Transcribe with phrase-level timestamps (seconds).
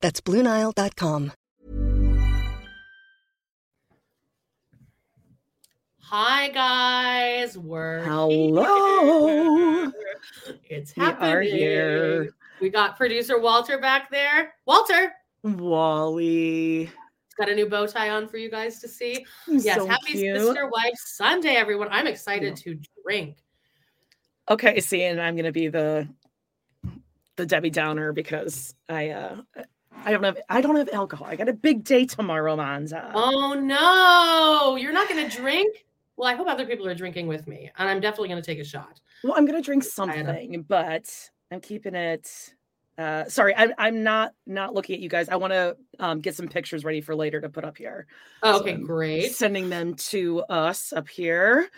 [0.00, 1.32] That's BlueNile.com.
[6.02, 9.66] Hi guys, we're Hello.
[9.90, 9.92] here.
[10.68, 11.54] It's We are happening.
[11.54, 12.30] here.
[12.60, 14.54] We got producer Walter back there.
[14.66, 15.12] Walter
[15.44, 16.90] Wally.
[17.38, 19.24] got a new bow tie on for you guys to see.
[19.46, 20.36] He's Yes, so happy cute.
[20.40, 21.86] Sister Wife Sunday, everyone.
[21.92, 23.36] I'm excited to drink.
[24.50, 26.08] Okay, see, and I'm gonna be the
[27.36, 29.36] the Debbie Downer because I uh
[30.04, 31.26] I don't have I don't have alcohol.
[31.26, 33.10] I got a big day tomorrow, Monza.
[33.14, 35.84] Oh no, you're not gonna drink?
[36.16, 38.64] Well, I hope other people are drinking with me, and I'm definitely gonna take a
[38.64, 39.00] shot.
[39.24, 42.54] Well, I'm gonna drink something, but I'm keeping it.
[42.98, 45.28] Uh, sorry, I'm I'm not not looking at you guys.
[45.28, 48.06] I want to um, get some pictures ready for later to put up here.
[48.42, 49.32] Oh, okay, I'm great.
[49.32, 51.68] Sending them to us up here.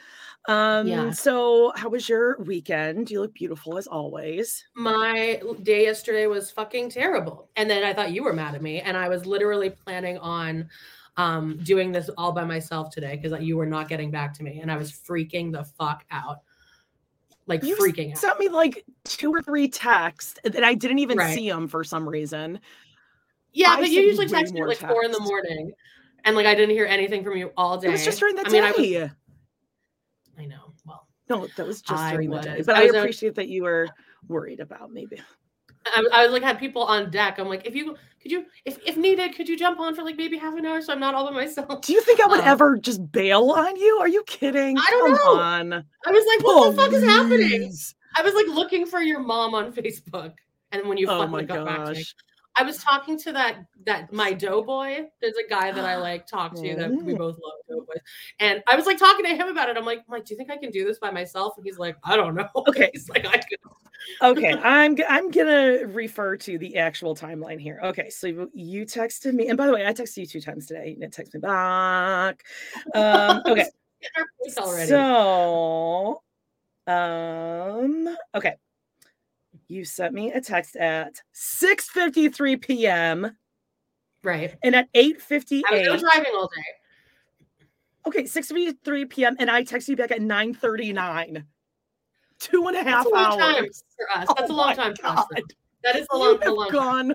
[0.46, 1.10] Um, Yeah.
[1.12, 3.10] So, how was your weekend?
[3.10, 4.64] You look beautiful as always.
[4.74, 7.48] my day yesterday was fucking terrible.
[7.56, 8.80] And then I thought you were mad at me.
[8.80, 10.68] And I was literally planning on
[11.16, 14.60] um, doing this all by myself today because you were not getting back to me.
[14.60, 16.38] And I was freaking the fuck out.
[17.46, 18.18] Like You freaking out.
[18.18, 21.34] sent me like two or three texts that I didn't even Right.
[21.34, 22.58] see them for some reason.
[23.52, 25.72] yeah, I but you usually text me like four in the morning.
[26.24, 27.88] And like I didn't hear anything from you all day.
[27.88, 29.10] It was just during the I mean, I was- day.
[30.38, 30.72] I know.
[30.86, 32.62] Well, no, that was just I during the day.
[32.64, 33.88] But I I, was out- appreciate that you were
[34.28, 35.20] worried about maybe.
[35.84, 37.38] I, I was like had people on deck.
[37.38, 40.16] I'm like, if you could you if if needed, could you jump on for like
[40.16, 41.80] maybe half an hour so I'm not all by myself?
[41.80, 43.98] Do you think I would Um, ever just bail on you?
[44.00, 44.78] Are you kidding?
[44.78, 45.40] I don't Come know.
[45.42, 45.72] on.
[46.06, 47.72] I was like, what the fuck is happening?
[48.16, 50.34] I was like looking for your mom on Facebook,
[50.70, 52.14] and when you Oh finally my got back to me, gosh.
[52.56, 55.06] I was talking to that that my doughboy.
[55.20, 58.00] There's a guy that I like talk to that we both love doughboys,
[58.40, 59.76] and I was like talking to him about it.
[59.76, 61.54] I'm like, Mike, do you think I can do this by myself?
[61.56, 62.48] And he's like, I don't know.
[62.68, 62.90] Okay.
[62.92, 63.58] he's like, I could.
[64.22, 67.80] okay, I'm I'm gonna refer to the actual timeline here.
[67.84, 70.90] Okay, so you- texted me, and by the way, I texted you two times today.
[70.90, 72.44] You didn't text me back.
[72.94, 73.66] Um, okay,
[74.00, 74.88] Get our face already.
[74.88, 76.22] so
[76.86, 78.56] um, okay,
[79.72, 83.36] you sent me a text at 6:53 p.m.
[84.22, 84.54] right.
[84.62, 86.00] and at I was 8:58.
[86.00, 87.66] driving all day.
[88.06, 89.36] Okay, 6:53 p.m.
[89.38, 91.44] and I texted you back at 9:39.
[92.38, 93.64] Two and a half oh That's a long time
[93.96, 94.28] for us.
[94.36, 95.24] That's Oh a long time for us.
[95.34, 95.42] Though.
[95.84, 97.08] That is a You long, a have long time.
[97.08, 97.14] gone.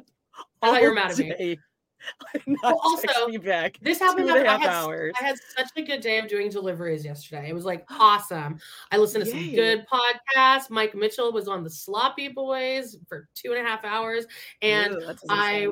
[0.62, 1.59] I thought you were mad at me.
[2.46, 3.78] and Well, also, back.
[3.81, 5.13] This happened and after I had, hours.
[5.19, 7.50] I had such a good day of doing deliveries yesterday.
[7.50, 8.59] It was like awesome.
[8.91, 10.69] I listened to some good podcasts.
[10.69, 14.25] Mike Mitchell was on the Sloppy Boys for two and a half hours,
[14.62, 15.68] and Ew, I-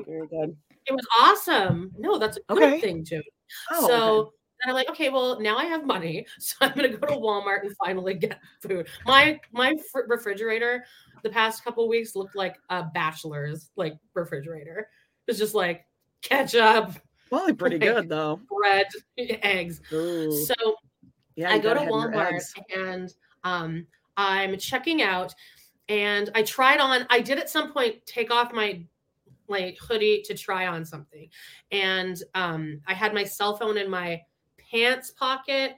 [0.87, 1.91] it was awesome.
[1.97, 2.81] No, that's a good Okay.
[2.81, 3.21] thing, too.
[3.71, 4.29] Oh, so okay.
[4.63, 7.61] then I'm like, okay, well now I have money, so I'm gonna go to Walmart
[7.63, 8.87] and finally get food.
[9.05, 10.85] My my fr- refrigerator
[11.23, 14.89] the past couple weeks looked like a bachelor's like refrigerator.
[15.27, 15.85] It was just like
[16.29, 16.91] ketchup,
[17.29, 18.39] Probably pretty like- good though.
[18.49, 18.87] bread,
[19.17, 19.81] eggs.
[19.93, 20.31] Ooh.
[20.45, 20.53] So
[21.35, 22.41] yeah, I go to gotta have your Walmart
[22.75, 23.13] and
[23.43, 23.87] um,
[24.17, 25.33] I'm checking out,
[25.89, 27.05] and I tried on.
[27.09, 28.81] I did at some point take off my
[29.47, 31.29] like hoodie to try on something,
[31.71, 34.21] and um, I had my cell phone in my
[34.57, 35.75] pants pocket.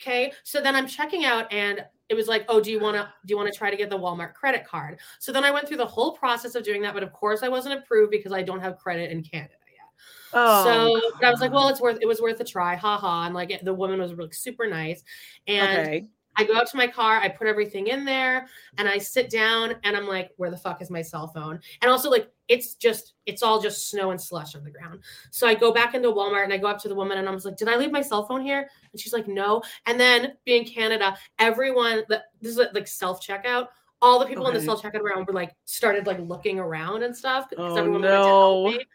[0.00, 3.02] Okay, so then I'm checking out, and it was like, oh, do you want to
[3.26, 4.98] do you want to try to get the Walmart credit card?
[5.18, 7.48] So then I went through the whole process of doing that, but of course I
[7.48, 9.88] wasn't approved because I don't have credit in Canada yet.
[10.32, 13.26] Oh, so I was like, well, it's worth it was worth a try, haha.
[13.26, 15.02] And like the woman was really super nice.
[15.46, 16.06] And okay.
[16.36, 18.46] I go out to my car, I put everything in there,
[18.78, 21.60] and I sit down and I'm like, where the fuck is my cell phone?
[21.82, 25.00] And also, like, it's just, it's all just snow and slush on the ground.
[25.30, 27.32] So I go back into Walmart and I go up to the woman and I
[27.32, 28.68] was like, did I leave my cell phone here?
[28.92, 29.62] And she's like, no.
[29.86, 33.68] And then being Canada, everyone this is like self checkout,
[34.02, 34.66] all the people in the Okay.
[34.66, 38.22] self checkout round were like started like looking around and stuff because Oh, everyone wanted
[38.24, 38.86] to help me.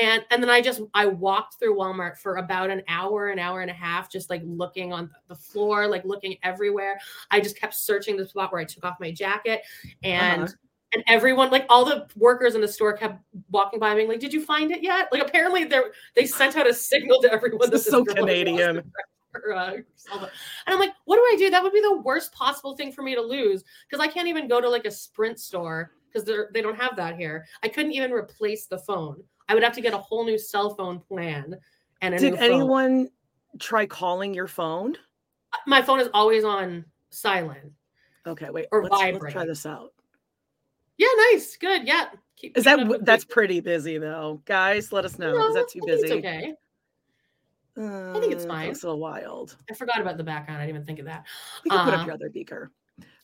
[0.00, 3.60] And and then I just I walked through Walmart for about an hour, an hour
[3.60, 6.98] and a half, just like looking on the floor, like looking everywhere.
[7.30, 9.62] I just kept searching the spot where I took off my jacket,
[10.02, 10.52] and Uh-huh.
[10.94, 13.20] and everyone, like all the workers in the store, kept
[13.50, 15.80] walking by, being like, "Did you find it yet?" Like apparently they
[16.14, 17.70] they sent out a signal to everyone.
[17.70, 18.92] This is so girl had lost Canadian.
[19.54, 19.72] uh,
[20.12, 20.30] and
[20.66, 21.50] I'm like, what do I do?
[21.50, 24.48] That would be the worst possible thing for me to lose because I can't even
[24.48, 27.46] go to like a Sprint store because they're they don't have that here.
[27.62, 29.22] I couldn't even replace the phone.
[29.48, 31.56] I would have to get a whole new cell phone plan
[32.00, 33.08] and Did anyone
[33.58, 34.96] try calling your phone?
[35.66, 37.72] My phone is always on silent.
[38.26, 38.66] Okay, wait.
[38.72, 39.92] Or let's, let's try this out.
[40.98, 41.86] Yeah, nice, good.
[41.86, 42.06] Yeah,
[42.36, 44.92] keep Is that it up w- with that's pretty busy though, guys?
[44.92, 45.32] Let us know.
[45.32, 46.06] No, Is that too busy?
[46.06, 46.56] It's
[47.78, 48.18] okay.
[48.18, 48.70] I think it's fine.
[48.70, 49.56] It's a little wild.
[49.70, 50.60] I forgot about the background.
[50.60, 51.26] I didn't even think of that.
[51.64, 52.72] You can put Uh, up your other beaker.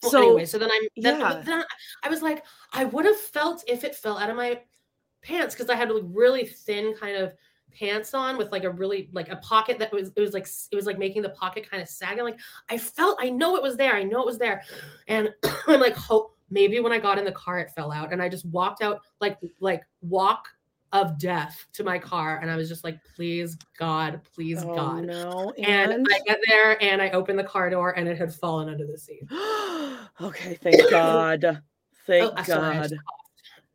[0.02, 1.42] Well, so anyway, so then I'm then, yeah.
[1.44, 1.64] then
[2.02, 4.60] I was like, I would have felt if it fell out of my
[5.22, 7.34] pants because I had like really thin kind of
[7.72, 10.76] pants on with like a really like a pocket that was it was like it
[10.76, 12.18] was like making the pocket kind of sag.
[12.18, 12.38] I'm like,
[12.68, 13.94] I felt I know it was there.
[13.94, 14.62] I know it was there.
[15.08, 15.32] And
[15.66, 18.12] I'm like, hope maybe when I got in the car it fell out.
[18.12, 20.48] And I just walked out like like walk
[20.92, 22.38] of death to my car.
[22.38, 25.04] And I was just like, please God, please oh, God.
[25.04, 25.52] no.
[25.58, 28.68] And, And, I get there and I open the car door and it had fallen
[28.68, 29.24] under the seat.
[30.20, 31.62] okay, thank God.
[32.06, 32.92] Thank Oh, God.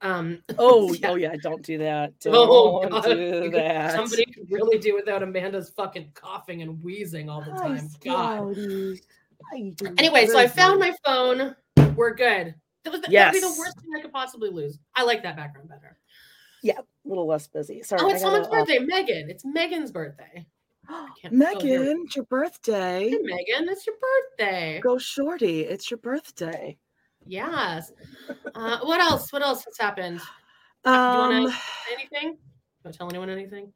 [0.02, 1.10] Um, Oh, yeah.
[1.10, 2.20] oh yeah, don't do that.
[2.20, 3.04] Don't Oh, God.
[3.04, 3.96] do that.
[3.96, 7.90] Somebody could really do without Amanda's fucking coughing and wheezing all the time.
[8.04, 8.56] God.
[9.98, 11.56] Anyway, so I found my phone.
[11.96, 12.54] We're good.
[12.84, 14.80] That was that would be the worst thing I could possibly lose.
[14.96, 15.98] I like that background better.
[16.72, 17.82] A little less busy.
[17.84, 18.02] Sorry.
[18.04, 18.80] Oh, it's someone's birthday.
[18.80, 19.30] Megan.
[19.30, 20.46] It's Megan's birthday.
[20.88, 23.10] can't- here we Megan, it's your birthday.
[23.10, 24.80] Hey, Megan, it's your birthday.
[24.84, 25.62] Go shorty.
[25.62, 26.78] It's your birthday.
[27.26, 27.92] Yes.
[28.56, 29.34] Uh, what else?
[29.34, 30.20] What else has happened?
[30.86, 31.54] Do you Um,
[31.92, 32.38] anything?
[32.84, 33.74] Don't tell anyone anything.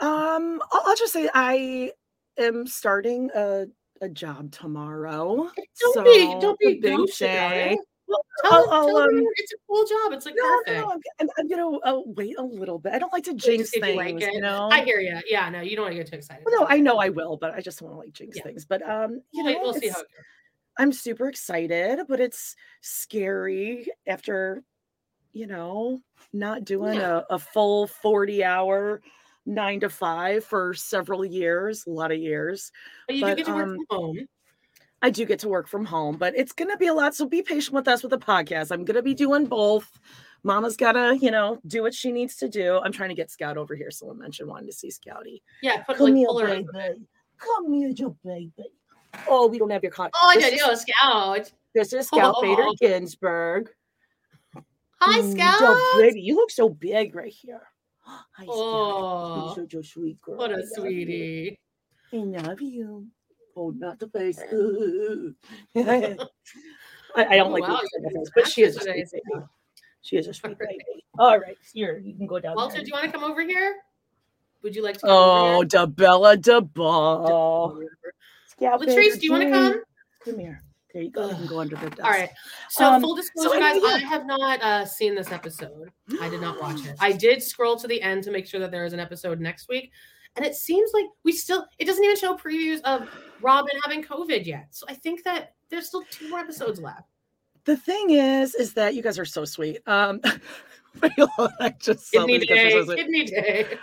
[0.00, 1.92] um, I'll, I'll just say I
[2.38, 3.66] am starting a
[4.02, 5.50] a job tomorrow.
[5.94, 7.78] Don't be, don't be big day.
[8.08, 10.12] Well, Tell, I'll- tell I'll, um, it's a cool job.
[10.12, 10.76] It's like No, no, perfect.
[10.78, 12.92] no, I'm, I'm, I'm gonna uh, wait a little bit.
[12.92, 14.68] I don't like to jinx if you things, like you know.
[14.70, 15.18] I hear you.
[15.28, 16.44] Yeah, no, you don't want to get too excited.
[16.44, 18.42] Well, no, I know I will, but I just want to like jinx Yeah.
[18.44, 18.64] things.
[18.64, 20.24] But um, you We'll, know, we'll see how it goes.
[20.78, 24.62] I'm super excited, but it's scary after,
[25.32, 26.00] you know,
[26.32, 27.22] not doing Yeah.
[27.30, 29.00] a, a full 40 hour
[29.46, 32.70] nine to five for several years, a lot of years.
[33.06, 34.28] But you but, do get to work um, from home.
[35.06, 37.14] I do get to work from home, but it's going to be a lot.
[37.14, 38.72] So be patient with us with the podcast.
[38.72, 39.88] I'm going to be doing both.
[40.42, 42.80] Mama's got to, you know, do what she needs to do.
[42.84, 43.92] I'm trying to get Scout over here.
[43.92, 45.42] Someone mentioned wanting to see Scouty.
[45.62, 46.46] Yeah, put Come like here, pull her.
[46.48, 46.66] baby.
[47.38, 48.52] Come here, you baby.
[49.28, 50.10] Oh, we don't have your con.
[50.14, 51.52] Oh, I This got you, a scout.
[51.72, 52.74] This is Scout Bader Oh.
[52.80, 53.70] Ginsburg.
[55.00, 55.58] Hi, Mm, Scout.
[55.60, 56.20] So pretty.
[56.20, 57.62] You look so big right here.
[58.00, 58.48] Hi, Scout.
[58.50, 60.38] Oh, You're such a sweet girl.
[60.38, 61.58] what I a love sweetie.
[62.12, 63.06] I love you.
[63.56, 64.38] Oh, not the face.
[67.16, 69.44] I, I don't Oh, like wow, face, but she is a today, sweet baby.
[70.02, 70.78] She is a sweet All right.
[70.78, 71.04] baby.
[71.18, 72.56] All right, here you can go down.
[72.56, 72.82] Walter, there.
[72.82, 73.76] do you want to come over here?
[74.62, 77.78] Would you like to come Oh, over da Bella da Ball.
[77.80, 78.70] here?
[78.78, 79.82] Latrice, do you want to come?
[80.24, 80.62] Come here.
[80.92, 81.28] There you go.
[81.28, 82.04] You can go under the desk.
[82.04, 82.30] All right.
[82.70, 85.90] So Um, full so disclosure, guys, I have not uh, seen this episode.
[86.20, 86.96] I did not watch it.
[87.00, 89.68] I did scroll to the end to make sure that there is an episode next
[89.68, 89.92] week,
[90.36, 91.66] and it seems like we still.
[91.78, 93.08] It doesn't even show previews of
[93.40, 94.68] Robyn having COVID yet.
[94.70, 97.08] So I think that there's still two more episodes left.
[97.64, 99.78] The thing is, is that you guys are so sweet.
[99.88, 100.20] Um,
[101.02, 103.02] I just Kidney the pictures, I day.
[103.02, 103.78] Kidney day.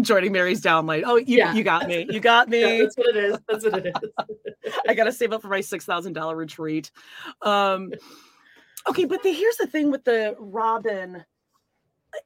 [0.02, 1.02] joining Meri's downline.
[1.06, 1.54] Oh, you, Yeah.
[1.54, 2.06] you got me.
[2.10, 2.80] You got Yeah, me.
[2.82, 3.38] that's what it is.
[3.48, 4.72] That's what it is.
[4.88, 6.90] I gotta save up for my six thousand dollar retreat.
[7.42, 7.92] Um,
[8.88, 11.24] okay, but the, here's the thing with the Robyn.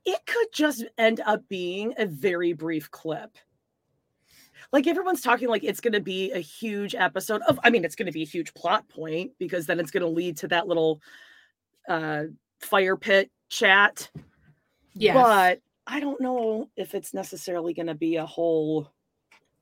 [0.04, 3.36] It could just end up being a very brief clip.
[4.72, 7.58] Like everyone's talking like it's going to be a huge episode of.
[7.62, 10.08] I mean, it's going to be a huge plot point because then it's going to
[10.08, 11.00] lead to that little
[11.88, 12.24] uh,
[12.60, 14.10] fire pit chat.
[14.94, 15.14] Yes.
[15.14, 18.90] But I don't know if it's necessarily going to be a whole,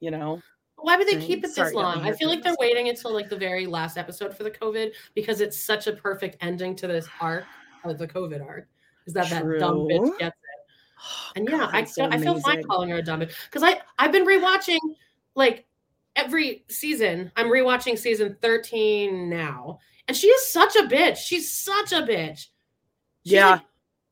[0.01, 0.41] you know.
[0.77, 1.27] Why would they thing.
[1.27, 2.01] keep it this Sorry, long?
[2.03, 5.41] I feel like they're waiting until like the very last episode for the COVID because
[5.41, 7.45] it's such a perfect ending to this arc
[7.85, 8.69] of the COVID arc.
[9.07, 11.37] Is that that dumb bitch gets it?
[11.37, 13.81] And yeah, God, I, so I feel fine calling her a dumb bitch because I
[13.99, 14.79] I've been rewatching
[15.35, 15.67] like
[16.17, 17.33] every season.
[17.37, 21.17] I'm rewatching season 13 now, and she is such a bitch.
[21.17, 22.47] She's such a bitch.
[23.25, 23.51] She's Yeah.
[23.53, 23.63] like,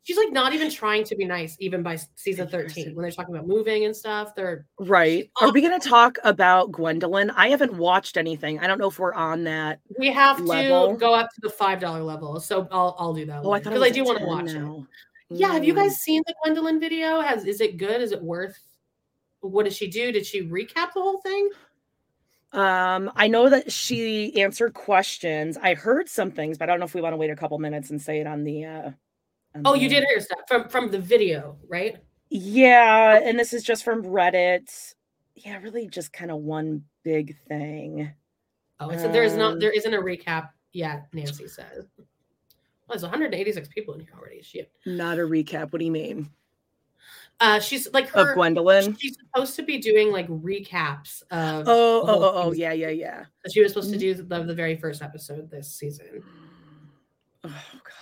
[0.05, 3.35] she's like not even trying to be nice, even by season 13 when they're talking
[3.35, 4.35] about moving and stuff.
[4.35, 5.31] They're right.
[5.41, 7.31] Are we going to talk about Gwendolyn?
[7.31, 8.59] I haven't watched anything.
[8.59, 9.81] I don't know if we're on that.
[9.99, 10.93] We have level.
[10.95, 13.43] to go up to the five dollar level, so I'll I'll do that.
[13.45, 14.87] Oh, I because I do want to watch now.
[15.31, 15.39] it.
[15.39, 15.77] Yeah, have you Mm.
[15.77, 17.21] guys seen the Gwendolyn video?
[17.21, 18.01] Has is it good?
[18.03, 18.59] Is it worth?
[19.41, 20.13] What does she do?
[20.13, 21.49] Did she recap the whole thing?
[22.53, 25.57] Um, I know that she answered questions.
[25.57, 27.59] I heard some things, but I don't know if we want to wait a couple
[27.59, 28.65] minutes and say it on the.
[28.67, 28.91] uh
[29.55, 31.97] on Oh, you did hear stuff from from the video, right?
[32.31, 34.95] Yeah, and this is just from Reddit.
[35.35, 38.13] Yeah, really, just kind of one big thing.
[38.81, 41.07] Oh, so there's not Um, there isn't a recap yet.
[41.13, 41.87] Nancy says.
[41.97, 42.07] Well,
[42.89, 44.43] there's 186 people in here already.
[44.43, 44.73] Shit.
[44.87, 45.73] Not a recap.
[45.73, 46.31] What do you mean?
[47.41, 48.35] Uh, she's like Of.
[48.35, 48.97] Gwendolyn?
[48.99, 51.67] She's supposed to be doing like recaps of.
[51.67, 53.25] Oh, oh, oh, oh, yeah, yeah, yeah.
[53.51, 56.23] She was supposed to do the, the very first episode this season.
[57.45, 58.02] Oh God.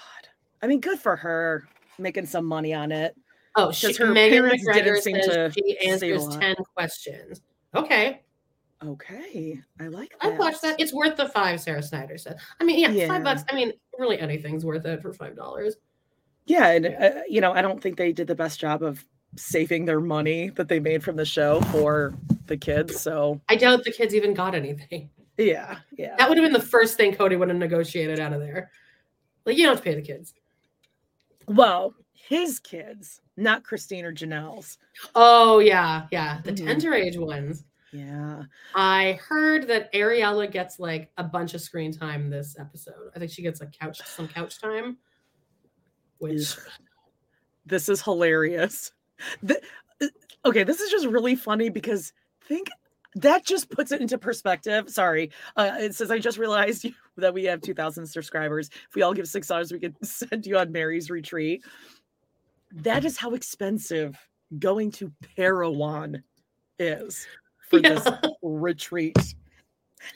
[0.62, 1.66] I mean, good for her
[1.98, 3.14] making some money on it.
[3.56, 7.40] Oh, she, Because her Megan parents McGregor didn't seem says to she answers 10 questions.
[7.74, 8.20] Okay,
[8.82, 10.32] Okay, I like That.
[10.32, 10.80] I watched that.
[10.80, 12.38] It's worth the five, Sarah Snyder said.
[12.60, 13.08] I mean, yeah, Yeah.
[13.08, 13.44] five bucks.
[13.50, 15.76] I mean, really anything's worth it for five dollars.
[16.46, 19.04] Yeah, and uh, you know, I don't think they did the best job of
[19.36, 22.14] saving their money that they made from the show for
[22.46, 22.98] the kids.
[22.98, 25.10] So I doubt the kids even got anything.
[25.36, 26.16] yeah, yeah.
[26.16, 28.70] That would have been the first thing Cody would have negotiated out of there.
[29.44, 30.32] Like, you don't have to pay the kids.
[31.50, 34.78] Well, his kids, not Christine or Janelle's.
[35.16, 36.40] Oh, yeah, yeah.
[36.44, 36.64] The Mhm.
[36.66, 37.64] tender age ones.
[37.92, 38.44] Yeah.
[38.72, 43.10] I heard that Ariella gets like a bunch of screen time this episode.
[43.16, 44.98] I think she gets a couch some couch time.
[46.18, 46.54] Which
[47.66, 48.92] This is hilarious.
[49.42, 49.60] The-
[50.00, 50.06] uh,
[50.46, 52.68] okay, this is just really funny because think
[53.16, 54.88] that just puts it into perspective.
[54.88, 55.32] Sorry.
[55.56, 58.68] Uh, it says, I just realized you, that we have 2,000 subscribers.
[58.88, 61.64] If we all give $6, we could send you on Meri's retreat.
[62.72, 64.16] That is how expensive
[64.58, 66.22] going to Parowan
[66.78, 67.26] is
[67.68, 68.06] for this
[68.42, 69.16] retreat.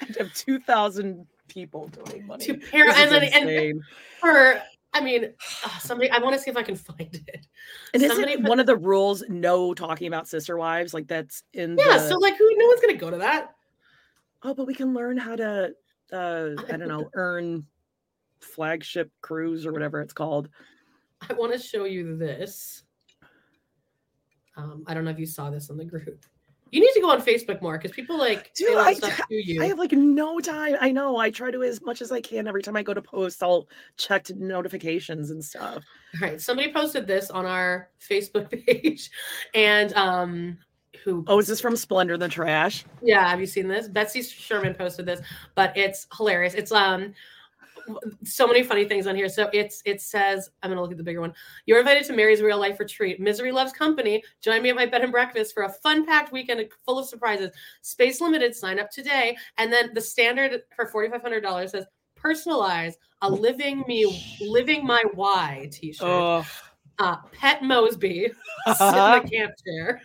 [0.00, 2.44] And have 2,000 people donate money.
[2.46, 3.82] to This and then and
[4.18, 4.60] for
[4.94, 5.26] I mean
[5.64, 7.46] uh, somebody I want to see if I can find it.
[7.92, 10.94] And Somebody isn't put- one of the rules no talking about sister wives?
[10.94, 13.54] Like that's in Yeah, the so like who no one's gonna go to that.
[14.42, 15.72] oh, but we can learn how to
[16.12, 17.66] uh I don't know, earn
[18.40, 20.48] flagship cruise or whatever it's called.
[21.28, 22.82] I want to show you this.
[24.56, 26.24] Um, I don't know if you saw this in the group.
[26.70, 29.34] You need to go on Facebook more because people like Dude, say I- stuff to
[29.34, 29.62] you.
[29.62, 30.76] I have like no time.
[30.80, 31.16] I know.
[31.16, 32.48] I try to as much as I can.
[32.48, 35.84] Every time I go to post, I'll check to notifications and stuff.
[36.14, 39.10] All right, somebody posted this on our Facebook page,
[39.54, 40.58] and um,
[41.02, 41.24] who?
[41.26, 42.84] Oh, is this from Splendor the Trash?
[43.02, 43.88] Yeah, have you seen this?
[43.88, 45.20] Betsy Sherman posted this,
[45.54, 46.54] but it's hilarious.
[46.54, 47.14] It's um
[48.22, 49.28] so many funny things on here.
[49.28, 51.34] So it's it says, I'm gonna look at the bigger one.
[51.66, 53.20] You're invited to Meri's real life retreat.
[53.20, 54.22] Misery loves company.
[54.40, 57.50] Join me at my bed and breakfast for a fun packed weekend full of surprises.
[57.82, 59.36] Space limited, sign up today.
[59.58, 61.84] And then the standard for $4,500 says
[62.18, 66.06] personalize a living me living my why t-shirt.
[66.06, 66.46] Oh,
[66.98, 68.30] Uh, Pet Mosby,
[68.66, 70.00] sit in the camp chair.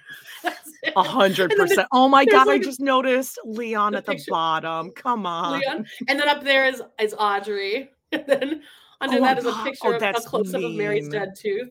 [0.96, 1.88] A hundred And then the- percent.
[1.92, 4.92] Oh my god, I like a- just noticed Leon the at the picture- bottom.
[4.92, 5.60] Come on.
[5.60, 5.86] Leon.
[6.08, 7.90] And then up there is is Audrey.
[8.12, 8.62] And then
[9.02, 11.70] under Oh, that is a oh, picture of a close up of Meri's dead tooth.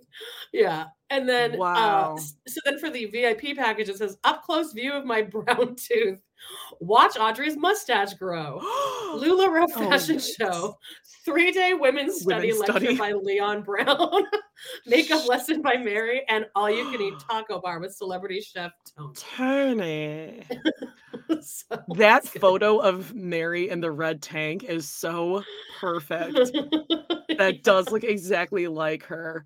[0.53, 0.85] Yeah.
[1.11, 2.15] And then Wow.
[2.15, 5.75] uh, so then for the VIP package, it says up close view of my brown
[5.75, 6.21] tooth.
[6.81, 8.61] Watch Audrey's mustache grow.
[9.15, 10.35] LuLaRoe Oh, fashion nice.
[10.35, 10.77] show.
[11.25, 14.23] Three day women's study Women's lecture by Leon Brown.
[14.87, 19.15] Makeup lesson by Meri and all you can eat taco bar with celebrity chef Tony.
[19.15, 20.47] Tony.
[21.43, 25.43] So That photo of Meri in the red tank is so
[25.79, 26.39] perfect.
[27.39, 29.45] That does look exactly like her.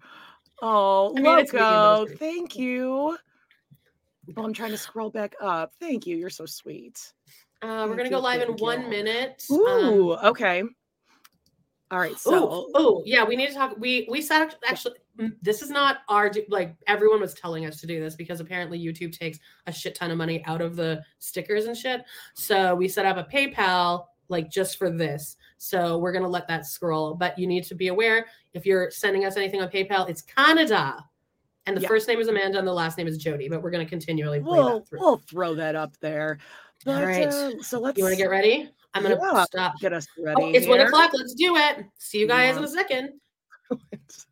[0.62, 3.18] Oh, I mean, Loco, thank you.
[4.36, 5.72] Oh, I'm trying to scroll back up.
[5.80, 6.16] Thank you.
[6.16, 7.12] You're so sweet.
[7.60, 9.44] Uh, we're gonna go live in one minute.
[9.50, 10.62] Um, Ooh, okay.
[11.90, 12.16] All right.
[12.16, 13.74] So, oh, yeah, we need to talk.
[13.78, 14.94] We we sat act- actually.
[15.18, 16.74] mm, This is not our like.
[16.86, 20.16] Everyone was telling us to do this because apparently YouTube takes a shit ton of
[20.16, 22.02] money out of the stickers and shit.
[22.34, 25.36] So we set up a PayPal like just for this.
[25.58, 27.14] So we're gonna let that scroll.
[27.14, 31.04] But you need to be aware if you're sending us anything on PayPal, it's Canada,
[31.66, 31.88] and the Yeah.
[31.88, 33.48] first name is Amanda and the last name is Jody.
[33.48, 36.38] But we're gonna continually we'll we'll throw that up there.
[36.86, 37.26] All But right.
[37.28, 38.68] uh, so let's you want to get ready?
[38.94, 39.78] I'm gonna Yeah, stop.
[39.80, 40.42] get us ready.
[40.42, 41.10] Oh, it's one o'clock.
[41.14, 41.86] Let's do it.
[41.98, 43.20] See you guys in a second.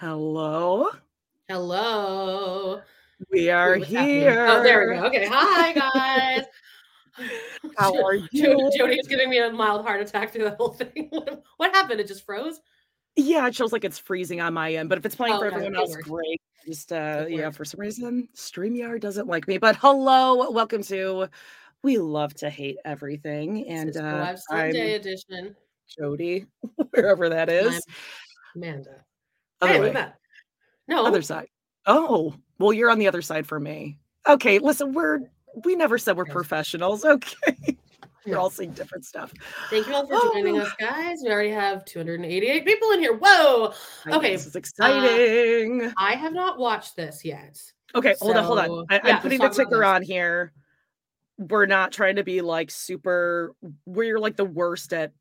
[0.00, 0.86] Hello.
[1.48, 2.80] Hello.
[3.32, 4.06] We are happening?
[4.06, 4.46] here.
[4.46, 5.06] Oh, there we go.
[5.06, 5.26] Okay.
[5.28, 5.72] Hi,
[7.16, 7.26] guys.
[7.76, 8.70] How are you?
[8.78, 11.10] Jody is giving me a mild heart attack through the whole thing.
[11.56, 11.98] What, happened?
[11.98, 12.60] It just froze?
[13.16, 15.46] Yeah, it shows like it's freezing on my end, but if it's playing Oh, for
[15.48, 16.40] yeah, everyone else, great.
[16.64, 17.56] Just uh It yeah, works.
[17.56, 19.58] for some reason, StreamYard doesn't like me.
[19.58, 21.26] But hello, welcome to
[21.82, 23.66] We Love to Hate Everything.
[23.66, 25.56] And uh Sunday edition.
[25.98, 26.46] Jody,
[26.90, 27.84] wherever that is.
[28.54, 29.04] I'm Amanda.
[29.60, 29.86] Other hey, way.
[29.88, 30.14] we met.
[30.86, 31.06] No.
[31.06, 31.48] Other side.
[31.86, 33.98] Oh, well, you're on the other side for me.
[34.26, 35.20] Okay, listen, we're
[35.64, 36.34] we never said we're Yes.
[36.34, 37.04] professionals.
[37.08, 37.76] Okay.
[38.26, 39.32] We're all seeing different stuff.
[39.70, 40.62] Thank you all for joining Oh.
[40.62, 41.20] us, guys.
[41.24, 43.14] We already have 288 people in here.
[43.14, 43.72] Whoa.
[44.04, 45.90] I Okay, This is uh, exciting.
[45.96, 47.58] I have not watched this yet.
[47.94, 48.86] Okay, hold on, hold on.
[48.90, 50.52] I, yeah, let's putting the ticker on here.
[51.38, 53.54] We're not trying to be like super.
[53.86, 55.12] We're like the worst at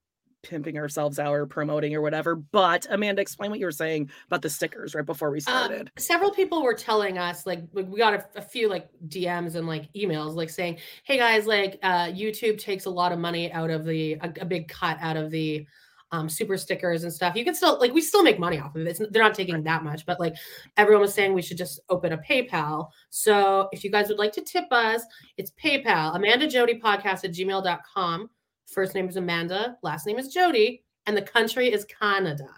[0.44, 2.36] pimping ourselves out or promoting or whatever.
[2.36, 5.91] But Amanda, explain what you were saying about the stickers right before we Uh, started.
[5.98, 9.67] several people were telling us like we we got a, a few like DMs and
[9.67, 13.70] like emails like saying, "Hey guys, like uh, YouTube takes a lot of money out
[13.70, 15.65] of the a, a big cut out of the
[16.13, 17.36] um, super stickers and stuff.
[17.36, 18.88] You can still like we still make money off of it.
[18.88, 20.36] It's, they're not taking that much, but like
[20.77, 22.88] everyone was saying, we should just open a PayPal.
[23.10, 25.01] So if you guys would like to tip us,
[25.36, 26.15] it's PayPal.
[26.15, 28.29] Amanda Jody Podcast at gmail.com.
[28.67, 32.50] First name is Amanda, last name is Jody, and the country is Canada.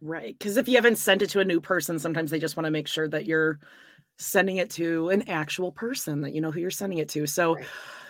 [0.00, 0.38] Right.
[0.38, 2.70] Because if you haven't sent it to a new person, sometimes they just want to
[2.70, 3.58] make sure that you're
[4.18, 7.26] sending it to an actual person that you know who you're sending it to.
[7.26, 7.66] So Right.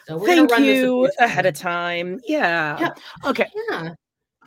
[0.08, 2.18] So we're thank run you ahead of time.
[2.26, 2.78] Yeah.
[2.80, 2.94] Yeah.
[3.26, 3.46] Okay.
[3.68, 3.90] Yeah.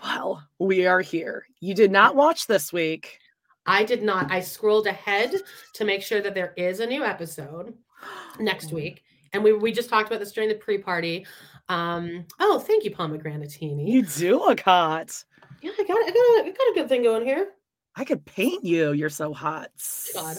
[0.04, 1.46] Well, we are here.
[1.60, 3.20] You did not watch this week.
[3.68, 4.32] I did not.
[4.32, 5.36] I scrolled ahead
[5.74, 7.76] to make sure that there is a new episode
[8.40, 8.76] next oh.
[8.76, 9.04] week.
[9.34, 11.28] And we, we just talked about this during the pre-party.
[11.70, 13.88] Um, oh, thank you, Pomegranatini.
[13.88, 15.24] You do look hot.
[15.62, 17.50] yeah, I got, I got, a, I got a good thing going here.
[17.96, 18.94] I could paint you.
[18.94, 19.70] You're so hot.
[20.14, 20.38] God.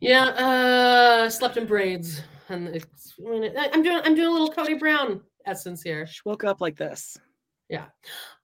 [0.00, 3.14] Yeah, uh, slept in braids, and it's.
[3.18, 6.06] I mean, I- I'm doing, I'm doing a little Cody Brown essence here.
[6.06, 7.16] She woke up like this.
[7.68, 7.86] Yeah,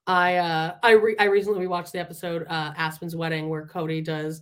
[0.07, 4.41] I, uh, I, re- I recently watched the episode uh, Aspen's wedding where Cody does,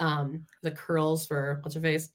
[0.00, 2.08] um, the curls for what's her face,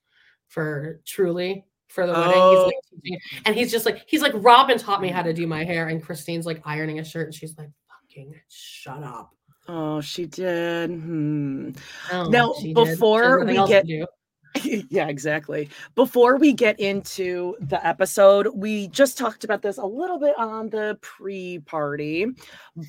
[0.50, 2.72] for Truely for the wedding.
[3.04, 5.64] He's like and he's just like he's like Robyn taught me how to do my
[5.64, 9.32] hair, and Christine's like ironing a shirt, and she's like, "Fucking shut up."
[9.68, 10.90] Oh, she did.
[10.90, 11.70] Hmm.
[12.12, 12.76] Oh, Now, she did.
[12.76, 14.10] Before nothing we get-
[14.90, 15.70] yeah, exactly.
[15.96, 20.70] Before we get into the episode, we just talked about this a little bit on
[20.70, 22.26] the pre party,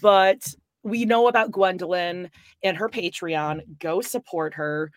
[0.00, 0.42] but
[0.82, 2.30] we know about Gwendolyn
[2.64, 3.78] and her Patreon.
[3.78, 4.90] Go support her.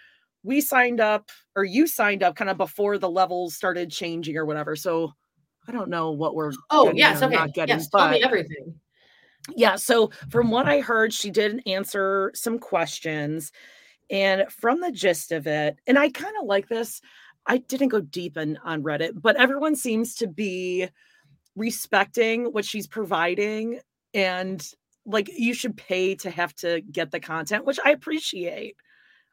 [0.45, 4.45] We signed up, or you signed up kind of before the levels started changing or
[4.45, 4.75] whatever.
[4.75, 5.11] So
[5.67, 7.33] I don't know what we're Oh yes, okay.
[7.33, 8.75] not getting, yes, tell me everything.
[9.55, 13.51] yeah so from what i heard she did answer some questions
[14.09, 16.99] and from the gist of it and i kind of like this
[17.45, 20.87] i didn't go deep in on reddit but everyone seems to be
[21.55, 23.79] respecting what she's providing
[24.15, 24.71] and
[25.05, 28.75] like you should pay to have to get the content which i appreciate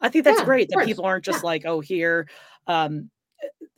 [0.03, 0.87] i think that's Yeah, great that course.
[0.87, 2.29] people aren't just like oh here
[2.67, 3.11] um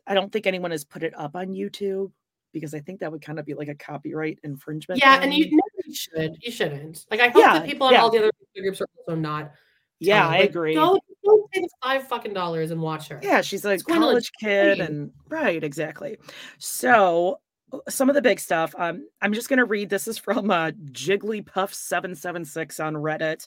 [0.06, 2.10] i don't think anyone has put it up on youtube
[2.52, 5.44] because i think that would kind of be like a copyright infringement Yeah, and you,
[5.86, 6.36] you should.
[6.40, 7.04] You shouldn't.
[7.10, 8.00] Like I hope Yeah, that people in yeah.
[8.02, 9.52] all the other groups are also not.
[10.00, 10.74] Yeah, I agree.
[10.74, 13.20] Go, go pay the five fucking dollars and watch her.
[13.22, 14.86] Yeah, she's a It's college kid, Queen.
[14.86, 16.16] and right, exactly.
[16.58, 17.38] So,
[17.72, 18.74] uh, some of the big stuff.
[18.76, 19.88] Um, I'm just gonna read.
[19.90, 23.46] This is from uh, Jigglypuff seven seven six on Reddit.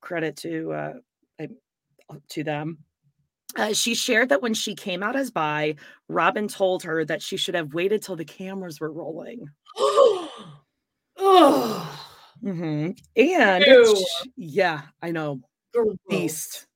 [0.00, 0.92] Credit to uh,
[1.40, 1.48] I-
[2.30, 2.78] to them.
[3.56, 5.76] Uh, she shared that when she came out as bi,
[6.08, 9.46] Robyn told her that she should have waited till the cameras were rolling.
[11.18, 12.02] oh,
[12.44, 12.98] Mhm.
[13.16, 13.64] And
[14.36, 15.40] yeah, I know.
[15.72, 15.96] Gross.
[16.08, 16.66] beast.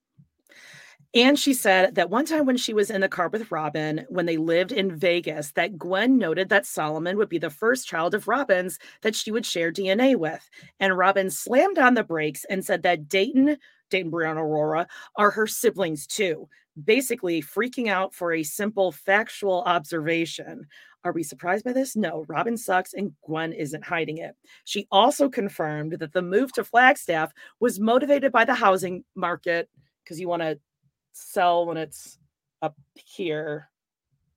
[1.12, 4.26] And she said that one time when she was in the car with Robyn, when
[4.26, 8.28] they lived in Vegas, that Gwen noted that Solomon would be the first child of
[8.28, 10.48] Robyn's that she would share DNA with.
[10.78, 13.56] And Robyn slammed on the brakes and said that Dayton,
[13.90, 16.48] Dayton Brown Aurora, are her siblings too,
[16.83, 20.66] basically freaking out for a simple factual observation.
[21.05, 21.96] Are we surprised by this?
[21.96, 24.37] No, Robyn sucks and Gwen isn't hiding it.
[24.64, 29.68] She also confirmed that the move to Flagstaff was motivated by the housing market
[30.05, 30.59] because you want to
[31.12, 32.18] sell when it's
[32.62, 33.70] up here,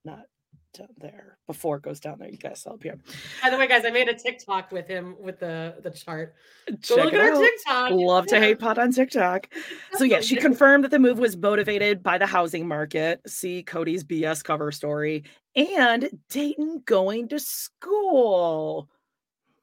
[0.05, 0.25] not
[0.73, 1.37] down there.
[1.47, 2.97] Before it goes down there, you guys sell up here.
[3.41, 6.35] By the way, guys, I made a TikTok with him with the the chart.
[6.87, 7.41] Go look at our out.
[7.41, 7.91] TikTok.
[7.91, 9.47] Love to hate pot on TikTok.
[9.93, 13.21] So yeah, she confirmed that the move was motivated by the housing market.
[13.27, 15.23] See Cody's BS cover story
[15.55, 18.89] and Dayton going to school.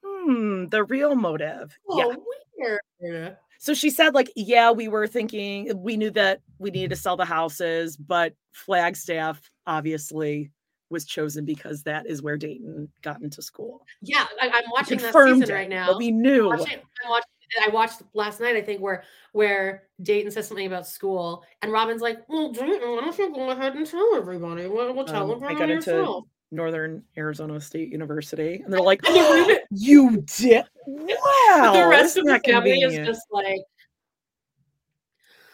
[0.03, 1.77] Hmm, the real motive.
[1.89, 2.05] Yeah.
[2.07, 3.37] Oh, weird.
[3.59, 7.15] So she said, like, yeah, we were thinking we knew that we needed to sell
[7.15, 10.49] the houses, but Flagstaff obviously
[10.91, 13.85] was chosen because that is where Dayton got into school.
[14.01, 15.97] Yeah, I, I'm watching that season it, right now.
[15.97, 16.47] We knew.
[16.47, 17.27] watching, I watched
[17.65, 22.01] I watched last night, I think, where where Dayton says something about school, and Robyn's
[22.01, 24.67] like, "Well, Dayton, why don't you go ahead and tell everybody?
[24.67, 28.81] We'll, we'll tell Um, them I got into yourself." Northern Arizona State University, and they're
[28.91, 29.63] like, And they read it.
[29.71, 33.61] "You did wow!" the rest of the family is just like,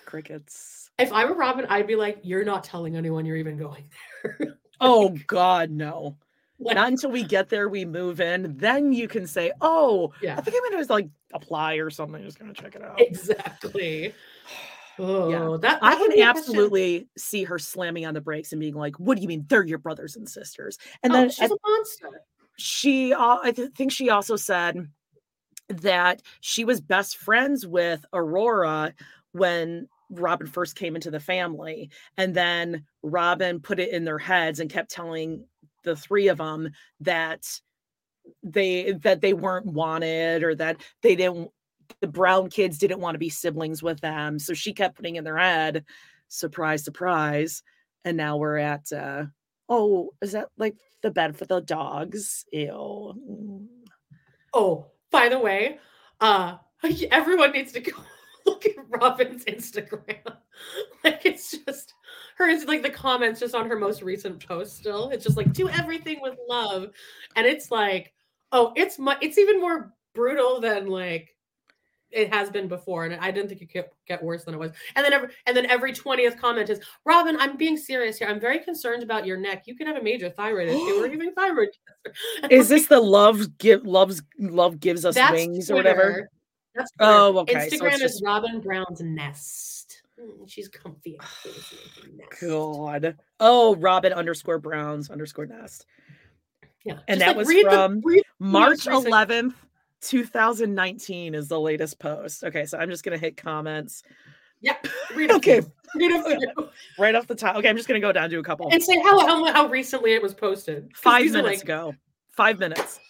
[0.06, 0.89] crickets.
[1.00, 3.86] if I were Robyn, I'd be like, "You're not telling anyone you're even going
[4.23, 4.38] there."
[4.79, 6.17] Oh God, no!
[6.59, 8.57] Like, Not until we get there, we move in.
[8.57, 12.23] Then you can say, "Oh, yeah, I think I'm gonna just like apply or something.
[12.23, 14.13] Just gonna check it out." exactly.
[14.99, 16.39] Oh, that, I that would can be a question.
[16.55, 19.63] absolutely see her slamming on the brakes and being like, "What do you mean they're
[19.63, 22.23] your brothers and sisters?" And oh, then she's a monster.
[22.57, 24.87] she, uh, I th- think she also said
[25.69, 28.95] that she was best friends with Aurora
[29.33, 34.59] when Robyn first came into the family, and then Robyn put it in their heads
[34.59, 35.45] and kept telling
[35.83, 36.69] the three of them
[37.01, 37.47] that
[38.43, 41.49] they that they weren't wanted or that they didn't
[42.01, 44.39] the brown kids didn't want to be siblings with them.
[44.39, 45.85] So she kept putting in their head
[46.27, 47.63] surprise surprise.
[48.03, 49.25] And now we're at uh
[49.69, 52.45] oh is that like the bed for the dogs?
[52.51, 52.67] Ew.
[52.69, 53.67] Mm.
[54.53, 55.79] Oh, by the way,
[56.19, 56.57] uh
[57.11, 57.93] everyone needs to go
[58.47, 60.21] look at Robyn's Instagram.
[61.03, 61.93] like it's just
[62.38, 65.10] her it's like the comments just on her most recent post still.
[65.10, 66.88] It's just like do everything with love.
[67.36, 68.13] And it's like,
[68.51, 71.29] oh, it's my it's even more brutal than like
[72.10, 74.71] it has been before, and I didn't think it could get worse than it was.
[74.95, 78.27] And then every and then every twentieth comment is, "Robyn, I'm being serious here.
[78.29, 79.63] I'm very concerned about your neck.
[79.65, 81.69] You could have a major thyroid issue or even thyroid
[82.05, 86.13] cancer." Is this the love give loves love gives us wings or whatever Twitter.
[86.13, 86.37] That's Twitter.
[86.99, 90.01] Oh, okay, so Instagram is just- Robyn Brown's nest.
[90.19, 91.17] Mm, She's comfy.
[91.19, 92.41] and cozy in her nest.
[92.41, 95.85] god oh robyn underscore browns underscore nest
[96.83, 99.53] Yeah, And just, that like, was from the March 11th,
[100.01, 102.43] 2019 is the latest post.
[102.43, 104.01] Okay, so I'm just gonna hit comments
[104.61, 104.77] Yeah,
[105.15, 105.61] read Okay.
[105.95, 106.11] Read
[106.99, 107.55] right off the top.
[107.57, 108.69] Okay, I'm just gonna go down to a couple.
[108.71, 110.89] and say how, how how recently it was posted.
[110.95, 111.93] Five minutes like, ago.
[112.31, 112.99] Five minutes.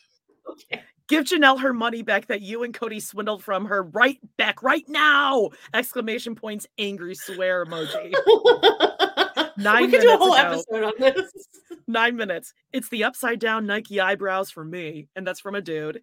[0.50, 0.82] Okay.
[1.08, 4.88] Give Janelle her money back that you and Cody swindled from her right back right
[4.90, 5.50] now!
[5.74, 8.14] Exclamation points, angry swear emoji.
[9.58, 10.42] Nine we could do a whole ago.
[10.42, 11.32] episode on this.
[11.88, 12.54] Nine minutes.
[12.74, 16.02] It's the upside down Nike eyebrows for me, and that's from a dude.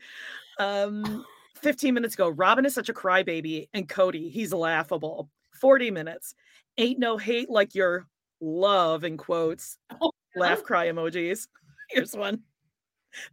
[0.59, 1.25] Um,
[1.57, 5.29] 15 minutes ago, Robyn is such a crybaby, and Cody, he's laughable.
[5.61, 6.35] 40 minutes.
[6.79, 8.07] Ain't no hate like your
[8.41, 9.79] love in quotes.
[10.01, 11.47] Oh, Laugh cry emojis.
[11.91, 12.41] Here's one.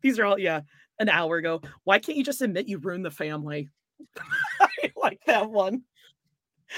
[0.02, 0.62] These are all, yeah,
[1.02, 1.62] an hour ago.
[1.84, 3.70] Why can't you just admit you ruined the family?
[4.60, 5.84] I like that one.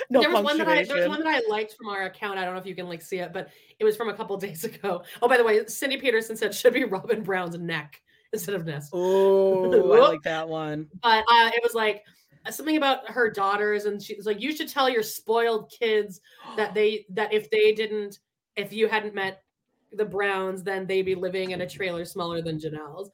[0.10, 2.40] No there was one that I there was one that I liked from our account.
[2.40, 4.36] I don't know if you can like see it, but it was from a couple
[4.40, 5.04] days ago.
[5.22, 8.90] Oh, by the way, Cindy Peterson said should be Robyn Brown's neck instead of nest.
[8.94, 10.88] Oh, I like that one.
[11.02, 12.04] But uh, it was like
[12.50, 16.22] something about her daughters, and she was like, "You should tell your spoiled kids
[16.58, 18.20] that they that if they didn't,
[18.56, 19.44] if you hadn't met
[19.92, 23.12] the Browns, then they'd be living in a trailer smaller than Janelle's."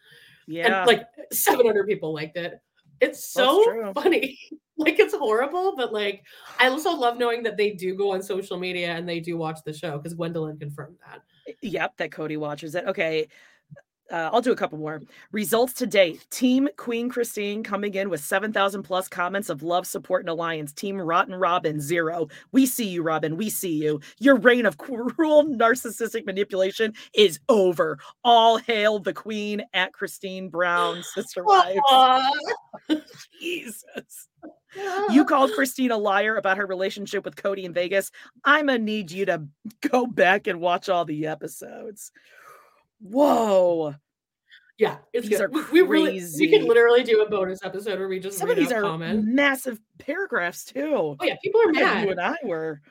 [0.50, 0.80] Yeah.
[0.80, 2.60] And like 700 people liked it.
[3.00, 4.38] It's so funny.
[4.78, 6.24] like it's horrible, but like
[6.60, 9.60] I also love knowing that they do go on social media and they do watch
[9.64, 11.22] the show because Gwendolyn confirmed that.
[11.62, 12.86] Yep, that Cody watches it.
[12.86, 13.28] Okay.
[14.12, 15.02] Uh, I'll do a couple more.
[15.32, 16.26] Results to date.
[16.32, 20.72] Team Queen Christine coming in with 7,000 plus comments of love, support, and alliance.
[20.72, 22.28] Team Rotten Robyn, zero.
[22.52, 23.38] We see you, Robyn.
[23.38, 24.02] We see you.
[24.18, 28.00] Your reign of cruel narcissistic manipulation is over.
[28.24, 31.78] All hail the Queen at Christine Brown, sister wife.
[33.40, 34.28] Jesus.
[35.10, 38.12] You called Christine a liar about her relationship with Cody in Vegas.
[38.46, 39.44] I'm gonna need you to
[39.82, 42.12] go back and watch all the episodes.
[43.00, 43.96] Whoa.
[44.78, 45.50] Yeah, it's These good.
[45.50, 48.50] are we, we really we can literally do a bonus episode where we just Some
[48.50, 50.94] of these are massive paragraphs too.
[50.96, 52.06] Oh yeah, people are mad.
[52.06, 52.82] you and I were.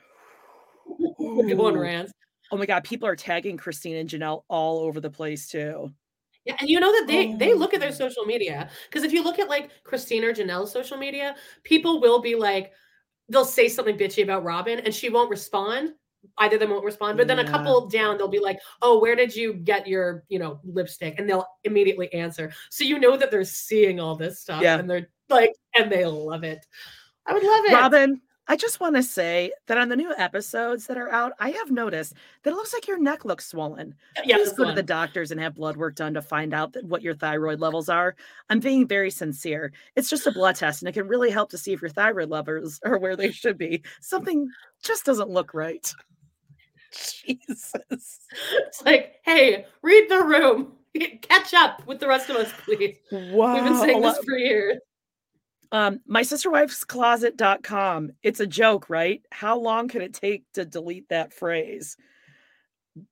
[1.19, 2.11] People on rants.
[2.51, 5.91] Oh my god, people are tagging Christine and Janelle all over the place too.
[6.45, 7.93] Yeah, and you know that they they look at their Oh.
[7.93, 12.21] social media because if you look at like Christine or Janelle's social media, people will
[12.21, 12.71] be like,
[13.29, 15.93] they'll say something bitchy about Robyn, and she won't respond.
[16.37, 19.15] Either of them won't respond, but then a couple down, they'll be like, "Oh, where
[19.15, 22.51] did you get your you know lipstick?" And they'll immediately answer.
[22.69, 24.77] So you know that they're seeing all this stuff, Yeah.
[24.79, 26.65] and they're like, and they love it.
[27.25, 27.73] I would love it.
[27.73, 31.51] Robyn, I just want to say that on the new episodes that are out, I
[31.51, 33.93] have noticed that it looks like your neck looks swollen.
[34.25, 37.03] yeah, Please go to the doctors and have blood work done to find out what
[37.03, 38.15] your thyroid levels are.
[38.49, 39.71] I'm being very sincere.
[39.95, 42.29] It's just a blood test and it can really help to see if your thyroid
[42.29, 43.83] levels are where they should be.
[44.01, 44.49] Something
[44.81, 45.93] just doesn't look right.
[47.25, 47.73] Jesus.
[48.67, 50.73] It's like, hey, read the room.
[51.21, 52.97] Catch up with the rest of us, please.
[53.11, 53.53] Wow.
[53.55, 54.77] We've been saying this for years.
[55.71, 58.11] Um, my sister wife's closet.com.
[58.23, 59.21] It's a joke, right?
[59.31, 61.95] How long can it take to delete that phrase?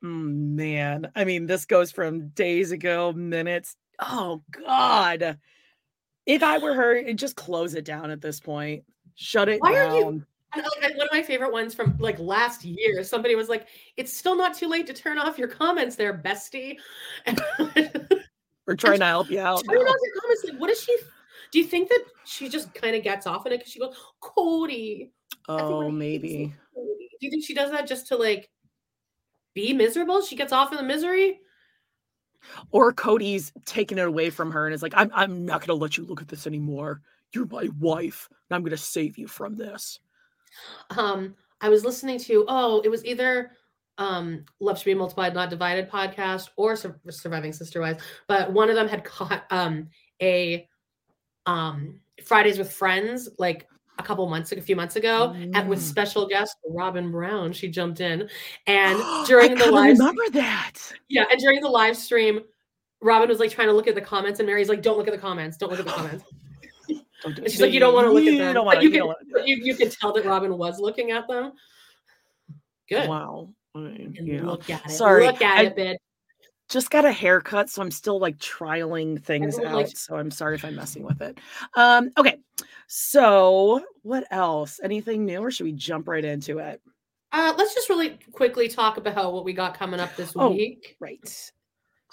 [0.03, 3.75] Mm, Man, I mean, this goes from days ago, minutes.
[3.99, 5.37] Oh God.
[6.25, 8.83] If I were her, just close it down at this point.
[9.15, 9.91] Shut it Why down.
[9.91, 13.49] are you- And, like, one of my favorite ones from like last year, somebody was
[13.49, 16.77] like, "It's still not too late to turn off your comments, there, bestie."
[17.27, 18.23] And
[18.65, 19.63] We're trying to help you out.
[19.65, 20.45] turn off your comments.
[20.45, 20.97] Like, what is she?
[21.51, 23.95] Do you think that she just kind of gets off on it because she goes,
[24.19, 25.11] "Cody"?
[25.47, 26.53] Oh, maybe.
[26.75, 28.49] Cody." Do you think she does that just to like
[29.53, 30.21] be miserable?
[30.21, 31.39] She gets off in the misery.
[32.71, 35.97] Or Cody's taking it away from her and is like, I'm I'm not gonna let
[35.97, 37.01] you look at this anymore.
[37.33, 39.99] You're my wife, and I'm gonna save you from this.
[40.91, 43.51] Um i was listening to oh it was either
[43.97, 48.69] um love should be multiplied not divided podcast or Sur- surviving sister wives but one
[48.69, 49.89] of them had caught um
[50.21, 50.67] a
[51.47, 53.67] um fridays with friends like
[53.99, 55.83] a couple months ago a few months ago and with Mm.
[55.83, 58.29] special guest robyn brown she jumped in
[58.67, 60.73] and during the live remember that.
[61.09, 62.41] yeah and during the live stream
[63.01, 65.13] robyn was like trying to look at the comments and meri's like don't look at
[65.13, 66.23] the comments don't look at the comments
[67.23, 67.51] Don't do it.
[67.51, 68.91] she's like you don't want to look at You them don't but wanna- you you
[68.91, 71.51] can don't wanna do but you, you could tell that robyn was looking at them
[72.89, 73.49] good Wow.
[73.75, 74.91] I mean, you know, look at it.
[74.91, 75.97] Sorry, Look at I- it, bitch.
[76.67, 79.75] just got a haircut, so I'm still like trialing things out.
[79.75, 81.37] likes- So I'm sorry if I'm messing with it.
[81.75, 82.39] Um, okay.
[82.87, 84.79] So what else?
[84.83, 86.81] Anything new, or should we jump right into it?
[87.31, 90.95] Uh, let's just really quickly talk about what we got coming up this Oh, week.
[90.99, 91.51] Right.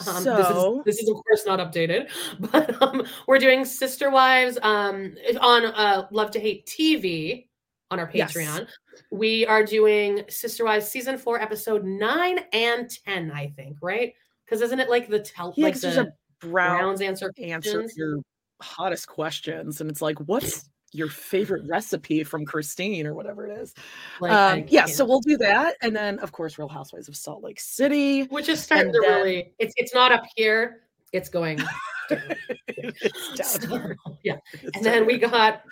[0.00, 2.10] Um, so this is this is of course not updated,
[2.52, 7.46] but um, we're doing Sister Wives um, on uh, Love to Hate TV
[7.90, 8.32] on our Yes.
[8.32, 8.66] Patreon.
[9.10, 14.14] We are doing Sister Wives season four, episode nine and ten, I think, right?
[14.44, 17.86] Because isn't it like the tell yeah, like the there's a brown Browns answer answer
[17.96, 18.18] your
[18.60, 23.74] hottest questions, and it's like, what's your favorite recipe from Christine or whatever it is?
[24.20, 27.42] Like, um, yeah, so we'll do that, and then of course, Real Housewives of Salt
[27.42, 28.22] Lake City.
[28.24, 31.58] which is starting to then- really it's it's not up here, it's going.
[31.58, 31.68] down.
[32.68, 33.68] It's down.
[33.70, 34.36] So, yeah.
[34.52, 35.62] It's And down then we got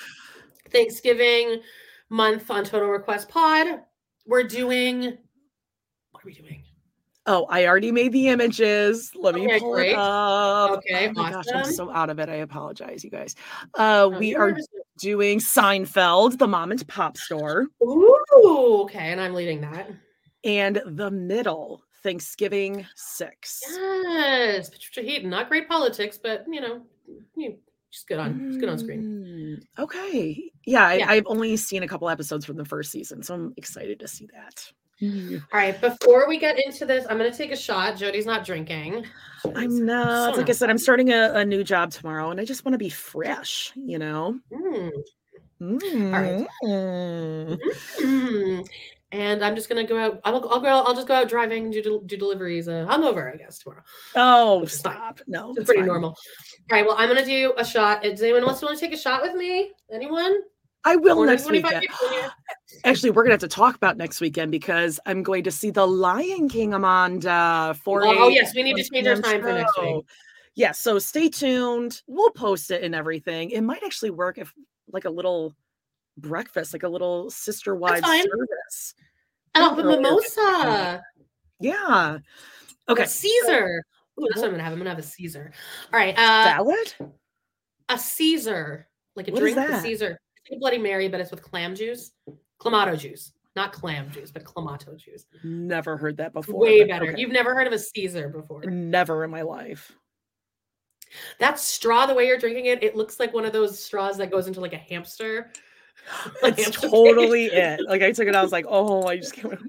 [0.70, 1.61] Thanksgiving
[2.08, 3.80] month on Total Request Pod.
[4.26, 5.18] We're doing
[6.12, 6.62] what are we doing?
[7.26, 9.12] Oh, I already made the images.
[9.14, 9.90] Let me Okay, pull great.
[9.92, 10.70] it up.
[10.78, 12.28] Okay, oh my gosh, I'm so out of it.
[12.28, 13.37] I apologize, you guys.
[13.74, 14.56] Uh, Oh, we you're
[14.98, 18.16] doing Seinfeld, the mom and pop store, Ooh,
[18.82, 19.88] okay, and I'm leading that.
[20.44, 23.62] and the middle Thanksgiving six.
[23.70, 26.82] Yes, Patricia Heaton, not great politics, but you know,
[27.37, 27.56] you,
[27.90, 29.61] she's good on she's good on screen.
[29.78, 30.50] Mm, Okay.
[30.66, 31.08] Yeah, I, Yeah.
[31.11, 34.26] I've only seen a couple episodes from the first season, so I'm excited to see
[34.35, 34.72] that.
[35.02, 37.96] All right, before we get into this, I'm gonna take a shot.
[37.96, 39.04] Jody's not drinking.
[39.42, 42.40] Jody's I'm not, so like I said, I'm starting a, a new job tomorrow, and
[42.40, 44.38] I just want to be fresh, you know?
[44.52, 44.90] Mm.
[45.60, 46.46] Mm.
[48.00, 48.68] Mm.
[49.12, 50.20] And I'm just gonna go out.
[50.24, 50.68] I'll, I'll go.
[50.68, 52.66] I'll just go out driving, do del- do deliveries.
[52.66, 53.82] Uh, hungover, I guess tomorrow.
[54.16, 54.94] Oh, is fine.
[54.94, 55.20] stop.
[55.26, 55.88] No, It's it's pretty fine.
[55.88, 56.10] normal.
[56.10, 56.16] All
[56.78, 56.86] right.
[56.86, 58.02] Well, I'm gonna do a shot.
[58.04, 59.72] Does anyone else want to take a shot with me?
[59.92, 60.38] Anyone?
[60.84, 61.86] I will next weekend.
[62.84, 65.86] Actually, we're gonna have to talk about next weekend because I'm going to see the
[65.86, 69.78] Lion King Amanda for Oh, a yes, we need to change our time for next
[69.78, 69.86] week.
[69.86, 70.04] show.
[70.54, 72.02] Yeah, so stay tuned.
[72.06, 73.50] We'll post it and everything.
[73.50, 74.52] It might actually work if
[74.92, 75.54] like a little
[76.18, 78.94] breakfast, like a little sister wives service.
[79.54, 81.02] And I'll mimosa.
[81.60, 82.18] Yeah.
[82.88, 83.02] Okay.
[83.02, 83.04] Okay.
[83.06, 83.84] Caesar.
[84.20, 84.72] Ooh, that's what I'm gonna have.
[84.72, 85.52] I'm gonna have a Caesar.
[85.92, 86.18] All right.
[86.18, 86.94] Uh, Salad?
[87.88, 89.58] a Caesar, like a What drink.
[89.58, 89.80] A?
[89.80, 90.18] Caesar.
[90.48, 92.12] Like a Bloody Mary, but it's with clam juice,
[92.61, 95.26] clamato juice, not clam juice, but clamato juice.
[95.44, 96.61] Never heard that before.
[96.61, 97.11] Way better.
[97.11, 97.20] okay.
[97.20, 98.62] You've never heard of a Caesar before.
[98.64, 99.92] never in my life.
[101.38, 104.31] That straw, the way you're drinking it, it looks like one of those straws that
[104.31, 105.52] goes into like a hamster.
[106.42, 107.81] It's totally it.
[107.87, 109.61] Like I took it, I was like, oh, I just can't.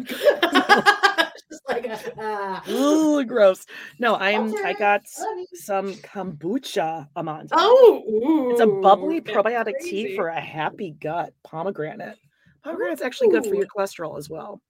[1.50, 2.62] Just like a, ah.
[2.70, 3.64] Ooh, gross.
[3.98, 4.54] No, I'm.
[4.64, 7.54] I got some kombucha, Amanda.
[7.56, 11.32] Oh, It's a bubbly probiotic tea for a happy gut.
[11.44, 12.16] Pomegranate.
[12.64, 14.60] Pomegranate's actually good for your cholesterol as well.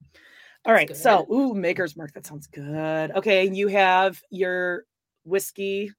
[0.64, 0.94] All right.
[0.96, 2.12] So, ooh, Maker's Mark.
[2.12, 3.10] That sounds good.
[3.12, 3.48] Okay.
[3.48, 4.84] You have your
[5.24, 5.90] whiskey.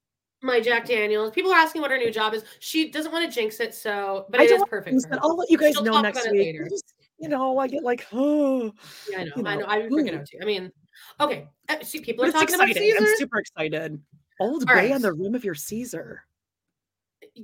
[0.43, 1.31] my Jack Daniels.
[1.31, 2.43] People are asking what her new job is.
[2.59, 4.93] She doesn't want to jinx it, so but I it is perfect.
[4.93, 5.17] jinx for it.
[5.17, 5.21] her.
[5.23, 6.39] I'll let you guys She'll know next week.
[6.45, 6.69] later.
[7.19, 8.71] I just- you know, I get like, oh,
[9.09, 9.31] Yeah, I know.
[9.35, 9.61] you I know.
[9.61, 10.19] know, I freaking ooh.
[10.19, 10.37] out too.
[10.41, 10.71] I mean,
[11.19, 11.47] okay.
[11.67, 12.95] uh, See, people are it's talking about exciting.
[12.99, 14.01] I'm super excited.
[14.39, 14.91] Old All Bay right.
[14.93, 16.23] on the rim of your Caesar.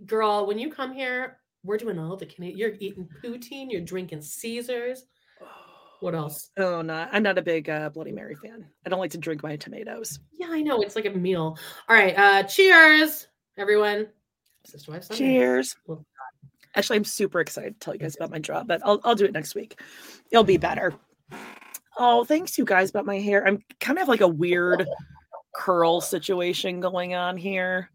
[0.06, 2.58] Girl, when you come here, we're doing all the Canadian.
[2.58, 3.68] You're eating poutine.
[3.70, 5.06] You're drinking Caesars.
[6.00, 6.50] What else?
[6.58, 8.66] Oh, no, I'm not a big uh, Bloody Mary fan.
[8.86, 10.20] I don't like to drink my tomatoes.
[10.34, 10.82] Yeah, I know.
[10.82, 11.58] It's like a meal.
[11.90, 12.18] All right.
[12.18, 14.08] Uh, cheers, everyone.
[14.66, 15.24] Sister Wife Sunday.
[15.26, 15.76] Cheers.
[15.86, 16.06] Well,
[16.76, 19.26] Actually, I'm super excited to tell you guys about my job, but I'll, I'll do
[19.26, 19.80] it next week.
[20.32, 20.94] It'll be better.
[21.98, 23.48] Oh, thanks you guys about my hair.
[23.48, 24.86] I'm kind of like a weird
[25.56, 27.90] curl situation going on here.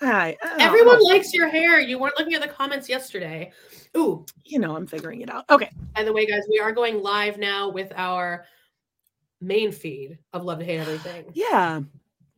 [0.00, 0.36] Hi.
[0.42, 1.04] I don't Everyone oh.
[1.04, 1.80] likes your hair.
[1.80, 3.52] You weren't looking at the comments yesterday.
[3.96, 5.44] Ooh, you know, I'm figuring it out.
[5.50, 5.70] Okay.
[5.94, 8.46] by the way, guys, we are going live now with our
[9.40, 11.26] main feed of Love to Hate Everything.
[11.34, 11.82] Yeah.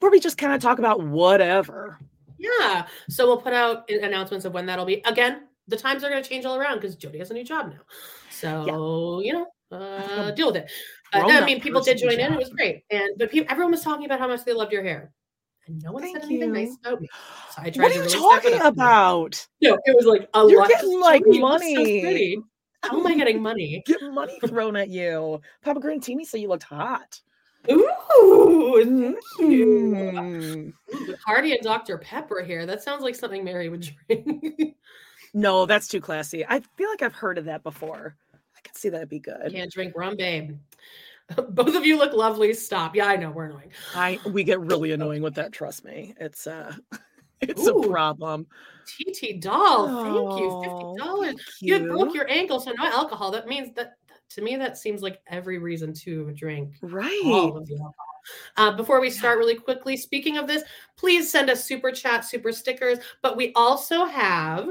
[0.00, 1.98] Where we just kind of talk about whatever.
[2.36, 2.86] Yeah.
[3.08, 5.00] So we'll put out announcements of when that'll be.
[5.06, 7.70] Again, the times are going to change all around because Jody has a new job
[7.70, 7.80] now.
[8.30, 10.70] So, you know, uh, deal with it.
[11.12, 12.32] Uh, I mean, people did join in.
[12.32, 12.84] It was great.
[12.90, 15.12] And, but people, everyone was talking about how much they loved your hair.
[15.66, 17.08] And no one Thank said anything nice about me.
[17.50, 19.46] So I tried What are you talking about?
[19.62, 20.68] No, it was like a You're lot.
[20.68, 22.38] getting, like, you money.
[22.82, 23.82] How am I getting money?
[23.86, 25.40] Get money thrown at you.
[25.62, 27.18] Papa Grantini said you looked hot.
[27.70, 29.94] Ooh, thank you.
[30.04, 30.72] Mm.
[30.92, 31.96] Bacardi and Dr.
[31.96, 32.66] Pepper here.
[32.66, 34.76] That sounds like something Meri would drink.
[35.34, 36.46] No, that's too classy.
[36.48, 38.16] I feel like I've heard of that before.
[38.32, 39.50] I could see that'd be good.
[39.50, 40.56] Can't drink rum, babe.
[41.50, 42.52] Both of you look lovely.
[42.54, 42.94] Stop.
[42.94, 43.72] Yeah, I know we're annoying.
[43.94, 45.52] I we get really annoying with that.
[45.52, 46.72] Trust me, it's uh,
[47.40, 48.46] it's Ooh, a problem.
[48.86, 49.86] TT doll.
[49.86, 50.48] Thank you.
[50.52, 51.34] Oh, Fifty dollars.
[51.34, 53.30] thank You broke your ankle, so no alcohol.
[53.30, 53.94] That means that
[54.30, 57.20] to me that seems like every reason to drink Right.
[57.24, 57.94] all of the alcohol.
[58.56, 60.62] Uh, before we start, really quickly, speaking of this,
[60.96, 62.98] please send us super chat, super stickers.
[63.22, 64.68] But we also have,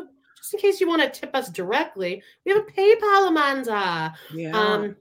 [0.54, 4.14] just in case you want to tip us directly, we have a PayPal, Amanda.
[4.34, 4.58] Yeah.
[4.58, 4.96] Um,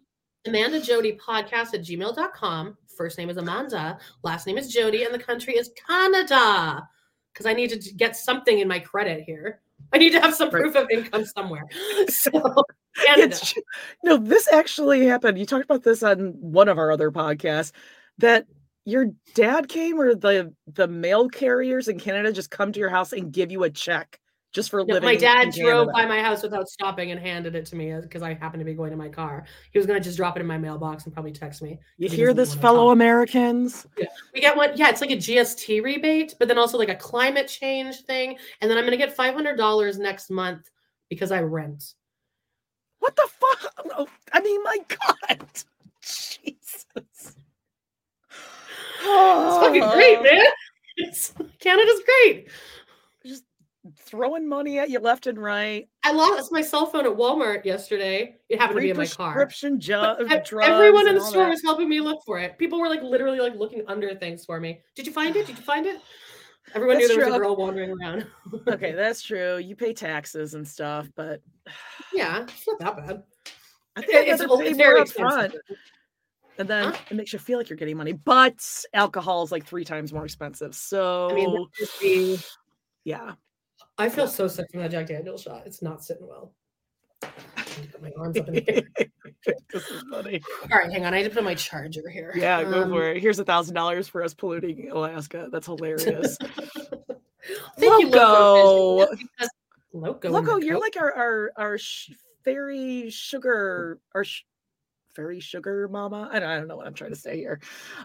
[0.46, 2.76] Amanda Jody podcast at gmail.com.
[2.96, 6.86] First name is Amanda, last name is Jody, and the country is Canada.
[7.32, 9.60] Because I need to get something in my credit here.
[9.92, 10.62] I need to have some Right.
[10.62, 11.64] proof of income somewhere.
[12.08, 12.30] So,
[14.04, 15.38] no, this actually happened.
[15.38, 17.72] You talked about this on one of our other podcasts
[18.18, 18.46] that
[18.84, 23.12] your dad came or the the mail carriers in Canada just come to your house
[23.14, 24.20] and give you a check
[24.52, 25.06] just for No, living.
[25.08, 28.22] my dad drove by my house without stopping and handed it to me uh, because
[28.22, 29.44] I happened to be going to my car.
[29.70, 31.78] He was going to just drop it in my mailbox and probably text me.
[31.96, 32.90] You he hear this, fellow.
[32.90, 33.86] Americans?
[34.34, 34.70] We get one.
[34.76, 38.36] Yeah, it's like a GST rebate, but then also like a climate change thing.
[38.60, 40.70] And then I'm going to get $500 next month
[41.08, 41.94] because I rent.
[42.98, 43.72] What the fuck?
[43.96, 45.46] Oh, I mean, my God.
[46.02, 46.86] Jesus.
[49.04, 50.44] It's fucking great, man.
[50.96, 52.48] It's Canada's great.
[53.98, 55.88] Throwing money at you left and right.
[56.04, 58.36] I lost my cell phone at Walmart yesterday.
[58.48, 59.32] It happened to Free be in my car.
[59.34, 59.80] prescription.
[60.62, 61.50] Everyone in the store that.
[61.50, 62.56] was helping me look for it.
[62.58, 64.80] People were like literally like looking under things for me.
[64.94, 65.46] Did you find it?
[65.46, 66.00] Did you find it?
[66.74, 68.26] Everyone That's knew there was a girl wandering around.
[68.68, 69.56] Okay, that's true.
[69.58, 71.40] You pay taxes and stuff, but
[72.12, 73.22] yeah, it's not that bad.
[73.96, 75.60] I think It's, pay it's more very front, expensive.
[76.58, 76.96] and then Huh?
[77.10, 78.12] it makes you feel like you're getting money.
[78.12, 80.74] But alcohol is like three times more expensive.
[80.76, 82.38] So I mean,
[83.04, 83.32] yeah,
[83.98, 85.62] I feel so sick from that Jack Daniel's shot.
[85.66, 86.52] It's not sitting well.
[87.22, 87.28] I
[87.80, 88.82] need to put my arms up in the air.
[89.72, 90.40] this is funny.
[90.72, 91.14] All right, hang on.
[91.14, 92.32] I need to put my charger here.
[92.34, 93.20] Yeah, go Um, for it.
[93.20, 95.48] Here's a thousand dollars for us polluting Alaska.
[95.52, 96.36] That's hilarious.
[97.78, 98.96] Thank you, Loco.
[98.96, 99.10] Loco.
[99.14, 99.28] Vision.
[99.92, 100.30] Loco.
[100.30, 102.10] Loco, you're like our our our sh-
[102.44, 104.42] fairy sugar, our sh-
[105.14, 106.28] fairy sugar mama.
[106.32, 107.60] I don't, I don't know what I'm trying to say here.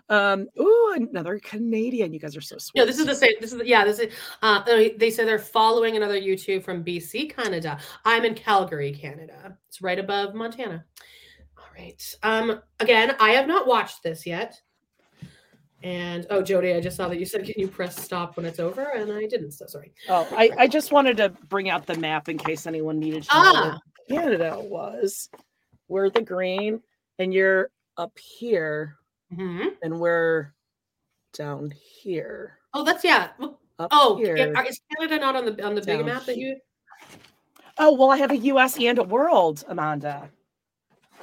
[0.10, 2.13] Um, ooh, another Canadian.
[2.13, 2.79] You guys are so sweet.
[2.79, 3.34] No, this is the same.
[3.40, 3.86] This is the, yeah.
[3.86, 4.13] This is.
[4.42, 7.79] Uh, they they say they're following another YouTube from BC, Canada.
[8.06, 9.58] I'm in Calgary, Canada.
[9.67, 10.86] It's right above Montana.
[11.58, 12.15] All right.
[12.23, 12.62] Um.
[12.79, 14.60] Again, I have not watched this yet.
[15.84, 18.60] And oh, Jody, I just saw that you said, "Can you press stop when it's
[18.60, 19.52] over?" And I didn't.
[19.52, 19.94] So sorry.
[20.10, 23.29] Oh, I, I just wanted to bring out the map in case anyone needed to
[23.36, 23.79] know Ah.
[24.08, 25.29] where Canada was.
[25.88, 26.81] We're the green,
[27.20, 28.98] and you're up here,
[29.34, 29.76] Mhm.
[29.82, 30.54] and we're
[31.34, 32.60] down here.
[32.74, 33.32] Oh, that's yeah.
[33.80, 34.36] Up Oh, here.
[34.38, 36.60] yeah, is Canada not on the on the big map that you?
[37.78, 40.30] Oh, well, I have a US and a world, Amanda.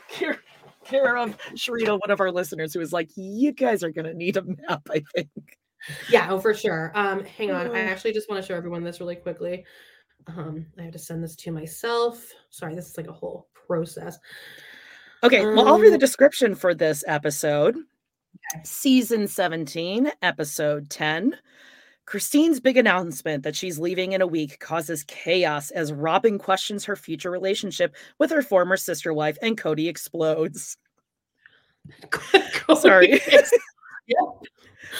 [0.08, 0.38] Care,
[0.84, 4.14] care of Sharita, one of our listeners, who was like, You guys are going to
[4.14, 5.30] need a map, I think.
[6.08, 6.92] Yeah, oh for sure.
[6.94, 7.66] Um, hang on.
[7.66, 7.74] I Oh.
[7.74, 9.64] actually just want to show everyone this really quickly.
[10.28, 12.30] Um, I have to send this to myself.
[12.50, 14.18] Sorry, this is like a whole process.
[15.24, 17.76] Okay, well, I'll read the Um, description for this episode.
[18.62, 21.36] Season 17, episode 10.
[22.04, 26.96] Christine's big announcement that she's leaving in a week causes chaos as Robyn questions her
[26.96, 30.76] future relationship with her former sister wife and Kody explodes.
[32.78, 33.12] Sorry.
[33.26, 33.50] Yes.
[34.06, 34.18] Yep.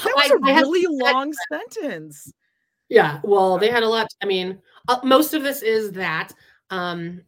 [0.05, 2.33] That was I- a I really that- long sentence.
[2.89, 4.07] Yeah, well, they had a lot.
[4.23, 4.59] I mean,
[4.89, 6.33] uh, most of this is that.
[6.71, 7.21] Um,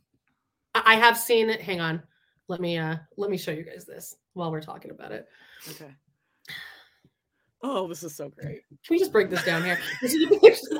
[0.75, 1.61] I I have seen it.
[1.61, 2.03] Hang on,
[2.49, 5.27] let me uh let me show you guys this while we're talking about it.
[5.71, 5.93] Okay.
[7.63, 8.63] Oh, this is so great.
[8.69, 9.79] Can we just break this down here?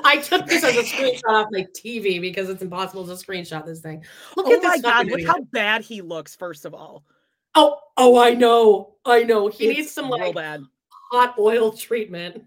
[0.05, 3.81] I took this as a screenshot off my TV because it's impossible to screenshot this
[3.81, 4.03] thing.
[4.37, 7.03] Look oh at this my god, look how bad he looks, first of all.
[7.55, 9.47] Oh, oh, I know, I know.
[9.47, 10.61] He It's needs some like bad.
[11.11, 12.43] hot oil treatment.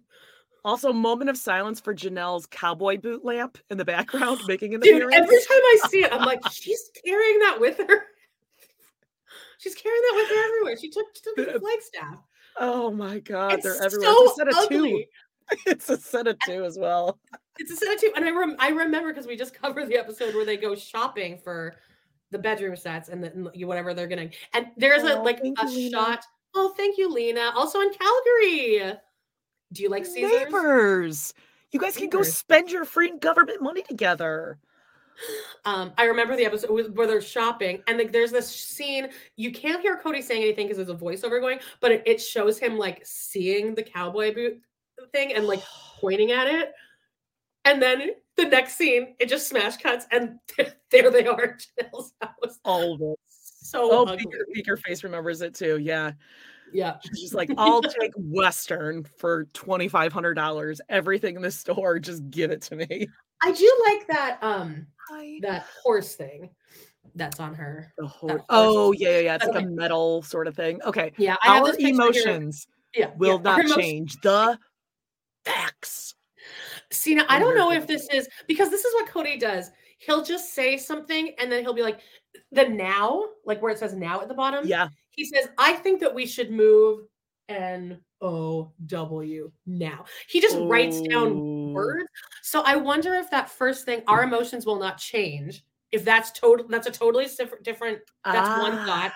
[0.65, 4.97] Also, moment of silence for Janelle's cowboy boot lamp in the background, making an Dude,
[5.03, 5.17] appearance.
[5.17, 8.05] every time I see it, I'm like, she's carrying that with her.
[9.61, 10.77] She's carrying that with her everywhere.
[10.79, 12.19] She took, she took the flagstaff.
[12.59, 14.09] Oh my god, It's they're everywhere.
[14.11, 14.91] so it's a set of ugly.
[14.91, 15.05] two.
[15.67, 17.19] It's a set of two as well.
[17.59, 19.97] It's a set of two, and I rem- I remember because we just covered the
[19.97, 21.75] episode where they go shopping for
[22.31, 24.33] the bedroom sets and the, whatever they're getting.
[24.55, 26.25] And there's a Oh, like a you, shot.
[26.55, 27.53] Oh, thank you, Lena.
[27.57, 28.93] Also in Calgary.
[29.73, 30.31] Do you like Caesars?
[30.31, 31.35] Neighbors.
[31.73, 34.59] You guys can go spend your free government money together.
[35.65, 39.09] Um, I remember the episode where they're shopping, and like there's this scene.
[39.37, 42.59] You can't hear Kody saying anything because there's a voiceover going, but it, it shows
[42.59, 44.61] him like seeing the cowboy boot
[45.13, 45.63] thing and like
[46.01, 46.73] pointing at it.
[47.65, 50.39] And then the next scene, it just smash cuts, and
[50.91, 52.59] there they are Janelle's house.
[52.65, 53.19] All of it.
[53.29, 54.27] So Oh, ugly.
[54.85, 55.79] Face remembers it too.
[55.79, 56.13] Yeah.
[56.73, 56.97] Yeah.
[57.15, 60.81] She's like, I'll take Western for $2,500.
[60.89, 63.09] Everything in the store, just give it to me.
[63.43, 64.87] I do like that um
[65.43, 66.51] that horse thing
[67.15, 67.93] that's on her.
[67.99, 69.35] The whole, horse oh, yeah, yeah, yeah.
[69.37, 70.81] It's like a metal sort of thing.
[70.85, 71.13] Okay.
[71.17, 71.95] Yeah, I Our this picture here.
[71.95, 74.17] emotions Yeah, will yeah, not change.
[74.23, 74.59] The
[75.45, 76.15] facts.
[76.93, 79.71] See, now I don't know if this is because this is what Kody does.
[79.99, 82.01] He'll just say something and then he'll be like,
[82.53, 84.67] the now, like where it says now at the bottom.
[84.67, 84.89] Yeah.
[85.11, 87.07] He says, I think that we should move
[87.49, 90.05] N O W now.
[90.29, 92.09] He just writes down words.
[92.43, 95.65] So I wonder if that first thing, our emotions will not change.
[95.93, 97.99] If that's total, that's a totally different, different.
[98.25, 98.85] That's one Ah.
[98.87, 99.13] thought.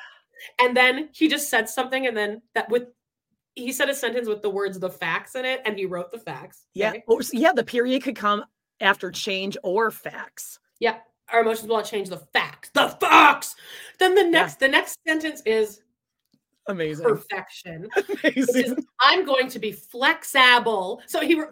[0.59, 2.88] And then he just said something, and then that with
[3.55, 6.18] he said a sentence with the words "the facts" in it, and he wrote the
[6.18, 6.66] facts.
[6.74, 6.90] Yeah.
[6.90, 7.05] okay?
[7.07, 8.44] Or, yeah, the period could come
[8.80, 10.59] after change or facts.
[10.80, 10.98] Yeah,
[11.32, 12.70] our emotions will not change the facts.
[12.74, 13.55] The facts.
[14.00, 15.80] Then the next, the next sentence is
[16.68, 17.04] Amazing.
[17.04, 17.88] perfection.
[18.24, 21.02] Is, I'm going to be flexible.
[21.06, 21.42] So he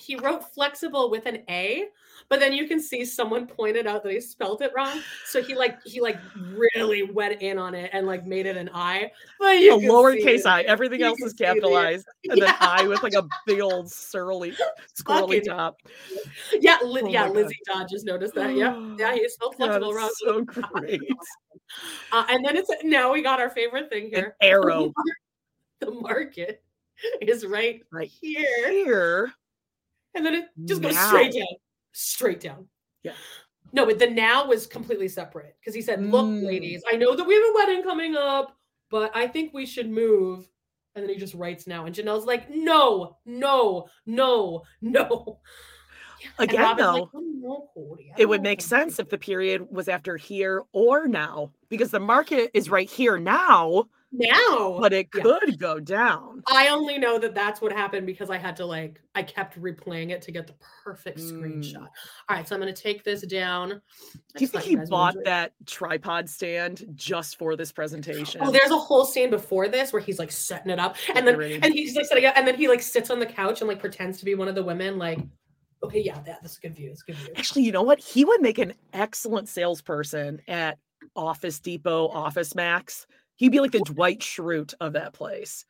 [0.00, 1.86] he wrote flexible with an A,
[2.28, 5.00] but then you can see someone pointed out that he spelled it wrong.
[5.26, 8.70] So he like he like really went in on it and like made it an
[8.74, 9.10] I.
[9.38, 10.62] But you a lowercase i.
[10.62, 12.06] Everything You else is see the- capitalized.
[12.30, 14.54] And then I with like a big old surly,
[15.00, 15.76] squirrely top.
[16.60, 17.36] Yeah, Li- Oh yeah, God.
[17.36, 18.50] Lizzie Dodd just noticed that.
[18.56, 20.10] Yeah, yeah, he spelled God, flexible wrong.
[20.16, 21.00] so great.
[22.12, 24.36] Uh, and then it's now we got our favorite thing An here.
[24.40, 24.90] arrow
[25.80, 26.62] The market
[27.20, 29.32] is right Right here, here.
[30.14, 31.08] and then it just goes Now.
[31.08, 31.46] straight down,
[31.98, 32.68] straight down.
[33.02, 33.12] Yeah.
[33.72, 36.44] No, but the now was completely separate because he said, "Look, Mm.
[36.44, 38.56] ladies, I know that we have a wedding coming up,
[38.90, 40.48] but I think we should move."
[40.94, 45.40] And then he just writes now, and Janelle's like, "No, no, no, no."
[46.38, 49.88] And Again, though, like, "Oh, no, Kody, it would make sense if the period was
[49.88, 55.22] after here or now, because the market is right here now, now." but it Yeah.
[55.22, 56.42] could go down.
[56.46, 60.10] I only know that that's what happened because I had to like I kept replaying
[60.10, 60.54] it to get the
[60.84, 61.32] perfect Mm.
[61.32, 61.76] screenshot.
[62.28, 63.70] All right, so I'm going to take this down.
[63.70, 63.80] Do
[64.38, 68.40] you think he bought that tripod stand just for this presentation?
[68.44, 71.40] Oh, there's a whole scene before this where he's like setting it up, and then
[71.40, 73.80] and he's like setting up, and then he like sits on the couch and like
[73.80, 74.98] pretends to be one of the women.
[74.98, 75.18] Like,
[75.82, 76.90] okay, yeah, that, that's a good view.
[76.90, 77.34] It's a good view.
[77.36, 77.98] Actually, you know what?
[77.98, 80.78] He would make an excellent salesperson at
[81.16, 83.06] Office Depot, Office Max.
[83.38, 85.64] He'd be like the Dwight Schrute of that place.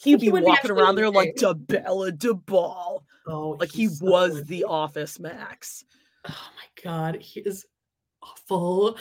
[0.00, 1.36] He'd be be walking actually around there like.
[1.36, 3.02] DeBella DeBall.
[3.28, 5.84] Oh, Like he so was the office max.
[6.28, 7.64] Oh my god, he is
[8.22, 8.96] awful.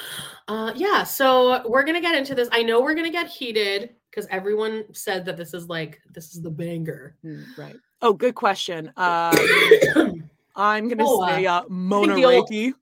[0.48, 2.48] Uh yeah, so we're gonna get into this.
[2.52, 6.42] I know we're gonna get heated because everyone said that this is like this is
[6.44, 7.16] the banger.
[7.26, 7.76] Mm, Right.
[8.04, 8.92] Oh, good question.
[8.98, 9.34] Um,
[10.56, 12.74] I'm gonna Oh, say uh, Mona Reiki.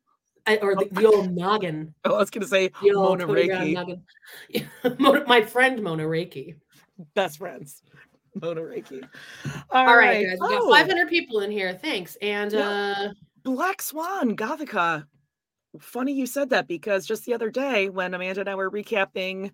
[0.57, 1.93] Or the, the old noggin.
[2.05, 4.07] Oh, I was gonna say The Mona Reiki.
[5.27, 6.55] My friend Mona Reiki.
[7.15, 7.83] Best friends.
[8.41, 9.07] Mona Reiki.
[9.71, 11.73] All right, guys, we got Oh, 500 people in here.
[11.73, 12.17] Thanks.
[12.21, 13.09] And uh
[13.43, 15.05] Black Swan, Gothica.
[15.79, 19.51] Funny you said that because just the other day when Amanda and I were recapping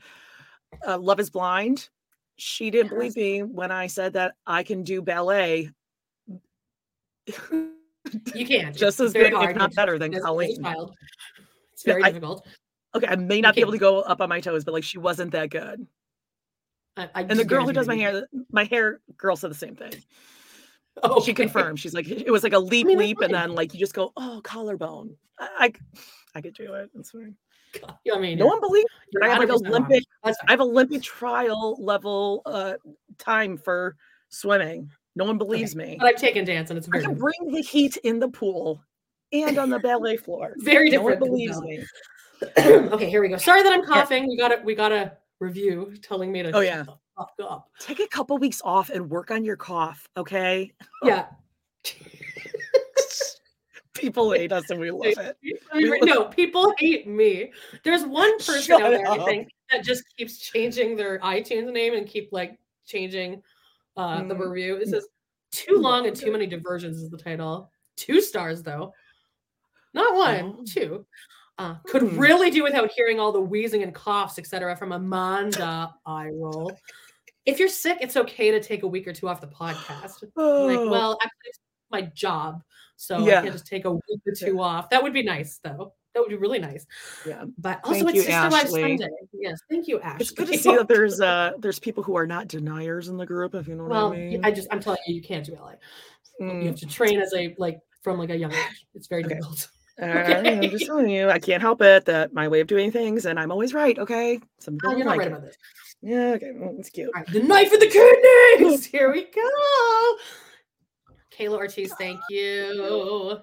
[0.88, 1.90] uh, Love is Blind,
[2.38, 5.72] she didn't believe me when I said that I can do ballet
[8.36, 8.76] you can't.
[8.76, 10.62] just as good, if not better than Colleen.
[10.64, 10.96] child.
[11.74, 12.46] It's very I- difficult.
[12.96, 14.98] Okay, I may not be able to go up on my toes, but like she
[14.98, 15.86] wasn't that good.
[16.96, 19.76] I, I And the girl who does my hair, my hair girl said the same
[19.76, 19.92] thing.
[21.04, 21.22] can't.
[21.26, 21.78] She confirmed.
[21.78, 24.14] She's like, it was like a leap, mean, leap, and then like you just go,
[24.16, 25.14] oh, collarbone.
[25.38, 25.74] I, I,
[26.36, 26.90] I could do it.
[26.98, 27.36] It's fine.
[28.14, 28.88] I mean, No one believes.
[29.22, 30.04] I have like Olympic.
[30.24, 32.76] I have Olympic trial level uh
[33.18, 33.98] time for
[34.30, 34.90] swimming.
[35.16, 35.96] No one believes me.
[36.00, 38.84] But I've taken dance and it's very I can bring the heat in the pool
[39.32, 40.54] and on the ballet floor.
[40.58, 41.32] very No one different.
[41.32, 41.84] believes me.
[42.60, 43.38] okay, here we go.
[43.38, 44.28] Sorry that I'm coughing.
[44.28, 46.86] We got to we got a review telling me to Oh, yeah.
[47.18, 47.70] up.
[47.80, 50.72] Take a couple weeks off and work on your cough, okay?
[51.04, 51.28] Yeah.
[53.94, 55.38] People hate us and we love it.
[55.74, 57.54] We no, people hate me.
[57.84, 61.94] There's one person Shut out there, I think, that just keeps changing their iTunes name
[61.94, 63.42] and keep like changing
[63.98, 64.76] uh the Mm, review.
[64.78, 64.92] It no.
[65.00, 65.08] says
[65.52, 67.72] too long and too many diversions is the title.
[67.96, 68.94] Two stars though.
[69.94, 70.64] Not one, Oh.
[70.68, 71.06] two.
[71.58, 72.20] Uh, could Hmm.
[72.20, 74.76] really do without hearing all the wheezing and coughs, etc.
[74.76, 75.94] from Amanda.
[76.06, 76.78] I roll.
[77.46, 80.22] If you're sick, it's okay to take a week or two off the podcast.
[80.24, 80.32] I'm
[80.66, 81.60] like, Oh, well, actually, it's
[81.92, 82.62] my job,
[82.98, 83.42] so I Yeah.
[83.42, 84.90] can just take a week or two off.
[84.90, 85.94] That would be nice, though.
[86.16, 86.86] That would be really nice.
[87.26, 87.44] yeah.
[87.58, 88.72] But also, Thank it's you, Sister Wives.
[88.72, 89.10] Sunday.
[89.34, 90.22] Yes, thank you, Ashley.
[90.22, 93.26] It's good to see that there's uh there's people who are not deniers in the
[93.26, 94.46] group, if you know what I mean.
[94.46, 95.74] I just I'm telling you, you can't do LA.
[96.40, 98.86] You Mm, have to train as a like from like a young age.
[98.96, 99.36] It's very Okay.
[99.36, 99.68] difficult.
[100.02, 103.26] right, I'm just telling you, I can't help it that my way of doing things,
[103.26, 103.98] and I'm always right.
[104.00, 105.32] Okay, some people Oh, don't you're not like right it.
[105.32, 105.58] about this.
[106.02, 107.12] Yeah, okay, well, it's cute.
[107.14, 108.86] Right, the knife and the kidneys.
[108.92, 110.18] Here we go.
[111.38, 113.40] Kayla Ortiz, thank you.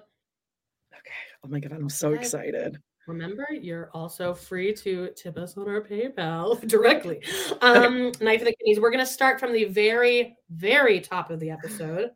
[1.43, 1.49] Okay.
[1.49, 2.19] Oh my god, I'm so Okay.
[2.21, 2.81] excited.
[3.05, 7.21] Remember, you're also free to tip us on our PayPal directly.
[7.61, 8.79] Um, Knife of the kidneys.
[8.79, 12.11] We're gonna start from the very, very top of the episode,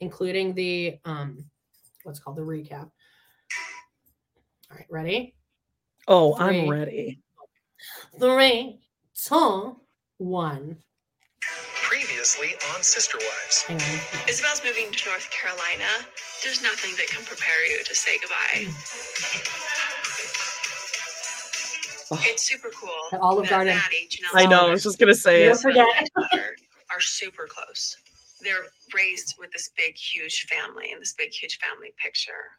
[0.00, 1.44] including the um,
[2.04, 2.90] what's called the recap.
[4.70, 5.34] All right, ready?
[6.08, 6.34] Oh.
[6.38, 7.20] I'm ready.
[8.18, 8.80] Three,
[9.14, 9.80] two,
[10.18, 10.78] one.
[12.24, 13.62] Previously on Sister Wives.
[13.64, 13.98] Hang on.
[14.24, 16.08] Ysabel's moving to North Carolina.
[16.42, 18.64] There's nothing that can prepare you to say goodbye.
[22.10, 22.18] Oh.
[22.24, 22.88] It's super cool.
[23.12, 23.76] At Olive Garden.
[23.76, 24.68] Maddie, Janelle, I know.
[24.68, 25.60] I was just gonna say Don't it.
[25.60, 26.08] forget.
[26.16, 26.56] are,
[26.94, 27.94] are super close.
[28.40, 32.56] They're raised with this big, huge family and this big, huge family picture.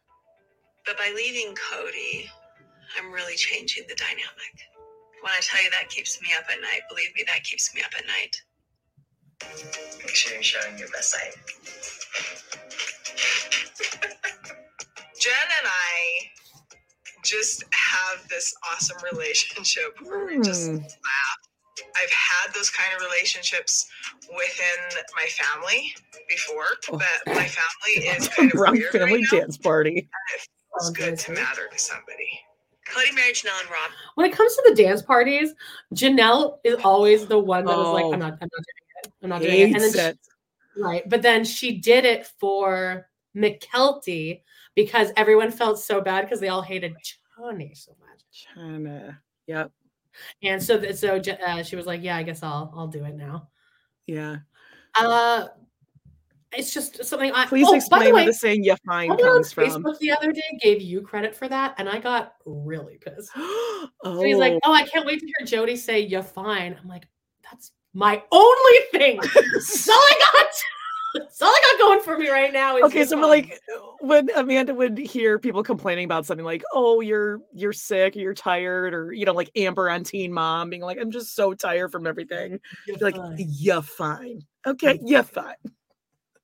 [0.84, 2.28] But by leaving Kody,
[2.96, 4.54] I'm really changing the dynamic.
[5.22, 7.82] When I tell you that keeps me up at night, believe me, that keeps me
[7.82, 8.36] up at night.
[9.42, 11.32] Make sure you're showing your best side.
[15.20, 16.30] Jen and I
[17.24, 20.76] just have this awesome relationship where we just Hmm.
[20.76, 21.38] laugh.
[22.00, 23.86] I've had those kind of relationships
[24.28, 25.94] within my family
[26.28, 26.98] before, Oh.
[26.98, 29.38] but my family is kind of Brown weird family right now.
[29.40, 30.08] dance party.
[30.34, 30.48] It's
[30.88, 32.40] Oh, good to matter to somebody.
[32.86, 33.90] Kody married Janelle and Rob.
[34.14, 35.52] When it comes to the dance parties,
[35.94, 38.12] Janelle is always the one that that is like, Oh.
[38.12, 38.85] I'm not, I'm not doing it.
[39.26, 39.74] I'm not doing it.
[39.74, 40.18] And then it.
[40.74, 44.42] she, right, but then she did it for Mykelti
[44.74, 46.94] because everyone felt so bad because they all hated
[47.36, 48.46] Johnny so much.
[48.54, 49.20] China.
[49.46, 49.72] Yep.
[50.42, 53.14] And so, th- so uh, she was like, "Yeah, I guess I'll, I'll do it
[53.16, 53.48] now."
[54.06, 54.36] Yeah.
[54.98, 55.46] Uh,
[56.52, 57.32] it's just something.
[57.32, 59.64] I Please oh, by explain the where the saying "yeah fine" someone on comes from.
[59.64, 63.30] Facebook the other day gave you credit for that, and I got really pissed.
[63.36, 66.88] oh, So he's like, "Oh, I can't wait to hear Jody say you're fine." I'm
[66.88, 67.15] like, "That's
[67.96, 69.18] my only thing.
[69.52, 70.46] That's all I got.
[71.14, 73.60] That's all I got going for me right now." Is okay, so fine." but like
[74.00, 78.34] when Amanda would hear people complaining about something like, "Oh, you're you're sick, or you're
[78.34, 81.90] tired," or you know, like Amber on Teen Mom being like, "I'm just so tired
[81.90, 83.16] from everything," You're like.
[83.38, 85.54] "You're fine." Okay, you're fine.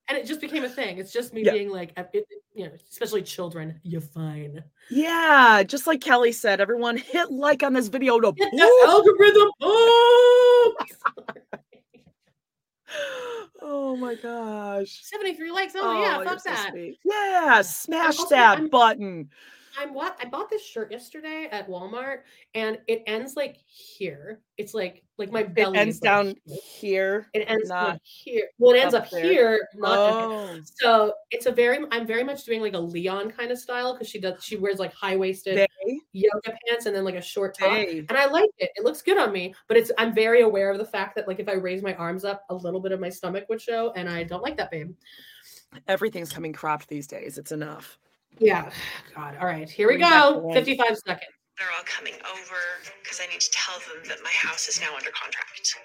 [0.09, 0.99] And it just became a thing.
[0.99, 1.53] It's just me Yeah.
[1.53, 3.81] being like, it, you know, especially children.
[3.83, 4.63] You're fine.
[4.91, 8.51] Yeah, just like Kelly said, everyone hit like on this video to boost.
[8.51, 9.51] the algorithm.
[9.61, 10.75] Oh,
[13.65, 15.01] Oh my gosh.
[15.05, 15.73] 73 likes.
[15.77, 16.71] Oh, yeah, oh, fuck so that.
[16.73, 16.99] sweet.
[17.05, 19.31] Yeah, smash also- that I'm- button.
[19.79, 22.21] I'm what I bought this shirt yesterday at Walmart
[22.55, 24.41] and it ends like here.
[24.59, 25.79] It's like like my belly.
[25.79, 27.29] It ends like, down here.
[27.35, 28.49] It ends not like here.
[28.59, 29.91] Well, it ends up up, here, up.
[29.91, 33.95] Oh, So it's a very I'm very much doing like a Leon kind of style
[33.95, 35.67] because she does she wears like high waisted
[36.13, 37.73] yoga pants and then like a short top.
[37.73, 38.71] And I like it.
[38.77, 41.41] It looks good on me, but it's I'm very aware of the fact that like
[41.41, 44.09] if I raise my arms up, a little bit of my stomach would show, and
[44.09, 44.93] I don't like that, babe.
[45.89, 47.39] Everything's coming cropped these days.
[47.39, 47.99] It's enough.
[48.39, 48.71] Yeah.
[49.15, 49.37] God.
[49.41, 49.69] All right.
[49.69, 50.53] Here we Bring back the go.
[50.53, 51.31] 55 seconds.
[51.59, 52.59] They're all coming over
[53.05, 55.77] because I need to tell them that my house is now under contract.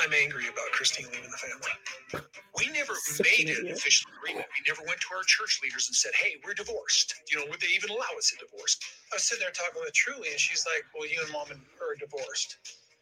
[0.00, 1.74] I'm angry about Christine leaving the family.
[2.56, 3.78] We never Such made an an idiot.
[3.78, 4.46] official agreement.
[4.54, 7.14] We never went to our church leaders and said, hey, we're divorced.
[7.30, 8.78] You know, would they even allow us a divorce?
[9.12, 11.60] I was sitting there talking with Truely, and she's like, well, you and mom and
[11.82, 12.58] her are divorced.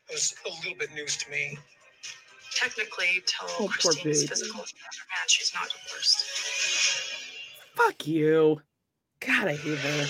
[0.08, 1.58] It was a little bit news to me.
[2.56, 4.26] Technically, till Oh, poor Christine's baby.
[4.26, 6.24] physical match, she's not divorced.
[7.74, 8.60] Fuck you.
[9.20, 10.06] God, I hate her.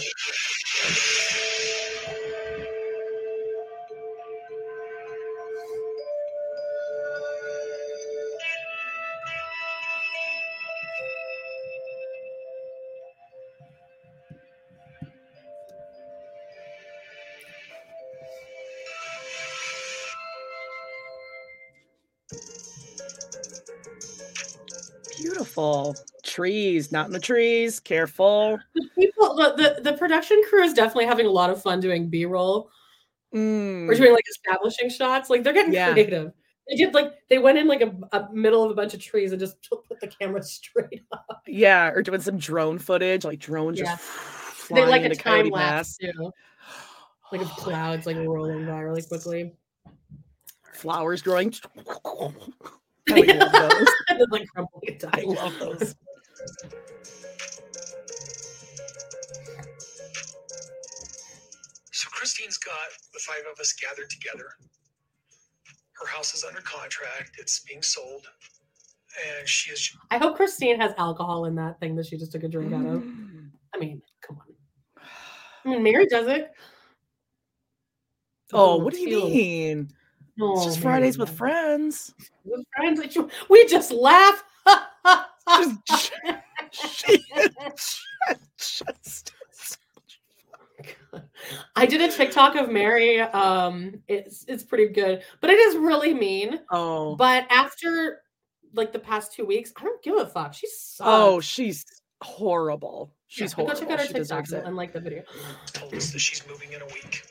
[25.18, 25.96] Beautiful.
[26.32, 27.78] Trees, not in the trees.
[27.78, 28.58] Careful.
[28.74, 32.08] The people, the, the the production crew is definitely having a lot of fun doing
[32.08, 32.70] B roll.
[33.34, 33.86] Mm.
[33.86, 35.28] We're doing like establishing shots.
[35.28, 35.92] Like they're getting Yeah.
[35.92, 36.32] creative.
[36.70, 39.32] They did like they went in like a, a middle of a bunch of trees
[39.32, 39.56] and just
[39.88, 41.42] put the camera straight up.
[41.46, 43.96] Yeah, or doing some drone footage, like drones Yeah.
[43.96, 46.32] just They like a time lapse too,
[47.32, 49.52] like of clouds like rolling by really quickly.
[50.72, 51.52] Flowers growing.
[51.76, 52.32] I
[53.10, 54.28] would love those.
[54.30, 54.48] like
[55.12, 55.94] I love those.
[61.92, 62.74] So Christine's got
[63.12, 64.46] the five of us gathered together.
[66.00, 67.32] Her house is under contract.
[67.38, 68.26] It's being sold.
[69.38, 72.44] And she is I hope Christine has alcohol in that thing that she just took
[72.44, 73.02] a drink out of.
[73.02, 73.50] Mm.
[73.74, 75.04] I mean, come on.
[75.64, 76.50] I mean, Meri does it.
[78.54, 79.90] Oh, what do you Feel- mean?
[80.38, 82.14] No, It's just Meri Fridays with friends.
[82.44, 83.00] With friends,
[83.50, 84.42] we just laugh.
[85.60, 86.12] Just,
[86.96, 87.24] she
[88.56, 89.32] just
[91.76, 93.20] I did a TikTok of Meri.
[93.20, 96.60] Um, it's it's pretty good, but it is really mean.
[96.70, 98.22] oh But after
[98.74, 100.54] like the past two weeks, I don't give a fuck.
[100.54, 101.08] She's sucks.
[101.10, 101.84] oh she's
[102.22, 103.12] horrible.
[103.28, 103.74] She's but horrible.
[103.74, 104.64] Go check out her she TikTok deserves it.
[104.64, 105.22] and like the video.
[105.72, 107.22] told us that she's moving in a week.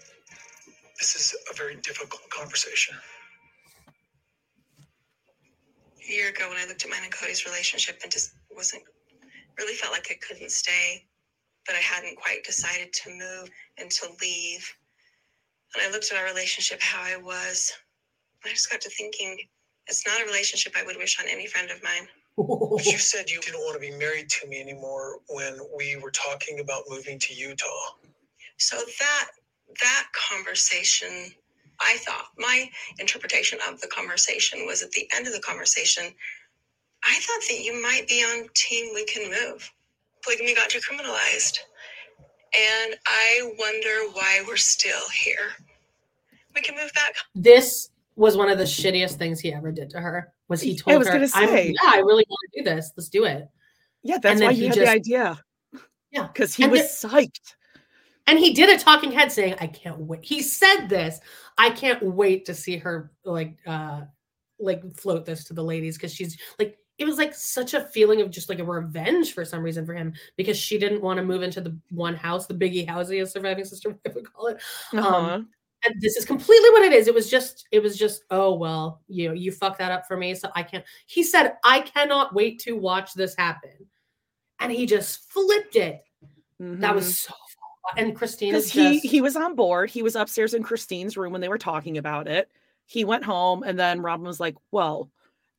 [0.99, 2.95] This is a very difficult conversation.
[6.11, 8.83] A year ago, when I looked at mine and Kody's relationship and just wasn't
[9.57, 11.05] really felt like I couldn't stay,
[11.65, 14.75] but I hadn't quite decided to move and to leave.
[15.73, 17.71] And I looked at our relationship, how I was.
[18.43, 19.37] I just got to thinking,
[19.87, 22.09] it's not a relationship I would wish on any friend of mine.
[22.35, 26.11] But you said you didn't want to be married to me anymore when we were
[26.11, 27.67] talking about moving to Utah.
[28.57, 29.29] So that
[29.81, 31.33] that conversation,
[31.83, 32.69] I thought my
[32.99, 36.03] interpretation of the conversation was at the end of the conversation.
[37.03, 39.69] I thought that you might be on team we can move.
[40.23, 41.57] Polygamy got decriminalized,
[42.55, 45.49] and I wonder why we're still here.
[46.53, 47.15] We can move back.
[47.33, 50.31] this was one of the shittiest things he ever did to her.
[50.49, 51.67] Was he I told was her, gonna I'm- say.
[51.81, 52.91] "Yeah, I really want to do this.
[52.95, 53.47] Let's do it."
[54.03, 55.43] Yeah, that's why he you had just- the idea.
[56.11, 56.27] Yeah.
[56.27, 57.55] Because he And was there- psyched.
[58.27, 60.23] And he did a talking head saying, I can't wait.
[60.23, 61.19] He said this.
[61.57, 64.01] I can't wait to see her like uh
[64.59, 68.21] like float this to the ladies because she's like it was like such a feeling
[68.21, 71.23] of just like a revenge for some reason for him because she didn't want to
[71.23, 74.61] move into the one house, the biggie housey as surviving sister would call it.
[74.93, 75.41] Uh-huh.
[75.83, 77.07] And this is completely what it is.
[77.07, 80.15] It was just, it was just, oh well, you know, you fucked that up for
[80.15, 80.35] me.
[80.35, 80.85] So I can't.
[81.07, 83.71] He said, I cannot wait to watch this happen.
[84.59, 86.03] And he just flipped it.
[86.59, 86.95] That Mhm.
[86.95, 87.50] was so fun.
[87.97, 89.89] And Christine because he just, he was on board.
[89.89, 92.49] He was upstairs in Christine's room when they were talking about it.
[92.85, 95.09] He went home, and then Robyn was like, "Well,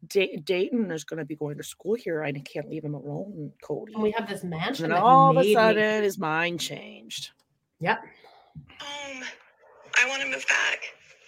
[0.07, 2.23] Da- Dayton is going to be going to school here.
[2.23, 4.87] I can't leave him alone, Kody." and we have this mansion.
[4.87, 7.31] And all of made a me- sudden, his mind changed.
[7.81, 8.03] Yep.
[8.81, 9.23] Um,
[10.01, 10.81] I want to move back.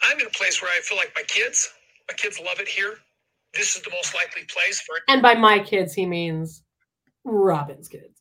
[0.04, 1.72] I'm in a place where I feel like my kids,
[2.08, 2.98] my kids love it here.
[3.54, 6.62] This is the most likely place for And by my kids, he means
[7.24, 8.20] Robyn's kids.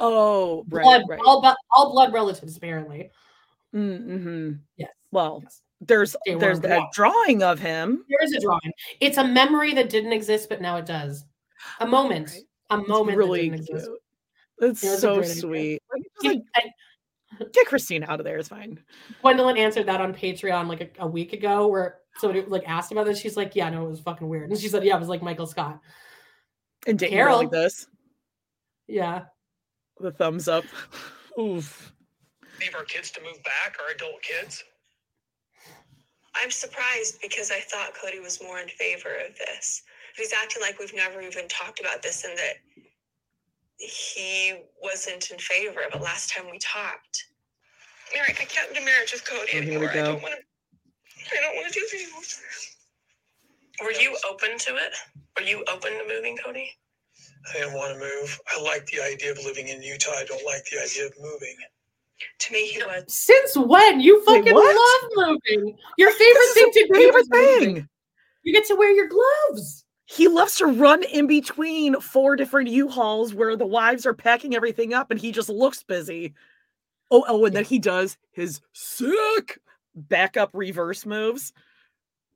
[0.00, 1.20] Oh, right, blood, right.
[1.26, 3.10] All, all blood relatives, apparently.
[3.74, 4.52] Mm-hmm.
[4.76, 4.90] Yes.
[5.10, 5.62] Well, Yes.
[5.82, 6.92] There's They there's that walk.
[6.94, 8.02] drawing of him.
[8.08, 8.72] There is a drawing.
[9.00, 11.24] It's a memory that didn't exist, but now it does.
[11.80, 12.30] A moment.
[12.30, 12.42] Right.
[12.70, 13.86] A It's moment really that didn't exist.
[14.58, 14.70] cute.
[14.70, 15.82] It's It so sweet.
[15.92, 16.42] Like, just He- like,
[17.42, 18.38] and get Christine out of there.
[18.38, 18.82] It's fine.
[19.22, 23.04] Gwendlyn answered that on Patreon like a, a week ago, where somebody like asked about
[23.04, 23.20] this.
[23.20, 25.22] She's like, "Yeah, no, it was fucking weird." And she said, "Yeah, it was like
[25.22, 25.78] Michael Scott."
[26.86, 27.36] And Carol.
[27.36, 27.86] like this.
[28.88, 29.24] Yeah,
[30.00, 30.64] The thumbs up.
[31.38, 31.92] Oof.
[32.60, 34.62] Leave our kids to move back, our adult kids.
[36.34, 39.82] I'm surprised because I thought Kody was more in favor of this.
[40.16, 42.54] He's acting like we've never even talked about this and that
[43.78, 47.26] he wasn't in favor of it last time we talked.
[48.14, 49.90] Meri, I can't do marriage with Kody Oh, anymore.
[49.90, 51.36] I don't want to.
[51.36, 52.22] I don't want to do it anymore.
[53.82, 54.94] Were you open to it?
[55.36, 56.68] Were you open to moving, Kody?
[57.48, 58.40] I didn't want to move.
[58.56, 60.12] I like the idea of living in Utah.
[60.16, 61.56] I don't like the idea of moving.
[62.38, 63.04] To me, he was.
[63.08, 65.10] since when you fucking what?
[65.14, 65.76] love moving?
[65.98, 67.74] Your favorite thing to his do favorite is moving.
[67.76, 67.88] thing.
[68.42, 69.84] You get to wear your gloves.
[70.06, 74.94] He loves to run in between four different U-Hauls where the wives are packing everything
[74.94, 76.32] up and he just looks busy.
[77.10, 79.58] Oh, oh, and then he does his sick
[79.94, 81.52] backup reverse moves.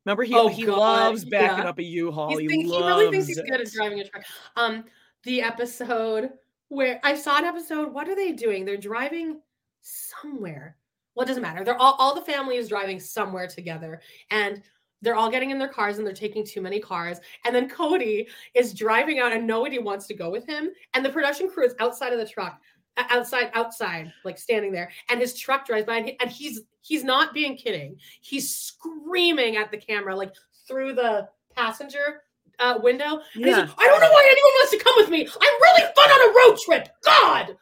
[0.04, 1.70] Remember, he Oh, he God, loves backing yeah.
[1.70, 2.30] up a U-Haul.
[2.30, 4.24] He's he, think- he really thinks loves he's good at driving a truck.
[4.56, 4.84] Um,
[5.24, 6.30] the episode
[6.68, 7.92] where I saw an episode.
[7.92, 8.64] What are they doing?
[8.64, 9.40] They're driving
[9.82, 10.76] somewhere.
[11.14, 11.64] Well, it doesn't matter.
[11.64, 14.00] They're all all the family is driving somewhere together,
[14.30, 14.62] and
[15.02, 17.18] they're all getting in their cars and they're taking too many cars.
[17.44, 20.70] And then Kody is driving out, and nobody wants to go with him.
[20.94, 22.60] And the production crew is outside of the truck,
[22.96, 24.90] outside, outside, like standing there.
[25.08, 27.96] And his truck drives by, and, he- and he's he's not being kidding.
[28.20, 30.32] He's screaming at the camera, like
[30.68, 32.22] through the passenger
[32.60, 33.20] uh, window.
[33.34, 33.60] And he's Yeah.
[33.60, 35.26] like, I don't know why anyone wants to come with me.
[35.26, 36.88] I'm really fun on a road trip.
[37.04, 37.56] God.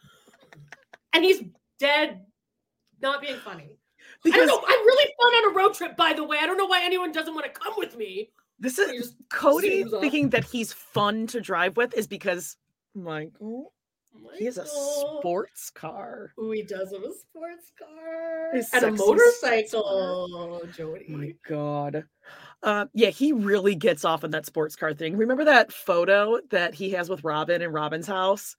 [1.13, 1.43] And he's
[1.79, 2.21] dead,
[3.01, 3.65] not being funny.
[3.65, 4.59] I don't Because know.
[4.67, 6.39] I'm really fun on a road trip, by the way.
[6.41, 8.31] I don't know why anyone doesn't want to come with me.
[8.59, 12.57] this is Kody thinking that he's fun to drive with is because
[12.95, 13.73] Michael
[14.37, 16.33] he has a sports car.
[16.41, 20.61] Ooh, he does have a sports car His and a motorcycle.
[20.77, 21.07] Jody.
[21.09, 22.05] Oh my god.
[22.63, 25.17] Uh, yeah, he really gets off on that sports car thing.
[25.17, 28.57] Remember that photo that he has with Robyn in Robyn's house?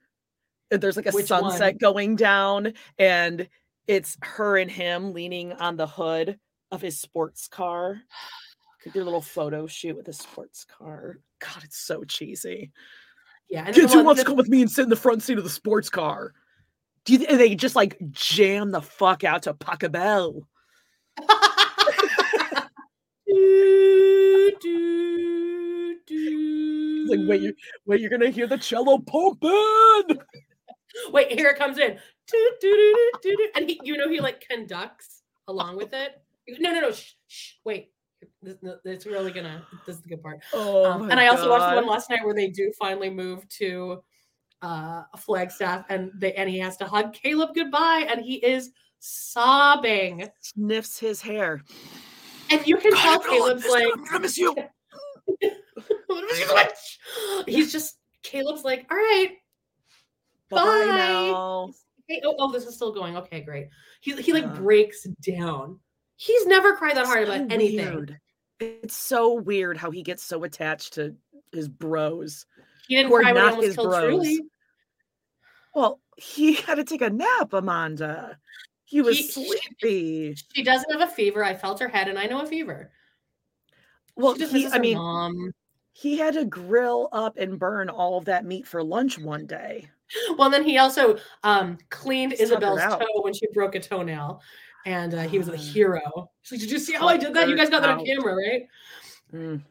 [0.72, 1.78] Uh, There's like a Which sunset one?
[1.80, 3.50] going down, and
[3.88, 6.40] it's her and him leaning on the hood
[6.72, 8.02] of his sports car.
[8.82, 11.18] Could do a little photo shoot with a sports car.
[11.40, 12.72] God, it's so cheesy.
[13.50, 15.38] Yeah, and Kids who wants to come with me and sit in the front seat
[15.38, 16.34] of the sports car.
[17.04, 20.44] Do you, and they just like jam the fuck out to Pachelbel.
[24.62, 27.06] do, do.
[27.10, 27.54] Like, wait, you,
[27.86, 30.20] wait, you're gonna hear the cello pumping.
[31.12, 31.92] Wait, here it comes in.
[32.28, 33.50] Do, do, do, do, do.
[33.56, 36.22] And he, you know, he like conducts along with it.
[36.60, 36.92] No, no, no.
[36.92, 37.92] Shh, shh, wait.
[38.42, 39.66] This, it's really gonna.
[39.86, 40.40] This is the good part.
[40.54, 43.48] Oh, Um, and I also watched the one last night where they do finally move
[43.50, 44.04] to
[44.62, 50.28] uh Flagstaff, and they and he has to hug Caleb goodbye, and he is sobbing,
[50.42, 51.64] sniffs his hair.
[52.52, 54.56] And you can God, tell I'm gonna Caleb's miss- like, I'm gonna miss you.
[57.48, 59.32] he's just Caleb's like, all right,
[60.50, 60.86] Bye Bye.
[60.98, 61.70] now.
[62.08, 63.16] Hey, oh, oh, this is still going.
[63.18, 63.68] Okay, great.
[64.02, 64.54] He he like Yeah.
[64.54, 65.80] breaks down.
[66.16, 67.86] He's never cried that hard So about anything.
[67.94, 68.20] weird.
[68.60, 71.16] It's so weird how he gets so attached to
[71.54, 72.46] his bros.
[72.88, 74.02] He didn't Who are cry when he not almost his killed bros.
[74.26, 74.40] Truely.
[75.76, 78.38] Well, he had to take a nap, Amanda.
[78.90, 80.36] He was He- sleepy.
[80.56, 81.44] She doesn't have a fever.
[81.44, 82.92] I felt her head, and I know a fever.
[84.16, 85.52] Well, she just he, I mean, mom.
[85.94, 89.88] he had to grill up and burn all of that meat for lunch one day.
[90.40, 94.42] Well, then he also um cleaned tuckered Ysabel's toe when she broke a toenail,
[94.88, 95.58] and uh, he was the Ah.
[95.58, 96.32] hero.
[96.42, 97.48] She's like, "Did you see how I did that?
[97.48, 98.68] You guys got that on camera, right?"
[99.32, 99.62] Mm.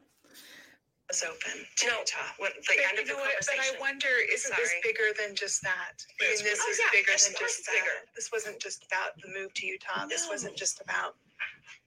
[1.09, 2.29] Was open to Utah.
[2.37, 3.33] What the But end you of the know what?
[3.41, 3.57] But.
[3.59, 5.97] I wonder, isn't this bigger than just that?
[6.21, 7.73] I mean, this oh, is yeah, bigger than just it's that.
[7.73, 7.97] bigger.
[8.15, 10.07] This wasn't just about the move to Utah.
[10.07, 11.17] This wasn't just about.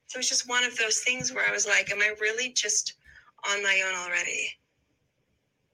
[0.06, 2.52] So it was just one of those things where I was like, am I really
[2.52, 2.94] just
[3.48, 4.50] on my own already?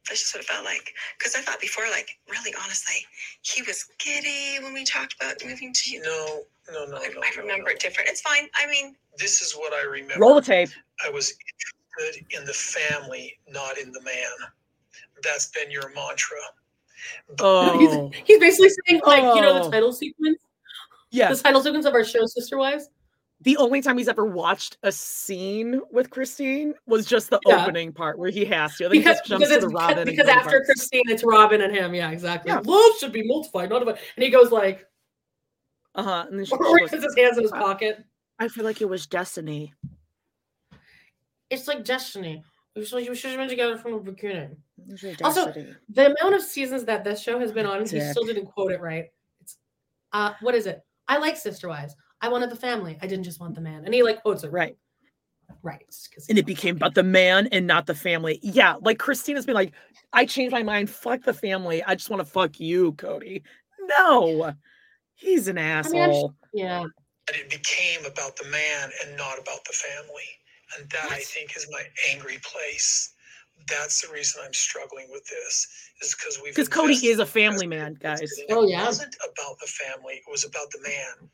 [0.07, 0.95] That's just what it felt like.
[1.19, 3.05] Because I thought before, like, really honestly,
[3.43, 6.09] he was giddy when we talked about moving to Utah.
[6.09, 6.43] No,
[6.73, 7.21] no, no, I, no.
[7.21, 7.73] I no, remember no.
[7.73, 8.09] it different.
[8.09, 8.49] It's fine.
[8.55, 10.21] I mean, This is what I remember.
[10.21, 10.71] Roll the tape.
[11.05, 11.35] I was
[12.01, 14.51] interested in the family, not in the man.
[15.23, 16.39] That's been your mantra.
[17.41, 17.79] Oh,
[18.13, 19.65] He's, he's basically saying, like, you know, Oh.
[19.65, 20.39] the title sequence,
[21.11, 21.39] yes.
[21.39, 22.89] the title sequence of our show, Sister Wives.
[23.43, 27.63] the only time he's ever watched a scene with Christine was just the Yeah.
[27.63, 28.85] opening part where he has to.
[28.85, 30.05] Then he Because, just jumps because, to the Robyn.
[30.07, 30.67] because after parts.
[30.67, 31.95] Christine, it's Robyn and him.
[31.95, 32.51] Yeah, exactly.
[32.51, 32.61] Yeah.
[32.65, 34.01] Love should be multiplied, not divided.
[34.17, 34.87] And he goes like,
[35.95, 36.27] uh-huh.
[36.29, 38.05] And then she, or, or he puts his hands in his pocket.
[38.41, 39.73] I feel like it was destiny.
[41.51, 42.43] It's like destiny.
[42.77, 44.57] We should, we should have been together from the beginning.
[44.79, 45.53] It was your Also.
[45.89, 48.81] The amount of seasons that this show has been on, he still didn't quote it
[48.81, 49.07] right.
[49.41, 49.57] It's
[50.13, 50.83] uh what is it?
[51.09, 51.95] I like Sister Wives.
[52.21, 52.99] I wanted the family.
[53.01, 53.85] I didn't just want the man.
[53.85, 54.77] And he like quotes it right.
[55.63, 55.83] right.
[56.29, 58.39] And it became about the man and not the family.
[58.43, 59.73] Yeah, like Christina's been like,
[60.13, 60.91] I changed my mind.
[60.91, 61.83] Fuck the family.
[61.83, 63.43] I just want to fuck you, Kody.
[63.81, 64.53] No,
[65.15, 66.35] he's an mean, I'm asshole.
[66.53, 66.85] yeah.
[67.27, 70.38] that it became about the man and not about the family.
[70.77, 73.15] And that I think is my angry place.
[73.69, 75.67] That's the reason I'm struggling with this,
[76.01, 78.21] is because we've Because Kody is a family man, guys.
[78.21, 78.85] and Oh, it yeah.
[78.85, 81.31] wasn't about the family, it was about the man.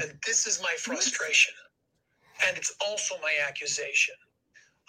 [0.00, 1.54] And this is my frustration.
[2.46, 4.14] And it's also my accusation.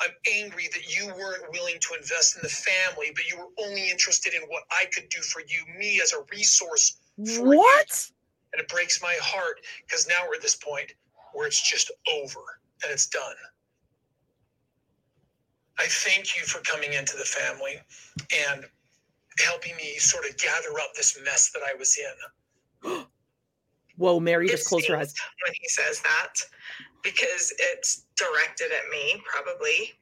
[0.01, 3.89] I'm angry that you weren't willing to invest in the family, but you were only
[3.89, 7.57] interested in what I could do for you, me as a resource for you.
[7.57, 8.11] What?
[8.53, 10.93] And it breaks my heart because now we're at this point
[11.33, 12.39] where it's just over
[12.83, 13.35] and it's done.
[15.77, 17.79] I thank you for coming into the family
[18.49, 18.65] and
[19.45, 21.97] helping me sort of gather up this mess that I was
[22.83, 23.05] in.
[23.97, 25.13] Whoa, Meri just closed her eyes.
[25.45, 26.33] when he says that
[27.03, 29.93] because it's directed at me, probably.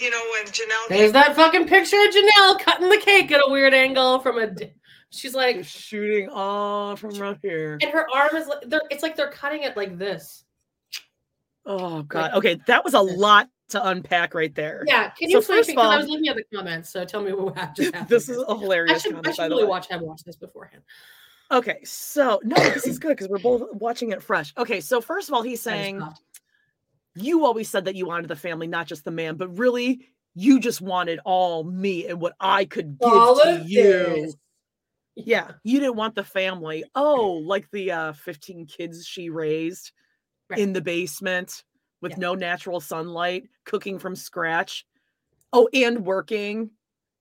[0.00, 3.50] You know, when Janelle There's that fucking picture of Janelle cutting the cake at a
[3.50, 4.50] weird angle from a.
[5.10, 7.78] she's like They're shooting off from right here.
[7.82, 10.41] and her arm is like they're it's like they're cutting it like this.
[11.64, 12.32] Oh god.
[12.34, 14.84] Okay, that was a lot to unpack right there.
[14.86, 17.22] Yeah, can you so first of because I was looking at the comments, so tell
[17.22, 18.08] me what just happened.
[18.08, 20.36] This is a hilarious I should, I comment, by should really watch have watched this
[20.36, 20.82] beforehand.
[21.50, 24.54] Okay, so no, this is good because we're both watching it fresh.
[24.56, 26.02] Okay, so first of all, he's saying
[27.14, 30.60] you always said that you wanted the family, not just the man, but really you
[30.60, 33.82] just wanted all me and what I could give All to of you.
[33.82, 34.36] this.
[35.14, 36.84] Yeah, you didn't want the family.
[36.94, 39.92] Oh, like the uh 15 kids she raised
[40.52, 40.60] Right.
[40.60, 41.64] in the basement
[42.00, 42.18] with Yeah.
[42.18, 44.86] no natural sunlight, cooking from scratch.
[45.52, 46.70] Oh, and working.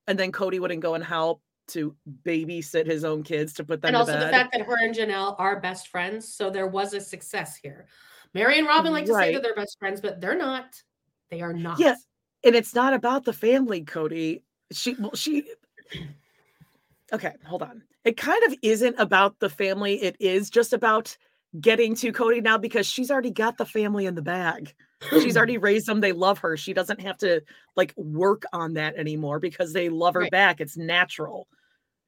[0.07, 3.89] And then Kody wouldn't go and help to babysit his own kids to put them
[3.89, 6.99] and also the fact that her and Janelle are best friends, so there was a
[6.99, 7.87] success here.
[8.33, 10.81] Meri and Robyn like to say that they're best friends, but they're not.
[11.29, 11.79] They are not.
[11.79, 11.95] Yeah.
[12.43, 14.41] and it's not about the family, Kody.
[14.71, 15.45] She well, she
[17.13, 17.83] Okay, hold on.
[18.05, 20.01] It kind of isn't about the family.
[20.01, 21.15] It is just about
[21.59, 24.73] getting to Kody now because she's already got the family in the bag.
[25.09, 25.99] She's already raised them.
[25.99, 26.55] They love her.
[26.55, 27.41] She doesn't have to
[27.75, 30.31] like work on that anymore because they love her Right.
[30.31, 30.61] back.
[30.61, 31.47] It's natural.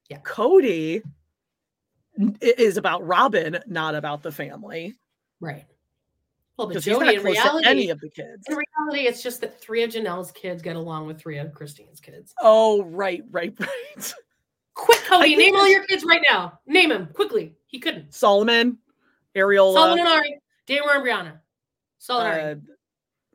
[0.08, 0.20] Yeah.
[0.20, 1.02] Kody
[2.40, 4.94] is about Robyn, not about the family.
[5.40, 5.64] right.
[6.56, 8.44] Well, but Jody, in reality, any of the kids.
[8.48, 11.98] in reality, it's just that three of Janelle's kids get along with three of Christine's
[11.98, 12.32] kids.
[12.40, 14.14] Oh, right, right, right.
[14.74, 16.60] Quick, Kody, name all your kids right now.
[16.64, 17.56] Name them quickly.
[17.66, 18.14] He couldn't.
[18.14, 18.78] Solomon,
[19.36, 19.74] Ariola.
[19.74, 20.04] Solomon
[20.66, 21.40] Damar and Breanna.
[21.98, 22.54] Solomon uh,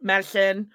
[0.02, 0.70] Madison.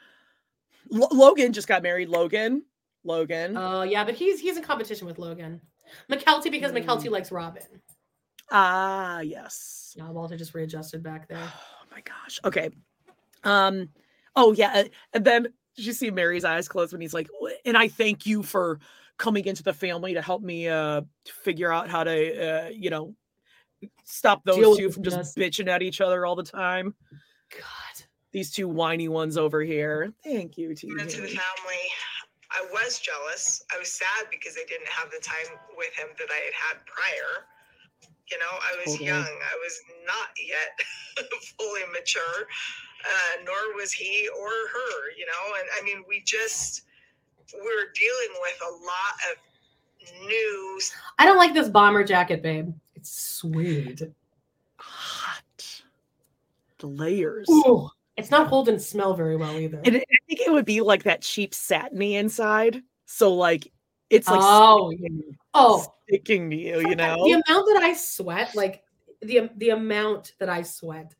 [0.91, 2.09] Lo- Logan just got married.
[2.09, 2.65] Logan.
[3.05, 3.57] Logan.
[3.57, 5.61] Oh yeah, but he's he's in competition with Logan.
[6.11, 6.85] Mykelti because Mm.
[6.85, 7.63] Mykelti likes Robyn.
[8.51, 9.95] ah, yes.
[9.97, 11.39] Yeah, Walter just readjusted back there.
[11.41, 12.41] Oh my gosh.
[12.45, 12.71] Okay.
[13.45, 13.89] Um.
[14.37, 14.73] Oh yeah.
[14.75, 15.43] uh, And then
[15.77, 17.29] did you see Meri's eyes close when he's like,
[17.65, 18.81] and I thank you for
[19.19, 23.15] coming into the family to help me uh figure out how to uh you know
[24.05, 26.95] stop those Deal two from just mess." bitching at each other all the time.
[27.51, 28.05] God.
[28.33, 30.13] These two whiny ones over here.
[30.25, 30.89] Thank you, T.
[30.91, 31.85] into the family.
[32.51, 33.63] I was jealous.
[33.75, 36.87] I was sad because I didn't have the time with him that I had had
[36.87, 37.47] prior.
[38.31, 39.07] You know, I was Totally.
[39.09, 39.23] young.
[39.25, 40.79] I was not yet
[41.59, 42.47] fully mature,
[43.05, 45.11] uh, nor was he or her.
[45.17, 46.83] You know, and I mean, we just
[47.53, 50.81] we're dealing with a lot of new
[51.19, 52.73] I don't like this bomber jacket, babe.
[53.05, 54.01] It's sweet.
[54.79, 55.83] Hot.
[56.79, 57.51] The layers.
[57.51, 59.83] Ooh, it's not holding smell very well either.
[59.85, 62.81] And I think it would be like that cheap satiny inside.
[63.05, 63.71] So like
[64.09, 67.17] it's like Oh, sticking, oh, sticking to you, you know?
[67.27, 68.83] the amount that I sweat, like
[69.21, 71.15] the the amount that I sweat,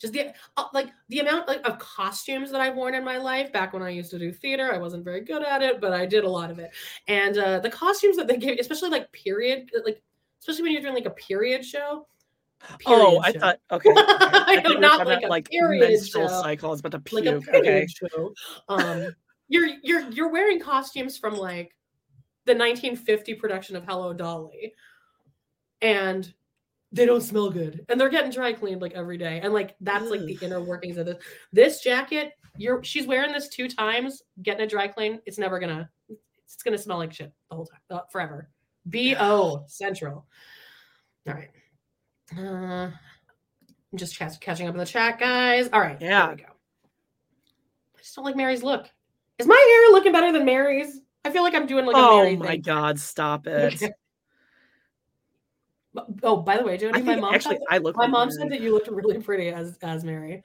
[0.00, 3.52] just the uh, like the amount like, of costumes that I've worn in my life.
[3.52, 6.06] Back when I used to do theater, I wasn't very good at it, but I
[6.06, 6.70] did a lot of it.
[7.08, 10.00] And uh, the costumes that they give, especially like period, like
[10.40, 12.06] especially when you're doing like a period show.
[12.86, 13.90] oh, period I thought okay.
[13.96, 16.42] I know, not like about, a like period menstrual show.
[16.42, 17.44] cycles, but the like a puke.
[17.64, 18.08] period okay.
[18.14, 18.34] show.
[18.68, 19.14] Um,
[19.48, 21.74] you're you're you're wearing costumes from like
[22.46, 24.74] the 1950 production of Hello Dolly,
[25.82, 26.32] and
[26.92, 30.10] they don't smell good, and they're getting dry cleaned like every day, and like that's
[30.10, 31.22] like the inner workings of this.
[31.52, 35.20] This jacket, you're she's wearing this two times, getting a dry clean.
[35.26, 35.88] It's never gonna,
[36.44, 38.48] it's gonna smell like shit the whole time, uh, forever.
[38.86, 40.26] Bo Central.
[41.28, 41.50] All right.
[42.36, 42.90] Uh,
[43.92, 45.68] I'm just ch- catching up in the chat, guys.
[45.72, 45.98] All right.
[46.00, 46.26] Yeah.
[46.26, 46.48] There we go.
[47.96, 48.88] I just don't like Meri's look.
[49.38, 51.00] Is my hair looking better than Meri's?
[51.24, 52.60] I feel like I'm doing like a oh Meri my thing.
[52.62, 53.82] god, stop it.
[56.22, 58.40] Oh, by the way, Jody, my mom actually said, I look my like mom Mary.
[58.40, 60.40] said that you looked really pretty as as Meri.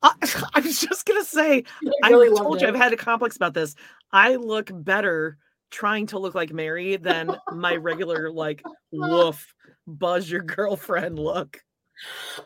[0.00, 0.12] I,
[0.54, 1.64] I was just gonna say
[2.04, 2.70] I really I told you it.
[2.70, 3.74] I've had a complex about this.
[4.12, 5.38] I look better
[5.70, 8.62] trying to look like Meri than my regular like
[8.92, 9.54] woof
[9.86, 11.60] buzz your girlfriend look.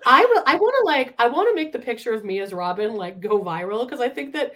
[0.07, 0.43] I will.
[0.47, 1.15] I want to like.
[1.19, 4.09] I want to make the picture of me as Robyn like go viral because I
[4.09, 4.53] think that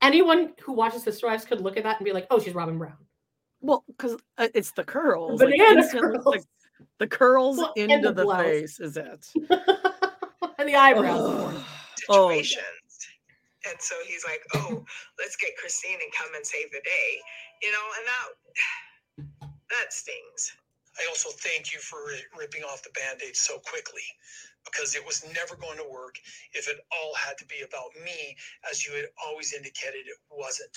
[0.00, 2.78] anyone who watches Sister Wives could look at that and be like, "Oh, she's Robyn
[2.78, 2.96] Brown."
[3.60, 6.24] Well, because uh, it's the curls, like, banana instantly, curls.
[6.24, 6.42] like,
[6.98, 9.26] the curls Well, into the the, face is it.
[10.58, 11.30] and the eyebrows.
[11.30, 11.64] of course.
[12.08, 12.64] Oh, situations.
[13.68, 14.84] And so he's like, "Oh,
[15.18, 17.20] let's get Christine and come and save the day,"
[17.62, 18.28] you know, and that
[19.70, 20.52] that stings.
[20.98, 21.98] I also thank you for
[22.36, 24.04] ripping off the band aid so quickly
[24.64, 26.18] because it was never going to work
[26.52, 28.36] if it all had to be about me,
[28.70, 30.76] as you had always indicated it wasn't.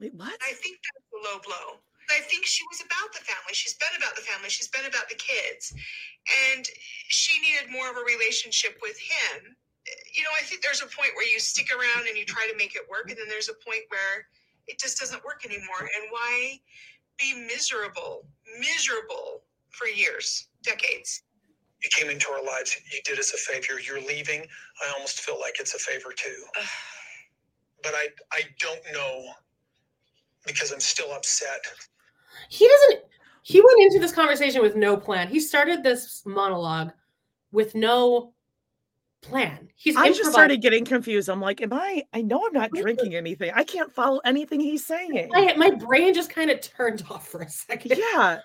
[0.00, 0.36] Wait, what?
[0.42, 1.80] I think that's a low blow.
[2.10, 3.52] I think she was about the family.
[3.52, 4.48] She's been about the family.
[4.48, 5.74] She's been about the kids.
[6.48, 6.64] And
[7.08, 9.56] she needed more of a relationship with him.
[10.12, 12.56] You know, I think there's a point where you stick around and you try to
[12.56, 13.10] make it work.
[13.10, 14.26] And then there's a point where
[14.66, 15.80] it just doesn't work anymore.
[15.80, 16.60] And why
[17.18, 18.26] be miserable,
[18.58, 21.22] miserable for years, decades?
[21.82, 22.76] You came into our lives.
[22.92, 23.80] You did us a favor.
[23.80, 24.46] You're leaving.
[24.84, 26.44] I almost feel like it's a favor too.
[27.82, 29.30] But I, I don't know
[30.44, 31.60] because I'm still upset.
[32.48, 33.04] He doesn't.
[33.42, 35.28] He went into this conversation with no plan.
[35.28, 36.90] He started this monologue
[37.52, 38.34] with no
[39.22, 39.68] plan.
[39.76, 41.28] He's I just started getting confused.
[41.28, 42.04] I'm like, am I?
[42.12, 43.50] I know I'm not drinking anything.
[43.54, 45.28] I can't follow anything he's saying.
[45.30, 47.96] My, my brain just kind of turned off for a second.
[47.98, 48.40] Yeah.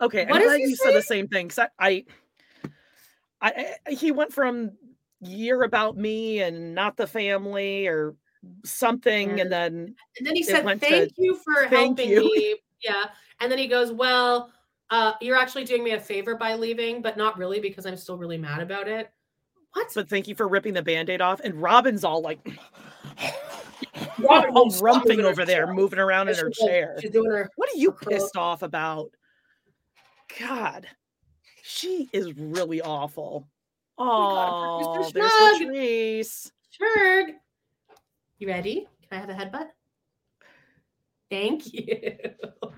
[0.00, 0.24] Okay.
[0.26, 1.48] What I'm glad you said the same thing.
[1.48, 2.04] 'cause I,
[3.40, 4.72] I, I, he went from
[5.20, 8.16] year about me and not the family or
[8.64, 12.30] something, and then And then he said, went to, "Thank you for "Thank helping you."
[12.34, 13.04] me." Yeah,
[13.40, 14.52] and then he goes, "Well,
[14.90, 18.16] uh, you're actually doing me a favor by leaving, but not really because I'm still
[18.18, 19.12] really mad about it."
[19.74, 19.88] What?
[19.94, 21.40] but thank you for ripping the band-aid off.
[21.40, 22.38] And Robyn's all like
[24.18, 25.74] Robyn all rumping over there, chair.
[25.74, 26.96] moving around in her like- chair.
[27.00, 27.48] She's doing her.
[27.56, 29.10] What are you curl- pissed off about?
[30.40, 30.86] God,
[31.62, 33.48] she is really awful.
[33.98, 35.12] Oh, Mr.
[35.12, 35.60] there's.
[35.60, 36.50] Latrice.
[36.70, 37.28] Sure.
[38.38, 38.86] You ready?
[39.08, 39.68] Can I have a headbutt?
[41.30, 42.16] Thank you.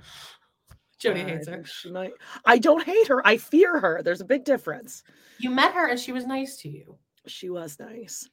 [1.04, 1.64] Jody I hates her.
[1.64, 2.12] she might-
[2.44, 3.26] I don't hate her.
[3.26, 4.02] I fear her.
[4.02, 5.02] There's a big difference.
[5.38, 6.98] You met her and she was nice to you.
[7.26, 8.28] She was nice,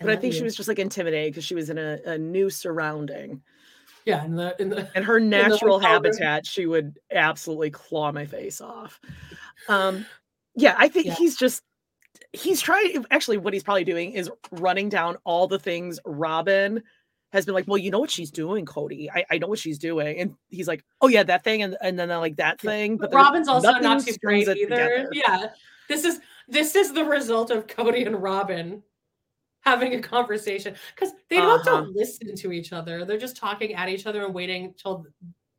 [0.00, 1.98] I but I love think she was just like intimidated because she was in a,
[2.04, 3.42] a new surrounding.
[4.04, 8.60] Yeah, in the in the And her natural habitat, she would absolutely claw my face
[8.60, 9.00] off.
[9.68, 10.06] Um,
[10.54, 11.14] yeah, I think Yeah.
[11.14, 11.62] he's just
[12.32, 13.04] he's trying.
[13.10, 16.82] Actually, what he's probably doing is running down all the things Robyn
[17.36, 17.66] has been like.
[17.68, 19.08] Well, you know what she's doing, Kody.
[19.14, 21.96] I, I know what she's doing, and he's like, oh yeah, that thing, and and
[21.98, 22.96] then like that thing.
[22.96, 24.54] But there's Robyn's also not too great either.
[24.54, 25.08] together.
[25.12, 25.48] Yeah.
[25.88, 28.82] This is this is the result of Kody and Robyn
[29.60, 31.82] having a conversation because they both Uh-huh.
[31.82, 33.04] don't listen to each other.
[33.04, 35.06] They're just talking at each other and waiting till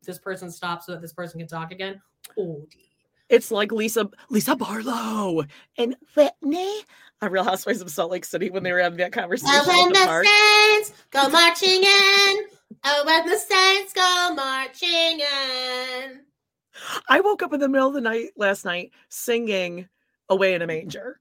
[0.02, 2.00] this person stops so that this person can talk again.
[2.36, 2.87] Kody.
[3.28, 5.44] It's like Lisa Lisa Barlow
[5.76, 6.82] and Whitney
[7.20, 10.02] on Real Housewives of Salt Lake City when they were having that conversation at the
[10.04, 10.26] park.
[10.26, 12.46] saints go marching in,
[12.84, 16.20] oh, when the saints go marching in.
[17.08, 19.88] I woke up in the middle of the night last night singing
[20.28, 21.20] "Away in a Manger,"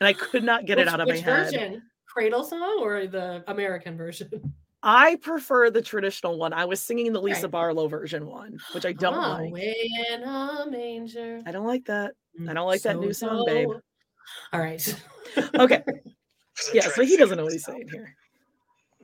[0.00, 1.44] and I could not get it out of my which head.
[1.52, 1.82] version?
[2.06, 4.52] Cradle song or the American version?
[4.88, 6.52] I prefer the traditional one.
[6.52, 7.50] I was singing the Lisa Right.
[7.50, 9.52] Barlow version one, which I don't Ah, like.
[9.52, 11.42] Way in a manger.
[11.44, 12.12] I don't like that.
[12.40, 13.68] Mm, I don't like that new song, babe.
[14.52, 15.02] All right.
[15.56, 15.82] okay.
[15.88, 15.94] I'm
[16.72, 16.82] yeah.
[16.82, 18.14] So he doesn't know what he's saying here.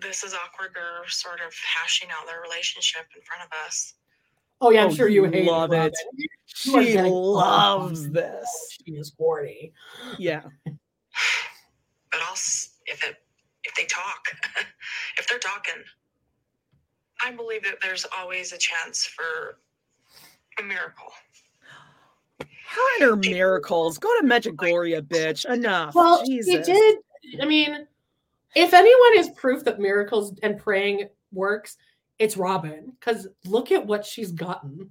[0.00, 0.70] This is awkward.
[0.72, 3.94] They're sort of hashing out their relationship in front of us.
[4.60, 5.92] Oh yeah, I'm Oh, sure you you hate love it.
[6.64, 8.78] You are She loves this.
[8.86, 9.72] She is horny.
[10.16, 10.42] Yeah.
[10.64, 12.34] But I'll
[12.86, 13.16] if it
[13.64, 14.28] if they talk,
[15.18, 15.82] if they're talking,
[17.24, 19.58] I believe that there's always a chance for
[20.58, 21.12] a miracle.
[22.40, 23.98] Her and her miracles.
[23.98, 25.44] Go to Medjugorje, bitch.
[25.44, 25.94] Enough.
[25.94, 26.66] Well, Jesus.
[26.66, 26.98] he did.
[27.40, 27.86] I mean,
[28.54, 31.76] if anyone is proof that miracles and praying works,
[32.18, 32.92] it's Robyn.
[32.98, 34.90] Because look at what she's gotten.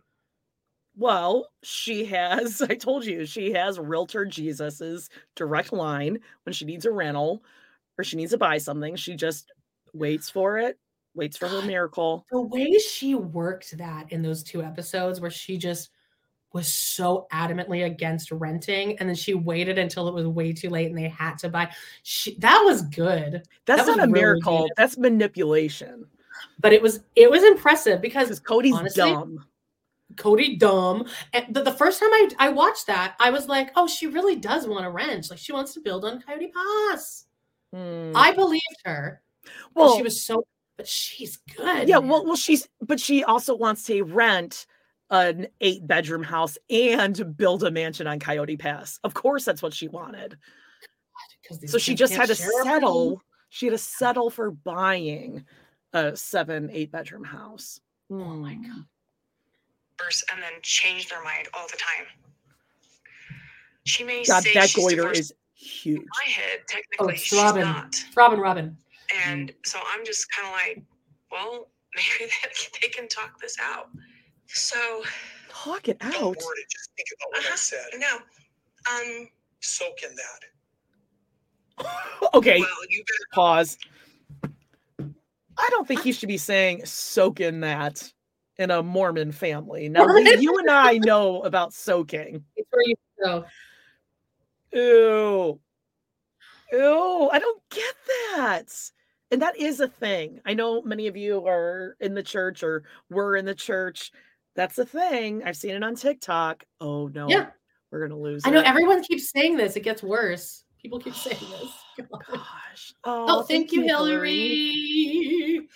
[0.95, 6.85] Well, she has, I told you, she has Realtor Jesus's direct line when she needs
[6.85, 7.43] a rental
[8.03, 8.95] she needs to buy something.
[8.95, 9.51] She just
[9.93, 10.77] waits for it,
[11.15, 12.25] waits for her miracle.
[12.31, 15.89] The way she worked that in those two episodes, where she just
[16.53, 20.87] was so adamantly against renting and then she waited until it was way too late
[20.89, 21.71] and they had to buy
[22.03, 24.63] she, that was good That's That not a really miracle.
[24.63, 24.71] good.
[24.75, 26.05] That's manipulation.
[26.59, 29.45] but it was it was impressive Because Kody's honestly, dumb.
[30.15, 33.87] Kody dumb and the, the first time I, I watched that I was like oh
[33.87, 36.51] she really does want to rent like she wants to build on Coyote
[36.91, 37.27] Pass
[37.73, 38.11] Hmm.
[38.15, 39.21] I believed her
[39.75, 40.45] well, well she was so
[40.77, 41.97] but she's good yeah.
[41.99, 44.65] Well, well, she's but she also wants to rent
[45.09, 48.99] an eight bedroom house and build a mansion on Coyote Pass.
[49.03, 50.37] Of course, that's what she wanted.
[51.47, 53.21] 'Cause these So she just had to share a settle.
[53.49, 55.45] She had to settle for buying
[55.91, 57.81] a seven, eight bedroom house.
[58.09, 58.63] oh my Hmm.
[58.63, 58.85] god
[60.33, 62.07] and then change their mind all the time.
[63.83, 65.19] She may God, say that goiter divorced.
[65.19, 65.99] is huge.
[66.01, 67.87] In my head, oh technically, it's she's Robyn not.
[67.87, 68.75] It's Robyn Robyn
[69.25, 70.83] And so I'm just kind of like,
[71.31, 73.89] well, maybe they, they can talk this out.
[74.47, 74.77] So,
[75.49, 76.11] Talk it out.
[76.13, 76.27] Don't out.
[76.27, 76.69] word it.
[76.69, 77.85] Just think about what I uh-huh, said.
[77.99, 78.17] no.
[78.91, 81.85] Um, Soak in that.
[82.33, 83.77] Okay, well, you better pause.
[85.57, 88.09] I don't think you should be saying soak in that
[88.57, 89.89] in a Mormon family.
[89.89, 90.41] Now, What?
[90.41, 92.43] you and I know about soaking.
[92.55, 93.45] it's where you go
[94.73, 95.59] Ew.
[96.71, 97.29] Ew.
[97.31, 97.95] I don't get
[98.35, 98.91] that.
[99.31, 100.39] And that is a thing.
[100.45, 104.11] I know many of you are in the church or were in the church.
[104.55, 105.43] That's a thing.
[105.43, 106.65] I've seen it on TikTok.
[106.81, 107.29] Oh no.
[107.29, 107.47] Yeah.
[107.91, 108.43] We're gonna lose.
[108.45, 109.75] I know everyone keeps saying this.
[109.75, 110.63] It gets worse.
[110.81, 112.07] People keep saying this.
[112.29, 112.93] Gosh.
[113.03, 115.67] Oh, thank, you, Hillary.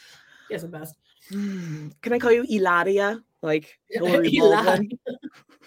[0.49, 0.95] Yes, the best.
[1.29, 1.89] Hmm.
[2.01, 3.21] Can I call you Eladia?
[3.41, 4.89] Like Hilaria Baldwin?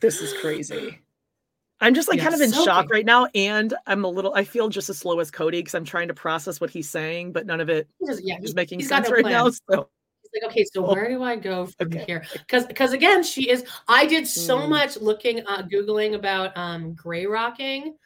[0.00, 1.00] This is crazy.
[1.80, 4.32] I'm just like Yeah, kind of in so shock right now, and I'm a little.
[4.34, 7.32] I feel just as slow as Kody because I'm trying to process what he's saying,
[7.32, 9.22] but none of it He just- yeah, is he- making he's got sense no right
[9.22, 9.32] plan.
[9.32, 9.50] now.
[9.50, 9.90] So
[10.22, 12.04] He's like, okay, so where do I go from Okay.
[12.06, 12.24] here?
[12.32, 13.64] Because because again, she is.
[13.88, 14.68] I did so Mm.
[14.70, 17.96] much looking, uh, googling about um gray rocking.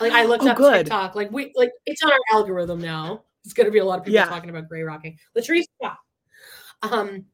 [0.00, 0.86] Like I looked Oh, up good.
[0.86, 1.14] TikTok.
[1.14, 3.24] Like we like it's on our algorithm now.
[3.44, 4.24] It's gonna be a lot of people Yeah.
[4.26, 5.18] talking about gray rocking.
[5.36, 5.94] Latrice, yeah.
[6.82, 7.26] Um,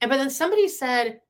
[0.00, 1.20] and but then somebody said,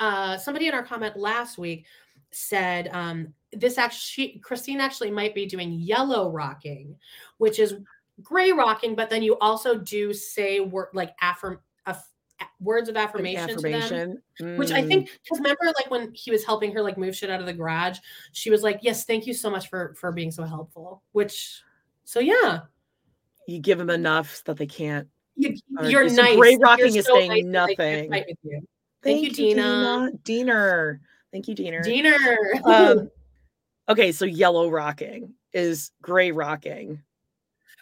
[0.00, 1.86] uh, somebody in our comment last week
[2.32, 6.96] said, um, this actually Christine actually might be doing yellow rocking,
[7.38, 7.76] which is
[8.22, 12.10] gray rocking, but then you also do say word like affirm aff-
[12.60, 14.22] words of an affirmation, to them affirmation,
[14.56, 17.30] which I Mm, think because remember like when he was helping her like move shit
[17.30, 17.98] out of the garage,
[18.32, 21.60] she was like, "Yes, thank you so much for for being so helpful." Which,
[22.04, 22.60] so yeah,
[23.46, 25.08] you give them enough that they can't.
[25.36, 26.36] you, you're nice.
[26.36, 28.66] gray rocking is so saying nice that they can't nothing.
[29.04, 29.12] You.
[29.12, 30.10] Thank you, Dina.
[30.24, 31.00] Diener.
[31.32, 31.82] Thank you, Diener.
[31.82, 32.60] Diener.
[32.64, 33.10] Um,
[33.88, 37.00] okay, so yellow rocking is gray rocking,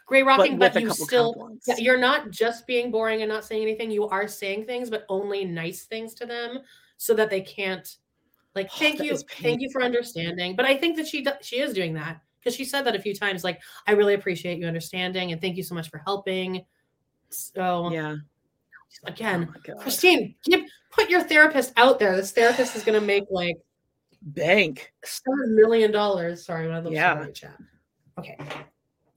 [0.07, 3.62] gray rocking, with but, you still yeah, you're not just being boring and not saying
[3.62, 3.91] anything.
[3.91, 6.61] You are saying things, but only nice things to them,
[6.97, 7.89] so that they can't
[8.55, 10.57] like Oh, thank you, thank you for understanding.
[10.57, 13.01] But I think that she do- she is doing that because she said that a
[13.01, 13.45] few times.
[13.45, 16.64] Like I really appreciate you understanding and thank you so much for helping.
[17.31, 18.16] So yeah.
[19.05, 19.80] Oh again, my God.
[19.82, 20.62] Christine, give
[20.93, 22.16] put your therapist out there.
[22.16, 23.57] This therapist is going to make like
[24.22, 24.93] Bank.
[25.05, 26.45] seven million dollars.
[26.45, 27.14] Sorry, one of those Yeah.
[27.20, 27.57] sorry chat.
[28.18, 28.36] Okay,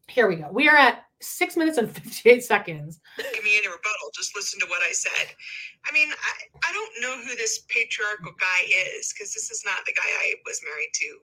[0.07, 0.49] here we go.
[0.51, 2.99] We are at six minutes and fifty-eight seconds.
[3.17, 4.11] give me any rebuttal.
[4.13, 5.28] Just listen to what I said.
[5.89, 8.67] I mean, I, I don't know who this patriarchal guy
[8.97, 11.17] is because this is not the guy I was married to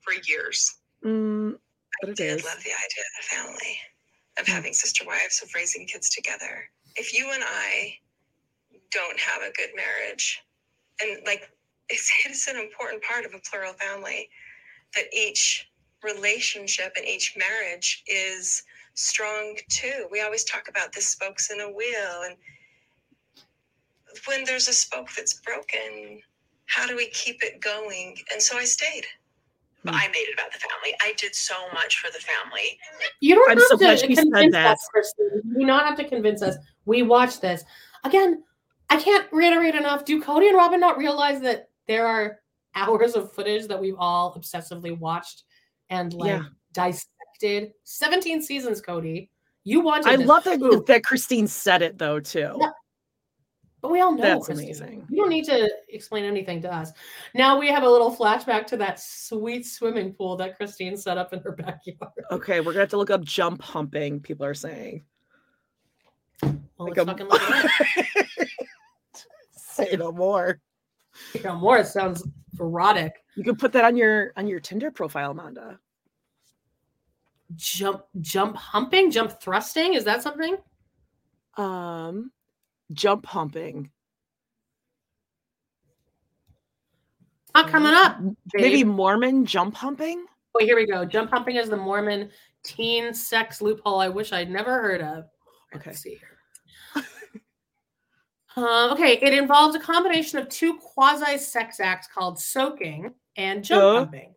[0.00, 0.74] for years.
[1.04, 1.56] Mm,
[2.00, 2.20] but it is.
[2.20, 2.44] I did is.
[2.44, 3.78] love the idea of a family,
[4.40, 4.52] of Mm.
[4.52, 6.68] having sister wives, of raising kids together.
[6.98, 7.94] If you and I
[8.90, 10.42] don't have a good marriage,
[11.02, 11.50] and like
[11.88, 14.28] it's, it's an important part of a plural family,
[14.94, 15.68] that each
[16.02, 18.62] relationship and each marriage is
[18.94, 20.06] strong too.
[20.10, 22.36] We always talk about the spokes in a wheel, and
[24.26, 26.20] when there's a spoke that's broken,
[26.66, 28.16] how do we keep it going?
[28.32, 29.06] And so I stayed.
[29.92, 29.94] But.
[29.96, 30.94] I made it about the family.
[31.00, 32.78] I did so much for the family.
[33.20, 34.72] You don't I'm have so to glad said convince that.
[34.72, 35.42] us, Christine.
[35.44, 36.56] You do not have to convince us.
[36.84, 37.64] We watch this
[38.04, 38.42] again.
[38.90, 40.04] I can't reiterate enough.
[40.04, 42.38] Do Kody and Robyn not realize that there are
[42.74, 45.44] hours of footage that we've all obsessively watched
[45.90, 46.44] and like Yeah.
[46.72, 47.72] dissected?
[47.84, 49.28] Seventeen seasons, Kody.
[49.64, 50.06] You wanted.
[50.06, 50.26] I this.
[50.26, 52.56] love that, that Christine said it though too.
[52.58, 52.70] Yeah.
[53.80, 54.66] But we all know That's Christine.
[54.66, 55.06] amazing.
[55.08, 56.90] You don't need to explain anything to us.
[57.34, 61.32] Now we have a little flashback to that sweet swimming pool that Christine set up
[61.32, 62.10] in her backyard.
[62.32, 64.18] Okay, we're gonna have to look up jump humping.
[64.20, 65.04] People are saying.
[66.42, 67.42] Well, Like let's a- fucking look
[68.36, 68.48] it.
[69.52, 70.60] Say no more.
[71.34, 72.26] You know, more it sounds
[72.58, 73.12] erotic.
[73.36, 75.78] You can put that on your on your Tinder profile, Amanda.
[77.54, 79.94] Jump, jump humping, jump thrusting.
[79.94, 80.56] Is that something?
[81.56, 82.30] Um,
[82.92, 83.90] jump humping.
[87.54, 88.18] Not coming up.
[88.54, 88.84] Maybe.
[88.84, 90.26] Mormon jump humping.
[90.54, 91.04] Wait, here we go.
[91.04, 92.30] Jump humping is the Mormon
[92.62, 95.24] teen sex loophole I wish I'd never heard of.
[95.74, 95.90] Okay.
[95.90, 96.18] Let's see
[96.94, 97.04] here.
[98.56, 103.82] Uh, okay, it involves a combination of two quasi sex acts called soaking and jump
[103.84, 103.98] Uh.
[104.00, 104.34] humping.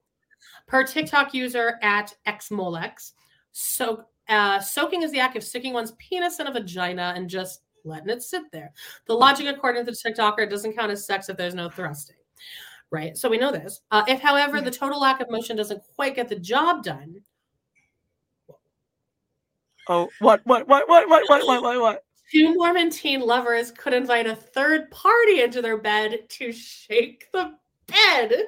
[0.67, 3.13] Per TikTok user at xmolex,
[3.51, 7.61] so, uh, soaking is the act of sticking one's penis in a vagina and just
[7.83, 8.71] letting it sit there.
[9.05, 12.15] The logic, according to the TikToker, doesn't count as sex if there's no thrusting.
[12.89, 13.17] Right.
[13.17, 13.81] So we know this.
[13.91, 17.21] Uh, if, however, the total lack of motion doesn't quite get the job done,
[19.87, 22.03] Oh, what, what, what, what, what, what, what, what, what?
[22.31, 27.53] two Mormon teen lovers could invite a third party into their bed to shake the
[27.87, 28.45] bed.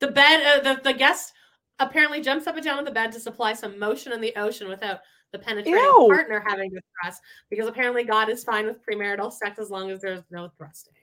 [0.00, 1.34] The bed, uh, the, the guest
[1.78, 4.68] apparently jumps up and down on the bed to supply some motion in the ocean
[4.68, 5.00] without
[5.32, 6.08] the penetrating Ew.
[6.10, 7.20] partner having to thrust,
[7.50, 10.94] because apparently God is fine with premarital sex as long as there's no thrusting.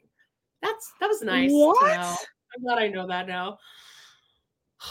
[0.61, 1.51] That's that was nice.
[1.51, 1.97] to What?
[1.97, 2.15] know.
[2.55, 3.57] I'm glad I know that now.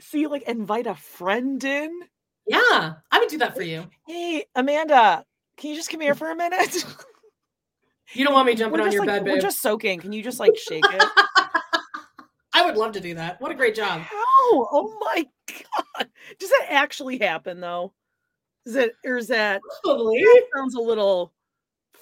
[0.00, 1.90] So you like invite a friend in?
[2.46, 3.86] Yeah, I would do that for you.
[4.06, 5.24] Hey, Amanda,
[5.56, 6.84] can you just come here for a minute?
[8.14, 10.00] You don't want me jumping we're on your like bed, we're just soaking.
[10.00, 11.02] Can you just like shake it?
[12.54, 13.40] I would love to do that.
[13.40, 14.02] What a great job.
[14.02, 14.16] How?
[14.52, 15.26] Oh my
[15.96, 16.08] god!
[16.38, 17.92] Does that actually happen though?
[18.66, 20.20] Is it or is that Probably.
[20.22, 21.32] that sounds a little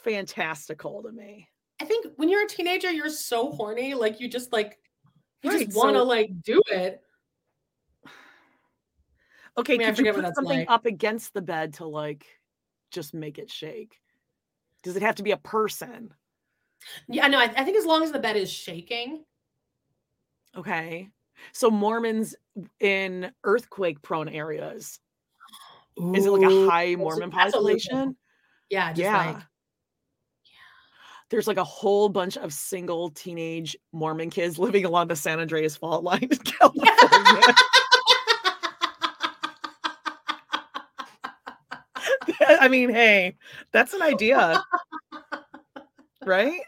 [0.04, 1.48] fantastical to me?
[1.80, 4.78] I think when you're a teenager, you're so horny, like you just like
[5.42, 7.00] you Right, just want to so- like do it.
[9.58, 10.70] Okay, mean, I could you put something like.
[10.70, 12.24] up against the bed to like
[12.90, 14.00] just make it shake?
[14.82, 16.14] Does it have to be a person?
[17.08, 19.24] Yeah, no, I, I think as long as the bed is shaking,
[20.56, 21.08] Okay.
[21.52, 22.34] So Mormons
[22.80, 25.00] in earthquake prone areas.
[26.14, 28.16] Is it like a high Mormon population?
[28.70, 29.16] yeah, just yeah.
[29.16, 29.36] like
[31.28, 35.76] There's like a whole bunch of single teenage Mormon kids living along the San Andreas
[35.76, 36.92] fault line in California.
[42.60, 43.36] I mean, hey,
[43.72, 44.62] that's an idea.
[46.24, 46.60] Right?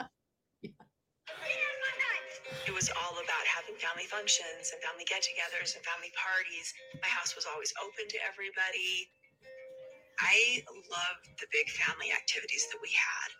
[4.22, 6.70] Functions and family get togethers and family parties.
[7.02, 9.10] My house was always open to everybody.
[10.22, 13.34] I loved the big family activities that we had.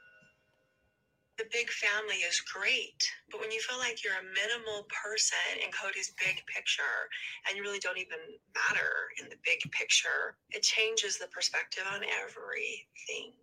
[1.38, 2.98] The big family is great,
[3.30, 7.06] but when you feel like you're a minimal person in Kody's big picture
[7.46, 8.18] and you really don't even
[8.50, 13.38] matter in the big picture, it changes the perspective on everything.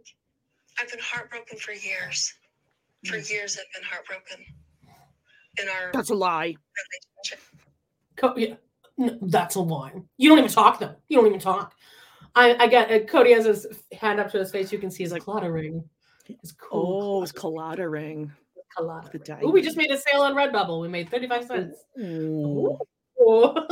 [0.75, 2.35] I've been heartbroken for years.
[3.07, 4.43] For years, I've been heartbroken.
[5.61, 6.55] In our That's a lie.
[7.25, 7.39] relationship.
[8.15, 8.55] Co- yeah,
[8.97, 9.93] no, that's a lie.
[10.17, 10.95] You don't even talk though.
[11.07, 11.73] You don't even talk.
[12.35, 14.71] I, I get uh, Kody has his hand up to his face.
[14.71, 15.83] You can see his like cluttering.
[16.41, 18.31] His cool Oh, it's colada ring.
[18.77, 20.79] Oh, we just made a sale on Redbubble.
[20.81, 21.77] We made 35 cents.
[21.99, 22.77] Ooh.
[23.21, 23.53] Ooh.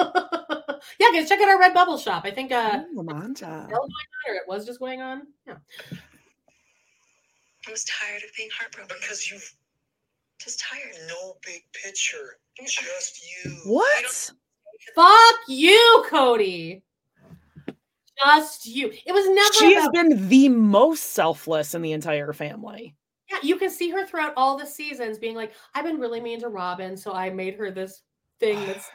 [1.00, 2.24] yeah, guys, check out our Redbubble shop.
[2.26, 3.70] I think uh Ooh, Amanda.
[3.72, 5.24] or it was just going on.
[5.46, 5.58] Yeah.
[7.68, 8.98] I was tired of being heartbroken.
[9.00, 9.54] Because you've
[10.40, 10.94] Just tired.
[11.08, 13.52] no big picture, just you.
[13.66, 14.32] What?
[14.96, 16.82] Fuck you, Kody.
[18.24, 18.92] Just you.
[19.06, 22.96] It was never She has been the most selfless in the entire family.
[23.30, 26.40] Yeah, you can see her throughout all the seasons being like, I've been really mean
[26.42, 28.02] to Robyn, so I made her this
[28.40, 28.90] thing that's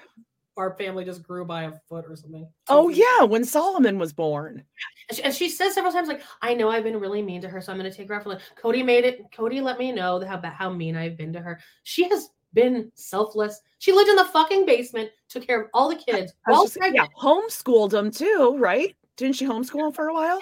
[0.56, 2.46] our family just grew by a foot or something.
[2.68, 4.62] Oh yeah, when Solomon was born.
[5.08, 7.48] And she, and she says several times, like, I know I've been really mean to
[7.48, 8.24] her, so I'm gonna take her off.
[8.24, 9.20] the list." Kody made it.
[9.32, 11.60] Kody let me know how how mean I've been to her.
[11.84, 13.60] She has been selfless.
[13.78, 16.32] She lived in the fucking basement, took care of all the kids.
[16.46, 18.94] I was while just- yeah, homeschooled them too, right?
[19.16, 20.40] Didn't she homeschool them for a while?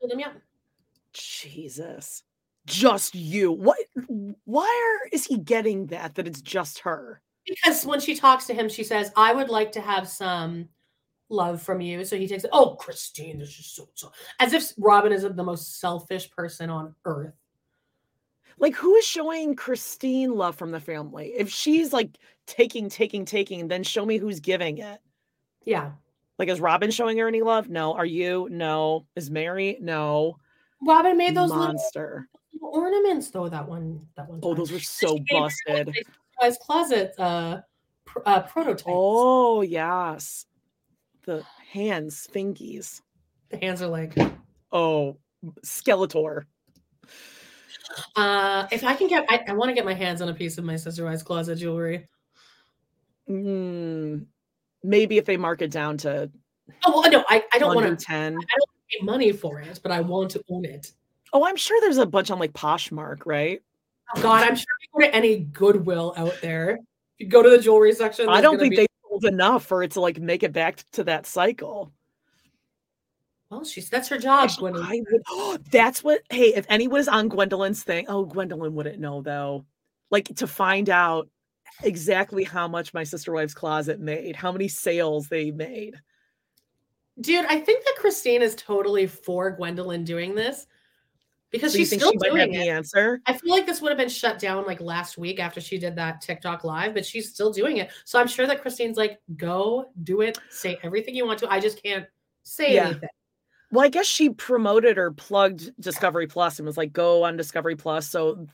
[0.00, 0.32] Told him, yeah.
[1.12, 2.22] Jesus.
[2.66, 3.52] Just you.
[3.52, 3.78] What
[4.44, 7.20] why are, is he getting that that it's just her?
[7.50, 10.68] Because when she talks to him, she says, I would like to have some
[11.28, 12.04] love from you.
[12.04, 15.42] So he takes it, oh, Christine, this is so, so as if Robyn is the
[15.44, 17.34] most selfish person on earth.
[18.58, 21.32] Like who is showing Christine love from the family?
[21.36, 25.00] If she's like taking, taking, taking, then show me who's giving it.
[25.64, 25.92] Yeah.
[26.38, 27.68] Like is Robyn showing her any love?
[27.68, 27.94] No.
[27.94, 28.48] Are you?
[28.50, 29.06] No.
[29.16, 29.78] Is Meri?
[29.80, 30.36] No.
[30.86, 32.28] Robyn made those monster.
[32.52, 34.58] little ornaments though that one that one Oh, time.
[34.58, 35.96] those were so She gave her, like, busted.
[36.40, 37.60] A closet uh,
[38.04, 38.84] pr- uh prototype.
[38.88, 40.46] Oh yes.
[41.26, 43.02] The hands, fingies.
[43.50, 44.16] The hands are like
[44.72, 45.18] Oh,
[45.64, 46.44] Skeletor.
[48.16, 50.58] uh if I can get I, I want to get my hands on a piece
[50.58, 52.08] of my sister Wives closet jewelry.
[53.28, 54.26] Mm,
[54.82, 56.30] maybe if they mark it down to
[56.84, 58.32] Oh well, no, I, I don't want to Ten.
[58.34, 60.92] I don't pay money for it, but I want to own it.
[61.32, 63.60] Oh, I'm sure there's a bunch on like Poshmark, right?
[64.16, 66.78] Oh God, I'm sure we go to any Goodwill out there.
[67.18, 68.28] You go to the jewelry section.
[68.28, 71.04] I don't think be- they sold enough for it to like make it back to
[71.04, 71.92] that cycle.
[73.50, 74.84] Well, she's that's her job, Gwendlyn.
[74.84, 76.22] I would, that's what.
[76.30, 79.64] Hey, if anyone is on Gwendlyn's thing, oh, Gwendlyn wouldn't know though.
[80.10, 81.28] Like to find out
[81.82, 85.96] exactly how much my sister wife's closet made, how many sales they made.
[87.20, 90.66] Dude, I think that Christine is totally for Gwendlyn doing this
[91.50, 92.70] because So she's still she might have doing the it.
[92.70, 93.20] answer?
[93.26, 95.96] I feel like this would have been shut down like last week after she did
[95.96, 97.90] that TikTok live, but she's still doing it.
[98.04, 101.50] So I'm sure that Christine's like, go do it, say everything you want to.
[101.52, 102.06] I just can't
[102.44, 102.86] say Yeah.
[102.90, 103.08] anything.
[103.72, 107.76] Well, I guess she promoted or plugged Discovery Plus and was like, go on Discovery
[107.76, 108.08] Plus.
[108.08, 108.46] So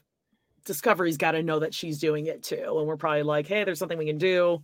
[0.67, 2.77] Discovery's got to know that she's doing it too.
[2.79, 4.63] And we're probably like, hey, there's something we can do.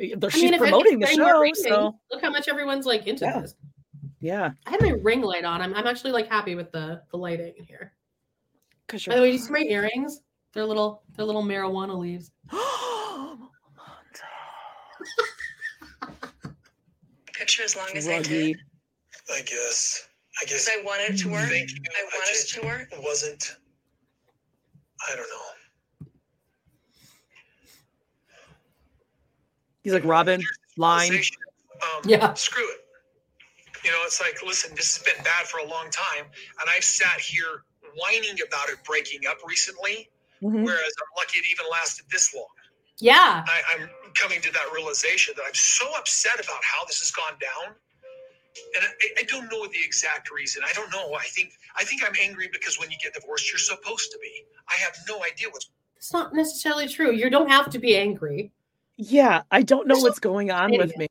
[0.00, 1.40] Eh, They're- I She's mean, promoting the show.
[1.40, 1.54] ringing.
[1.54, 3.40] So look how much everyone's like into Yeah.
[3.40, 3.54] this.
[4.22, 4.52] Yeah.
[4.66, 5.60] I had my ring light on.
[5.60, 7.92] I'm, I'm actually like happy with the the lighting in here.
[8.86, 10.20] Because By the way, do you see my earrings?
[10.54, 12.30] They're little they're little marijuana leaves.
[17.34, 18.52] Picture as long as I Druggy.
[18.54, 18.60] could.
[19.34, 20.08] I guess.
[20.40, 20.66] I guess.
[20.66, 21.48] Because I wanted it to work.
[21.48, 21.76] Thank you.
[21.90, 22.88] I wanted it just to work.
[22.92, 23.56] It wasn't.
[25.10, 26.06] I don't know.
[29.82, 30.40] He's like, Robyn,
[30.76, 31.12] line.
[31.12, 32.34] Um, Yeah.
[32.34, 32.81] Screw it.
[33.84, 36.24] You know, it's like, listen, this has been bad for a long time,
[36.60, 37.64] and I've sat here
[37.96, 40.08] whining about it breaking up recently,
[40.42, 40.64] Mhm.
[40.64, 42.46] whereas I'm lucky it even lasted this long.
[42.98, 43.44] Yeah.
[43.46, 47.36] I, I'm coming to that realization that I'm so upset about how this has gone
[47.40, 47.74] down,
[48.76, 50.62] and I, I don't know the exact reason.
[50.64, 51.14] I don't know.
[51.14, 54.44] I think I think I'm angry because when you get divorced, you're supposed to be.
[54.68, 57.12] I have no idea what's It's not necessarily true.
[57.12, 58.52] You don't have to be angry.
[58.96, 61.08] Yeah, I don't know There's what's going on with me.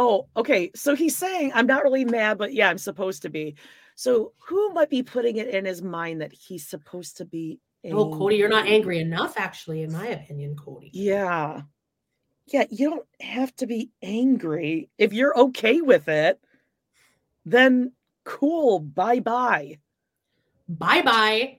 [0.00, 0.70] Oh, okay.
[0.76, 3.56] So he's saying I'm not really mad, but yeah, I'm supposed to be.
[3.96, 7.58] So who might be putting it in his mind that he's supposed to be?
[7.84, 10.90] Oh, Kody, you're not angry enough, actually, in my opinion, Kody.
[10.92, 11.62] Yeah.
[12.46, 14.88] Yeah, you don't have to be angry.
[14.98, 16.38] If you're okay with it,
[17.44, 17.90] then
[18.22, 18.78] cool.
[18.78, 19.78] Bye bye.
[20.68, 21.58] Bye bye.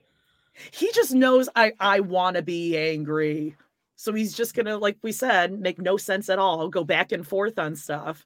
[0.70, 3.54] He just knows I I want to be angry.
[3.96, 6.68] So he's just going to like we said, make no sense at all.
[6.70, 8.24] Go back and forth on stuff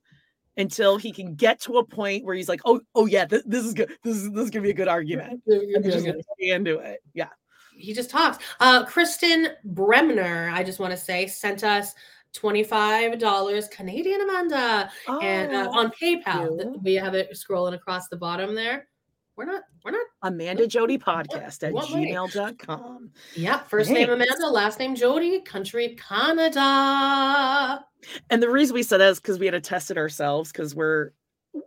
[0.57, 3.65] until he can get to a point where he's like, "Oh, oh yeah, th- this
[3.65, 3.91] is good.
[4.03, 6.51] This is this is going to be a good argument." And just going to stay
[6.51, 7.01] into it.
[7.15, 7.29] Yeah.
[7.77, 8.39] he just talks.
[8.61, 11.95] Uh, Kristen Bremner, I just want to say, sent us
[12.35, 14.91] $25 Canadian Amanda
[15.23, 16.83] and uh, Oh, on PayPal.
[16.83, 18.89] We have it scrolling across the bottom there.
[19.37, 22.13] We're not, we're not, Amanda Jody podcast at What way?
[22.13, 23.11] gmail.com.
[23.35, 23.69] Yep.
[23.69, 27.85] first name Amanda, last name Jody, country Canada.
[28.31, 30.75] And the reason we said that is because we had to test it ourselves because
[30.75, 31.11] we're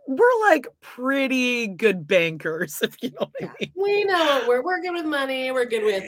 [0.06, 3.72] we're like pretty good bankers, if you know what I mean.
[3.76, 4.44] We know.
[4.46, 5.50] We're, we're good with money.
[5.50, 6.04] We're good with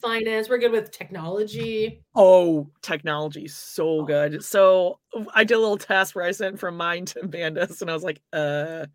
[0.00, 0.48] finance.
[0.48, 2.02] We're good with technology.
[2.14, 4.44] Oh, technology so good.
[4.44, 4.98] So
[5.34, 8.04] I did a little test where I sent from mine to Amanda's, and I was
[8.04, 8.86] like, uh,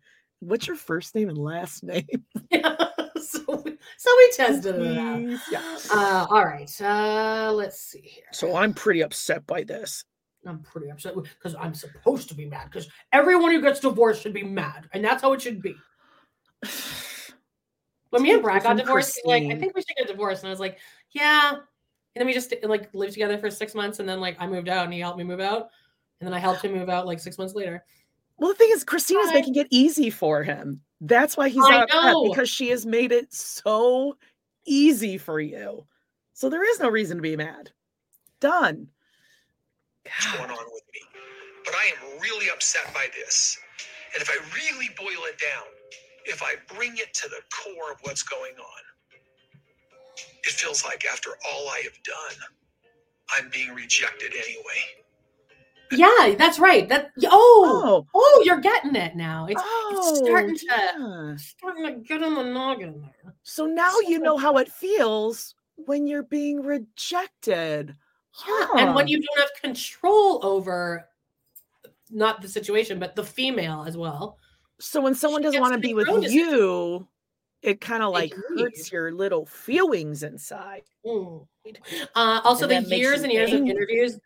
[0.42, 2.06] what's your first name and last name?
[2.52, 5.40] so, we- so we tested it out.
[5.50, 5.78] Yeah.
[5.92, 6.70] Uh, all right.
[6.80, 8.24] Uh, let's see here.
[8.32, 10.04] So I'm pretty upset by this.
[10.46, 14.32] I'm pretty upset because I'm supposed to be mad because everyone who gets divorced should
[14.34, 15.76] be mad, and that's how it should be.
[18.10, 20.50] When me and Brad got divorced, like, I think we should get divorced, and I
[20.50, 20.78] was like,
[21.12, 21.52] yeah.
[21.52, 21.60] And
[22.20, 24.84] then we just like lived together for six months, and then like I moved out,
[24.84, 25.70] and he helped me move out,
[26.20, 27.82] and then I helped him move out like six months later.
[28.42, 29.34] Well, the thing is, Christina's Hi.
[29.34, 30.80] making it easy for him.
[31.00, 32.24] That's why he's I not upset know.
[32.28, 34.16] because she has made it so
[34.66, 35.86] easy for you.
[36.32, 37.70] So there is no reason to be mad.
[38.40, 38.88] Done.
[40.02, 41.00] what's going on with me.
[41.64, 43.56] But I am really upset by this.
[44.12, 45.68] And if I really boil it down,
[46.24, 48.82] if I bring it to the core of what's going on,
[50.42, 52.44] it feels like after all I have done,
[53.38, 55.01] I'm being rejected anyway.
[55.92, 56.88] Yeah, that's right.
[56.88, 59.46] That oh Oh, oh, you're getting it now.
[59.48, 61.36] It's oh, starting to- yeah.
[61.36, 63.34] starting to get in the noggin there.
[63.42, 67.94] So now you know how it feels when you're being rejected.
[68.48, 71.06] Yeah, and when you don't have control over
[72.10, 74.38] not the situation, but the female as well.
[74.80, 77.06] So when someone She doesn't want to be with you,
[77.62, 78.60] it kind of like Agreed.
[78.60, 80.82] hurts your little feelings inside.
[81.06, 81.46] Mm.
[82.14, 84.18] Uh, also, And the years and years of interviews.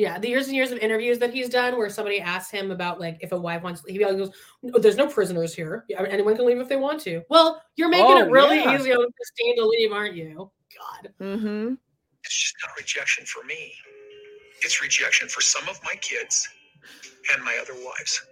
[0.00, 2.98] Yeah, the years and years of interviews that he's done, where somebody asks him about
[2.98, 4.30] like if a wife wants, he goes,
[4.62, 5.84] "No, "There's no prisoners here.
[5.90, 8.74] Yeah, Anyone can leave if they want to." Well, you're making Oh, it really yeah.
[8.74, 10.50] easy on Christine to leave, aren't you?
[10.74, 11.12] God.
[11.20, 11.74] Mm-hmm.
[12.24, 13.74] It's just not rejection for me,
[14.62, 16.48] it's rejection for some of my kids
[17.34, 18.22] and my other wives.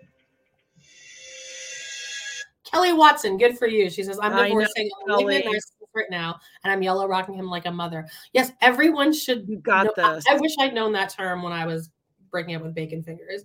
[2.65, 3.91] Kelly Watson, good for you.
[3.91, 4.89] She says, I'm divorcing.
[5.11, 5.53] I'm leaving.
[5.99, 8.07] Secret now, and I'm yellow rocking him like a mother.
[8.33, 9.49] Yes, everyone should.
[9.49, 10.25] You got know- I- this.
[10.29, 11.91] I wish I'd known that term when I was
[12.31, 13.43] breaking up with bacon fingers.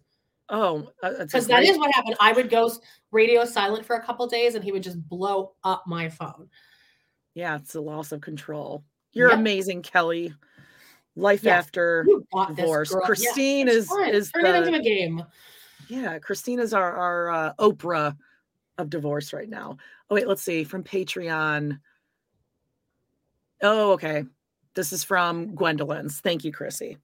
[0.49, 2.15] Oh, because a Because that is what happened.
[2.19, 2.71] I would go
[3.11, 6.49] radio silent for a couple days, and he would just blow up my phone.
[7.33, 8.83] Yeah, it's a loss of control.
[9.13, 9.39] You're Yep.
[9.39, 10.33] amazing, Kelly.
[11.15, 12.89] Life Yes, after You got this, divorce.
[12.91, 13.01] girl.
[13.01, 14.09] Yeah, Christine is fun.
[14.09, 15.23] is turn it into the a game.
[15.87, 16.17] yeah.
[16.19, 18.17] Christine is our our uh, Oprah
[18.79, 19.77] of divorce right now.
[20.09, 21.79] Oh wait, let's see from Patreon.
[23.63, 24.25] Oh, okay.
[24.75, 26.19] This is from Gwendlyn's.
[26.19, 26.97] Thank you, Chrissy.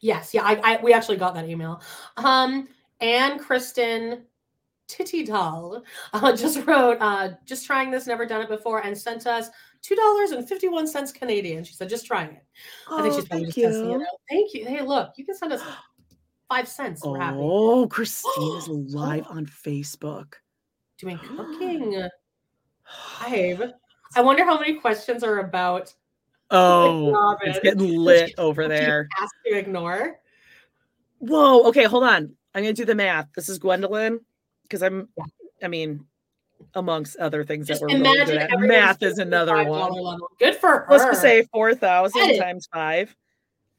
[0.00, 1.80] Yes, yeah, I, I we actually got that email.
[2.16, 2.68] Um,
[3.00, 4.22] and Kristen
[4.88, 5.82] Titty Doll
[6.12, 9.48] uh, just wrote, uh, just trying this, never done it before, and sent us
[9.80, 11.64] two dollars and fifty one cents Canadian.
[11.64, 12.44] She said, just trying it.
[12.90, 14.02] I think Oh, she's probably just testing it you.
[14.02, 14.20] out.
[14.30, 14.64] Thank you.
[14.66, 15.62] Hey, look, you can send us
[16.48, 17.04] five cents.
[17.04, 17.38] We're happy.
[17.40, 20.34] Oh, Christine is live on Facebook.
[20.98, 22.08] Doing cooking.
[23.28, 23.62] Babe.
[24.14, 25.94] I wonder how many questions are about
[26.54, 29.08] Oh, it's getting lit over there.
[29.18, 30.18] Asked to ignore.
[31.18, 31.66] Whoa.
[31.68, 32.34] Okay, hold on.
[32.54, 33.28] I'm gonna do the math.
[33.34, 34.18] This is Gwendlyn
[34.64, 35.08] because I'm.
[35.62, 36.04] I mean,
[36.74, 39.92] amongst other things Just that we're really good at, math is another one.
[39.92, 40.28] level.
[40.38, 40.86] Good for her.
[40.90, 43.16] Let's say four thousand times five.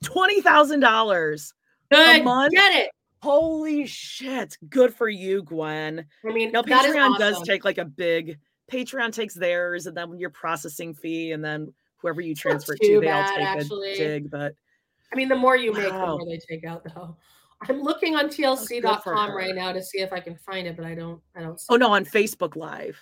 [0.03, 1.53] Twenty thousand dollars.
[1.91, 2.23] Good.
[2.23, 2.53] month?
[2.53, 2.89] Get it.
[3.21, 4.57] Holy shit!
[4.69, 6.05] Good for you, Gwen.
[6.27, 8.39] I mean, Now Patreon does take like a big.
[8.73, 13.09] Patreon takes theirs, and then your processing fee, and then whoever you transfer to, they
[13.09, 13.93] all take actually.
[13.93, 14.31] a dig.
[14.31, 14.55] But
[15.11, 17.15] I mean, the more you make, the more they take out, though.
[17.69, 20.95] I'm looking on TLC.com right now to see if I can find it, but I
[20.95, 21.21] don't.
[21.35, 21.59] I don't.
[21.59, 22.99] See oh no, on Facebook Live.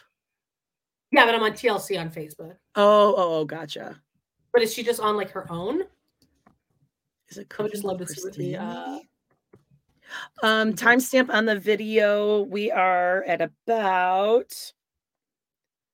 [1.12, 2.56] Yeah, but I'm on TLC on Facebook.
[2.76, 4.00] Oh, oh, oh, gotcha.
[4.54, 5.84] But is she just on like her own?
[7.30, 8.58] Is it I would just love to see what the.
[8.58, 9.00] Uh.
[10.44, 12.42] Um, timestamp on the video.
[12.42, 14.54] We are at about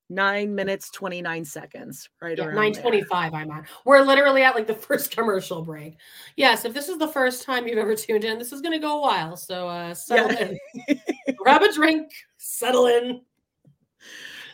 [0.10, 2.82] nine minutes, 29 seconds, right yeah, around nine there.
[2.82, 3.34] twenty-five.
[3.34, 3.66] I'm on.
[3.86, 5.98] We're literally at like the first commercial break.
[6.36, 8.80] Yes, if this is the first time you've ever tuned in, this is going to
[8.80, 9.36] go a while.
[9.38, 10.54] So uh, settle Yeah.
[10.88, 11.02] in,
[11.38, 13.22] grab a drink, settle in.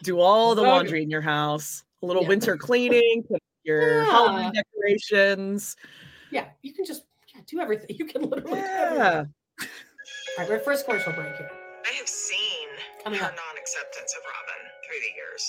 [0.03, 0.71] Do all the Okay.
[0.71, 2.29] laundry in your house, a little Yeah.
[2.29, 5.75] winter cleaning, put up your Halloween decorations.
[6.31, 7.03] Yeah, you can just
[7.33, 7.87] yeah, do everything.
[7.97, 8.97] You can literally do everything.
[8.97, 9.23] Yeah.
[9.61, 9.67] All
[10.39, 11.49] right, we're first commercial break here.
[11.85, 12.67] I have seen
[13.03, 13.31] Coming her up.
[13.35, 15.43] non acceptance of Robyn through the years.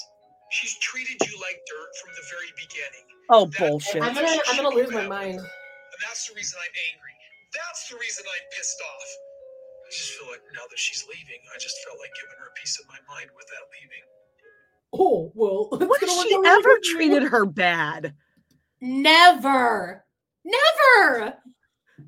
[0.56, 3.04] She's treated you like dirt from the very beginning.
[3.28, 4.00] Oh, That- bullshit.
[4.02, 5.36] I'm gonna I'm gonna lose my mind.
[5.40, 7.14] And that's the reason I'm angry.
[7.52, 9.10] That's the reason I'm pissed off.
[9.84, 12.54] I just feel like now that she's leaving, I just felt like giving her a
[12.60, 14.04] piece of my mind with that leaving.
[14.96, 15.68] Oh well.
[15.88, 16.94] What has she ever good for you.
[16.96, 18.14] treated her bad?
[18.80, 20.04] Never,
[20.44, 21.34] never.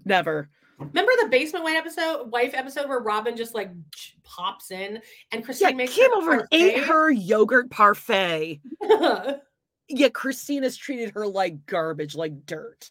[0.05, 0.51] Never.
[0.79, 5.01] Remember the basement wife episode, wife episode where Robyn just like ch- pops in
[5.33, 8.61] and Christine Yeah, makes came her over and ate her yogurt parfait.
[9.89, 12.91] Yet Christina's treated her like garbage, like dirt.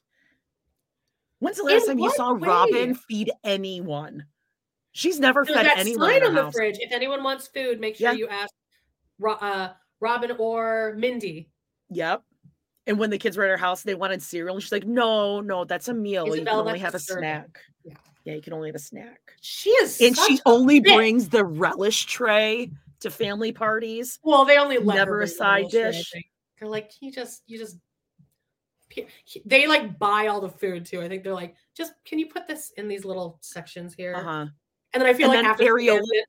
[1.40, 2.48] When's the last In time you saw way?
[2.48, 4.26] Robyn feed anyone?
[4.94, 6.10] She's never There's fed that anyone.
[6.10, 6.53] sign on the house.
[6.56, 6.78] fridge.
[6.80, 8.18] If anyone wants food, make sure Yeah.
[8.18, 8.53] you ask
[9.41, 11.49] uh, Robyn or Mindy.
[11.90, 12.24] Yep.
[12.88, 14.56] And when the kids were at her house, they wanted cereal.
[14.56, 16.28] And she's like, no, no, that's a meal.
[16.28, 17.60] you can only have a disturbing." snack.
[17.84, 17.94] Yeah.
[18.26, 19.34] Yeah, you can only have a snack.
[19.41, 20.95] She is, And she only bitch.
[20.95, 22.72] brings the relish tray
[23.02, 24.19] to family parties.
[24.23, 26.14] Well, they only Never a side little tray, dish.
[26.60, 27.77] They're like, can you just, you just.
[29.45, 31.02] They like buy all the food too.
[31.02, 34.15] I think they're like, just can you put this in these little sections here?
[34.15, 34.45] Uh-huh.
[34.93, 36.26] And then I feel And like after she Ariel- gets it-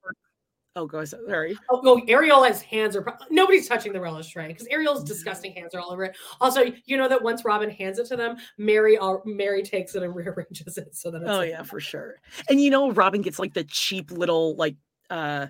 [0.76, 1.56] Oh, go sorry.
[1.70, 5.74] Oh, no, Ariella's hands are pro- nobody's touching the relish tray because Ariel's disgusting hands
[5.74, 6.16] are all over it.
[6.40, 10.02] Also, you know that once Robyn hands it to them, Meri all, Meri takes it
[10.02, 12.16] and rearranges it so that it's Oh like- yeah, for sure.
[12.50, 14.76] And you know, Robyn gets like the cheap little like
[15.08, 15.46] uh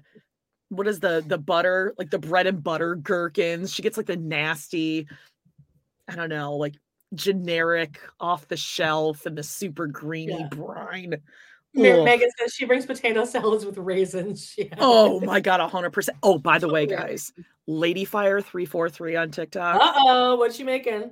[0.69, 3.73] what is the the butter like the bread and butter gherkins.
[3.74, 5.09] She gets like the nasty,
[6.09, 6.74] I don't know, like
[7.15, 10.48] generic off the shelf and the super greeny Yeah.
[10.48, 11.16] brine.
[11.77, 14.55] Megan says she brings potato salads with raisins.
[14.59, 14.74] Yeah.
[14.78, 16.19] Oh my god, hundred percent.
[16.23, 16.97] Oh, by the way, Yeah.
[17.03, 17.32] guys,
[17.69, 19.81] Ladyfire three four three on TikTok.
[19.81, 21.11] Uh oh, what's she making?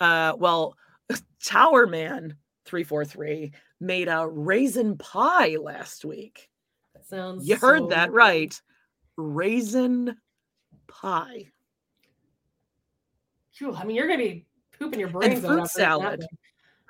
[0.00, 0.76] Uh, well,
[1.44, 6.48] Tower Man three four three made a raisin pie last week.
[6.94, 7.48] That sounds.
[7.48, 8.58] You heard so that right.
[9.16, 10.16] Raisin
[10.86, 11.52] pie
[13.52, 14.46] Phew, I mean, you're gonna be
[14.78, 16.26] pooping your brains and out fruit after eating that salad.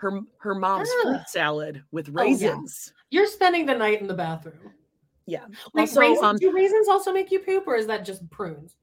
[0.02, 1.02] Her her mom's Ah.
[1.04, 2.22] fruit salad with Oh, yeah.
[2.24, 2.92] raisins.
[3.10, 4.72] You're spending the night in the bathroom.
[5.26, 5.46] yeah.
[5.74, 8.74] Like Also, raisins, um, do raisins also make you poop, or is that just prunes?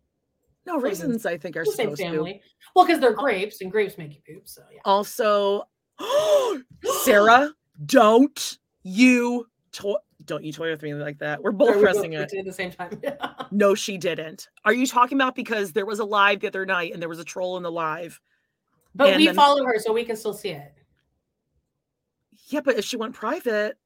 [0.66, 1.08] no raisins.
[1.10, 1.26] raisins.
[1.26, 2.10] I think are The same supposed to.
[2.10, 2.42] family.
[2.74, 4.48] Well, because they're grapes, and grapes make you poop.
[4.48, 4.80] So yeah.
[4.86, 5.68] Also,
[7.04, 7.52] Sarah,
[7.86, 11.42] don't you to- don't you toy with me like that.
[11.42, 12.32] We're both pressing it.
[12.34, 13.02] at the same time.
[13.52, 14.48] No, she didn't.
[14.64, 17.18] Are you talking about because there was a live the other night and there was
[17.20, 18.22] a troll in the live?
[18.96, 20.72] but we then- follow her, so we can still see it.
[22.50, 23.78] Yeah, but if she went private,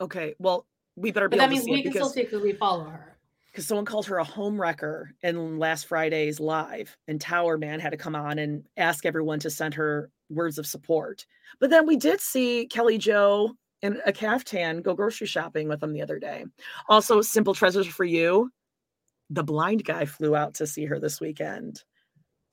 [0.00, 2.52] okay, well, we better be But that means see we can still because it we
[2.52, 3.16] follow her.
[3.50, 7.90] because someone called her a home wrecker in last Friday's live, and Tower Man had
[7.90, 11.26] to come on and ask everyone to send her words of support.
[11.60, 15.92] But then we did see Kelly Joe in a caftan go grocery shopping with them
[15.92, 16.44] the other day.
[16.88, 18.50] Also, Simple Treasures for You.
[19.30, 21.82] The blind guy flew out to see her this weekend.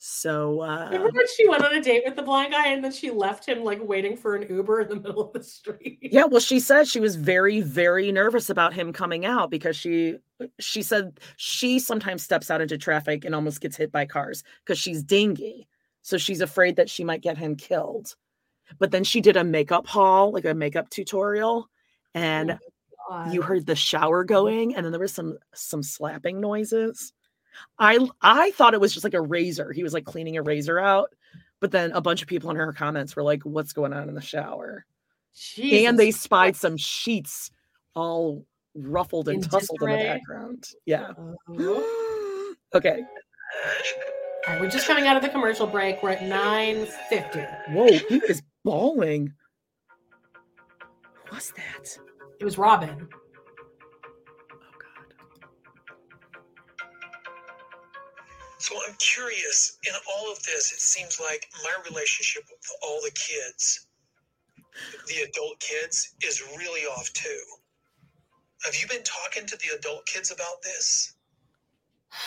[0.04, 2.92] So uh Remember when she went on a date with the blind guy and then
[2.92, 6.00] she left him like waiting for an Uber in the middle of the street?
[6.12, 10.18] Yeah, well, she said she was very, very nervous about him coming out because she
[10.58, 14.80] she said she sometimes steps out into traffic and almost gets hit by cars because
[14.80, 15.68] she's dingy.
[16.02, 18.16] So she's afraid that she might get him killed.
[18.80, 21.70] But then she did a makeup haul, like a makeup tutorial,
[22.16, 22.58] and
[23.30, 27.14] you heard the shower going, and then there was some some slapping noises.
[27.80, 29.72] I I thought it was just like a razor.
[29.72, 31.14] He was like cleaning a razor out,
[31.60, 34.16] but then a bunch of people in her comments were like, "What's going on in
[34.16, 34.86] the shower?"
[35.88, 36.62] and they spied Christ.
[36.62, 37.52] some sheets
[37.96, 38.46] all
[38.76, 40.68] ruffled and In tussled in the background.
[40.86, 41.12] Yeah.
[41.18, 41.82] Uh,
[42.76, 43.04] okay.
[44.48, 46.02] right, we're just coming out of the commercial break.
[46.04, 47.74] We're at 9.50.
[47.74, 49.34] Whoa, he is bawling.
[51.30, 51.98] What's that?
[52.40, 53.08] It was Robyn.
[58.62, 63.10] So I'm curious, in all of this, it seems like my relationship with all the
[63.10, 63.88] kids,
[65.08, 67.40] the adult kids, is really off too.
[68.64, 71.16] Have you been talking to the adult kids about this?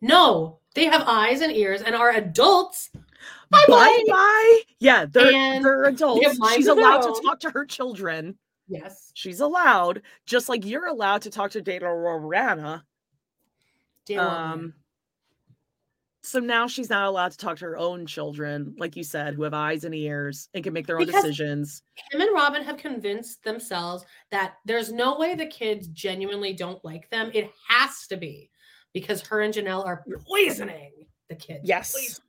[0.00, 2.88] No, they have eyes and ears and are adults.
[3.50, 4.60] Bye Bye-bye.
[4.78, 6.38] Yeah, they're And they're adults.
[6.38, 8.38] minds She's allowed to talk to her children.
[8.68, 9.10] Yes.
[9.14, 12.82] She's allowed, just like you're allowed to talk to Data Rorana.
[14.16, 14.74] Um,
[16.22, 19.44] so now she's not allowed to talk to her own children, like you said, who
[19.44, 21.82] have eyes and ears and can make their own Because- decisions.
[22.10, 27.08] Him and Robyn have convinced themselves that there's no way the kids genuinely don't like
[27.10, 27.30] them.
[27.32, 28.50] It has to be
[28.92, 30.92] because her and Janelle are poisoning
[31.28, 31.60] the kids.
[31.64, 31.92] Yes.
[31.92, 32.24] Poison-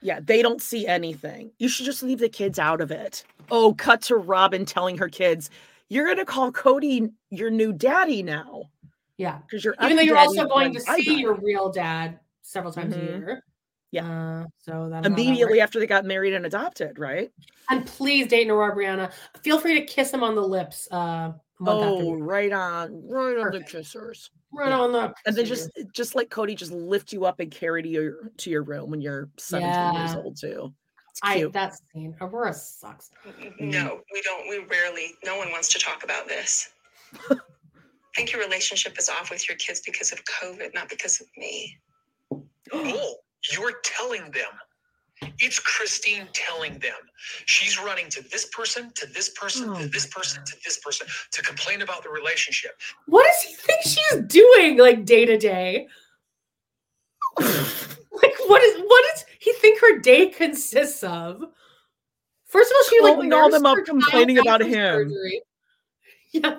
[0.00, 1.50] Yeah, they don't see anything.
[1.58, 3.24] You should just leave the kids out of it.
[3.50, 5.48] Oh, cut to Robyn telling her kids,
[5.88, 8.70] "You're gonna call Kody your new daddy now
[9.18, 9.38] Yeah.
[9.46, 12.94] because you're Even though you're also going to see bye-bye." your real dad several times
[12.94, 12.98] Mhm.
[13.02, 13.44] a year.
[13.90, 14.42] Yeah.
[14.42, 15.24] Uh, so that immediately.
[15.24, 17.30] immediately after they got married and adopted, right?
[17.70, 19.12] And please date Nora Breanna.
[19.42, 20.88] Feel free to kiss him on the lips.
[20.92, 24.30] Uh, a month after Oh, right on, right on the kissers.
[24.52, 24.78] right yeah.
[24.78, 25.12] on the.
[25.26, 28.50] And then just just like Kody just lift you up and carry to your to
[28.50, 30.72] your room when you're 17 years old too.
[31.10, 31.52] It's I cute.
[31.54, 32.14] that scene.
[32.20, 33.10] Aurora sucks.
[33.58, 34.48] No, we don't.
[34.48, 36.68] We rarely, no one wants to talk about this.
[38.14, 41.26] I think your relationship is off with your kids because of COVID, not because of
[41.36, 41.76] me.
[42.72, 43.14] Oh,
[43.52, 44.50] you're telling them.
[45.40, 46.94] It's Christine telling them.
[47.46, 51.06] She's running to this person, to this person, Oh to this person, to this person
[51.32, 52.72] to complain about the relationship.
[53.06, 55.88] What does he think she's doing, like day to day?
[57.40, 61.42] Like, what is what does he think her day consists of?
[62.46, 64.70] First of all, she like Calling all them up complaining about him.
[65.10, 65.42] surgery.
[66.32, 66.58] Yeah.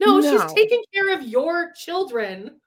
[0.00, 0.30] No, No.
[0.38, 2.60] she's taking care of your children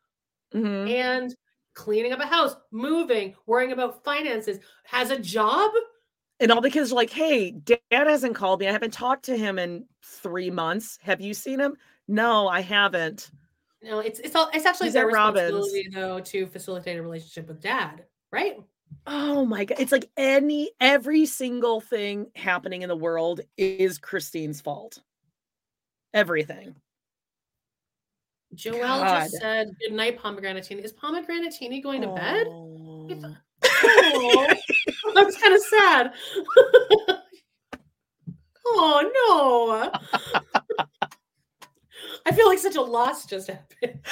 [0.54, 0.90] Mhm.
[0.90, 1.36] and
[1.76, 5.72] cleaning up a house, moving, worrying about finances, has a job.
[6.40, 8.68] And all the kids are like, "Hey, dad hasn't called me.
[8.68, 10.98] I haven't talked to him in three months.
[11.04, 11.78] Have you seen him?
[12.08, 13.32] No, I haven't.
[13.82, 15.54] No, it's it's all it's actually He's their at Robyn's.
[15.54, 18.58] responsibility though to facilitate a relationship with dad, right?
[19.08, 19.80] Oh my god!
[19.80, 25.00] It's like any every single thing happening in the world is Christine's fault.
[26.14, 26.76] Everything.
[28.56, 29.24] Joelle God.
[29.24, 30.84] just said good night, Pomegranatini.
[30.84, 32.48] Is Pomegranatini going to bed?
[32.50, 33.08] Oh.
[33.82, 34.56] Oh,
[35.16, 36.14] I kind of sad.
[38.66, 39.92] oh no.
[42.26, 44.00] I feel like such a loss just happened.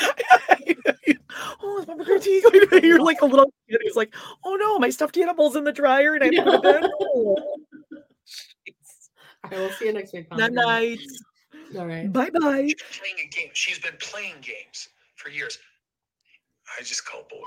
[1.62, 4.80] oh, is Mama going to be- You're like a little kid who's like, oh no,
[4.80, 6.84] my stuffed animal's in the dryer and I put it in.
[6.86, 7.36] All
[9.44, 10.30] right, we'll see you next week.
[10.32, 10.66] Night Pomegranate.
[10.66, 11.00] night.
[11.78, 12.12] All right.
[12.12, 12.68] Bye bye.
[12.68, 13.50] She's been playing a game.
[13.54, 15.58] She's been playing games for years.
[16.80, 17.42] I just call bull.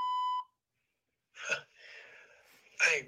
[2.83, 3.03] I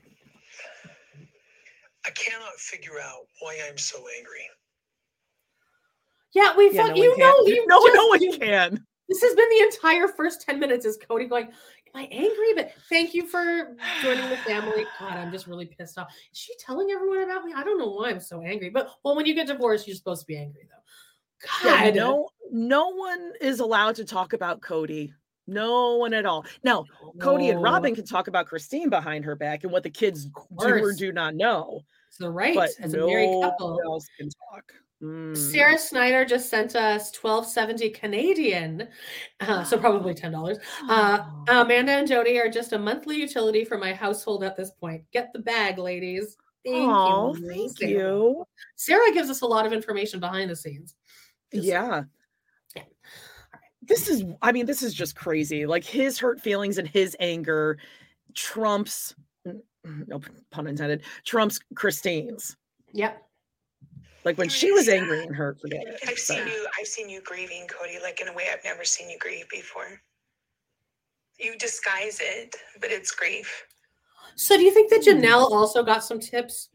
[2.07, 4.41] I cannot figure out why I'm so angry.
[6.35, 7.47] Yeah, we Yeah, fuck no you know can.
[7.47, 8.85] you no, just- no one you- can.
[9.09, 11.53] This has been the entire first 10 minutes is Kody going, Am
[12.01, 12.55] I angry?
[12.57, 14.87] But thank you for joining the family.
[14.99, 16.09] God, I'm just really pissed off.
[16.33, 17.53] Is she telling everyone about me?
[17.55, 18.71] I don't know why I'm so angry.
[18.71, 20.82] But well, when you get divorced, you're supposed to be angry though.
[21.63, 25.13] God, Yeah, no, no one is allowed to talk about Kody.
[25.47, 26.45] No one at all.
[26.63, 26.85] Now,
[27.19, 30.33] Kody and Robyn can talk about Christine behind her back and what the kids do
[30.59, 31.81] or do not know.
[32.11, 33.81] So right, But as a no married one couple.
[33.85, 34.73] else can talk.
[35.03, 35.37] Mm.
[35.37, 38.87] Sarah Snyder just sent us 1270 Canadian,
[39.41, 40.59] uh, so probably $10.
[40.89, 45.03] Uh, Amanda and Jody are just a monthly utility for my household at this point.
[45.13, 46.37] Get the bag, ladies.
[46.65, 47.49] Thank Aw, you.
[47.49, 47.91] thank Sarah.
[47.93, 48.45] you.
[48.77, 50.95] Sarah gives us a lot of information behind the scenes.
[51.53, 52.05] Just- Yeah.
[52.77, 52.83] Yeah.
[53.83, 55.67] This is, I mean, this is just crazy.
[55.67, 57.79] Like his hurt feelings and his anger
[58.35, 59.15] trumps,
[59.85, 60.21] no
[60.51, 62.57] pun intended, trumps Christine's.
[62.93, 63.23] Yep.
[64.25, 65.99] Like when she was angry and hurt, forget it.
[66.07, 66.69] I've seen you.
[66.79, 70.01] I've seen you grieving, Kody, like in a way I've never seen you grieve before.
[71.41, 73.67] You disguise it, but it's grief.
[74.37, 75.19] So do you think that Hmm.
[75.19, 76.69] Janelle also got some tips?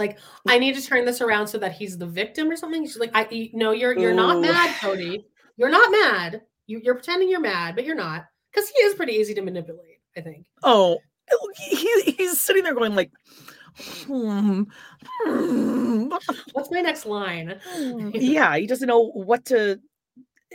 [0.00, 0.18] Like,
[0.48, 2.84] I need to turn this around so that he's the victim or something.
[2.84, 5.22] She's like, I no, you're you're not mad, Kody.
[5.56, 6.40] You're not mad.
[6.66, 8.24] You, you're pretending you're mad, but you're not.
[8.50, 10.46] Because he is pretty easy to manipulate, I think.
[10.62, 10.98] Oh,
[11.56, 13.12] he, he's sitting there going like,
[14.06, 14.62] hmm,
[15.24, 16.08] hmm,
[16.52, 17.60] What's my next line?
[18.14, 19.80] yeah, he doesn't know what to.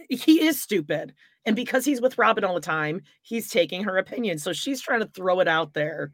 [0.09, 1.13] He is stupid,
[1.45, 4.39] and because he's with Robyn all the time, he's taking her opinion.
[4.39, 6.11] So she's trying to throw it out there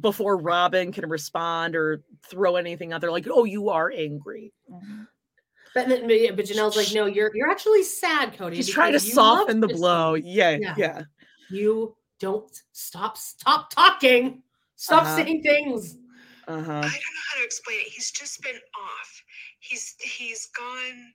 [0.00, 3.10] before Robyn can respond or throw anything out there.
[3.10, 4.52] Like, oh, you are angry.
[5.74, 8.54] But then, but yeah, but Janelle's like, no, you're you're actually sad, Kody.
[8.54, 10.14] He's trying to because you love soften the blow.
[10.14, 10.74] Yeah, Yeah.
[10.76, 11.02] yeah.
[11.50, 14.42] You don't stop stop talking.
[14.76, 15.16] Stop Uh-huh.
[15.16, 15.96] saying things.
[16.48, 16.72] Uh huh.
[16.72, 17.88] I don't know how to explain it.
[17.88, 19.22] He's just been off.
[19.60, 21.12] He's he's gone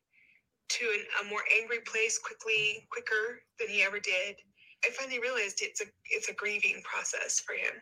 [0.69, 4.35] to an, a more angry place quickly, quicker than he ever did.
[4.85, 7.73] I finally realized it's a it's a grieving process for him.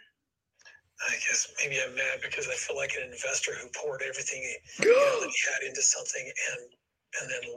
[1.02, 4.42] I guess maybe I'm mad because I feel like an investor who poured everything
[4.80, 6.60] you know, that he had into something and
[7.22, 7.54] and then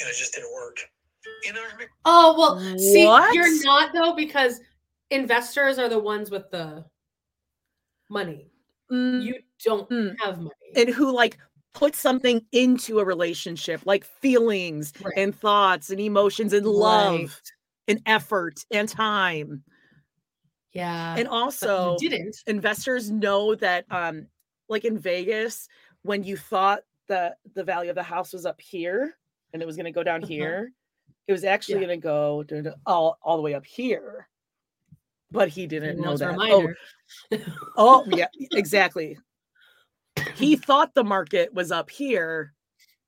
[0.00, 0.78] and it just didn't work.
[1.48, 3.02] In our ma- Oh well, see,
[3.32, 4.60] you're not though because
[5.10, 6.84] investors are the ones with the
[8.08, 8.50] money.
[8.90, 10.14] Mm, You don't Mm.
[10.20, 10.50] have money.
[10.76, 11.38] and who like
[11.74, 15.12] put something into a relationship, like feelings Right.
[15.16, 17.52] and thoughts and emotions and love Right.
[17.88, 19.62] and effort and time.
[20.78, 22.36] Yeah, And also, didn't.
[22.46, 24.26] investors know that um
[24.68, 25.68] like in Vegas
[26.02, 29.14] when you thought the the value of the house was up here
[29.52, 30.28] and it was going to go down Uh-huh.
[30.28, 30.72] here
[31.26, 31.86] it was actually Yeah.
[31.86, 34.28] going to go to- all all the way up here
[35.30, 36.76] but he didn't know that oh, reminder.
[37.76, 39.18] oh yeah exactly
[40.36, 42.52] he thought the market was up here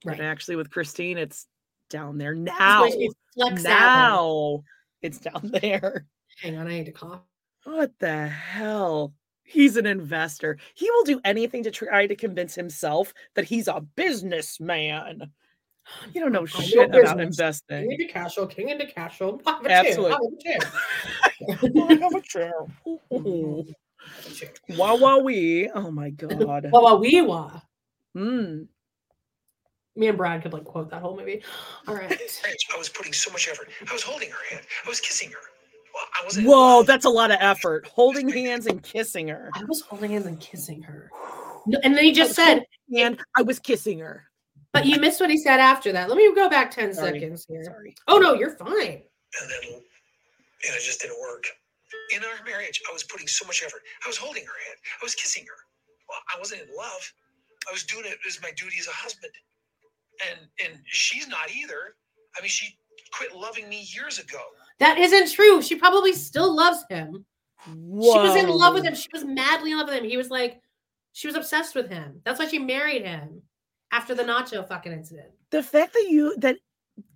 [0.05, 0.17] Right.
[0.17, 1.47] but actually with Christine it's
[1.91, 3.63] down there now to out.
[3.63, 4.65] now
[5.03, 6.07] it's down there
[6.43, 7.21] Hang on, I need to cough.
[7.65, 9.15] What the hell?
[9.43, 10.59] He's an investor.
[10.75, 15.31] He will do anything to try to convince himself that he's a businessman.
[16.13, 17.11] You don't know I'm no shit about business.
[17.17, 17.93] King investing.
[17.93, 19.41] into castle, king into castle.
[19.45, 20.13] Have a Absolutely.
[20.13, 21.93] have a chair.
[21.93, 22.53] I have a chair.
[23.13, 23.67] Ooh.
[23.99, 24.51] Have a chair.
[24.77, 25.69] Wah wah wee.
[25.75, 26.69] Oh my god.
[26.71, 27.61] Wah wah wee wah.
[28.17, 28.69] Mm.
[29.97, 31.43] Me and Brad could like quote that whole movie.
[31.89, 32.13] All right.
[32.75, 33.69] I was putting so much effort.
[33.89, 34.65] I was holding her hand.
[34.85, 35.39] I was kissing her.
[36.01, 36.47] Well, I wasn't.
[36.47, 36.87] Whoa, love.
[36.87, 37.87] that's a lot of effort.
[37.87, 39.51] Holding hands and kissing her.
[39.55, 41.11] I was holding hands and kissing her.
[41.67, 42.65] No, and then he just said,
[42.97, 44.25] And I was kissing her.
[44.73, 46.09] but you missed what he said after that.
[46.09, 47.21] Let me go back 10 Sorry.
[47.21, 47.63] seconds here.
[47.65, 47.95] Sorry.
[48.09, 48.73] Oh no, you're fine.
[48.73, 51.45] and then and it just didn't work.
[52.17, 53.83] In our marriage, I was putting so much effort.
[54.03, 54.79] I was holding her hand.
[55.01, 55.59] I was kissing her.
[56.09, 57.13] Well, I wasn't in love.
[57.69, 59.33] I was doing it as my duty as a husband.
[60.31, 61.95] And and she's not either.
[62.39, 62.75] I mean, she
[63.13, 64.41] quit loving me years ago.
[64.81, 65.63] That isn't true.
[65.63, 67.25] She probably still loves him.
[67.67, 68.13] Whoa.
[68.13, 68.95] She was in love with him.
[68.95, 70.05] She was madly in love with him.
[70.05, 70.61] He was like,
[71.13, 72.21] she was obsessed with him.
[72.25, 73.43] That's why she married him
[73.93, 75.29] after the nacho fucking incident.
[75.51, 76.57] the fact that you that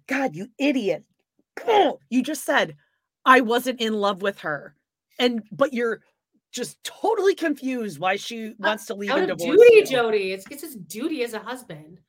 [0.09, 1.05] god you idiot
[2.11, 2.74] you just said
[3.24, 4.74] i wasn't in love with her
[5.20, 6.01] and but you're
[6.51, 9.86] just totally confused why she uh, wants to leave Out and divorce duty, you.
[9.86, 10.32] Jody.
[10.32, 12.01] It's, it's his duty as a husband.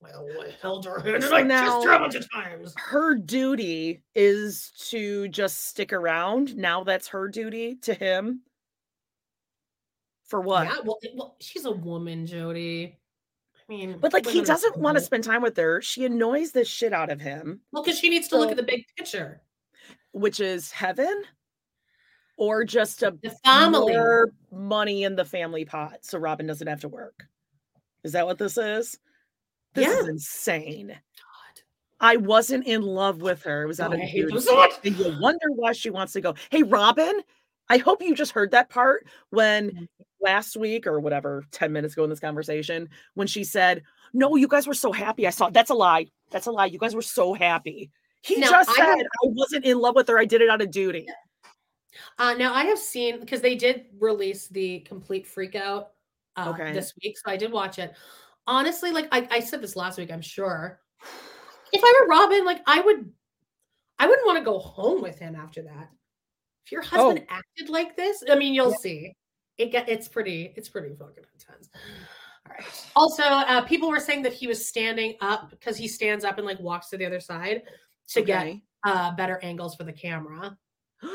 [0.00, 2.72] Well, I held her hand So I now- her a bunch of times.
[2.76, 8.42] her duty is to just stick around now that's her duty to him
[10.24, 12.96] for what Yeah, well, well, she's a woman, Jody.
[13.56, 16.64] I mean, but like he doesn't want to spend time with her she annoys the
[16.64, 19.42] shit out of him Well, because she needs to look at the big picture.
[20.12, 21.24] which is heaven
[22.36, 23.96] or just a The family.
[24.52, 27.24] money in the family pot so Robyn doesn't have to work.
[28.04, 28.96] Is that what this is?
[29.74, 30.88] This is insane.
[30.88, 31.62] God.
[32.00, 33.64] I wasn't in love with her.
[33.64, 34.44] It was out Oh, of I hate them duty.
[34.46, 34.68] so.
[34.84, 36.34] And you wonder why she wants to go.
[36.50, 37.20] Hey, Robyn,
[37.68, 39.84] I hope you just heard that part when Mm-hmm.
[40.20, 43.82] last week or whatever, 10 minutes ago in this conversation, when she said,
[44.12, 45.26] No, you guys were so happy.
[45.26, 46.06] I saw that's a lie.
[46.30, 46.66] That's a lie.
[46.66, 47.90] You guys were so happy.
[48.22, 50.18] He Now, just I said have- I wasn't in love with her.
[50.18, 51.06] I did it out of duty.
[52.18, 55.92] Uh, now I have seen because they did release the complete freak out
[56.36, 56.72] uh, Okay.
[56.72, 57.94] this week, so I did watch it.
[58.48, 60.80] Honestly, like I, I said this last week, I'm sure.
[61.72, 63.12] If I were Robyn, like I would,
[63.98, 65.90] I wouldn't want to go home with him after that.
[66.64, 68.70] If your husband acted like this, I mean, you'll Oh.
[68.70, 68.76] Yeah.
[68.78, 69.12] see.
[69.58, 71.68] It get it's pretty, it's pretty fucking intense.
[72.46, 72.86] All right.
[72.96, 76.46] Also, uh, people were saying that he was standing up because he stands up and
[76.46, 77.62] like walks to the other side
[78.08, 78.54] to get
[78.84, 80.56] uh, better angles for the camera.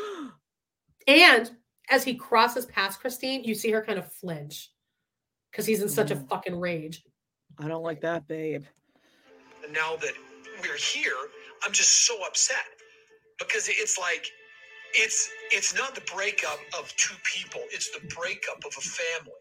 [1.08, 1.52] And
[1.90, 4.70] as he crosses past Christine, you see her kind of flinch
[5.52, 6.30] because he's in such a Mm.
[6.30, 7.04] fucking rage.
[7.60, 8.64] I don't like that, babe.
[9.72, 10.14] Now that
[10.62, 11.16] we're here,
[11.64, 12.58] I'm just so upset
[13.40, 14.28] because it's like
[14.94, 19.34] it's it's not the breakup of two people, it's the breakup of a family.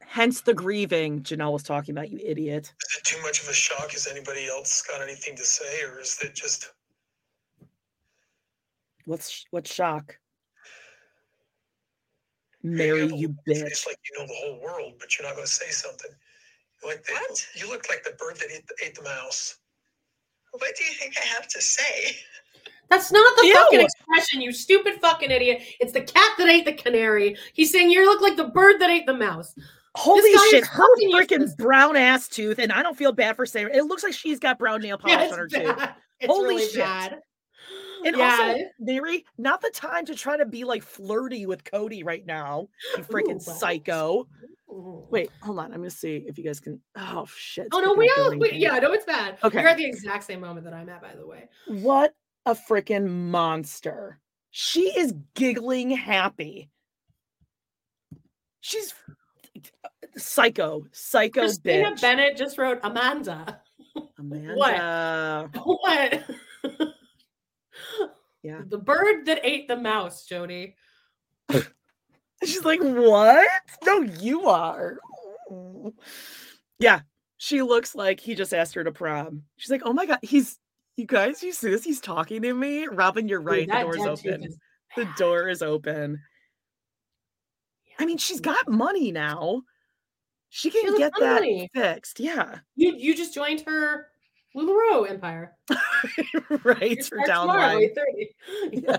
[0.00, 2.72] Hence the grieving Janelle was talking about, you idiot.
[2.90, 3.90] Is it too much of a shock?
[3.90, 6.70] Has anybody else got anything to say, or is it just
[9.06, 10.18] What's what's shock?
[12.66, 13.62] Meri, you bitch.
[13.62, 16.10] It's like you know the whole world, but you're not going to say something.
[16.84, 17.46] Like the, What?
[17.54, 19.56] You look like the bird that ate the, ate the mouse.
[20.52, 22.16] What do you think I have to say?
[22.88, 23.54] That's not the Ew.
[23.54, 25.60] fucking expression, you stupid fucking idiot.
[25.80, 27.36] It's the cat that ate the canary.
[27.52, 29.54] He's saying you look like the bird that ate the mouse.
[29.96, 31.54] Holy shit, is her fucking freaking useless.
[31.56, 33.76] brown ass tooth, and I don't feel bad for saying it.
[33.76, 35.88] It looks like she's got brown nail polish Yeah, on her tooth.
[36.20, 36.78] It's Holy really shit.
[36.78, 37.20] bad.
[38.06, 38.38] And yeah.
[38.38, 42.68] also, Meri, not the time to try to be like flirty with Kody right now.
[42.96, 44.28] You freaking psycho.
[44.70, 45.04] Ooh.
[45.10, 45.66] Wait, hold on.
[45.66, 46.80] I'm gonna see if you guys can.
[46.96, 47.66] Oh shit!
[47.72, 48.50] Oh no, we all me.
[48.52, 49.38] yeah, I know it's bad.
[49.42, 49.60] Okay.
[49.60, 51.48] You're at the exact same moment that I'm at, by the way.
[51.66, 52.14] What
[52.46, 54.20] a freaking monster!
[54.50, 56.70] She is giggling happy.
[58.60, 58.94] She's
[60.16, 62.00] psycho, psycho Christina bitch.
[62.00, 63.60] Bennett just wrote Amanda.
[64.18, 65.50] Amanda.
[65.64, 66.22] What?
[66.62, 66.90] What?
[68.42, 68.60] Yeah.
[68.68, 70.76] The bird that ate the mouse, Jody.
[72.44, 73.48] She's like, what?
[73.84, 74.98] No, you are.
[76.78, 77.00] Yeah,
[77.38, 79.42] she looks like he just asked her to prom.
[79.56, 80.58] She's like, oh my god, he's
[80.96, 81.84] you guys, you see this?
[81.84, 82.86] He's talking to me.
[82.86, 83.66] Robyn, you're Dude, right.
[83.66, 84.54] The that door's open.
[84.96, 86.20] The door is open.
[87.98, 89.62] I mean, she's got money now.
[90.50, 91.68] She She can a get that money.
[91.74, 92.20] fixed.
[92.20, 92.58] Yeah.
[92.76, 94.08] You you just joined her
[94.56, 95.54] LuLaRoe empire.
[96.64, 96.96] right.
[96.96, 97.90] You For down tomorrow, line.
[98.72, 98.98] Yeah.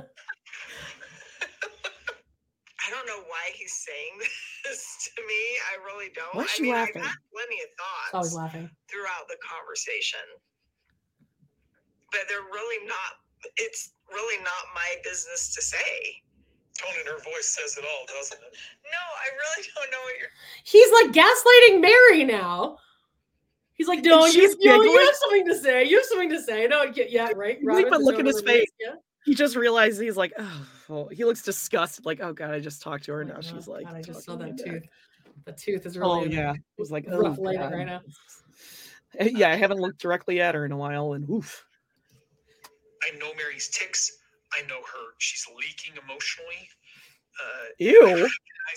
[2.87, 4.15] I don't know why he's saying
[4.63, 5.41] this to me.
[5.73, 6.33] I really don't.
[6.35, 7.01] Why is I she mean, laughing?
[7.01, 8.69] I've had plenty of It's always thoughts laughing.
[8.87, 10.23] throughout the conversation,
[12.11, 13.19] but they're really not.
[13.57, 16.21] It's really not my business to say.
[16.79, 18.53] Tone in her voice says it all, doesn't it?
[18.85, 20.31] No, I really don't know what you're.
[20.63, 22.77] He's like gaslighting Meri now.
[23.77, 25.83] He's like, no, you, she's you, know, you have something to say.
[25.85, 26.67] You have something to say.
[26.67, 27.59] No, yeah, yeah right.
[27.61, 28.69] Look, Robyn, but look at his face.
[28.79, 28.95] Yeah.
[29.23, 32.05] He just realized he's like, oh, oh," he looks disgusted.
[32.05, 33.21] Like, oh god, I just talked to her.
[33.21, 34.81] Oh now my she's God, like, God, I just saw that tooth.
[34.81, 34.89] back.
[35.45, 37.73] The tooth is really Oh yeah, it was like, oh rough lighting God.
[37.73, 38.01] right now.
[39.19, 41.63] Uh, Yeah, I haven't looked directly at her in a while, and oof.
[43.03, 44.11] I know Meri's ticks.
[44.53, 45.13] I know her.
[45.19, 46.67] She's leaking emotionally.
[47.39, 48.01] Uh, Ew.
[48.01, 48.31] recognize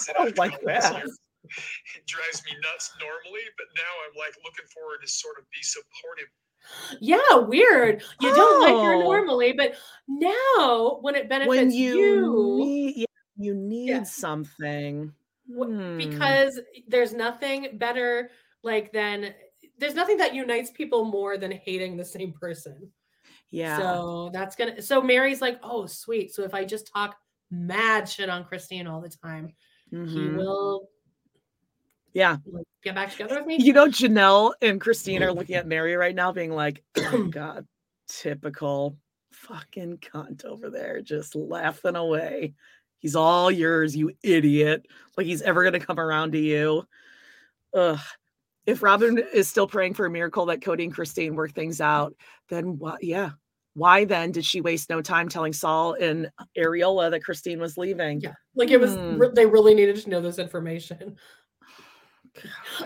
[0.09, 1.07] I don't like all this that.
[1.43, 1.53] Year.
[1.97, 5.63] It drives me nuts normally, but now I'm like looking forward to sort of be
[5.63, 6.29] supportive.
[7.01, 8.03] Yeah, weird.
[8.21, 9.03] You don't like her Oh.
[9.03, 9.75] normally, but
[10.07, 13.07] now when it benefits When you, you, need,
[13.37, 14.03] you need Yeah.
[14.05, 15.13] something.
[15.49, 15.97] wh- Hmm.
[15.99, 18.31] because there's nothing better
[18.63, 19.35] like than
[19.79, 22.93] there's nothing that unites people more than hating the same person.
[23.51, 24.81] yeah, So that's gonna.
[24.83, 26.33] So Meri's like, oh sweet.
[26.35, 27.17] So if I just talk
[27.51, 29.55] mad shit on Christine all the time,
[29.91, 30.37] he mhm.
[30.37, 30.89] will
[32.13, 32.37] yeah.
[32.47, 33.59] like, get back together with me.
[33.59, 37.67] You know, Janelle and Christine are looking at Meri right now, being like, oh God,
[38.09, 38.97] typical
[39.33, 42.55] fucking cunt over there, just laughing away.
[42.99, 44.87] He's all yours, you idiot.
[45.17, 46.85] Like he's ever gonna come around to you.
[47.75, 47.99] Ugh.
[48.67, 52.15] If Robyn is still praying for a miracle that Kody and Christine work things out,
[52.51, 53.03] then what?
[53.03, 53.31] Yeah.
[53.75, 58.21] Why then did she waste no time telling Saul and Ariella that Christine was leaving?
[58.21, 58.95] Yeah, like it was.
[58.95, 59.17] Hmm.
[59.17, 61.17] Re- They really needed to know this information.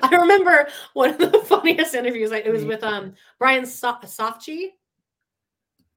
[0.03, 2.31] I remember one of the funniest interviews.
[2.31, 4.71] Like, it was with um Brian so- Softchi.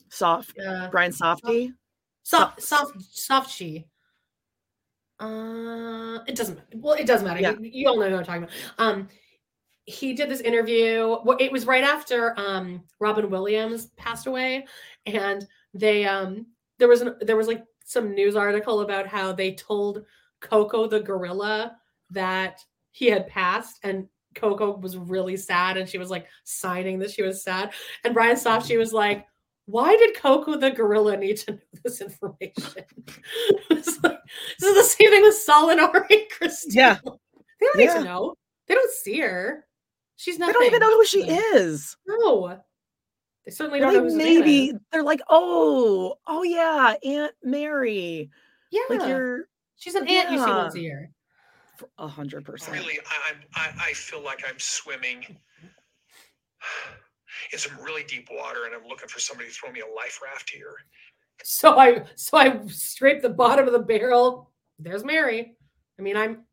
[0.10, 1.74] Soft Uh, Brian Softy.
[2.24, 3.86] soft Soft- soft Softchi.
[5.20, 6.68] Uh, it doesn't matter.
[6.76, 7.42] Well, it doesn't matter.
[7.42, 7.54] Yeah.
[7.60, 8.56] You, you all know who I'm talking about.
[8.78, 9.08] Um,
[9.86, 11.18] he did this interview.
[11.40, 14.66] It was right after um, Robin Williams passed away,
[15.06, 16.46] and they um,
[16.78, 20.04] there was an, there was like some news article about how they told
[20.42, 21.78] Coco the gorilla
[22.12, 22.64] that
[22.98, 27.22] he had passed, and Coco was really sad, and she was like signing that she
[27.24, 29.26] was sad, and Brian Safdie was like.
[29.70, 32.64] Why did Coco the gorilla need to know this information?
[33.70, 34.18] It's like-
[34.58, 36.72] this is the same thing with Solinari and Christine.
[36.74, 36.98] Yeah.
[37.04, 38.36] They don't need to know.
[38.70, 39.66] They don't see her.
[40.16, 40.48] She's not.
[40.48, 41.98] They don't even know who she is.
[42.08, 42.60] No.
[43.46, 44.76] They certainly don't know like who maybe is.
[44.92, 48.30] they're like, oh, oh yeah, Aunt Meri.
[48.72, 48.82] Yeah.
[48.90, 51.12] Like you're She's an aunt you see once a year.
[51.80, 52.78] F- a hundred percent.
[52.78, 55.24] Really, I, I'm- I, I feel like I'm swimming
[57.54, 60.20] in some really deep water, and I'm looking for somebody to throw me a life
[60.24, 60.76] raft here.
[61.44, 64.52] So I so I scrape the bottom of the barrel.
[64.80, 65.54] There's Meri.
[66.00, 66.44] I mean, I'm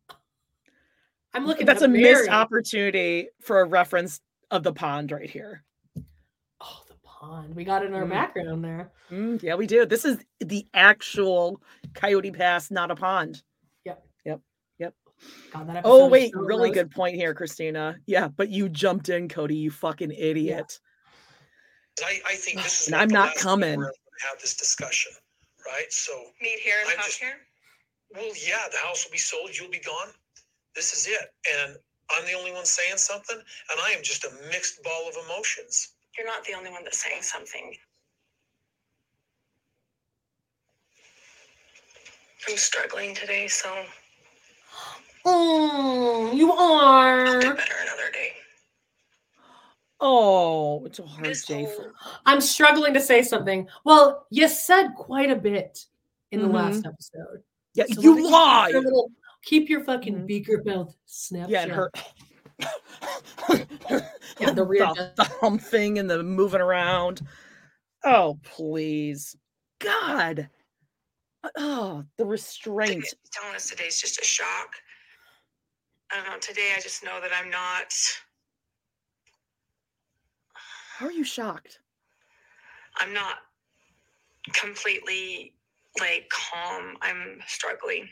[1.33, 4.21] I'm looking That's at a missed opportunity for a reference
[4.51, 5.65] of the pond right here.
[6.61, 7.55] Oh, the pond.
[7.57, 8.11] We got it in our Mm.
[8.11, 8.93] background there.
[9.11, 9.85] Mm, yeah, we do.
[9.87, 11.61] This is the actual
[11.95, 13.43] Coyote Pass, not a pond.
[15.53, 16.75] God, that Oh wait, so really gross.
[16.85, 17.97] good point here, Christina.
[18.07, 19.57] Yeah, but you jumped in, Kody.
[19.57, 20.81] You fucking idiot.
[22.05, 23.79] I, I think this is And not I'm not coming.
[23.81, 23.93] To
[24.29, 25.13] have this discussion,
[25.65, 25.93] right?
[25.93, 27.37] So, Meet here and I'm talk just- here.
[28.11, 29.57] well, yeah, the house will be sold.
[29.57, 30.09] You'll be gone.
[30.75, 31.77] This is it, and
[32.17, 35.91] I'm the only one saying something, and I am just a mixed ball of emotions.
[36.19, 37.77] You're not the only one that's saying something.
[42.49, 43.69] I'm struggling today, so
[45.27, 47.55] Mm, you I'll get are.
[47.57, 48.33] better another day.
[50.01, 51.95] Oh, it's a hard This day whole- for
[52.27, 53.67] I'm struggling to say something.
[53.85, 55.87] Well, you said quite a bit
[56.31, 56.53] in the Mhm.
[56.55, 57.43] last episode.
[57.75, 58.69] Yeah, So why don't you keep lie.
[58.69, 59.11] your little-
[59.45, 60.27] Keep your fucking Mhm.
[60.27, 61.51] beaker belt snap.
[61.51, 61.77] Yeah, and shut.
[61.77, 61.91] her
[64.41, 67.21] Yeah, the rear the, just- the hum thing and the moving around.
[68.05, 69.37] Oh, please.
[69.81, 70.49] God.
[71.59, 73.05] Oh, the restraint.
[73.33, 74.77] telling us today's just a shock.
[76.13, 76.39] I don't know.
[76.39, 77.93] Today, I just know that I'm not.
[80.97, 81.81] How are you shocked?
[82.97, 83.39] I'm not
[84.53, 85.55] completely
[85.99, 86.97] like calm.
[87.03, 88.09] I'm struggling.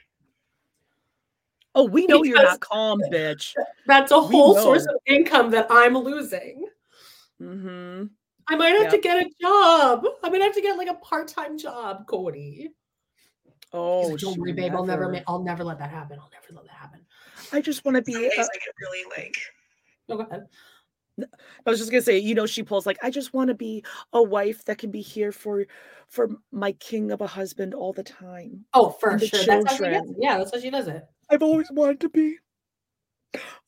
[1.75, 3.55] Oh, we know you're not calm, bitch.
[3.87, 6.67] That's a We whole source of income that I'm losing.
[7.41, 8.05] Mm-hmm.
[8.49, 10.05] I might have to get a job.
[10.23, 12.69] I might have to get like a part-time job, Kody.
[13.73, 14.73] Oh, like, don't worry, shoot, babe.
[14.75, 15.25] I'll never, never.
[15.27, 16.19] I'll never let that happen.
[16.21, 17.01] I'll never let that happen.
[17.53, 18.13] I just want to be.
[18.13, 19.37] Days uh, I get really like.
[20.09, 20.47] No, go ahead.
[21.67, 23.85] I was just gonna say, you know, she pulls like, I just want to be
[24.13, 25.67] a wife that can be here for,
[26.09, 28.65] for my king of a husband all the time.
[28.73, 29.45] Oh, for And the sure.
[29.45, 30.17] That's how she does it.
[30.19, 31.05] Yeah, that's how she does it.
[31.29, 32.39] I've always wanted to be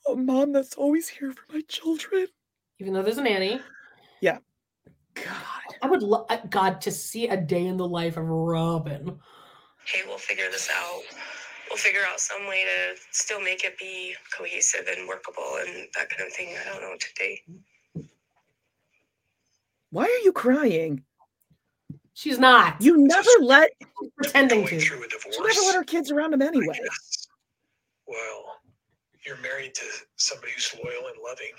[0.08, 2.26] a mom that's always here for my children.
[2.78, 3.60] Even though there's a nanny.
[4.20, 4.38] Yeah.
[5.14, 5.76] God.
[5.82, 9.18] I would love God to see a day in the life of Robyn.
[9.84, 11.02] hey, we'll figure this out.
[11.74, 16.08] We'll figure out some way to still make it be cohesive and workable and that
[16.08, 16.54] kind of thing.
[16.56, 17.42] I don't know today.
[19.90, 21.02] Why are you crying?
[22.12, 22.80] She's not.
[22.80, 23.72] You never let
[24.16, 24.78] pretending to.
[24.78, 25.34] through a divorce.
[25.34, 26.78] she never let her kids around him anyway.
[28.06, 28.44] Well,
[29.26, 29.84] you're married to
[30.14, 31.54] somebody who's loyal and loving,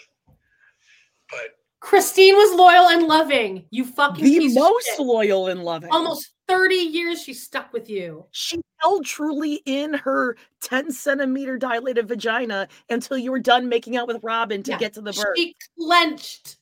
[1.30, 3.66] but Christine was loyal and loving.
[3.70, 5.00] You fucking The piece of most shit.
[5.02, 5.90] loyal and loving.
[5.92, 8.28] Almost 30 years she stuck with you.
[8.32, 8.62] She
[9.04, 14.64] truly in her 10 centimeter dilated vagina until you were done making out with Robyn
[14.64, 15.38] to Yeah, get to the birth.
[15.38, 16.58] She clenched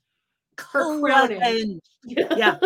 [0.72, 1.80] her crowning.
[2.04, 2.58] Yeah.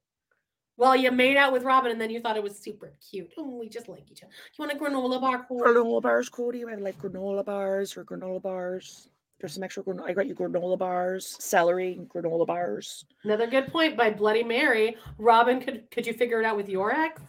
[0.76, 3.30] well, you made out with Robyn and then you thought it was super cute.
[3.36, 4.32] Oh, we just like each other.
[4.56, 5.46] You want a granola bar?
[5.48, 5.60] Kody?
[5.60, 6.70] granola bars, Kody.
[6.70, 9.08] I like granola bars or granola bars.
[9.40, 10.08] There's some extra granola.
[10.08, 13.04] I got you granola bars, celery, and granola bars.
[13.22, 14.96] Another good point by Bloody Mary.
[15.18, 17.22] Robyn, could could you figure it out with your ex?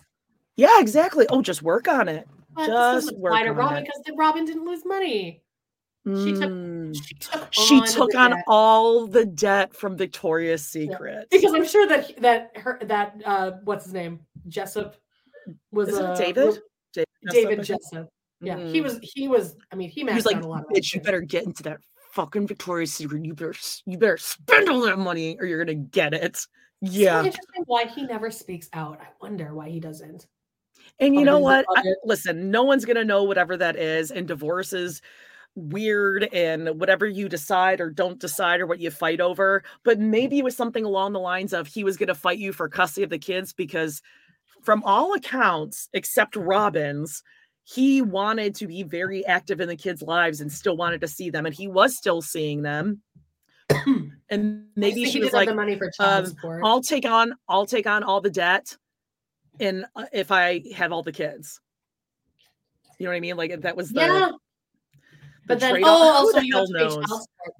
[0.59, 1.25] Yeah, exactly.
[1.29, 2.27] Oh, just work on it.
[2.53, 3.85] But Just work on Robyn it.
[3.85, 5.41] because Robyn didn't lose money.
[6.05, 6.95] She took Mm.
[6.95, 11.27] she took She on took on all the debt from Victoria's Secret.
[11.29, 14.95] because I'm sure that that her that uh what's his name Jessop
[15.71, 16.59] was uh, David?
[16.93, 18.07] David David Jessop, Jessop.
[18.41, 18.83] Yeah, he Mhm.
[18.83, 19.55] was he was.
[19.71, 20.63] I mean, he He was like, out a lot.
[20.73, 21.79] Bitch, you better get into that
[22.11, 23.23] fucking Victoria's Secret.
[23.25, 23.53] You better,
[23.85, 26.39] you better spend all that money, or you're gonna get it.
[26.81, 28.99] Yeah, interesting why he never speaks out.
[29.01, 30.25] I wonder why he doesn't.
[30.99, 31.65] And you know what?
[31.75, 35.01] I- listen, no one's gonna know whatever that is, and divorce is
[35.55, 39.63] weird, and whatever you decide or don't decide, or what you fight over.
[39.83, 42.67] But maybe it was something along the lines of he was gonna fight you for
[42.69, 44.01] custody of the kids because,
[44.61, 47.23] from all accounts, except Robyn's,
[47.63, 51.29] he wanted to be very active in the kids' lives and still wanted to see
[51.29, 53.01] them, and he was still seeing them.
[54.29, 56.63] and maybe she was like, the money for child um.
[56.63, 58.75] "I'll take on, I'll take on all the debt,
[59.59, 61.59] and uh, if I have all the kids."
[62.97, 63.37] You know what I mean?
[63.37, 64.29] Like that was the yeah.
[65.47, 65.89] But then, trade-off.
[65.89, 67.55] oh, also the you hell have to pay child support.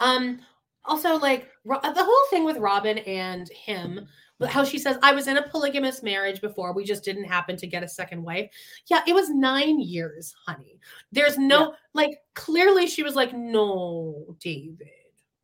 [0.00, 0.40] Um,
[0.84, 4.08] also like Ro- the whole thing with Robyn and him,
[4.46, 6.72] how she says, "I was in a polygamous marriage before.
[6.72, 8.50] We just didn't happen to get a second wife."
[8.86, 10.80] Yeah, it was nine years, honey.
[11.12, 12.18] There's no like.
[12.34, 14.88] Clearly, she was like, "No, David,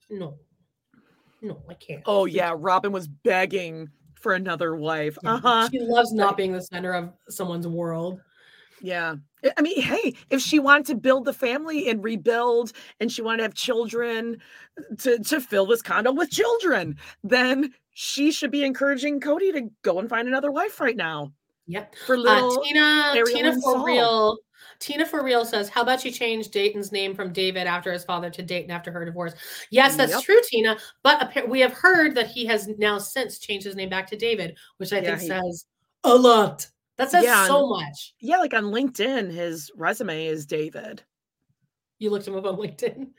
[0.09, 0.39] no,
[1.43, 3.91] no, I can't." Oh yeah, Robyn was begging
[4.25, 5.17] for another wife.
[5.23, 5.35] Yeah.
[5.35, 5.69] Uh huh.
[5.71, 8.21] She loves not being the center of someone's world.
[8.81, 9.17] Yeah.
[9.57, 13.37] I- mean, hey, if she wanted to build the family and rebuild and she wanted
[13.39, 14.39] to have children
[14.99, 19.99] to, to fill this condo with children, then she should be encouraging Cody to go
[20.01, 21.33] and find another wife right now.
[21.67, 21.95] Yep.
[22.07, 23.85] For Uh, little Tina, Ariel Tina and for Saul.
[23.85, 24.39] real.
[24.85, 28.29] Tina for real says, "How about you change Dayton's name from David after his father
[28.29, 29.33] to Dayton after her divorce?"
[29.71, 30.23] Yes, that's Yep.
[30.23, 30.79] true, Tina.
[31.03, 34.59] But we have heard that he has now since changed his name back to David,
[34.77, 35.65] which I Yeah, think says
[36.05, 36.69] a lot.
[36.99, 38.15] That says Yeah, so and- much.
[38.21, 41.03] yeah, like on LinkedIn, his resume is David.
[41.99, 43.11] You looked him up on LinkedIn.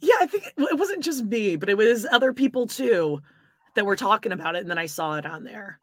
[0.00, 3.22] Yeah, I think it wasn't just me, but it was other people too
[3.76, 5.78] that were talking about it, and then I saw it on there.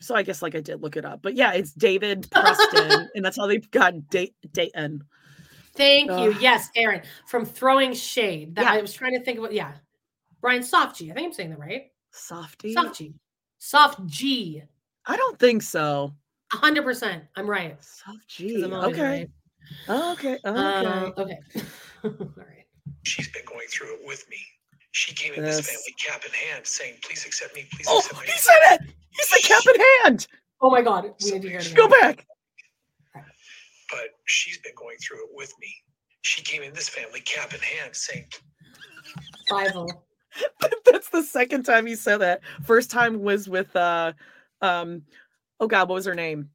[0.00, 3.24] So I guess like I did look it up, but yeah, it's David Preston, and
[3.24, 5.04] that's how they got da- Dayton.
[5.74, 6.34] Thank you.
[6.40, 8.56] Yes, Aaron from throwing shade.
[8.56, 8.72] That Yeah.
[8.72, 9.52] I was trying to think about.
[9.52, 9.72] Yeah,
[10.40, 11.10] Brian Soft G.
[11.10, 11.92] I think I'm saying that right.
[12.12, 12.72] Softy.
[12.72, 13.14] Soft G.
[13.58, 14.62] Soft G.
[15.06, 16.12] I don't think so.
[16.52, 17.24] A hundred percent.
[17.36, 17.76] I'm right.
[17.82, 18.64] Soft 'cause G.
[18.64, 19.02] I'm Okay.
[19.02, 19.30] right.
[19.88, 20.32] Okay.
[20.34, 20.40] Okay.
[20.44, 21.38] Uh, okay.
[22.04, 22.64] All right.
[23.04, 24.38] She's been going through it with me.
[24.92, 28.20] She came in this family cap in hand saying, please accept me, please oh, accept
[28.20, 28.26] me.
[28.26, 28.80] he said it.
[29.10, 30.26] He said cap in hand.
[30.60, 31.12] Oh my God.
[31.24, 31.72] We need to hear it.
[31.74, 32.26] Go back.
[33.14, 35.68] But she's been going through it with me.
[36.22, 38.26] She came in this family cap in hand saying,
[39.48, 40.04] Bible.
[40.84, 42.40] That's the second time he said that.
[42.62, 44.12] First time was with uh
[44.62, 45.02] um
[45.58, 46.50] oh god, what was her name?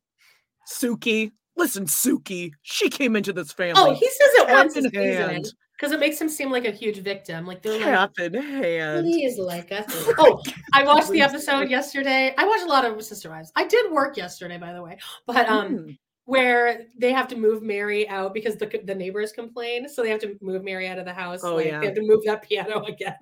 [0.72, 1.32] Suki.
[1.58, 2.52] Listen, Suki.
[2.62, 3.74] She came into this family.
[3.78, 5.54] Oh, he says it Cap once in a season hand.
[5.78, 7.46] Because it makes him seem like a huge victim.
[7.46, 9.06] Like they're like, cap in hand.
[9.06, 9.86] please like us.
[10.18, 10.42] Oh,
[10.74, 12.34] I watched the episode yesterday.
[12.38, 13.52] I watched a lot of Sister Wives.
[13.56, 15.98] I did work yesterday, by the way, but um, Mm.
[16.28, 20.22] where they have to move Meri out because the the neighbors complain, so they have
[20.22, 21.42] to move Meri out of the house.
[21.44, 21.80] Oh, like, yeah.
[21.82, 23.18] they have to move that piano again,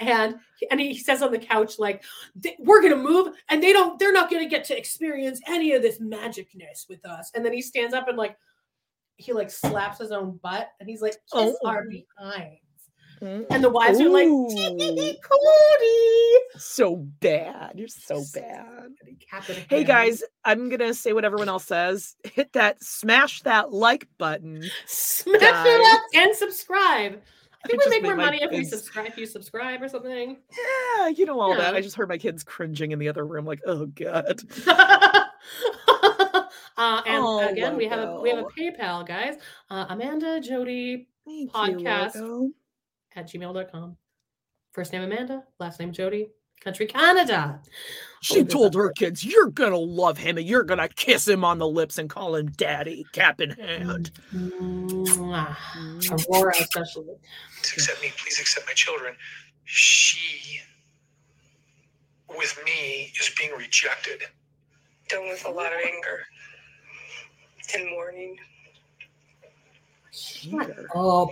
[0.00, 0.36] and
[0.70, 2.04] and he says on the couch like,
[2.60, 3.98] "We're gonna move, and they don't.
[3.98, 7.60] They're not gonna get to experience any of this magicness with us." And then he
[7.60, 8.36] stands up and like,
[9.18, 11.66] he like slaps his own butt, and he's like, "Kiss Oh.
[11.66, 12.60] our behinds."
[13.20, 13.46] Mm.
[13.50, 15.14] And the wives are like, Kody.
[16.56, 17.72] So bad.
[17.74, 18.90] You're so bad.
[19.68, 22.14] Hey guys, I'm gonna say what everyone else says.
[22.22, 24.62] Hit that, smash that like button.
[24.86, 25.66] smash guys.
[25.66, 27.20] it up and subscribe.
[27.64, 29.06] I think we make more money if we subscribe.
[29.06, 30.36] If you subscribe or something.
[30.96, 31.74] Yeah, you know all that.
[31.74, 34.40] I just heard my kids cringing in the other room, like, oh god.
[36.78, 38.44] uh, and Oh, again, we have a we have a.
[38.44, 39.36] PayPal, guys.
[39.70, 42.14] Uh, Amanda Jody Thank Podcast.
[42.14, 42.50] You, logo.
[43.16, 43.96] at gmail.com.
[44.72, 46.28] First name Amanda, last name Jody,
[46.60, 47.60] country Canada.
[48.22, 51.58] She Oh, told her kids, "You're gonna love him, and you're gonna kiss him on
[51.58, 55.56] the lips and call him daddy, cap in hand." Mwah.
[56.30, 57.16] Aurora, especially.
[57.62, 59.14] please accept me, please accept my children.
[59.64, 60.60] She,
[62.28, 64.22] with me, is being rejected.
[65.08, 66.24] Done with a lot of anger
[67.74, 68.36] and mourning.
[70.12, 70.88] Cheater.
[70.94, 71.30] Oh,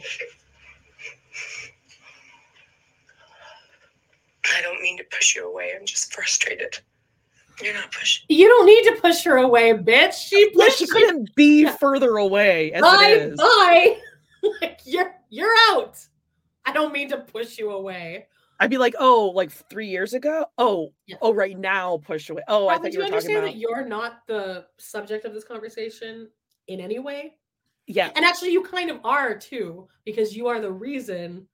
[4.57, 5.73] I don't mean to push you away.
[5.79, 6.79] I'm just frustrated.
[7.63, 8.25] You're not pushing.
[8.29, 10.13] you don't need to push her away, bitch.
[10.29, 11.77] She Yeah, she couldn't be Yeah.
[11.77, 13.39] further away as Bye, it is.
[13.41, 13.99] bye.
[14.61, 15.99] like you're you're out.
[16.67, 18.27] I don't mean to push you away.
[18.59, 20.47] I'd be like, "Oh, like three years ago?
[20.59, 21.17] Oh, Yeah.
[21.21, 22.43] oh, right now, push away.
[22.49, 25.25] Oh, I Robyn, thought do you you were understand about that you're not the subject
[25.25, 26.31] of this conversation
[26.69, 27.39] in any way?
[27.87, 31.47] yeah." And actually, you kind of are too, because you are the reason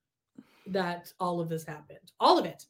[0.66, 2.12] that all of this happened.
[2.20, 2.66] All of it.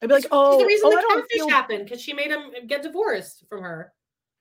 [0.00, 2.30] I'd be like, "Oh, the reason oh, the I catfish feel happened because she made
[2.30, 3.92] him get divorced from her.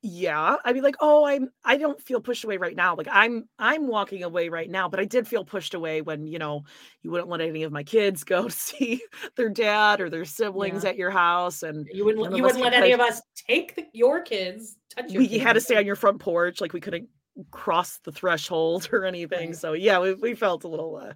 [0.04, 3.48] Yeah i'd be like oh i'm i don't feel pushed away right now like i'm
[3.60, 6.64] i'm walking away right now but i did feel pushed away when you know
[7.04, 9.02] you wouldn't let any of my kids go to see
[9.38, 10.90] their dad or their siblings Yeah.
[10.92, 12.36] at your house and You wouldn't.
[12.36, 14.76] You wouldn't let any of us take the, your kids.
[14.90, 17.08] Touch your we had to stay on your front porch like we couldn't
[17.52, 19.56] cross the threshold or anything Right.
[19.58, 21.14] so yeah we, we felt a little uh,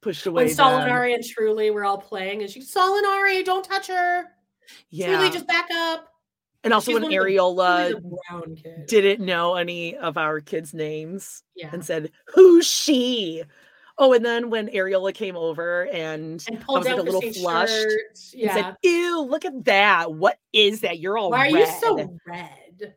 [0.00, 0.54] pushed away When.
[0.54, 4.24] Solinari and Truely were all playing, and she Solinari, don't touch her.
[4.90, 6.08] yeah Truely, just back up.
[6.64, 8.86] And also She's when the- Ariella she's a brown kid.
[8.86, 11.70] didn't know any of our kids' names yeah.
[11.72, 13.42] and said, Who's she?
[13.98, 17.72] Oh, and then when Ariella came over and, And I was like a little flushed
[17.72, 18.00] shirt.
[18.32, 18.54] and Yeah.
[18.54, 20.12] said, Ew, look at that.
[20.14, 20.98] What is that?
[20.98, 22.94] You're all Why are you so red?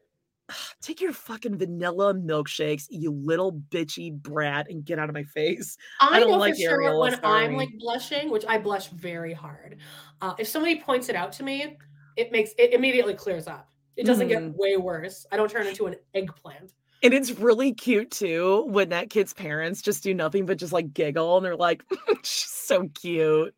[0.79, 5.75] Take your fucking vanilla milkshakes, you little bitchy brat, and get out of my face.
[5.99, 9.33] I, don't know like for sure Ariella, when I'm like blushing, which I blush very
[9.33, 9.77] hard.
[10.21, 11.77] Uh, if somebody points it out to me,
[12.17, 13.69] it makes it immediately clears up.
[13.97, 14.29] It doesn't Mhm.
[14.29, 15.25] get way worse.
[15.31, 16.73] I don't turn into an eggplant.
[17.03, 20.93] And it's really cute too when that kid's parents just do nothing but just like
[20.93, 21.83] giggle and they're like,
[22.23, 23.53] she's so cute.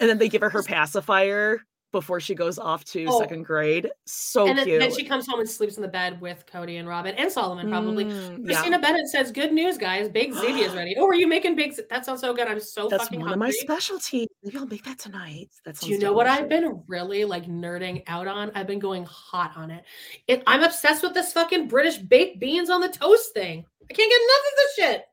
[0.00, 1.60] And then they give her her pacifier
[1.94, 3.18] before she goes off to Oh.
[3.20, 3.88] second grade.
[4.04, 4.50] So cute.
[4.50, 4.80] and then, cute.
[4.80, 7.68] then she comes home and sleeps in the bed with Kody and Robyn and Solomon
[7.70, 8.04] probably.
[8.04, 8.44] Mm, yeah.
[8.44, 10.08] Christina Bennett says, "Good news, guys!
[10.10, 11.76] Big ziti is ready." Oh, are you making baked?
[11.76, 12.48] z- That sounds so good.
[12.48, 13.58] I'm so That's fucking one of my hungry.
[13.60, 14.28] specialties.
[14.42, 15.48] Maybe I'll make that tonight.
[15.80, 18.50] Do you know what I've been really like nerding out on?
[18.54, 19.84] I've been going hot on it.
[20.28, 20.42] it.
[20.46, 23.64] I'm obsessed with this fucking British baked beans on the toast thing.
[23.88, 25.04] I can't get enough of this shit.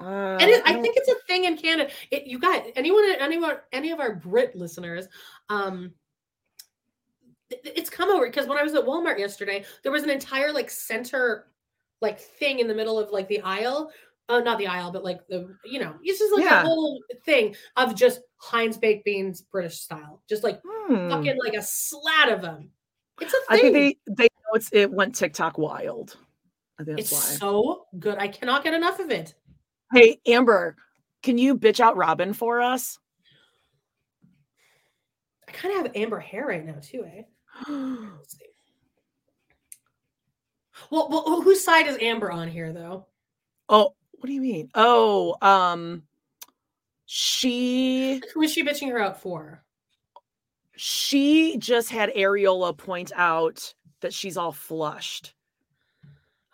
[0.00, 1.88] Uh, and it, I don't- think it's a thing in Canada.
[2.10, 5.06] It, you guys, anyone, anyone, any of our Brit listeners,
[5.48, 5.92] um,
[7.50, 10.70] it's come over because when I was at Walmart yesterday, there was an entire like
[10.70, 11.46] center,
[12.00, 13.90] like thing in the middle of like the aisle.
[14.30, 16.62] Uh, not the aisle, but like the you know, it's just like Yeah.
[16.62, 21.10] a whole thing of just Heinz baked beans, British style, just like Hmm.
[21.10, 22.70] fucking like a slat of them.
[23.20, 23.72] It's a thing.
[23.72, 23.72] think
[24.06, 26.16] they they know it's it went TikTok wild.
[26.80, 27.18] I think it's why.
[27.18, 28.16] so good.
[28.18, 29.34] I cannot get enough of it.
[29.92, 30.76] Hey, Amber,
[31.22, 32.98] can you bitch out Robyn for us?
[35.54, 37.22] I kind of have amber hair right now too, eh?
[37.68, 38.46] Let's see.
[40.90, 43.06] Well, well, whose side is Amber on here, though?
[43.68, 44.70] Oh, what do you mean?
[44.74, 46.02] Oh, um,
[47.06, 49.62] she Who is she bitching her out for?
[50.76, 55.34] she just had Ariella point out that she's all flushed.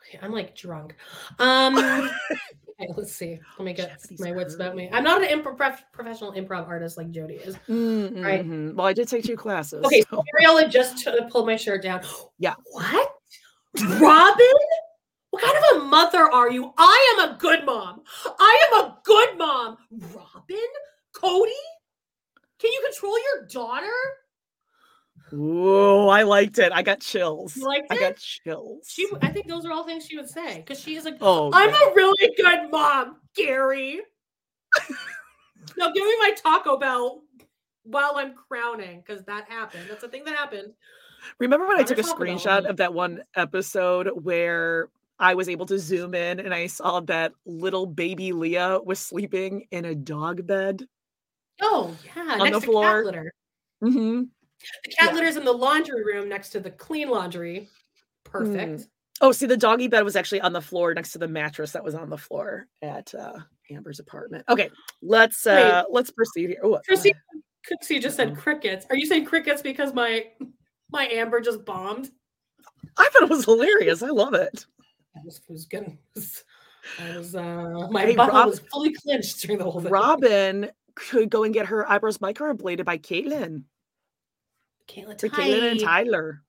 [0.03, 0.97] Okay, I'm like drunk.
[1.39, 2.11] Um,
[2.83, 3.39] okay, let's see.
[3.59, 4.89] Let me get Japanese my wits about me.
[4.93, 7.55] I'm not an improv prof- professional improv artist like Jody is.
[7.69, 8.45] Right.
[8.47, 8.75] Mhm.
[8.75, 9.85] Well, I did take two classes.
[9.85, 12.03] Okay, so- so Ariella just t- pulled my shirt down.
[12.39, 12.55] Yeah.
[12.71, 13.13] What?
[13.79, 14.47] Robyn?
[15.31, 16.73] What kind of a mother are you?
[16.77, 18.03] I am a good mom.
[18.39, 19.77] I am a good mom.
[19.93, 20.59] Robyn?
[21.15, 21.53] Kody?
[22.59, 23.87] Can you control your daughter?
[25.33, 26.73] Whoa, I liked it.
[26.73, 27.57] I got chills.
[27.57, 28.01] You liked I it?
[28.01, 28.87] got chills.
[28.89, 31.51] She, I think those are all things she would say because she is like, oh,
[31.53, 31.93] I'm God.
[31.93, 34.01] a really good mom, Gary.
[35.77, 37.23] now give me my Taco Bell
[37.85, 39.85] while I'm crowning because that happened.
[39.89, 40.73] That's a thing that happened.
[41.39, 44.89] Remember when I Found took a screenshot of that one episode where
[45.19, 49.67] I was able to zoom in and I saw that little baby Leah was sleeping
[49.71, 50.87] in a dog bed?
[51.61, 53.33] Oh yeah, On next the floor.
[53.83, 54.23] Mm-hmm.
[54.85, 55.15] The cat Yeah.
[55.15, 57.69] litter's in the laundry room next to the clean laundry.
[58.25, 58.87] Perfect.
[59.23, 61.85] Oh, see, the doggy bed was actually on the floor next to the mattress that
[61.85, 63.39] was on the floor at uh,
[63.71, 64.45] Amber's apartment.
[64.49, 64.71] Okay,
[65.03, 66.61] let's uh let's proceed here.
[66.63, 67.13] Oh, Chrissy
[67.71, 68.31] Cooksey just Uh-huh.
[68.31, 68.87] said crickets.
[68.89, 70.27] Are you saying crickets because my
[70.91, 72.11] my Amber just bombed?
[72.97, 74.03] I thought it was hilarious.
[74.03, 74.65] I love it.
[75.15, 75.97] That was, was good.
[76.99, 79.93] I was uh my Hey, butthole was fully clenched during the whole thing.
[79.93, 83.65] Robyn could go and get her eyebrows microbladed by Caitlin.
[84.91, 86.43] Caitlin, Caitlin and Tyler.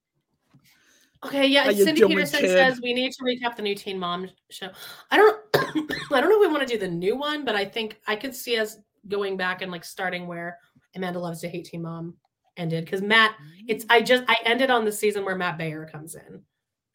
[1.24, 1.66] Okay, yeah.
[1.66, 2.50] How Cindy Peterson kid?
[2.50, 4.70] says we need to recap the new Teen Mom show.
[5.12, 7.64] I don't, I don't know if we want to do the new one, but I
[7.64, 8.78] think I could see us
[9.08, 10.58] going back and like starting where
[10.96, 12.16] Amanda loves to hate Teen Mom
[12.58, 13.36] ended because Matt.
[13.68, 16.42] It's I just I ended on the season where Matt Baier comes in.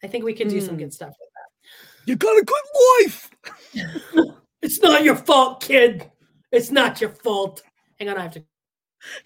[0.03, 0.81] I think we could do some Hmm.
[0.81, 2.07] good stuff with that.
[2.09, 3.31] You got a good wife.
[4.63, 6.09] It's not your fault, kid.
[6.51, 7.61] It's not your fault.
[7.99, 8.43] Hang on, I have to.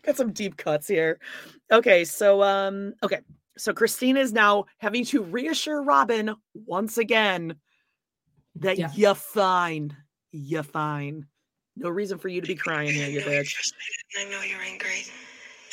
[0.05, 1.19] got some deep cuts here.
[1.71, 3.19] Okay, so um, okay,
[3.57, 7.55] so Christina is now having to reassure Robyn once again
[8.55, 8.91] that Yeah.
[8.93, 9.95] you're fine.
[10.31, 11.27] You're fine.
[11.77, 13.53] No reason for you to be crying here, you bitch.
[13.53, 15.03] frustrated, and I know you're angry,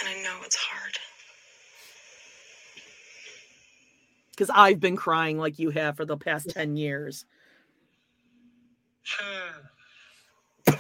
[0.00, 0.96] and I know it's hard.
[4.30, 7.24] Because I've been crying like you have for the past 10 years.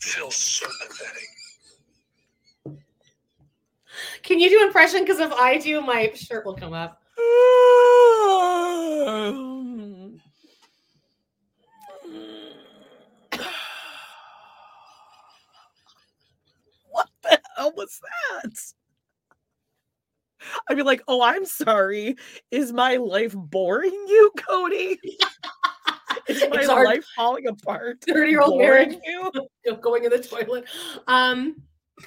[0.00, 1.33] Feels so pathetic.
[4.22, 5.00] Can you do impression?
[5.00, 7.00] Because if I do, my shirt will come up.
[16.90, 18.52] what the hell was that?
[20.68, 22.16] I'd be like, oh, I'm sorry.
[22.50, 24.96] Is my life boring you, Kody?
[26.28, 27.98] Is my It's life falling apart?
[28.06, 28.98] Thirty-year-old boring marriage
[29.64, 29.76] you?
[29.82, 30.64] going in the toilet.
[31.06, 31.62] Um,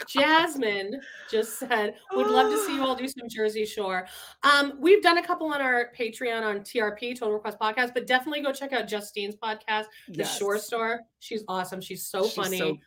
[0.07, 0.99] Jasmine
[1.31, 4.05] just said, would love to see you all do some Jersey Shore.
[4.43, 8.41] Um, we've done a couple on our Patreon on TRP, Total Request Podcast, but definitely
[8.41, 10.37] go check out Justine's podcast, The Yes.
[10.37, 11.01] Shore Store.
[11.19, 11.79] She's awesome.
[11.81, 12.57] She's so She's funny.
[12.57, 12.77] so-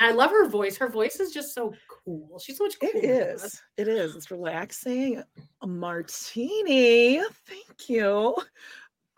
[0.00, 0.76] I love her voice.
[0.76, 1.72] Her voice is just so
[2.04, 2.40] cool.
[2.40, 2.90] She's so much cool.
[2.92, 3.62] It is.
[3.76, 4.16] It is.
[4.16, 5.22] It's relaxing.
[5.62, 7.20] A martini.
[7.46, 8.34] Thank you.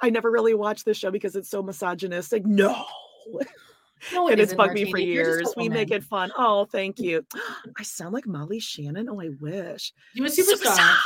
[0.03, 2.45] I never really watched this show because it's so misogynistic.
[2.45, 2.85] No.
[4.13, 5.53] No, it and it's bugged me for years.
[5.57, 6.31] We make it fun.
[6.37, 7.25] Oh, thank you.
[7.79, 9.09] I sound like Molly Shannon.
[9.09, 9.93] Oh, I wish.
[10.15, 10.97] You a superstar.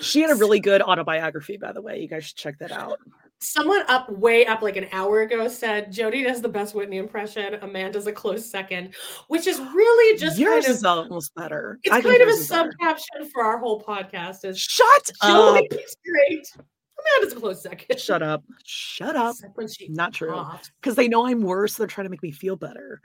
[0.00, 2.00] She had a really good autobiography, by the way.
[2.00, 2.98] You guys should check that out.
[3.42, 7.54] Someone up way up like an hour ago said Jody does the best Whitney impression.
[7.62, 8.94] Amanda's a close second,
[9.28, 11.78] which is really just Yours kind of is almost better.
[11.82, 12.70] it's I kind of a yours is better.
[12.70, 15.54] sub caption for our whole podcast is Shut up.
[15.54, 16.52] Jody's great.
[17.18, 17.98] Amanda's a close second.
[18.00, 18.42] Shut up.
[18.64, 19.34] Shut up.
[19.36, 20.44] Except when she Not true.
[20.80, 21.74] Because they know I'm worse.
[21.74, 23.00] They're trying to make me feel better.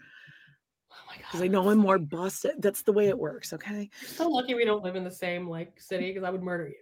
[0.91, 1.41] Oh my Because god.
[1.41, 2.61] they know I'm more busted.
[2.61, 3.51] That's the way it works.
[3.53, 3.89] Okay.
[4.07, 6.75] so lucky we don't live in the same like city because I would murder you.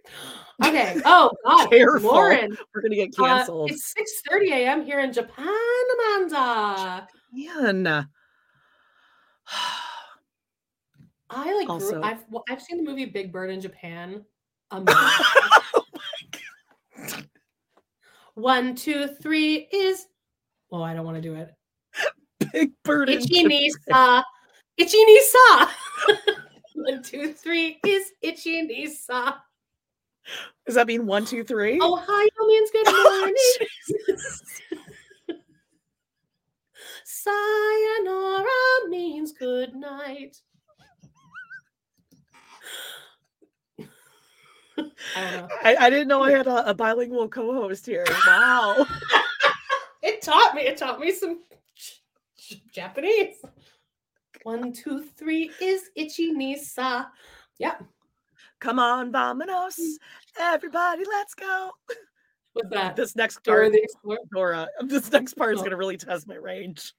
[0.68, 1.00] Okay.
[1.04, 1.68] Oh god.
[1.70, 2.10] Careful.
[2.12, 2.56] Lauren.
[2.74, 3.70] We're gonna get uh, canceled.
[3.70, 4.84] it's 6 30 a.m.
[4.84, 5.48] here in Japan,
[5.98, 7.06] Amanda.
[7.32, 8.08] Man.
[11.30, 14.24] I like Also- grew, I've well, I've seen the movie Big Bird in Japan.
[14.70, 15.02] Amazing.
[18.36, 20.06] oh One, two, three is.
[20.70, 21.54] Oh, I don't want to do it.
[22.52, 23.08] Big bird.
[23.08, 23.48] Itchy Japan.
[23.48, 24.24] Nisa.
[24.76, 25.68] Itchy Nisa.
[26.74, 29.40] One, two, three is Itchy Nisa.
[30.66, 31.78] Does that mean one, two, three?
[31.80, 33.36] Ohio means good Oh, morning.
[37.04, 40.36] Sayonara means good night.
[45.16, 45.48] I.
[45.62, 48.04] I, I didn't know I had a, a bilingual co-host here.
[48.26, 48.86] Wow.
[50.06, 50.60] It taught me.
[50.62, 51.40] It taught me some
[52.72, 53.36] Japanese.
[54.42, 57.10] One, two, three is Itchy Nisa.
[57.58, 57.76] Yeah.
[58.60, 59.78] Come on, vamonos.
[60.38, 61.70] Everybody, let's go.
[62.52, 62.96] What's that?
[62.96, 63.72] This next Dora part,
[64.04, 65.62] the Dora, this next part is Oh.
[65.62, 66.92] going to really test my range.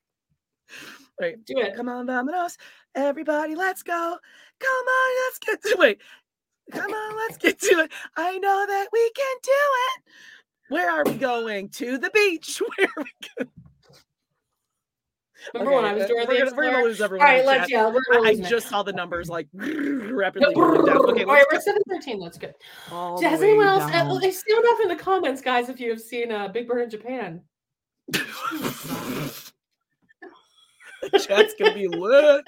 [1.19, 1.75] Wait, Do it.
[1.75, 2.57] come on, vamonos.
[2.95, 4.17] Everybody, let's go.
[4.59, 6.01] Come on, let's get to it.
[6.71, 7.91] Come on, let's get to it.
[8.17, 10.03] I know that we can do it.
[10.69, 11.69] Where are we going?
[11.69, 12.61] To the beach.
[12.77, 13.51] Where are we going?
[15.53, 17.27] Remember when I was uh, Dora we're gonna, we're gonna lose everyone.
[17.27, 17.85] in right, the let's yeah.
[17.87, 20.97] We're, I, we're I losing just saw the numbers like rapidly going down.
[20.97, 22.19] Okay, All right, we're let's seven thirteen.
[22.19, 22.55] That's good.
[22.89, 23.83] go all the Has anyone else?
[23.83, 26.81] Uh, well, sound off in the comments, guys, if you have seen uh, Big Bird
[26.81, 27.41] in Japan.
[31.21, 32.43] Chat's gonna be lit.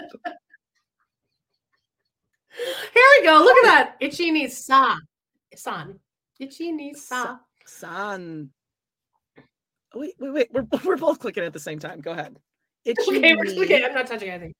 [2.94, 3.38] Here we go.
[3.38, 3.96] Look at that.
[4.00, 4.98] Itchy Nisa.
[5.56, 6.00] San.
[6.40, 7.40] Itchy Nisa.
[7.66, 8.50] San.
[9.94, 10.48] Oh, wait, wait, wait.
[10.52, 12.02] We're, we're both clicking at the same time.
[12.02, 12.38] Go ahead.
[12.86, 13.64] Itchy Okay, we're, knee.
[13.64, 14.54] okay, I'm not touching anything.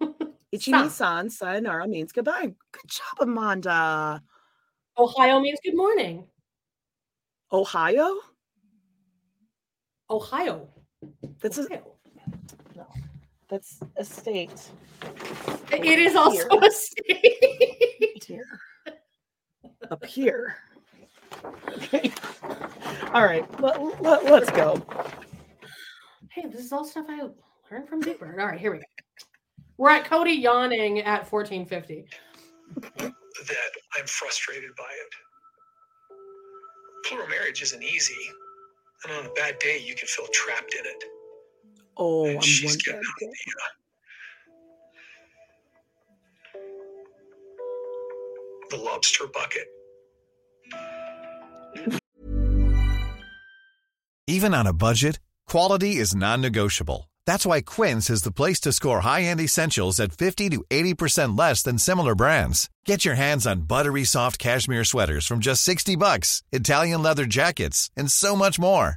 [0.52, 0.82] Itchy San.
[0.84, 1.30] knee san.
[1.30, 2.52] Sayonara means goodbye.
[2.72, 4.22] Good job, Amanda.
[4.98, 6.24] Ohio means good morning.
[7.50, 8.14] Ohio?
[10.10, 10.68] Ohio.
[11.40, 11.91] That's a, Ohio.
[13.52, 14.70] That's a state.
[15.70, 16.60] It is also Here.
[16.62, 18.24] a state.
[18.26, 18.58] Here.
[19.90, 20.56] Up here.
[21.76, 22.10] Okay.
[23.12, 23.44] All right.
[23.60, 24.82] Let, let, let's go.
[26.30, 27.28] hey, this is all stuff I
[27.70, 28.40] learned from Big Bird.
[28.40, 28.84] All right, here we go.
[29.76, 32.06] We're at Kody yawning at 1450.
[33.02, 33.12] that
[33.98, 35.14] I'm frustrated by it.
[37.06, 38.14] Plural marriage isn't easy,
[39.04, 41.04] and on a bad day, you can feel trapped in it.
[41.96, 43.26] Oh, and I'm she's getting out day.
[43.26, 43.68] the, uh,
[48.70, 49.66] the lobster bucket.
[54.26, 57.10] Even on a budget, quality is non-negotiable.
[57.26, 61.62] That's why Quince is the place to score high-end essentials at 50 to 80% less
[61.62, 62.70] than similar brands.
[62.86, 67.90] Get your hands on buttery soft cashmere sweaters from just 60 bucks, Italian leather jackets,
[67.96, 68.96] and so much more.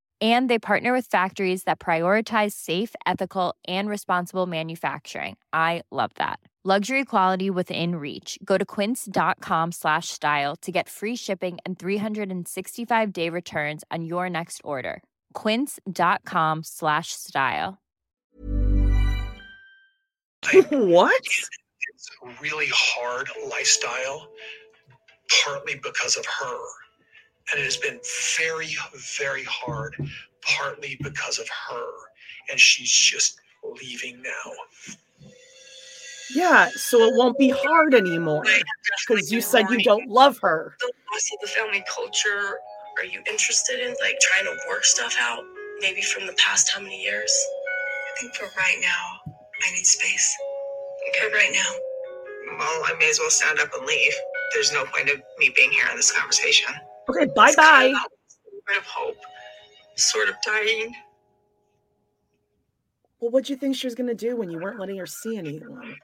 [0.21, 5.37] and they partner with factories that prioritize safe ethical and responsible manufacturing.
[5.53, 6.39] I love that.
[6.63, 8.37] Luxury quality within reach.
[8.45, 14.29] Go to quince.com slash style to get free shipping and 365 day returns on your
[14.29, 15.01] next order.
[15.33, 17.79] quince.com slash style.
[20.69, 21.23] What?
[21.93, 24.27] it's a really hard lifestyle
[25.43, 26.57] partly because of her
[27.51, 27.99] and it has been
[28.37, 28.69] very,
[29.17, 29.95] very hard,
[30.41, 31.87] partly because of her.
[32.49, 33.39] And she's just
[33.81, 34.95] leaving now.
[36.33, 38.43] Yeah, so it won't be hard anymore
[39.07, 40.75] because you said you don't love her.
[40.79, 42.57] The loss of the family culture.
[42.97, 45.43] Are you interested in like trying to work stuff out?
[45.81, 47.31] Maybe from the past how many years?
[47.65, 49.33] I think for right now,
[49.67, 50.37] I need space.
[51.09, 51.29] Okay.
[51.29, 52.57] For right now.
[52.57, 54.13] Well, I may as well stand up and leave.
[54.53, 56.73] There's no point of me being here in this conversation.
[57.11, 57.93] Okay, bye bye.
[58.67, 59.17] Bit of hope,
[59.95, 60.95] sort of dying.
[63.19, 65.95] Well, what'd you think she was gonna do when you weren't letting her see anyone?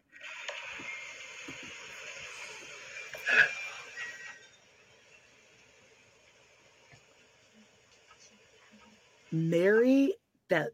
[9.32, 10.14] Meri,
[10.50, 10.72] that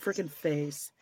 [0.00, 0.92] freaking face.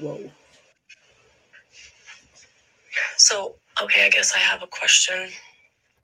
[0.00, 0.30] Whoa.
[3.18, 5.28] So, okay, I guess I have a question.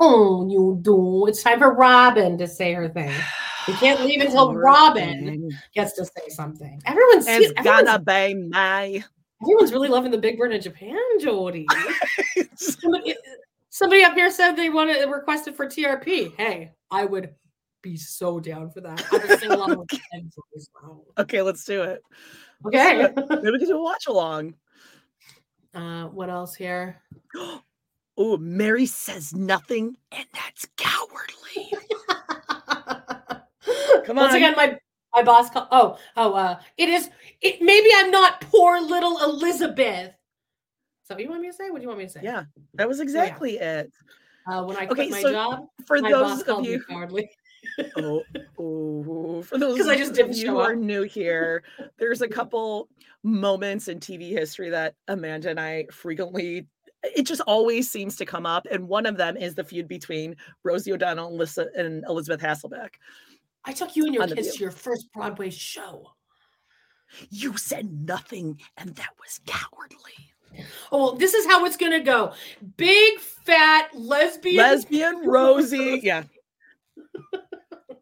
[0.01, 1.27] Oh, you do.
[1.27, 3.13] It's time for Robyn to say her thing.
[3.69, 6.81] We can't leave until Robyn gets to say something.
[6.87, 9.05] Everyone's It's everyone's, gonna be my.
[9.43, 11.67] everyone's really loving the Big Bird in Japan, Jody.
[12.57, 13.15] somebody,
[13.71, 16.35] somebody up here said they wanted requested for TRP.
[16.37, 17.35] Hey, I would
[17.81, 19.05] be so down for that.
[19.13, 20.69] I would sing along with Ed Voice.
[20.83, 21.03] Wow.
[21.19, 22.03] Okay, let's do it.
[22.67, 23.09] Okay.
[23.17, 24.55] Maybe we can do a watch along.
[25.75, 27.01] Uh, what else here?
[28.19, 31.73] Oh, Meri says nothing, and that's cowardly.
[34.05, 34.25] Come on.
[34.25, 34.79] Once again, my
[35.17, 35.49] my boss.
[35.49, 35.69] called.
[35.71, 37.09] oh, oh, uh, it is.
[37.41, 40.13] It maybe I'm not poor little Elizabeth.
[41.05, 41.71] So you want me to say?
[41.71, 42.21] What do you want me to say?
[42.23, 42.45] Yeah,
[42.75, 43.91] that was exactly it.
[44.47, 46.73] Uh, when I quit Okay, my so job, for my those boss of called me
[46.73, 47.31] you- cowardly.
[47.97, 48.23] Oh,
[48.59, 51.63] oh, for those 'Cause I just of didn't you are new here,
[51.99, 52.89] there's a couple
[53.23, 56.67] moments in TV history that Amanda and I frequently.
[57.17, 60.37] It just always seems to come up, and one of them is the feud between
[60.63, 62.91] Rosie O'Donnell and, Lisa, and Elisabeth Hasselbeck.
[63.65, 66.13] I took you and your kids to your first Broadway show.
[67.31, 70.33] You said nothing, and that was cowardly.
[70.93, 72.35] Oh, well, this is how it's gonna go.
[72.77, 74.57] Big fat lesbian.
[74.57, 76.23] Lesbian Rosie, yeah.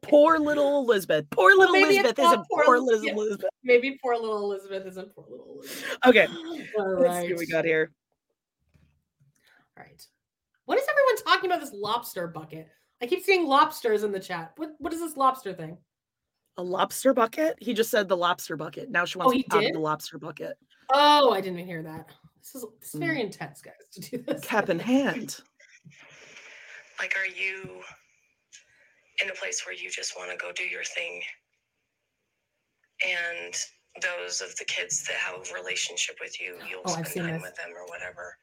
[0.02, 1.26] Poor little Elizabeth.
[1.30, 3.12] Poor little maybe it's Elizabeth isn't poor poor little yeah.
[3.12, 3.50] Elizabeth.
[3.62, 5.96] Maybe poor little Elizabeth isn't poor little Elizabeth.
[6.06, 6.26] Okay,
[6.78, 7.92] All let's see what we got here.
[9.76, 10.06] All right.
[10.64, 12.68] What is everyone talking about this lobster bucket?
[13.02, 14.52] I keep seeing lobsters in the chat.
[14.56, 15.76] What what is this lobster thing?
[16.56, 17.56] A lobster bucket?
[17.60, 18.90] He just said the lobster bucket.
[18.90, 20.56] Now she wants Oh, he out of the lobster bucket.
[20.92, 22.08] Oh, I didn't even hear that.
[22.38, 23.04] This is this is Mm.
[23.04, 24.40] very intense, guys, to do this.
[24.40, 25.40] Cap in hand.
[26.98, 27.80] Like, are you
[29.22, 31.22] in a place where you just want to go do your thing?
[33.06, 33.54] And
[34.02, 37.32] those of the kids that have a relationship with you, oh, you'll Oh, spend time
[37.34, 37.42] this.
[37.42, 38.36] with them or whatever.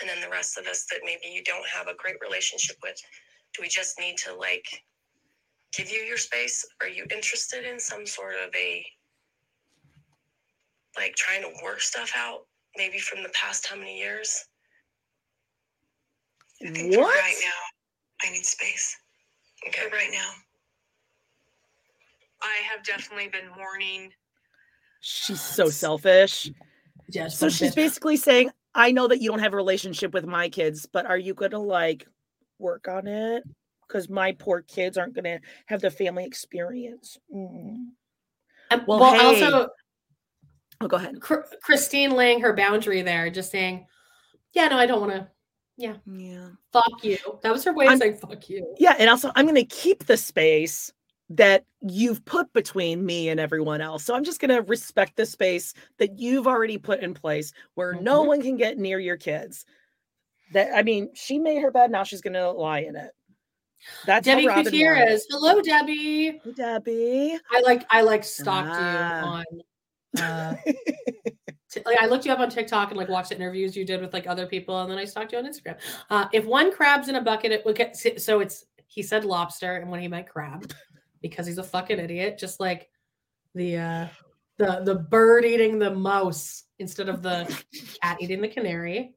[0.00, 2.96] And then the rest of us that maybe you don't have a great relationship with,
[3.54, 4.66] do we just need to like
[5.76, 6.64] give you your space?
[6.80, 8.84] Are you interested in some sort of a
[10.96, 12.46] like trying to work stuff out,
[12.76, 14.44] maybe from the past how many years?
[16.64, 17.16] I think What?
[17.16, 18.96] right now, I need space.
[19.68, 19.82] Okay.
[19.92, 20.30] Right now.
[22.42, 24.12] I have definitely been mourning.
[25.00, 26.50] She's so selfish.
[27.08, 30.48] Yeah, So she's basically saying, I know that you don't have a relationship with my
[30.48, 32.06] kids, but are you gonna like
[32.58, 33.44] work on it?
[33.86, 37.18] because my poor kids aren't going to have the family experience.
[37.32, 37.88] Mm.
[38.70, 39.42] And- Well, well, hey.
[39.44, 39.68] also
[40.80, 41.20] Oh, go ahead.
[41.20, 43.86] Christine laying her boundary there, just saying,
[44.52, 45.28] "Yeah, no, I don't want to.
[45.76, 46.48] Yeah, Yeah.
[46.72, 49.44] fuck you." That was her way of I'm- saying "fuck you." Yeah, and also I'm
[49.46, 50.92] going to keep the space
[51.30, 54.04] that you've put between me and everyone else.
[54.04, 57.94] So I'm just going to respect the space that you've already put in place where
[57.94, 58.26] no Mhm.
[58.26, 59.64] one can get near your kids.
[60.52, 63.10] That I mean, she made her bed, now she's going to lie in it.
[64.06, 66.40] That's Debbie Gutierrez, hello, Debbie.
[66.42, 67.38] Hey, Debbie.
[67.50, 69.42] I like I like stalked Ah.
[69.50, 69.60] you
[70.22, 70.22] on.
[70.22, 70.56] Uh,
[71.74, 74.00] t- like I looked you up on TikTok and like watched the interviews you did
[74.00, 75.76] with like other people, and then I stalked you on Instagram.
[76.10, 79.76] Uh, if one crab's in a bucket, it would get so it's he said lobster,
[79.76, 80.72] and when he meant crab,
[81.20, 82.88] because he's a fucking idiot, just like
[83.54, 84.06] the uh
[84.58, 87.44] the the bird eating the mouse instead of the
[88.02, 89.14] cat eating the canary.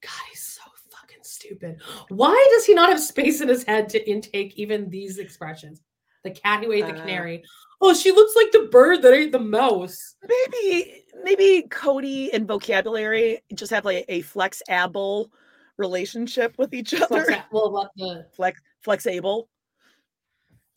[0.00, 1.80] God, he's so fucking stupid.
[2.08, 5.80] Why does he not have space in his head to intake even these expressions?
[6.24, 7.44] The cat who ate the Uh, canary.
[7.80, 10.16] Oh, she looks like the bird that ate the mouse.
[10.26, 15.30] maybe maybe Kody and vocabulary just have like a flex-able
[15.76, 17.44] relationship with each other.
[17.52, 19.48] well, what the Flex flex-able.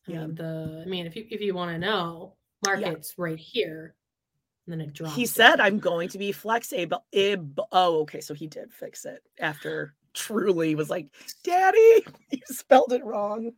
[0.07, 0.19] I Yeah.
[0.25, 3.95] mean, the I mean, if you if you want to know, market's right here,
[4.65, 5.15] and then it drops.
[5.15, 7.05] He said, I'm going to be flex-able.
[7.13, 8.19] Ib- oh, okay.
[8.19, 11.07] So he did fix it after Truely was like,
[11.43, 13.53] Daddy, you spelled it wrong.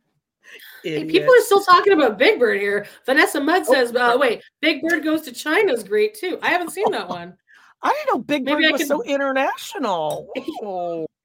[0.82, 2.86] Hey, people are still talking about Big Bird here.
[3.06, 6.48] Vanessa Mudd Oh, says, uh, "Wait, Big Bird goes to China is great too." I
[6.48, 7.36] haven't seen that one.
[7.82, 10.28] I didn't know Big Maybe Bird I was can- so international.
[10.62, 11.06] Oh,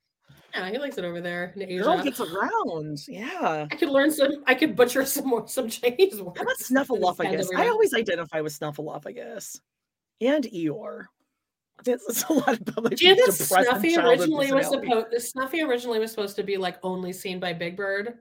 [0.56, 1.84] Yeah, he likes it over there in Asia.
[1.84, 3.00] girl gets around.
[3.10, 3.68] Yeah.
[3.70, 4.42] I could learn some.
[4.48, 6.38] I could butcher some more some Chinese words.
[6.40, 7.48] How about Snuffleupagus?
[7.58, 9.60] I always identify with Snuffleupagus
[10.22, 11.06] and Eeyore.
[11.84, 15.62] This is a lot of my Do you know that Snuffy originally was supposed Snuffy
[15.62, 18.20] originally was supposed to be like only seen by Big Bird?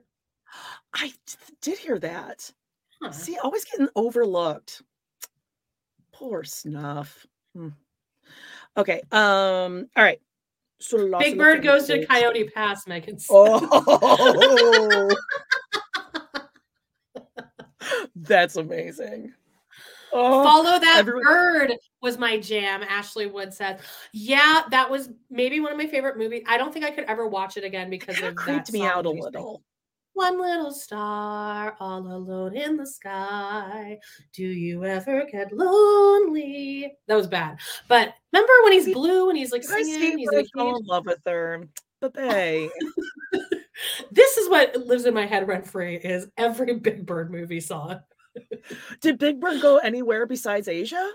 [0.93, 1.13] I d-
[1.61, 2.51] did hear that.
[3.01, 3.11] Huh.
[3.11, 4.81] See, always getting overlooked.
[6.13, 7.25] Poor Snuff.
[7.55, 7.69] Hmm.
[8.77, 9.01] Okay.
[9.11, 9.87] Um.
[9.95, 10.19] All right.
[10.79, 12.05] So lots Big the Bird goes to.
[12.05, 13.17] Coyote Pass, Megan.
[13.19, 13.29] said.
[13.37, 15.09] Oh,
[18.15, 19.33] that's amazing.
[20.17, 22.83] Oh, Follow that everyone- bird was my jam.
[22.83, 23.81] Ashley Wood said,
[24.13, 26.43] "Yeah, that was maybe one of my favorite movies.
[26.47, 28.73] I don't think I could ever watch it again because it of of creeped that
[28.73, 29.61] me song out a little.
[30.15, 33.99] One little star, all alone in the sky.
[34.31, 36.93] Do you ever get lonely?
[37.07, 37.59] That was bad.
[37.89, 40.19] But remember when he's blue and he's like Did I see singing?
[40.19, 41.67] He's like, in love with her?
[41.99, 42.69] But they,
[44.11, 47.99] this is what lives in my head rent free is every Big Bird movie song.
[49.01, 51.11] did Big Bird go anywhere besides Asia?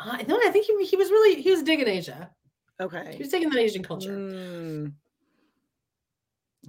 [0.00, 2.28] Uh, no, I think he, he was really he was digging Asia.
[2.80, 3.12] Okay.
[3.12, 4.16] He was digging the Asian culture.
[4.16, 4.94] Mm.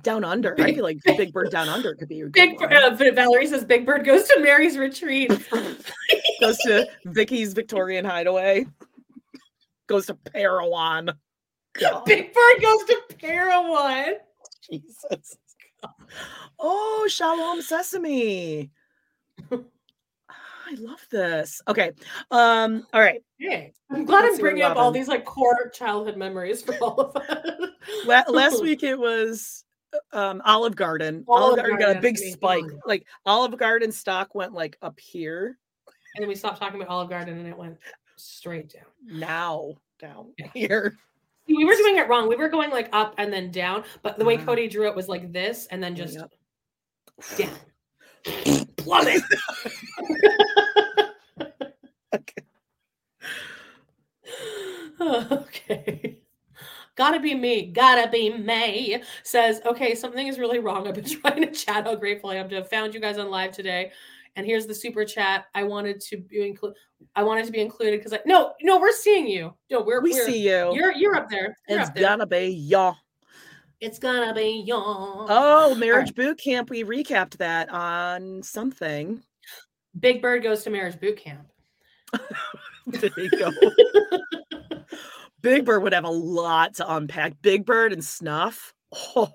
[0.03, 0.59] Down under.
[0.59, 2.57] I feel like Big Bird Down Under could be a Big.
[2.57, 5.30] Bird, uh, Valerie says Big Bird goes to Meri's retreat.
[6.39, 8.65] Goes to Vicky's Victorian Hideaway.
[9.85, 11.11] Goes to Parowan.
[12.05, 14.15] Big Bird goes to Parowan.
[14.68, 15.38] Jesus.
[16.59, 18.72] Oh, Shalom Sesame.
[19.51, 21.61] I love this.
[21.68, 21.91] Okay.
[22.31, 23.22] Um, all right.
[23.38, 26.99] Hey, I'm glad Let's I'm bringing up all these like core childhood memories for all
[26.99, 27.69] of us.
[28.05, 29.63] La- last week it was
[30.13, 31.23] um Olive Garden.
[31.27, 32.63] Olive, Olive Garden got a big I mean, come spike.
[32.85, 35.57] Like Olive Garden stock went like up here.
[36.15, 37.77] and then we stopped talking about Olive Garden and it went
[38.15, 38.85] straight down.
[39.19, 40.47] Now down Yeah.
[40.53, 40.97] here.
[41.47, 42.27] We were doing it wrong.
[42.30, 44.45] We were going like up and then down, but the way Ah.
[44.45, 46.31] Kody drew it was like this and then just up.
[47.38, 47.49] down.
[48.77, 49.22] Plummet.
[52.15, 52.43] okay.
[55.01, 56.20] okay.
[56.95, 57.68] Gotta be me.
[57.72, 60.88] Gotta be May says, okay, something is really wrong.
[60.88, 63.30] I've been trying to chat how grateful I am to have found you guys on
[63.30, 63.91] live today.
[64.35, 65.45] And here's the super chat.
[65.55, 66.73] I wanted to be include.
[67.15, 69.53] I wanted to be included because I no, no, we're seeing you.
[69.69, 70.73] No, we're We we're- see you.
[70.73, 71.57] You're you're up there.
[71.68, 72.03] You're It's up there.
[72.03, 72.95] gonna be y'all.
[73.81, 75.26] It's gonna be y'all.
[75.30, 76.69] Oh, marriage boot camp.
[76.69, 79.22] We recapped that on something.
[79.99, 81.47] Big Bird goes to marriage boot camp.
[82.88, 83.51] There you go.
[85.41, 87.41] Big Bird would have a lot to unpack.
[87.41, 88.73] Big Bird and Snuff.
[89.15, 89.31] Oh,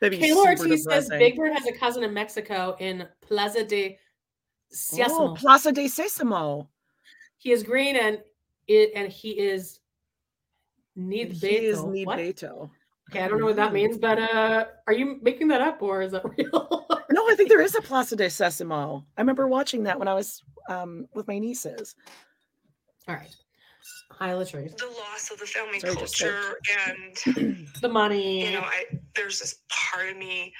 [0.00, 1.08] that'd be Kayla Ortiz says.
[1.08, 3.98] Big Bird has a cousin in Mexico in Plaza de
[4.72, 5.36] Oh, Sésamo.
[5.36, 6.68] Plaza de Sesamo.
[7.38, 8.18] he is green and
[8.68, 9.80] it and he is
[10.94, 11.82] need He is.
[11.84, 15.82] Need Okay, I don't know what that means, but uh are you making that up
[15.82, 16.86] or is that real?
[17.10, 19.04] No, I think there is a Plaza de Sesamo.
[19.16, 21.96] I remember watching that when I was um, with my nieces.
[23.08, 23.34] All right.
[24.12, 24.76] Hi, Latrice.
[24.76, 26.58] The loss of the family Sorry, just culture
[26.88, 28.44] and The money.
[28.46, 28.84] you know, I
[29.14, 30.52] there's this part of me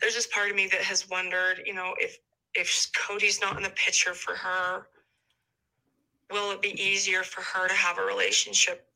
[0.00, 2.18] there's this part of me that has wondered, you know, if
[2.54, 4.86] if Kody's not in the picture for her,
[6.30, 8.86] will it be easier for her to have a relationship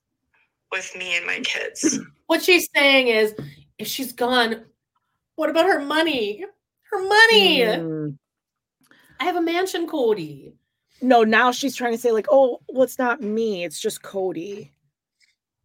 [0.70, 1.98] with me and my kids?
[2.26, 3.34] What she's saying is,
[3.78, 4.66] if she's gone,
[5.36, 6.44] what about her money?
[6.90, 7.60] Her money.
[7.60, 8.18] Mm.
[9.18, 10.52] I have a mansion, Kody.
[11.00, 14.70] No, now she's trying to say, like, oh, well, it's not me, it's just Kody.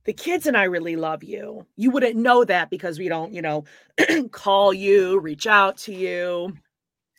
[0.06, 1.66] The kids and I really love you.
[1.78, 3.64] You wouldn't know that because we don't, you know,
[4.32, 6.54] call you, reach out to you,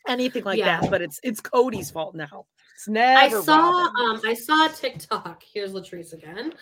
[0.07, 0.79] anything like Yeah.
[0.79, 0.91] that.
[0.91, 2.45] But it's it's Kody's fault now.
[2.75, 5.41] It's never I saw um I saw TikTok.
[5.51, 6.53] Here's Latrice again.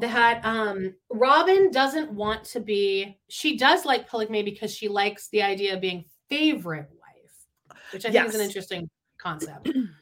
[0.00, 5.42] That um Robyn doesn't want to be she does like polygamy because she likes the
[5.42, 9.70] idea of being favorite wife, which I think is an interesting concept.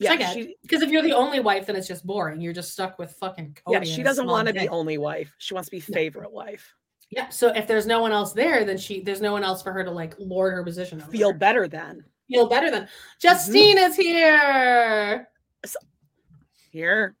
[0.00, 0.14] Yeah,
[0.62, 2.40] because if you're the only wife, then it's just boring.
[2.40, 3.72] You're just stuck with fucking Kody.
[3.72, 5.32] yeah, she doesn't want to be only wife.
[5.38, 6.72] She wants to be favorite wife.
[7.10, 7.30] Yeah.
[7.30, 9.82] So if there's no one else there, then she there's no one else for her
[9.82, 11.00] to like lord her position.
[11.02, 11.10] Over.
[11.10, 12.04] Feel better then.
[12.30, 12.86] Feel better then.
[13.20, 15.26] Justine is here.
[16.70, 17.16] Here.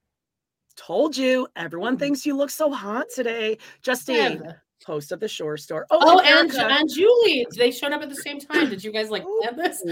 [0.76, 1.48] Told you.
[1.56, 2.00] Everyone Mm.
[2.00, 3.58] thinks you look so hot today.
[3.82, 4.52] Justine, Yeah.
[4.86, 5.86] host of the Shore Store.
[5.90, 6.66] Oh, and, Erica.
[6.70, 8.68] and Julie, they showed up at the same time.
[8.68, 9.82] Did you guys like plan this?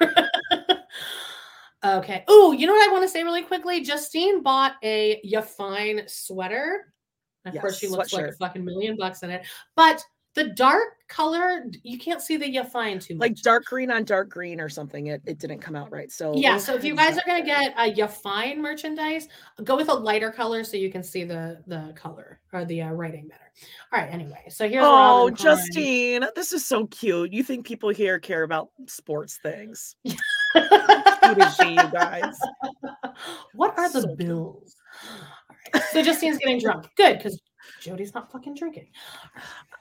[1.84, 2.24] okay.
[2.28, 3.80] Oh, you know what I want to say really quickly?
[3.82, 6.92] Justine bought a Ya Fine sweater.
[7.44, 9.46] Of course, she looks like a fucking million bucks in it.
[9.76, 10.02] But
[10.34, 13.20] the dark color, you can't see the Ya Fine too much.
[13.20, 15.08] like dark green on dark green or something.
[15.08, 16.10] It, it didn't come out right.
[16.10, 19.28] So yeah, so if you guys are gonna get a Ya Fine merchandise,
[19.62, 22.90] go with a lighter color so you can see the the color or the uh,
[22.92, 23.40] writing better.
[23.92, 24.12] All right.
[24.12, 27.32] Anyway, so here's Oh, Justine, this is so cute.
[27.32, 29.94] You think people here care about sports things?
[30.54, 32.38] Cute as she, you guys.
[33.54, 34.76] What are the So bills?
[35.10, 35.84] All right.
[35.90, 36.86] So Justine's getting drunk.
[36.96, 37.40] Good, because
[37.80, 38.88] Jody's not fucking drinking.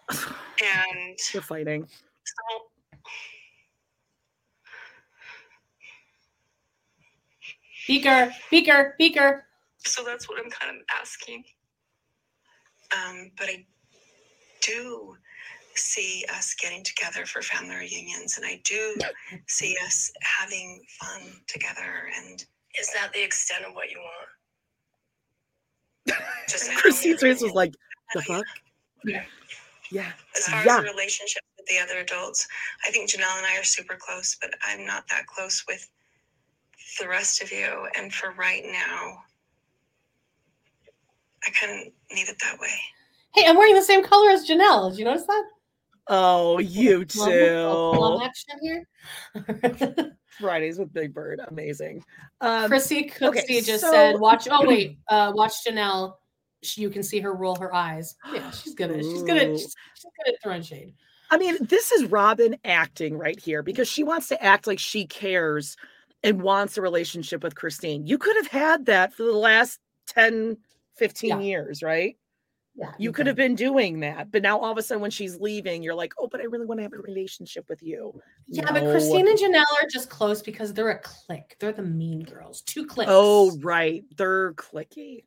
[0.09, 1.85] And We're fighting.
[1.87, 2.59] so
[7.87, 9.45] Beaker, beaker, beaker.
[9.77, 11.43] so that's what I'm kind of asking.
[12.95, 13.65] Um, but I
[14.61, 15.15] do
[15.75, 18.95] see us getting together for family reunions, and I do
[19.47, 22.09] see us having fun together.
[22.17, 22.43] And
[22.79, 24.29] is that the extent of what you want?
[26.49, 27.73] Just a Christine's family face was like,
[28.13, 28.45] the fuck?
[29.05, 29.23] Yeah.
[29.91, 30.11] Yeah.
[30.35, 30.77] As far Yeah.
[30.77, 32.47] as the relationship with the other adults,
[32.85, 35.87] I think Janelle and I are super close, but I'm not that close with
[36.99, 37.87] the rest of you.
[37.97, 39.23] And for right now,
[41.45, 42.69] I kind of need it that way.
[43.35, 44.91] Hey, I'm wearing the same color as Janelle.
[44.91, 45.43] Did you notice that?
[46.07, 48.21] Oh, you too.
[50.39, 51.39] Fridays with Big Bird.
[51.47, 52.03] Amazing.
[52.41, 56.15] Um, Chrissy Cooksey okay, just so- said, "Watch." Oh wait, uh, watch Janelle.
[56.63, 58.15] Sh- You can see her roll her eyes.
[58.33, 59.01] Yeah, she's good at.
[59.03, 59.57] She's gonna, Ooh.
[59.57, 60.93] She's, gonna at throwing shade.
[61.29, 65.05] I mean, this is Robyn acting right here because she wants to act like she
[65.07, 65.75] cares
[66.23, 68.05] and wants a relationship with Christine.
[68.05, 70.57] You could have had that for the last 10,
[70.97, 71.39] 15 Yeah.
[71.39, 72.17] years, right?
[72.75, 74.31] Yeah, You could have been doing that.
[74.31, 76.65] But now all of a sudden, when she's leaving, you're like, oh, but I really
[76.65, 78.19] want to have a relationship with you.
[78.47, 78.91] Yeah, but No.
[78.91, 81.55] Christine and Janelle are just close because they're a clique.
[81.59, 82.61] They're the mean girls.
[82.61, 83.11] Two oh, cliques.
[83.13, 84.03] Oh, right.
[84.17, 85.25] They're clicky.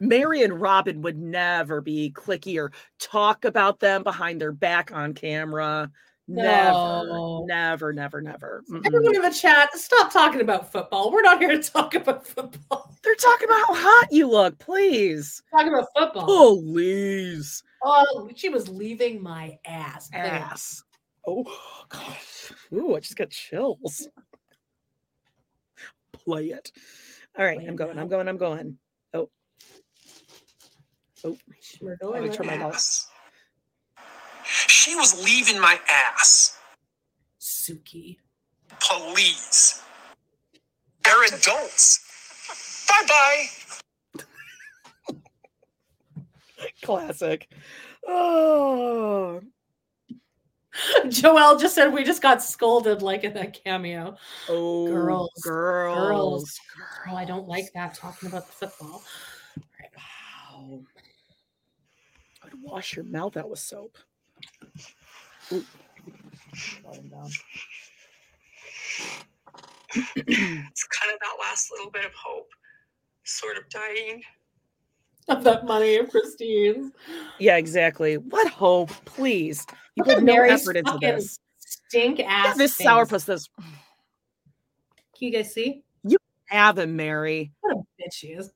[0.00, 5.14] Meri and Robyn would never be clicky or talk about them behind their back on
[5.14, 5.90] camera.
[6.26, 7.44] No.
[7.46, 8.64] Never, never, never, never.
[8.70, 8.86] Mm-mm.
[8.86, 11.12] Everyone in the chat, stop talking about football.
[11.12, 12.94] We're not here to talk about football.
[13.02, 15.42] They're talking about how hot you look, please.
[15.50, 16.62] Talking about football.
[16.62, 17.62] Please.
[17.82, 20.08] Oh, she was leaving my ass.
[20.14, 20.82] Ass.
[21.26, 21.44] Oh,
[21.90, 22.16] God.
[22.72, 24.08] Ooh, I just got chills.
[26.12, 26.72] Play it.
[27.38, 28.02] All right, Play I'm going, now.
[28.02, 28.78] I'm going, I'm going.
[29.12, 29.28] Oh.
[31.24, 31.36] Oh,
[31.80, 32.72] We're let going me turn my now.
[34.84, 34.90] Lights.
[34.90, 36.58] She was leaving my ass.
[37.40, 38.16] Suki.
[38.80, 39.82] Please.
[41.04, 42.86] They're adults.
[42.88, 44.24] Bye bye.
[46.82, 47.48] Classic.
[48.06, 49.40] Oh,
[51.04, 54.16] Joelle just said we just got scolded like in that cameo.
[54.48, 56.60] oh, Girls, girls, Girls.
[57.04, 59.02] Girl, I don't like that talking about the football.
[59.96, 60.80] Wow.
[62.44, 63.96] I'd wash your mouth out with soap.
[65.52, 65.64] Ooh.
[66.84, 67.30] Let him down.
[70.16, 72.48] It's kind of that last little bit of hope,
[73.24, 74.22] sort of dying.
[75.28, 76.92] Of that money of Christine's.
[77.38, 78.18] Yeah, exactly.
[78.18, 79.66] What hope, please.
[79.94, 81.38] You put no effort into this.
[81.58, 82.46] Stink ass.
[82.48, 82.86] Yeah, this face.
[82.86, 83.68] sourpuss, this Can
[85.20, 85.82] you guys see?
[86.02, 87.52] You have him, Meri.
[87.60, 88.52] What a bitch she is.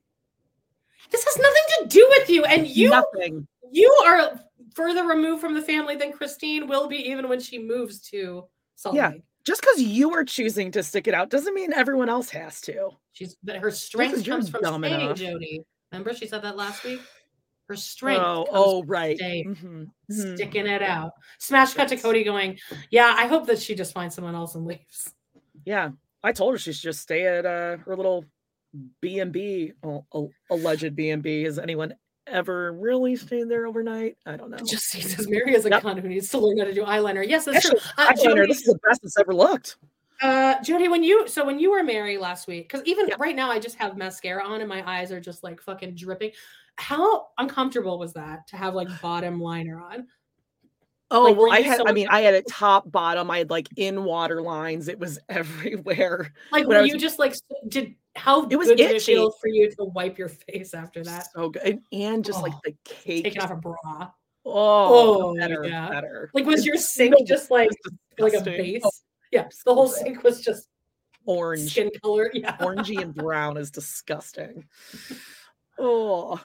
[1.10, 2.44] This has nothing to do with you.
[2.44, 3.46] And you Nothing.
[3.70, 4.38] you are
[4.74, 8.94] further removed from the family than Christine will be, even when she moves to Salt
[8.94, 9.10] Yeah.
[9.10, 9.22] Lake.
[9.44, 12.90] Just because you are choosing to stick it out doesn't mean everyone else has to.
[13.12, 15.16] She's but her strength comes from staying, enough.
[15.16, 15.62] Jody.
[15.90, 17.00] Remember, she said that last week.
[17.68, 18.20] Her strength.
[18.22, 19.16] Oh, oh, right.
[19.16, 20.34] staying, Mhm, mhm.
[20.36, 21.12] sticking it out.
[21.38, 22.58] Smash cut to Kody going,
[22.90, 25.14] "Yeah, I hope that she just finds someone else and leaves."
[25.64, 25.90] Yeah,
[26.22, 28.24] I told her she should just stay at uh, her little
[29.00, 29.72] B and B,
[30.50, 31.44] alleged B and B.
[31.44, 31.94] Has anyone
[32.30, 34.16] ever really stayed there overnight?
[34.26, 34.56] I don't know.
[34.58, 35.82] Just says Meri is a Yep.
[35.82, 37.26] cunt who needs to learn how to do eyeliner.
[37.26, 37.90] Yes, that's Actually, true.
[37.98, 39.76] Uh, eyeliner, Jody, this is the best it's ever looked.
[40.22, 43.50] uh, Jody, when you so when you were Meri last week, because even right now
[43.50, 46.32] I just have mascara on and my eyes are just like fucking dripping.
[46.76, 50.06] How uncomfortable was that to have like bottom liner on?
[51.10, 51.78] Oh, Like, well, I had.
[51.78, 53.30] so I mean, I had a top, bottom.
[53.30, 54.88] I had like in water lines.
[54.88, 56.32] It was everywhere.
[56.52, 57.34] Like when were was- you just like
[57.68, 61.02] did how It was good did it feel for you to wipe your face after
[61.04, 61.28] that?
[61.34, 63.24] so good, and, and just like Oh, the cake.
[63.24, 63.74] Taking off a bra.
[64.44, 65.88] Oh, Oh, better, yeah.
[65.88, 66.30] better.
[66.34, 67.70] Like was your sink so just like
[68.18, 68.82] like a base?
[68.84, 68.90] Oh,
[69.30, 70.68] yeah, the whole so sink was just
[71.26, 72.30] orange, skin color.
[72.34, 72.56] Yeah.
[72.58, 74.64] orangey and brown is disgusting.
[75.78, 76.40] Oh,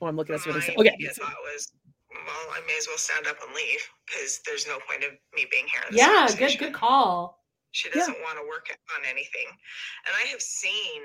[0.00, 0.78] oh, I'm looking at My something.
[0.78, 1.72] Okay, immediate thought was,
[2.12, 5.46] well, I may as well stand up and leave because there's no point of me
[5.50, 5.82] being here.
[5.90, 7.39] Yeah, good good call.
[7.72, 8.66] She doesn't want to work
[8.98, 11.02] on anything, and I have seen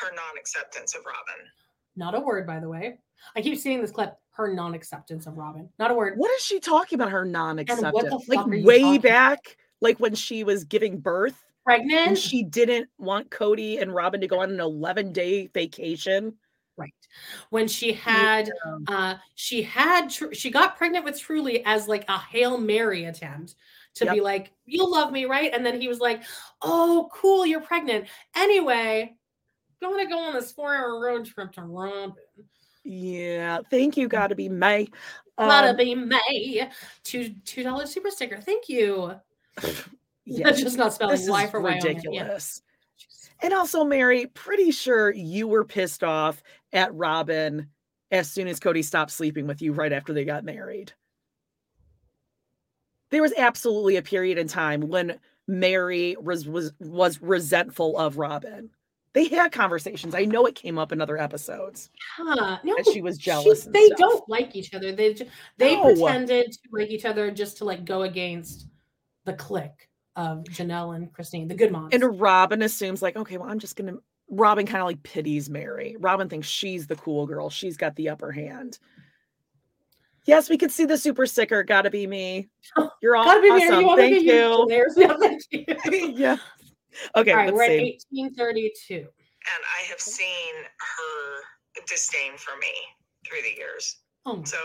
[0.00, 1.46] her non-acceptance of Robyn.
[1.96, 2.98] Not a word, by the way.
[3.34, 4.14] I keep seeing this clip.
[4.32, 5.68] Her non-acceptance of Robyn.
[5.78, 6.14] Not a word.
[6.18, 7.10] what is she talking about?
[7.10, 11.42] Her non-acceptance, fuck like are you way talking- back, like when she was giving birth.
[11.64, 12.08] Pregnant.
[12.08, 16.34] and she didn't want Kody and Robyn to go on an 11 day vacation.
[16.78, 16.94] right.
[17.50, 18.50] When she had,
[18.86, 23.54] uh, she had, tr- she got pregnant with Truely as like a hail mary attempt
[23.98, 26.22] to be like, "You'll love me, right?" And then he was like,
[26.62, 28.06] "Oh, cool, you're pregnant."
[28.36, 29.16] Anyway,
[29.80, 32.14] going to go on this four-hour road trip to Robyn.
[32.84, 34.08] Yeah, thank you.
[34.08, 34.88] Gotta be May.
[35.38, 36.70] Gotta Um, be May.
[37.04, 38.40] Two two dollar super sticker.
[38.40, 39.12] Thank you.
[40.24, 41.60] yeah, That's just not spelling this Y is for.
[41.68, 41.74] Yeah.
[41.74, 42.62] ridiculous.
[43.40, 46.42] And also, Meri, pretty sure you were pissed off
[46.72, 47.68] at Robyn
[48.10, 50.92] as soon as Kody stopped sleeping with you right after they got married.
[53.10, 58.70] There was absolutely a period in time when Meri was was, was resentful of Robyn.
[59.14, 60.14] They had conversations.
[60.14, 61.90] I know it came up in other episodes.
[62.16, 62.58] Huh.
[62.62, 63.98] No, she was jealous and they stuff.
[63.98, 64.92] don't like each other.
[64.92, 65.14] They
[65.56, 65.84] they No.
[65.84, 68.66] pretended to like each other just to like go against
[69.24, 71.94] the clique of Janelle and Christine, the good moms.
[71.94, 73.94] And Robyn assumes, like, okay, well, I'm just gonna.
[74.30, 75.96] Robyn kind of like pities Meri.
[75.98, 77.48] Robyn thinks she's the cool girl.
[77.48, 78.78] She's got the upper hand.
[80.28, 81.62] Yes, we could see the super sticker.
[81.62, 82.50] Gotta be me.
[83.02, 83.68] You're all Gotta be awesome.
[83.70, 84.86] Meri, you Thank be you.
[84.98, 86.12] Yeah, thank you.
[86.16, 86.36] yeah.
[87.16, 87.98] Okay, All right, let's we're at see.
[88.12, 88.94] 1832.
[88.96, 92.68] and I have seen her disdain for me
[93.26, 93.96] through the years.
[94.26, 94.58] Oh, So,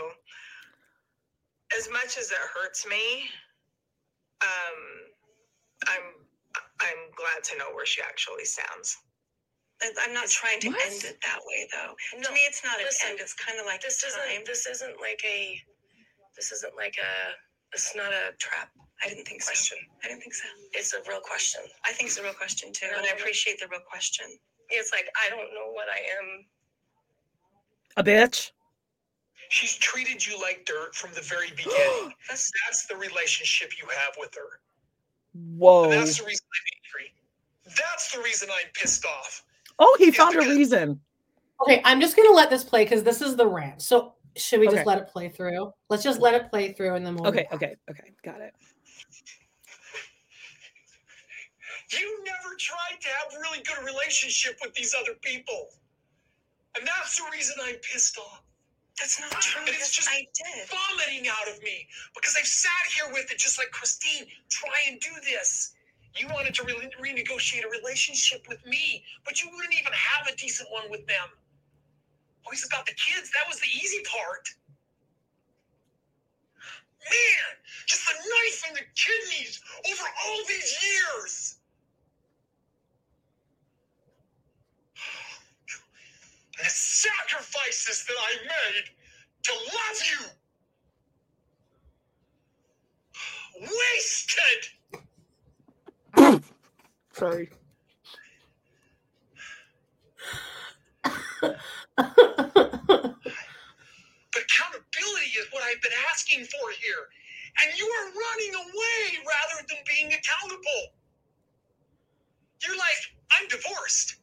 [1.78, 3.24] as much as it hurts me,
[4.42, 4.78] um,
[5.88, 6.04] I'm
[6.82, 8.98] I'm glad to know where she actually stands.
[9.82, 10.82] I- I'm not trying to What?
[10.88, 11.96] end it that way, though.
[12.16, 13.20] No, to me, it's not listen, an end.
[13.22, 14.12] It's kind of like this time.
[14.32, 15.62] isn't this isn't like a
[16.36, 17.36] this isn't like a
[17.74, 18.70] it's not a trap
[19.04, 19.78] I didn't think question.
[19.82, 19.98] so.
[20.04, 20.48] I didn't think so.
[20.74, 21.62] It's a real question.
[21.86, 24.26] I think it's a real question too, No, and I appreciate the real question.
[24.70, 26.46] It's like I don't know what I am.
[27.98, 28.52] A bitch.
[29.50, 32.14] She's treated you like dirt from the very beginning.
[32.30, 34.60] That's That's the relationship you have with her.
[35.34, 35.86] Whoa.
[35.86, 37.14] And that's the reason I'm angry.
[37.66, 39.44] That's the reason I'm pissed off.
[39.80, 41.00] Oh, he found a reason.
[41.62, 43.82] Okay, I'm just gonna let this play because this is the rant.
[43.82, 44.86] So should we just Okay.
[44.86, 45.72] let it play through?
[45.90, 48.12] Let's just let it play through and then we'll Okay, okay, okay.
[48.24, 48.54] Got it.
[51.92, 55.70] You never tried to have a really good relationship with these other people.
[56.78, 58.42] And that's the reason I'm pissed off.
[59.00, 59.62] that's not true.
[59.62, 60.70] And it's just I did.
[60.70, 65.00] vomiting out of me because I've sat here with it just like Christine, try and
[65.00, 65.73] do this.
[66.16, 70.36] You wanted to re- renegotiate a relationship with me, but you wouldn't even have a
[70.36, 71.30] decent one with them.
[72.46, 73.32] Always about the kids.
[73.32, 74.50] That was the easy part.
[77.04, 81.56] Man, just the knife in the kidneys over all these years.
[86.58, 88.86] The sacrifices that I made
[89.44, 90.28] to love you.
[93.62, 94.70] Wasted.
[97.14, 97.50] Sorry.
[104.34, 107.10] But accountability is what I've been asking for here.
[107.64, 110.94] And you are running away rather than being accountable.
[112.64, 113.02] You're like,
[113.40, 114.18] I'm divorced.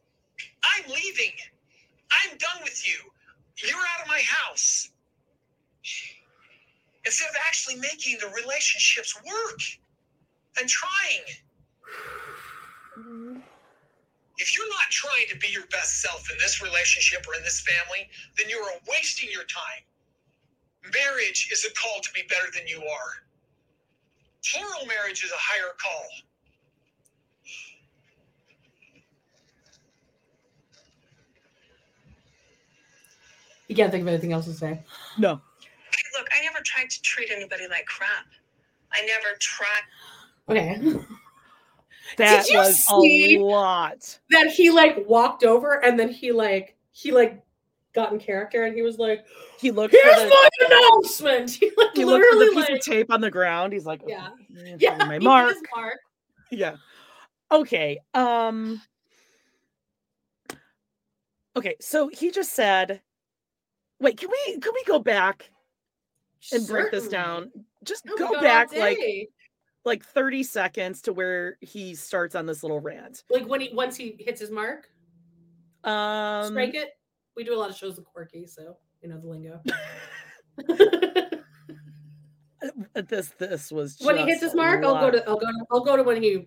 [0.64, 1.32] I'm leaving.
[2.12, 2.98] I'm done with you.
[3.68, 4.90] You're out of my house.
[7.04, 9.60] instead of actually making the relationships work
[10.58, 11.24] and trying.
[14.38, 17.60] If you're not trying to be your best self in this relationship or in this
[17.60, 19.84] family, then you are wasting your time.
[20.94, 23.12] Marriage is a call to be better than you are.
[24.50, 26.06] Plural marriage is a higher call.
[33.68, 34.80] You can't think of anything else to say.
[35.18, 35.40] No.
[36.18, 38.26] Look, I never tried to treat anybody like crap.
[38.92, 39.82] I never tried.
[40.48, 40.98] Okay.
[42.16, 44.18] That you was see a lot.
[44.30, 47.42] that he like walked over and then he like he like
[47.94, 49.24] got in character and he was like,
[49.58, 52.68] He looked "Here's for the, my announcement." He like he looked for the literally piece
[52.70, 53.72] like of tape on the ground.
[53.72, 54.28] He's like, Yeah.
[54.54, 55.56] okay, yeah, my mark.
[55.74, 55.98] mark.
[56.50, 56.76] Yeah.
[57.50, 57.98] Okay.
[58.14, 58.80] Um
[61.56, 63.02] Okay, so he just said
[64.00, 65.50] Wait, can we can we go back
[66.52, 67.50] and break this down?
[67.84, 68.98] Just Oh, we go back like.
[69.84, 73.24] Like 30 seconds to where he starts on this little rant.
[73.30, 74.88] like when he once he hits his mark,
[75.84, 76.90] Um strike it.
[77.36, 79.60] We do a lot of shows with Quirky, so you know the lingo.
[82.94, 85.64] uh, this this was when he hits his mark, I'll go to I'll go to
[85.70, 86.46] I'll go to when he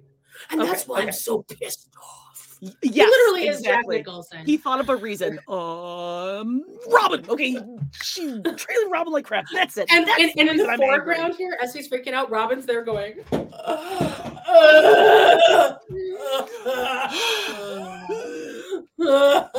[0.52, 1.08] and Okay, that's why okay.
[1.08, 2.23] I'm so pissed off.
[2.64, 3.98] Y- He Yes, literally is Jack exactly.
[3.98, 4.46] Nicholson.
[4.46, 5.40] He thought of a reason.
[5.50, 7.28] Um, Robyn.
[7.30, 7.58] Okay,
[8.02, 9.46] she trailing Robyn like crap.
[9.54, 9.88] That's it.
[9.92, 10.88] and, That's and, and in the I'm angry.
[10.88, 13.16] foreground here, as he's freaking out, Robyn's there going.
[19.00, 19.50] God,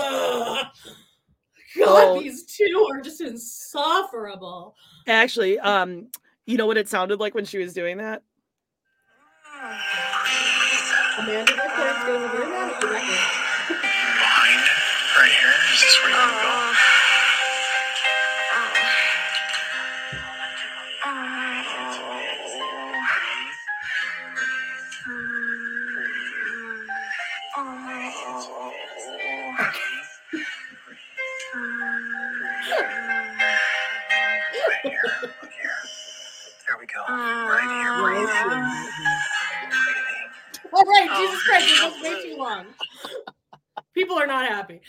[1.87, 2.21] Oh.
[2.21, 4.77] these two are just insufferable.
[5.09, 6.07] Actually, um,
[6.47, 8.23] you know what it sounded like when she was doing that?
[11.19, 12.64] Amanda Rickard's going to learn that.
[40.85, 42.67] All right, Jesus Christ, this was way too long.
[43.95, 44.81] People are not happy.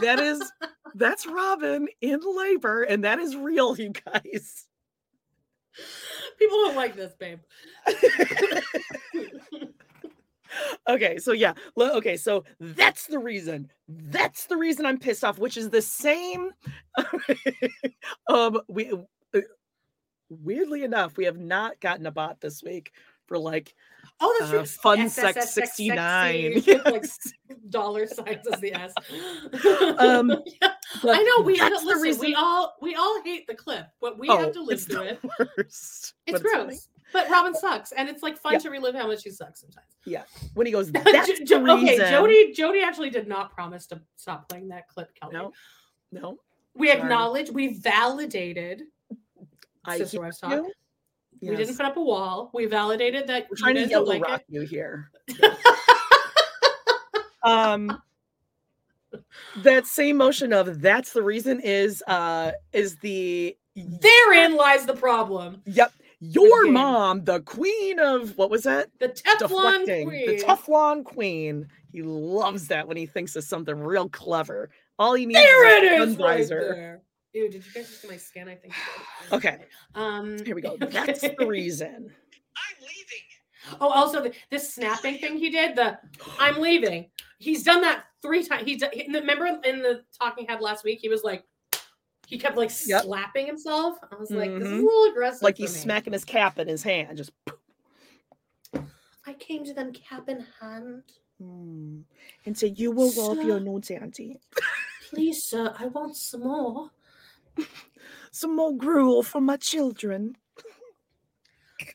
[0.00, 0.40] That is
[0.94, 4.66] that's Robyn in labor, and that is real, you guys.
[6.38, 7.40] People don't like this, babe.
[10.88, 13.70] Okay, so yeah, okay, so that's the reason.
[13.86, 16.52] That's the reason I'm pissed off, which is the same.
[18.28, 18.92] um, we
[19.34, 19.40] uh,
[20.30, 22.92] weirdly enough, we have not gotten a bot this week
[23.26, 23.74] for like
[24.20, 24.64] Oh, that's uh, true.
[24.66, 26.54] fun sex 69.
[26.62, 27.04] sexy with, like
[27.70, 28.92] dollar signs as the S.
[29.98, 30.30] Um,
[31.04, 33.86] Yeah, I know we that's the listen, reason- we all we all hate the clip,
[34.00, 35.20] but we Oh, have to live through it.
[35.38, 36.14] worst.
[36.26, 36.52] It's gross.
[36.54, 36.78] funny.
[37.12, 38.58] But Robyn sucks, and it's like fun Yeah.
[38.60, 39.86] to relive how much she sucks sometimes.
[40.06, 40.22] Yeah,
[40.54, 42.00] when he goes, that's Jo- the Jo- reason.
[42.00, 42.52] okay, Jody.
[42.52, 45.34] Jody actually did not promise to stop playing that clip, Kelly.
[45.34, 45.52] No,
[46.10, 46.38] no,
[46.74, 47.00] we sorry.
[47.00, 48.84] acknowledge, we validated.
[49.84, 50.52] I Sister Wives Talk.
[50.52, 50.72] you.
[51.40, 52.50] We didn't put up a wall.
[52.52, 54.52] We validated that We're trying to yellow like rock it.
[54.52, 55.10] you here.
[57.44, 58.02] um
[59.62, 65.62] that same motion of that's the reason is uh is the Therein lies the problem.
[65.66, 66.72] yep your game.
[66.72, 70.26] mom the queen of what was that The Teflon deflecting queen.
[70.26, 74.68] the teflon queen he loves that when he thinks of something real clever
[74.98, 77.02] all he needs there is it a is, sun visor.
[77.32, 77.42] There.
[77.42, 78.48] Ew, did you guys see my skin?
[78.48, 78.74] I think.
[79.32, 79.58] okay
[79.94, 82.10] Um, here we go that's the reason
[82.56, 83.78] I'm leaving.
[83.80, 85.76] Oh, also the, this snapping thing he did.
[85.76, 85.98] The
[86.38, 87.10] I'm leaving.
[87.38, 88.64] He's done that three times.
[88.64, 90.98] He's he, remember in the talking head last week.
[91.00, 91.44] He was like,
[92.26, 93.02] he kept like Yep.
[93.04, 93.96] slapping himself.
[94.10, 94.82] I was like, this is a Mhm.
[94.84, 95.42] little aggressive.
[95.42, 95.80] like he's me.
[95.80, 97.30] smacking his cap in his hand just
[99.26, 101.02] I came to them cap in hand.
[101.40, 102.00] "Hmm."
[102.46, 104.40] and say you will love your notes auntie
[105.10, 106.90] Please, sir, I want some more.
[108.30, 110.36] Some more gruel for my children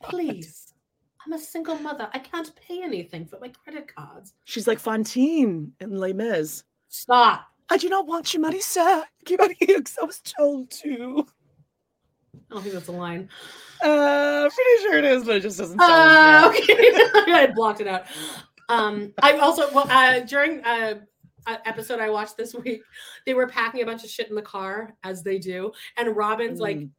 [0.04, 0.74] Please.
[1.26, 2.10] I'm a single mother.
[2.14, 4.34] I can't pay anything for my credit cards.
[4.44, 6.64] She's like Fantine in Les Mis.
[6.90, 7.46] Stop.
[7.70, 9.04] I do not want your money, sir.
[9.26, 11.26] Keep out of here because I was told to.
[12.36, 13.30] I don't think that's a line.
[13.82, 16.46] Uh, pretty sure it is, but it just doesn't sound.
[16.46, 18.04] Uh, okay, I blocked it out.
[18.70, 20.96] Um, I also well, uh, during uh,
[21.48, 22.82] episode I watched this week,
[23.26, 26.60] they were packing a bunch of shit in the car as they do, and Robyn's
[26.60, 26.90] like Mm.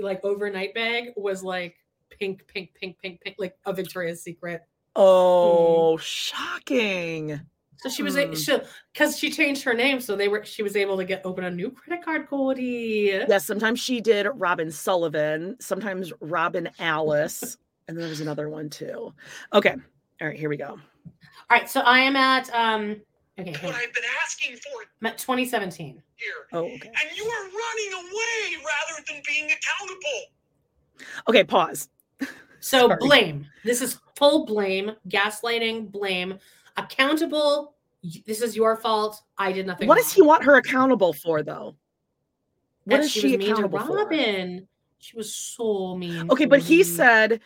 [0.00, 1.76] like overnight bag was like
[2.10, 4.60] pink, pink, pink, pink, pink, like a Victoria's Secret.
[4.96, 7.40] Oh, shocking.
[7.78, 8.34] So she was Hmm.
[8.34, 8.58] she
[8.92, 11.50] because she changed her name, so they were she was able to get open a
[11.50, 13.26] new credit card, Kody.
[13.28, 17.56] Yes, sometimes she did Robyn Sullivan, sometimes Robyn Alice,
[17.88, 19.12] and then there was another one too.
[19.52, 19.74] Okay.
[20.20, 20.68] All right, here we go.
[20.68, 20.78] All
[21.50, 23.00] right, so I am at um
[23.38, 23.74] okay, What.
[23.74, 26.02] I've been asking for I'm 2017.
[26.16, 26.32] here.
[26.52, 26.72] Oh, okay.
[26.88, 30.22] And you are running away rather than being accountable.
[31.28, 31.88] Okay, pause.
[32.60, 32.96] So Sorry.
[33.00, 33.46] blame.
[33.64, 36.38] This is full blame, gaslighting, blame,
[36.76, 37.74] accountable.
[38.26, 39.20] This is your fault.
[39.38, 39.88] I did nothing.
[39.88, 41.76] What does he want her accountable for though?
[42.84, 43.96] What That is she she, was mean to accountable for?
[43.98, 44.68] Robyn?
[44.98, 46.30] She was so mean.
[46.30, 47.40] Okay, but he said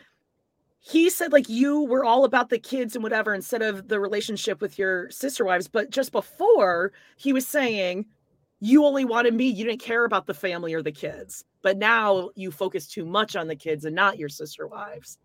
[0.88, 4.60] he said like you were all about the kids and whatever instead of the relationship
[4.60, 5.66] with your sister wives.
[5.66, 8.06] But just before he was saying
[8.60, 11.44] you only wanted me, you didn't care about the family or the kids.
[11.62, 15.18] But now you focus too much on the kids and not your sister wives.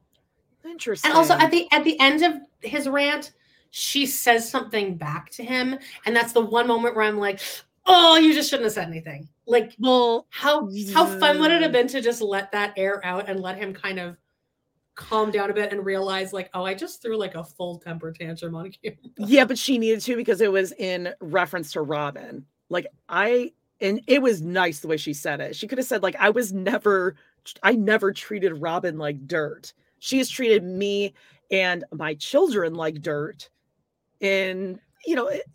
[0.66, 1.12] Interesting.
[1.12, 3.34] And also at the at the end of his rant,
[3.70, 7.40] she says something back to him, and that's the one moment where I'm like,
[7.86, 11.72] "Oh, you just shouldn't have said anything." Like, well, how how fun would it have
[11.72, 14.18] been to just let that air out and let him kind of
[14.95, 18.11] calm down a bit and realize, like, "Oh, I just threw like a full temper
[18.11, 22.45] tantrum on you." Yeah, but she needed to because it was in reference to Robyn.
[22.70, 25.56] Like I and it was nice the way she said it.
[25.56, 27.16] She could have said like I was never
[27.64, 29.74] I never treated Robyn like dirt.
[30.00, 31.14] She has treated me
[31.52, 33.50] and my children like dirt.
[34.22, 35.45] And you know, it-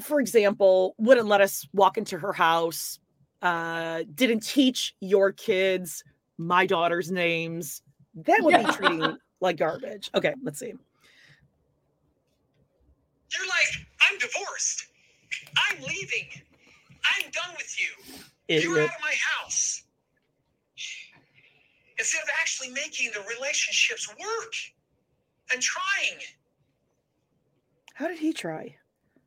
[0.00, 2.98] for example, wouldn't let us walk into her house,
[3.42, 6.02] uh didn't teach your kids
[6.38, 7.82] my daughter's names.
[8.14, 8.66] That would Yeah.
[8.66, 10.10] be treating like garbage.
[10.14, 10.66] Okay, let's see.
[13.32, 14.86] You're like, I'm divorced.
[15.70, 16.28] I'm leaving.
[17.04, 17.88] I'm done with you.
[18.48, 18.90] You're Idiot.
[18.90, 19.82] out of my house.
[21.98, 24.52] Instead of actually making the relationships work
[25.52, 26.18] and trying.
[27.94, 28.74] How did he try?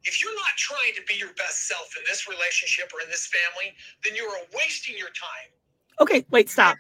[0.04, 3.28] If you're not trying to be your best self in this relationship or in this
[3.28, 3.74] family,
[4.04, 5.50] then you are wasting your time.
[6.00, 6.78] Okay, wait, stop.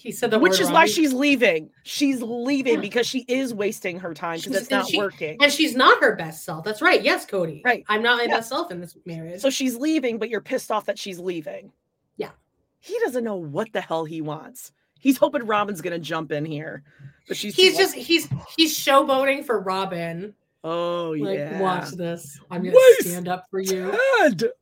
[0.00, 0.74] He said the Which is wrong.
[0.74, 1.70] why she's leaving.
[1.82, 2.80] She's leaving Yeah.
[2.80, 5.38] because she is wasting her time because it's not she- working.
[5.42, 6.64] and she's not her best self.
[6.64, 7.02] That's right.
[7.02, 7.62] Yes, Kody.
[7.64, 7.84] Right.
[7.88, 8.36] I'm not my Yeah.
[8.36, 9.40] best self in this marriage.
[9.40, 11.72] So she's leaving, but you're pissed off that she's leaving.
[12.16, 12.30] Yeah.
[12.78, 14.70] He doesn't know what the hell he wants.
[15.00, 16.84] He's hoping Robyn's gonna jump in here,
[17.26, 20.32] but she's he's too just he's he's showboating for Robyn.
[20.62, 21.60] Oh Like, yeah.
[21.60, 22.38] watch this.
[22.52, 23.90] I'm gonna Waste- stand up for you.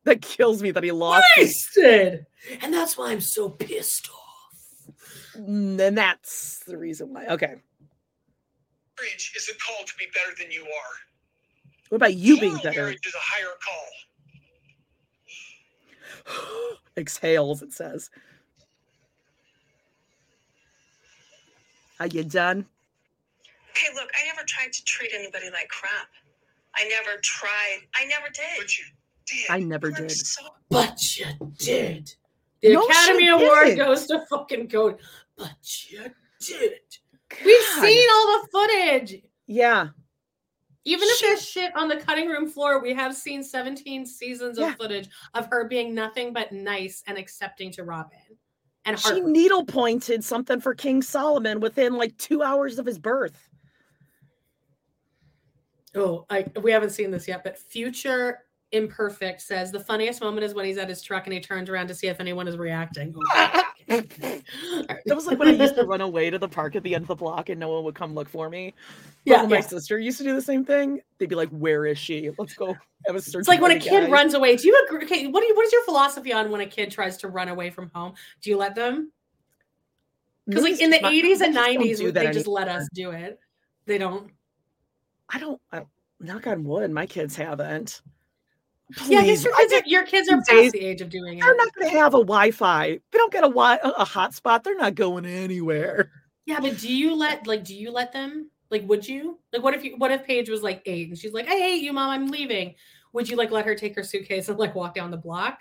[0.05, 1.27] That kills me that he lost.
[1.37, 1.41] it.
[1.43, 2.27] Wasted.
[2.63, 4.23] And that's why I'm so pissed off.
[5.37, 7.27] And that's the reason why.
[7.27, 7.55] Okay.
[8.99, 10.95] Marriage is a call to be better than you are.
[11.91, 12.83] What about you being better?
[12.83, 13.55] marriage is a higher
[16.27, 16.77] call.
[16.97, 18.11] Exhales, it says.
[22.01, 22.67] Are you done?
[23.71, 26.09] Okay, look, I never tried to treat anybody like crap.
[26.75, 27.79] I never tried.
[27.95, 28.45] I never did.
[28.59, 28.85] But you
[29.27, 29.47] did.
[29.51, 30.11] I never did.
[30.11, 31.27] so But you
[31.59, 32.15] did.
[32.63, 33.79] The No, Academy Award didn't.
[33.85, 34.99] goes to fucking Kody.
[35.37, 36.05] But you
[36.41, 36.81] did.
[37.45, 39.23] We've seen all the footage.
[39.47, 39.89] Yeah.
[40.85, 44.69] Even if there's shit on the cutting room floor, we have seen 17 seasons Yeah.
[44.71, 48.19] of footage of her being nothing but nice and accepting to Robyn.
[48.85, 52.99] And She heart- needle pointed something for King Solomon within like two hours of his
[53.01, 53.49] birth.
[55.97, 60.55] oh, I, we haven't seen this yet, but Future Imperfect says the funniest moment is
[60.55, 63.15] when he's at his truck and he turns around to see if anyone is reacting.
[63.17, 64.43] Oh, that
[65.07, 67.09] was like when I used to run away to the park at the end of
[67.09, 68.75] the block and no one would come look for me.
[69.25, 69.61] But Yeah, my yeah.
[69.61, 71.01] sister used to do the same thing.
[71.19, 72.31] They'd be like, "Where is she?
[72.39, 74.57] Let's go have a search." It's like when a kid guy." runs away.
[74.57, 75.05] Do you agree?
[75.05, 77.49] Okay, what do you, what is your philosophy on when a kid tries to run
[77.49, 78.15] away from home?
[78.43, 79.13] Do you let them?
[80.49, 83.13] Because like in the not- 80s and 90s, do they that just let us do
[83.13, 83.39] it.
[83.87, 84.31] They don't.
[85.29, 85.61] I don't.
[85.73, 85.83] I,
[86.21, 88.03] knock on wood, my kids haven't.
[89.09, 91.43] Yeah, Please, your kids, are, your kids are past the age of doing it.
[91.43, 92.89] They're not going to have a Wi-Fi.
[92.91, 94.63] They don't get a wi- a, hotspot.
[94.63, 96.13] They're not going anywhere.
[96.47, 98.49] Yeah, but do you let like do you let them?
[98.71, 99.41] Like, would you?
[99.53, 99.97] Like, what if you?
[99.97, 102.11] What if Paige was like eight and she's like, "I hate you, mom.
[102.11, 102.77] I'm leaving."
[103.13, 105.59] Would you like let her take her suitcase and like walk down the block?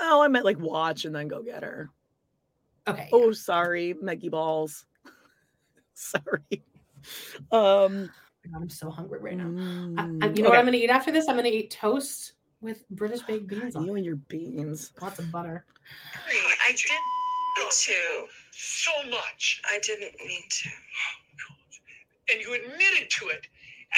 [0.00, 1.90] Oh, I meant like watch and then go get her.
[2.88, 3.08] Okay.
[3.12, 4.84] Oh, sorry, Meggie balls.
[5.94, 6.64] sorry.
[7.52, 8.10] Um,
[8.52, 9.44] God, I'm so hungry right now.
[9.44, 10.58] I- mm, I- you know what.
[10.58, 11.28] I'm going to eat after this?
[11.28, 12.33] I'm going to eat toast
[12.64, 13.98] with British oh, baked beans on You it.
[13.98, 14.92] and your beans.
[15.00, 15.64] Lots of butter.
[16.66, 16.88] I didn't
[17.58, 18.26] mean to.
[18.50, 19.60] So much.
[19.66, 20.68] I didn't mean to.
[20.70, 21.54] Oh,
[22.32, 23.46] and you admitted to it.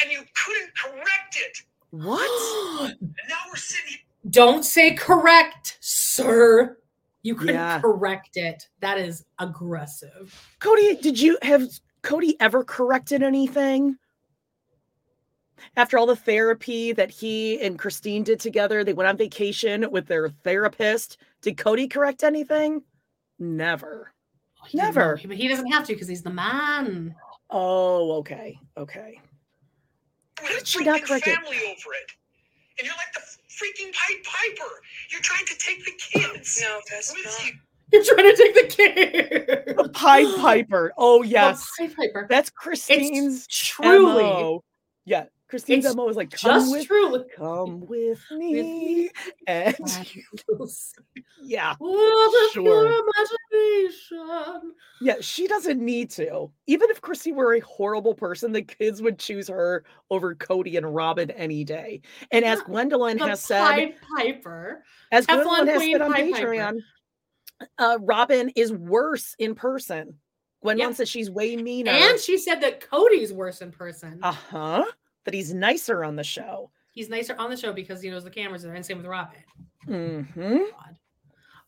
[0.03, 1.59] And you couldn't correct it.
[1.91, 2.91] What?
[2.91, 3.99] And now we're sitting.
[4.31, 6.77] Don't say correct, sir.
[7.23, 7.81] You couldn't Yeah.
[7.81, 8.69] correct it.
[8.81, 10.35] That is aggressive.
[10.61, 11.63] Kody, did you have
[12.03, 13.97] Kody ever corrected anything?
[15.77, 20.07] After all the therapy that he and Christine did together, they went on vacation with
[20.07, 21.19] their therapist.
[21.43, 22.83] Did Kody correct anything?
[23.39, 24.13] Never.
[24.61, 25.21] Oh, he didn't Never.
[25.27, 27.15] But he doesn't have to because he's the man.
[27.51, 28.59] Oh, okay.
[28.77, 29.21] Okay.
[30.43, 31.39] With a did she not freaking correct it?
[31.39, 32.13] over it.
[32.79, 34.71] And you're like the freaking Pied Piper.
[35.11, 36.59] You're trying to take the kids.
[36.61, 37.47] No, that's with not.
[37.47, 37.53] you.
[37.93, 39.77] You're trying to take the kid.
[39.77, 40.93] The Pied Piper.
[40.99, 41.71] Oh, yes.
[41.79, 42.27] the Pied Piper.
[42.29, 44.65] That's Christine's truly MO.
[45.05, 45.27] Yeah.
[45.49, 47.25] Christine's It's MO is like, come just with, truly.
[47.37, 49.11] come with me.
[49.47, 49.77] And
[51.41, 51.75] yeah.
[51.81, 52.93] Oh, Sure.
[55.01, 56.51] Yeah, she doesn't need to.
[56.67, 60.95] Even if Chrissy were a horrible person, the kids would choose her over Kody and
[60.95, 62.01] Robyn any day.
[62.33, 64.83] And as Gwendlyn The has said, Piper.
[65.13, 66.79] as Teflon Gwendlyn has Queen said on Pied Patreon,
[67.79, 70.19] uh, Robyn is worse in person.
[70.65, 70.95] Gwendlyn Yep.
[70.95, 71.91] says she's way meaner.
[71.93, 74.19] And she said that Kody's worse in person.
[74.23, 74.85] uh huh.
[75.27, 76.71] That he's nicer on the show.
[76.93, 79.07] He's nicer on the show because he knows the cameras are there, and same with
[79.07, 79.43] Robyn.
[79.87, 80.59] Mm-hmm.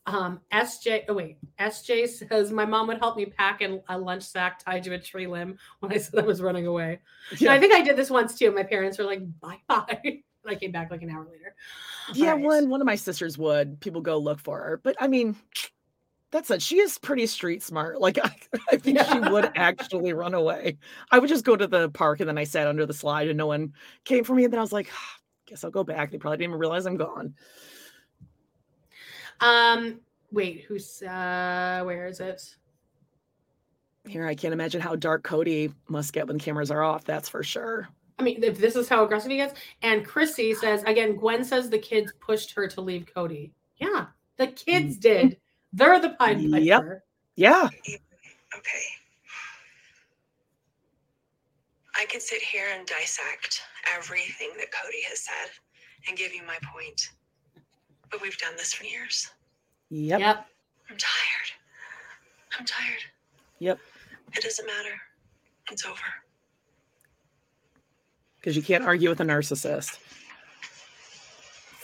[0.05, 4.23] Um, SJ, oh wait, SJ says my mom would help me pack in a lunch
[4.23, 6.99] sack tied to a tree limb when I said I was running away.
[7.29, 7.53] And Yeah.
[7.53, 8.49] I think I did this once too.
[8.51, 11.53] My parents were like, "Bye bye." I came back like an hour later.
[12.13, 12.41] Yeah, right.
[12.41, 13.79] one one of my sisters would.
[13.81, 15.35] People go look for her, but I mean,
[16.31, 16.61] that's it.
[16.61, 17.99] She is pretty street smart.
[17.99, 18.31] Like I,
[18.71, 20.77] I think she would actually run away.
[21.11, 23.37] I would just go to the park and then I sat under the slide and
[23.37, 23.73] no one
[24.05, 24.43] came for me.
[24.43, 24.89] And then I was like,
[25.45, 26.11] guess I'll go back.
[26.11, 27.33] They probably didn't even realize I'm gone.
[29.41, 30.01] Um,
[30.31, 32.55] wait, who's uh, where is it?
[34.07, 37.05] Here, I can't imagine how dark Kody must get when cameras are off.
[37.05, 37.89] That's for sure.
[38.17, 39.57] I mean, if this is how aggressive he gets.
[39.81, 43.51] And Chrissy says again, Gwen says the kids pushed her to leave Kody.
[43.77, 45.37] Yeah, the kids did.
[45.73, 46.57] They're the Pied Piper.
[46.57, 47.03] Yep.
[47.35, 47.69] Yeah.
[48.57, 48.85] Okay.
[51.95, 53.61] I could sit here and dissect
[53.95, 55.51] everything that Kody has said
[56.07, 57.09] and give you my point.
[58.09, 59.29] But we've done this for years.
[59.89, 60.19] Yep.
[60.19, 60.45] Yep.
[60.89, 61.51] I'm tired.
[62.57, 63.03] I'm tired.
[63.59, 63.79] Yep.
[64.33, 64.95] It doesn't matter.
[65.71, 65.99] It's over.
[68.37, 69.99] Because you can't argue with a narcissist.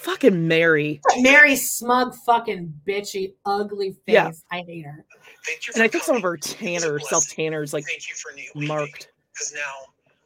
[0.05, 1.01] Fucking Meri.
[1.17, 4.13] Meri smug fucking bitchy ugly face.
[4.13, 4.31] Yeah.
[4.51, 5.03] I hate her.
[5.47, 6.33] Thank you And I for think some of coming.
[6.33, 8.67] her tanner, self tanners, like Thank you for ne- leaving.
[8.67, 9.09] marked.
[9.33, 9.61] Because now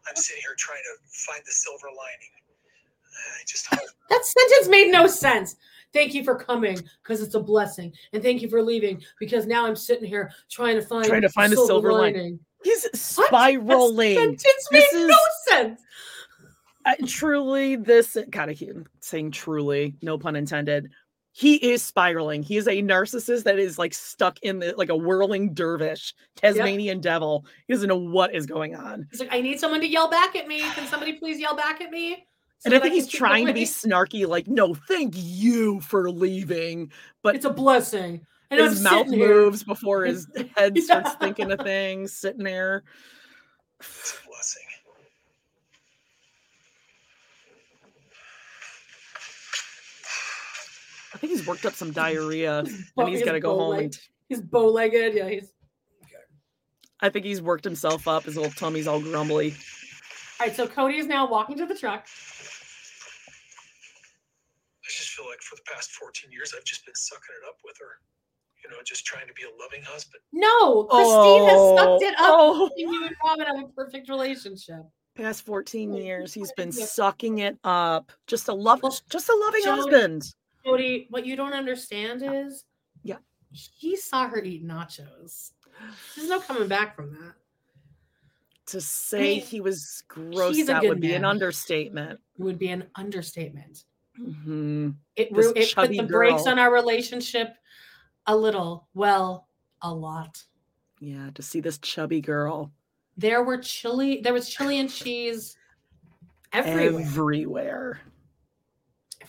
[0.05, 2.29] I'm sitting here trying to find the silver lining.
[3.39, 3.79] I just hope.
[4.09, 5.55] That sentence made no sense.
[5.93, 9.65] Thank you for coming because it's a blessing, and thank you for leaving because now
[9.65, 12.37] I'm sitting here trying to find Trying to find the silver lining.
[12.65, 14.15] He's spiraling.
[14.15, 15.17] That sentence made This no is-
[15.47, 15.81] sense.
[16.89, 20.89] I, truly, this God, I keep saying truly, no pun intended.
[21.31, 22.41] He is spiraling.
[22.41, 26.99] He is a narcissist that is like stuck in the like a whirling dervish, Tasmanian
[26.99, 27.45] devil.
[27.67, 29.07] He doesn't know what is going on.
[29.11, 30.61] He's like, I need someone to yell back at me.
[30.61, 32.25] Can somebody please yell back at me?
[32.57, 36.09] So and I think can he's trying to be snarky, like, no, thank you for
[36.09, 36.91] leaving.
[37.21, 38.25] But It's a blessing.
[38.51, 39.43] And his I'm mouth sitting here.
[39.43, 40.27] moves before his
[40.57, 41.15] head starts Yeah.
[41.19, 42.83] thinking of things, sitting there.
[43.79, 44.63] It's a blessing.
[51.08, 52.63] I think he's worked up some diarrhea
[52.95, 53.77] Bo- and he's got to go home.
[53.79, 55.13] And He's bow-legged.
[55.15, 55.51] Yeah, he's
[57.01, 58.23] I think he's worked himself up.
[58.23, 59.51] His little tummy's all grumbly.
[60.39, 60.55] all right.
[60.55, 62.05] So Kody is now walking to the truck.
[64.83, 67.55] I just feel like for the past 14 years, I've just been sucking it up
[67.63, 67.99] with her.
[68.63, 70.21] You know, just trying to be a loving husband.
[70.33, 72.19] No, Christine has sucked it up.
[72.19, 72.69] Oh.
[72.75, 74.81] You and Robyn have a perfect relationship.
[75.15, 78.11] Past 14 years, he's been sucking it up.
[78.27, 80.23] Just a love, Well, just a loving Joey- husband.
[80.65, 82.65] Kody, what you don't understand is,
[83.03, 83.17] Yeah.
[83.51, 85.51] he saw her eat nachos.
[86.15, 87.33] There's no coming back from that.
[88.67, 90.03] To say mean, he was
[90.69, 92.19] a out would be an understatement.
[92.37, 93.85] It would be an understatement.
[94.19, 94.95] Mhm.
[95.15, 97.55] It, This it put the brakes on our relationship
[98.27, 98.87] a little.
[98.93, 99.47] Well,
[99.81, 100.43] a lot.
[100.99, 102.71] Yeah, to see this chubby girl
[103.17, 104.19] There were chili.
[104.21, 105.55] There was chili and cheese
[106.53, 107.01] everywhere.
[107.05, 108.01] everywhere.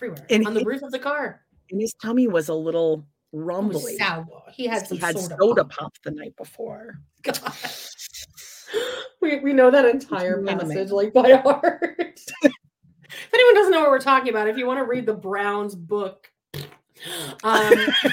[0.03, 1.43] Everywhere And on the he- roof of the car.
[1.70, 3.97] And his tummy was a little It rumbly.
[3.97, 4.27] sour.
[4.53, 5.79] He had he had soda, soda, pop.
[5.79, 6.99] pop the night before.
[7.23, 7.39] God.
[9.20, 11.95] We, we know that entire passage like by heart.
[12.43, 15.75] if anyone doesn't know what we're talking about, if you want to read the Browns
[15.75, 16.31] book,
[17.45, 17.75] um,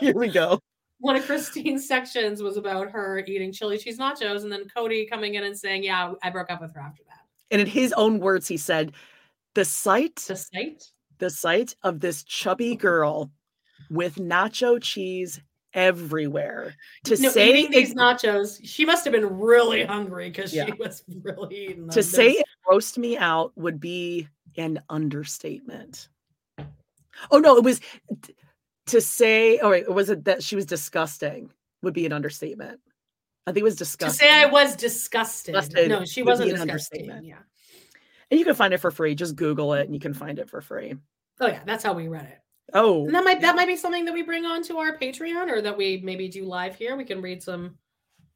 [0.00, 0.60] Here we go.
[1.00, 5.34] one of Christine's sections was about her eating chili cheese nachos, and then Kody coming
[5.34, 8.18] in and saying, "Yeah, I broke up with her after that." And in his own
[8.20, 8.92] words, he said,
[9.54, 10.84] "The sight, The sight,
[11.18, 12.76] the sight of this chubby oh.
[12.76, 13.30] girl
[13.90, 15.40] with nacho cheese
[15.74, 20.66] everywhere to no, say eating these nachos, she must have been really hungry because Yeah.
[20.66, 21.90] she was really eating them.
[21.90, 26.08] to say it roast me out would be an understatement.
[27.30, 27.80] Oh no, it was
[28.86, 29.58] to say.
[29.58, 31.50] Oh was it that she was disgusting?
[31.82, 32.80] Would be an understatement.
[33.46, 34.26] I think it was disgusting.
[34.26, 35.54] to say I was disgusted.
[35.54, 37.00] Disgusted No, she wasn't an disgusting.
[37.10, 37.26] understatement.
[37.26, 37.38] Yeah.
[38.30, 39.14] And you can find it for free.
[39.14, 40.94] Just Google it, and you can find it for free.
[41.40, 42.38] Oh yeah, that's how we read it.
[42.72, 45.50] Oh, And that might that might be something that we bring on to our Patreon
[45.50, 46.96] or that we maybe do live here.
[46.96, 47.78] We can read some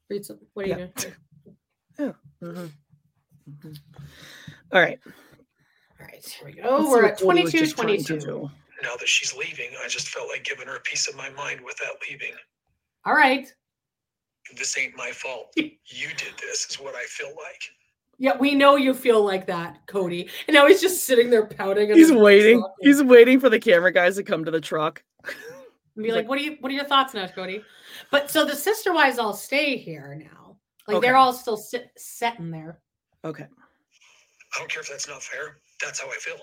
[0.09, 0.87] read some what are you Yeah.
[1.97, 2.15] doing?
[2.43, 2.71] mhm,
[3.59, 3.79] mhm.
[4.71, 4.99] All right.
[5.99, 6.77] All right, here we go.
[6.77, 8.49] Let's We're at Cody 22 just 22.
[8.81, 11.61] Now that she's leaving, I just felt like giving her a piece of my mind
[11.61, 12.33] with that leaving.
[13.05, 13.53] All right.
[14.55, 15.53] This ain't my fault.
[15.93, 17.61] You did this, is what I feel like.
[18.21, 20.29] Yeah, we know you feel like that, Kody.
[20.47, 21.89] And now he's just sitting there pouting.
[21.89, 22.59] in He's the waiting.
[22.59, 25.01] truck He's waiting for the camera guys to come to the truck.
[25.25, 26.55] and be like, "What are you?
[26.59, 27.63] What are your thoughts now, Kody?"
[28.11, 30.55] But so the sister wives all stay here now.
[30.87, 31.07] Like Okay.
[31.07, 32.79] they're all still sit, setting there.
[33.25, 33.45] Okay.
[33.45, 35.57] I don't care if that's not fair.
[35.83, 36.37] That's how I feel.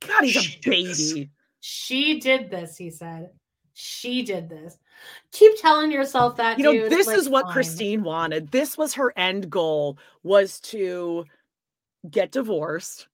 [0.00, 1.30] God, he's She a did baby.
[1.60, 2.76] She did this.
[2.76, 3.30] He said,
[3.74, 4.76] "She did this."
[5.32, 6.58] Keep telling yourself that.
[6.58, 6.90] You know, dude.
[6.92, 7.52] this Like, is what fine.
[7.52, 8.50] Christine wanted.
[8.50, 11.24] This was her end goal was to
[12.10, 13.08] get divorced,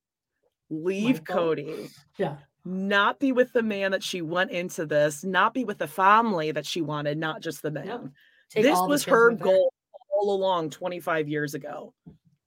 [0.71, 1.25] leave.
[1.25, 2.37] Kody, Yeah.
[2.65, 6.51] not be with the man that she went into this, not be with the family
[6.53, 8.13] that she wanted, not just the man.
[8.51, 9.73] Take this was her goal
[10.11, 11.93] all along 25 years ago.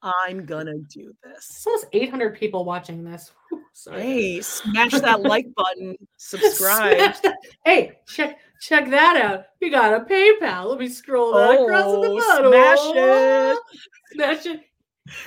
[0.04, 1.48] I'm gonna do this.
[1.50, 3.32] It's almost 800 people watching this.
[3.74, 4.02] Sorry.
[4.02, 6.98] Hey, smash that like button, subscribe.
[7.22, 9.46] That- Hey, check check that out.
[9.60, 10.68] We got a PayPal.
[10.70, 12.52] Let me scroll that across at the Oh, bottom.
[12.52, 13.58] smash it.
[14.14, 14.62] Smash it.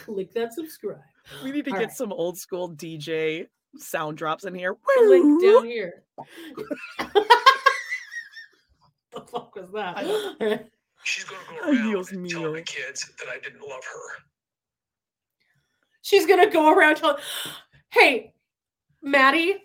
[0.04, 1.00] Click that subscribe.
[1.42, 1.96] We need to All get right.
[1.96, 3.46] some old school DJ
[3.76, 4.76] sound drops in here.
[4.96, 6.02] The link down here.
[9.12, 10.68] the fuck was that?
[11.04, 14.22] She's going to go around Dios and tell the kids that I didn't love her.
[16.02, 17.16] She's gonna go around telling,
[17.88, 18.34] "Hey,
[19.02, 19.64] Maddie,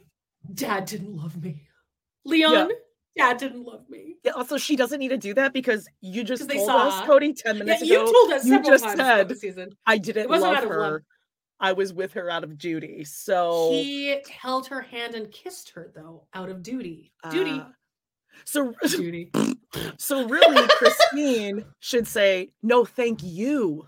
[0.53, 1.67] Dad didn't love me.
[2.23, 2.71] Leon,
[3.19, 6.49] Dad didn't love me." Yeah, also, she doesn't need to do that because you just
[6.49, 6.87] told saw.
[6.87, 8.11] us, Kody, 10 Yeah, minutes you ago.
[8.11, 9.69] told us you just times said, the season.
[9.85, 10.79] I didn't It wasn't love of love.
[10.79, 11.03] her.
[11.61, 13.03] I was with her out of duty.
[13.03, 17.11] So, He held her hand and kissed her though, out of duty.
[17.29, 17.51] Duty.
[17.59, 17.65] uh,
[18.45, 19.31] so, duty.
[19.97, 23.87] so really, Christine should say, no, thank you.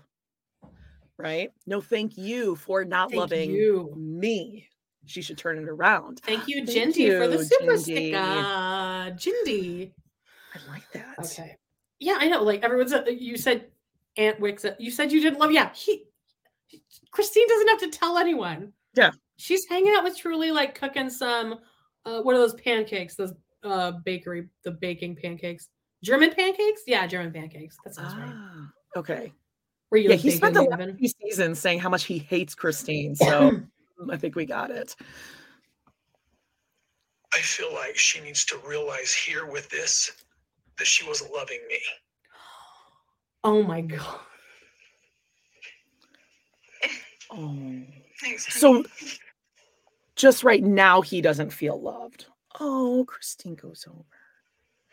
[1.18, 1.50] Right?
[1.66, 3.94] No, thank you for not Thank loving you.
[3.96, 4.68] me.
[5.06, 6.20] She should turn it around.
[6.24, 7.78] Thank you, Thank Jindy, for the super Jindy.
[7.78, 8.16] sticker.
[9.16, 9.92] Jindy.
[10.54, 11.18] I like that.
[11.24, 11.56] Okay.
[11.98, 12.42] Yeah, I know.
[12.42, 12.92] Like everyone's.
[12.92, 13.66] uh, You said
[14.16, 14.64] Aunt Wicks.
[14.78, 15.52] You said you didn't love.
[15.52, 16.04] Yeah, he.
[17.10, 18.72] Christine doesn't have to tell anyone.
[18.94, 19.10] Yeah.
[19.36, 21.58] She's hanging out with Truely, like cooking some.
[22.04, 23.14] Uh, what are those pancakes?
[23.16, 23.32] Those
[23.64, 25.68] uh bakery, the baking pancakes.
[26.02, 26.82] German pancakes?
[26.86, 27.76] Yeah, German pancakes.
[27.84, 28.32] That sounds right.
[28.34, 29.32] Ah, okay.
[29.88, 32.18] Where you Yeah, like, he spent the the last few seasons saying how much he
[32.18, 33.14] hates Christine.
[33.16, 33.60] So
[34.10, 34.94] I think we got it.
[37.34, 40.10] I feel like she needs to realize here with this
[40.78, 41.78] that she wasn't loving me.
[43.44, 44.20] Oh my god.
[47.34, 47.82] Oh.
[48.20, 48.60] Thanks.
[48.60, 48.84] So
[50.16, 52.26] just right now, he doesn't feel loved.
[52.60, 54.04] Oh, Christine goes over.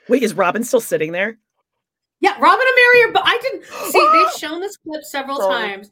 [0.08, 1.38] Wait, is Robyn still sitting there?
[2.22, 3.12] Yeah, Robyn and Meri are.
[3.14, 4.10] But I didn't see.
[4.14, 5.68] They've shown this clip several Sorry.
[5.68, 5.92] times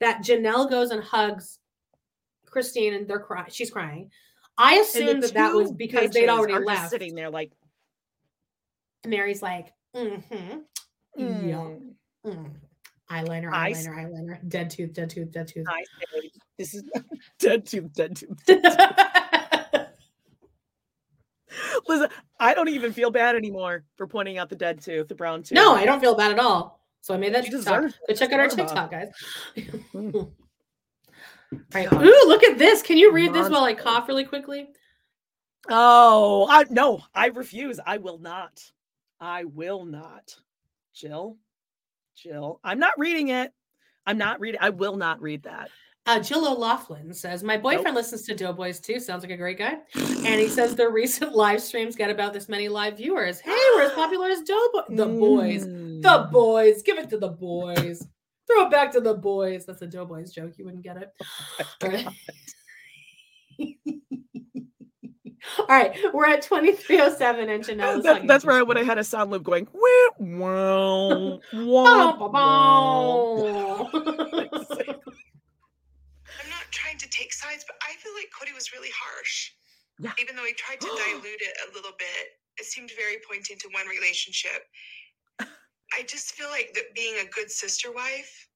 [0.00, 1.58] that Janelle goes and hugs
[2.56, 3.50] Christine, and they're crying.
[3.50, 4.10] She's crying.
[4.56, 6.88] I assumed that that was because they'd already left.
[6.88, 7.52] sitting there like,
[9.06, 10.60] Meri's like, mm-hmm.
[11.18, 11.26] Yeah.
[11.26, 11.80] mm,
[12.26, 12.50] Mm.
[13.10, 14.48] Eyeliner, I eyeliner, eyeliner.
[14.48, 15.66] Dead tooth, dead tooth, dead tooth.
[15.68, 16.82] I say, this is
[17.38, 18.40] dead tooth, dead tooth.
[21.86, 22.08] Listen,
[22.40, 25.56] I don't even feel bad anymore for pointing out the dead tooth, the brown tooth.
[25.56, 26.80] no, I don't feel bad at all.
[27.02, 27.82] So I made that You TikTok.
[27.82, 29.10] deserve Go check out our TikTok, guys.
[31.74, 31.92] Right.
[31.92, 32.82] Ooh, look at this.
[32.82, 34.68] Can you read this while I cough really quickly?
[35.68, 37.80] Oh, I no, I refuse.
[37.84, 38.62] I will not.
[39.20, 40.36] I will not.
[40.94, 41.36] Jill,
[42.16, 43.52] Jill, I'm not reading it.
[44.06, 44.60] I'm not reading.
[44.62, 45.70] I will not read that.
[46.06, 49.00] Uh, Jill O'Laughlin says, My boyfriend listens to Doughboys too.
[49.00, 49.78] Sounds like a great guy.
[49.96, 53.40] And he says their recent live streams get about this many live viewers.
[53.40, 54.96] Hey, we're as popular as Doughboys.
[54.96, 55.64] The boys.
[55.64, 56.82] The boys.
[56.82, 58.06] Give it to the boys.
[58.46, 59.66] Throw it back to the boys.
[59.66, 60.52] That's a Doughboys joke.
[60.56, 61.12] You wouldn't get it.
[61.82, 62.06] All right.
[65.58, 65.96] All right.
[66.12, 69.44] We're at 2307 and Janelle That- that's where I would have had a sound loop
[69.44, 69.66] going.
[69.74, 69.80] I'm
[76.50, 79.52] not trying to take sides, but I feel like Kody was really harsh.
[79.98, 80.12] Yeah.
[80.20, 83.68] Even though he tried to dilute it a little bit it seemed very pointing to
[83.72, 84.64] one relationship.
[85.96, 88.48] I just feel like that being a good sister wife,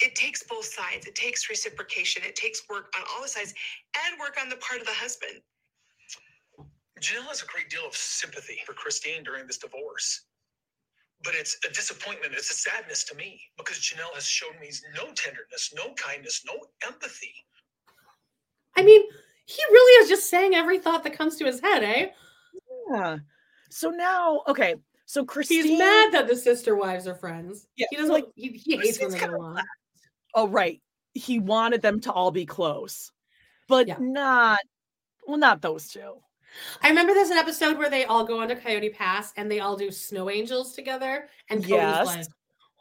[0.00, 1.06] it takes both sides.
[1.06, 2.22] It takes reciprocation.
[2.24, 3.54] It takes work on all the sides
[4.06, 5.40] and work on the part of the husband.
[7.00, 10.26] Janelle has a great deal of sympathy for Christine during this divorce.
[11.24, 15.04] But it's a disappointment, it's a sadness to me because Janelle has shown me no
[15.14, 17.32] tenderness, no kindness, no empathy.
[18.76, 19.02] I mean,
[19.46, 22.06] he really is just saying every thought that comes to his head, eh?
[22.90, 23.18] Yeah.
[23.70, 24.74] So now, okay.
[25.06, 27.66] So Christine, He's mad that the sister wives are friends.
[27.76, 28.26] Yeah, he doesn't like.
[28.34, 29.62] He, he hates when they get along.
[30.34, 30.80] oh right,
[31.14, 33.10] he wanted them to all be close,
[33.68, 34.60] but not
[35.26, 36.14] well, not those two.
[36.82, 39.76] I remember there's an episode where they all go onto Coyote Pass and they all
[39.76, 42.06] do snow angels together, and Kody's Yes.
[42.06, 42.26] like,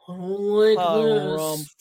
[0.08, 1.76] "I like Oh, this." rumph.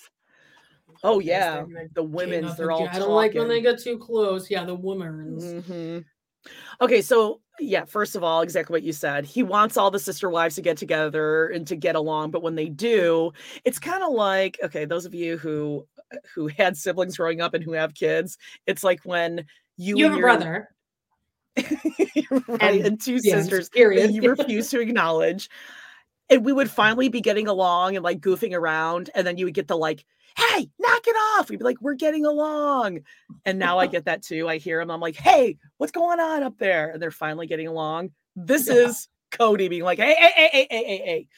[1.02, 2.88] Oh yeah, the women's they're all.
[2.88, 4.50] I don't like when they get too close.
[4.50, 5.44] Yeah, the women's.
[5.44, 6.04] Mhm.
[6.80, 9.24] Okay, so yeah, first of all, exactly what you said.
[9.26, 12.54] He wants all the sister wives to get together and to get along, but when
[12.54, 13.32] they do,
[13.64, 17.52] it's kind of like okay, those of you who uh, who had siblings growing up
[17.54, 19.44] and who have kids, it's like when
[19.76, 20.68] you, You have a your- brother.
[21.56, 24.08] right, And- and, two yeah, sisters period.
[24.08, 25.50] that you refuse to acknowledge.
[26.30, 29.54] And we would finally be getting along and like goofing around, and then you would
[29.54, 30.04] get the like,
[30.36, 33.00] "Hey, knock it off!" We'd be like, "We're getting along,"
[33.44, 34.48] and now I get that too.
[34.48, 34.90] I hear them.
[34.90, 38.10] I'm like, "Hey, what's going on up there?" And they're finally getting along.
[38.36, 38.74] This Yeah.
[38.86, 41.28] is Kody being like, "Hey, hey, hey, hey, hey, hey, hey."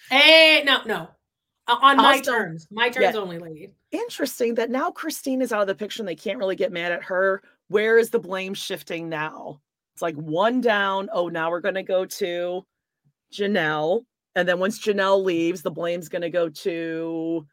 [0.58, 1.08] Hey, no, no.
[1.68, 2.66] Uh, on my Also- terms.
[2.70, 3.20] My terms yeah.
[3.20, 3.72] only, lady.
[3.92, 6.90] Interesting that now Christine is out of the picture and they can't really get mad
[6.92, 7.42] at her.
[7.68, 9.60] Where is the blame shifting now?
[9.94, 11.08] It's like one down.
[11.12, 12.64] Oh, now we're going to go to
[13.32, 14.04] Janelle.
[14.34, 17.46] And then once Janelle leaves, the blame's going to go to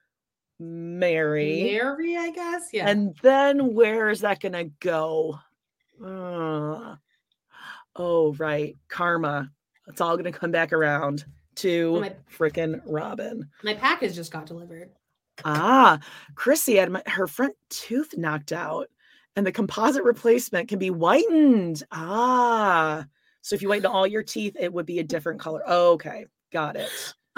[0.59, 1.63] Meri.
[1.63, 2.69] Meri, I guess.
[2.73, 2.89] Yeah.
[2.89, 5.39] And then where is that going to go?
[6.03, 6.95] Uh,
[7.95, 8.77] oh, right.
[8.89, 9.51] Karma.
[9.87, 13.49] It's all going to come back around to my- frickin' Robyn.
[13.63, 14.89] my package just got delivered.
[15.45, 15.99] Ah,
[16.35, 18.87] Chrissy had my, her front tooth knocked out,
[19.37, 21.81] and the composite replacement can be whitened.
[21.91, 23.05] Ah,
[23.41, 25.61] so if you whiten all your teeth, it would be a different color.
[25.67, 26.89] okay, got it.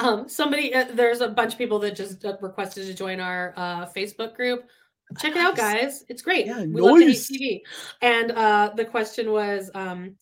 [0.01, 3.53] Um, somebody, uh, there's a bunch of people that just uh, requested to join our
[3.55, 4.67] uh, Facebook group.
[5.19, 6.05] Check it out, guys.
[6.09, 6.45] It's great.
[6.45, 7.29] Yeah, we love nice.
[7.29, 7.61] TV.
[8.01, 10.15] And uh, the question was, um,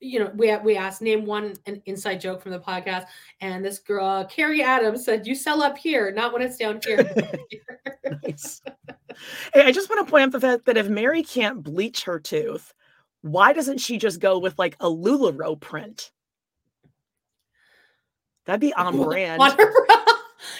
[0.00, 3.06] you know, we we asked name one an inside joke from the podcast,
[3.40, 6.80] and this girl, uh, Carrie Adams, said, "You sell up here, not when it's down
[6.84, 7.12] here."
[8.22, 8.62] Nice.
[9.52, 12.20] hey, I just want to point out the fact that if Meri can't bleach her
[12.20, 12.72] tooth,
[13.22, 16.12] why doesn't she just go with like a LuLaRoe print?
[18.46, 19.42] That'd be on brand.
[19.42, 19.96] On her bra.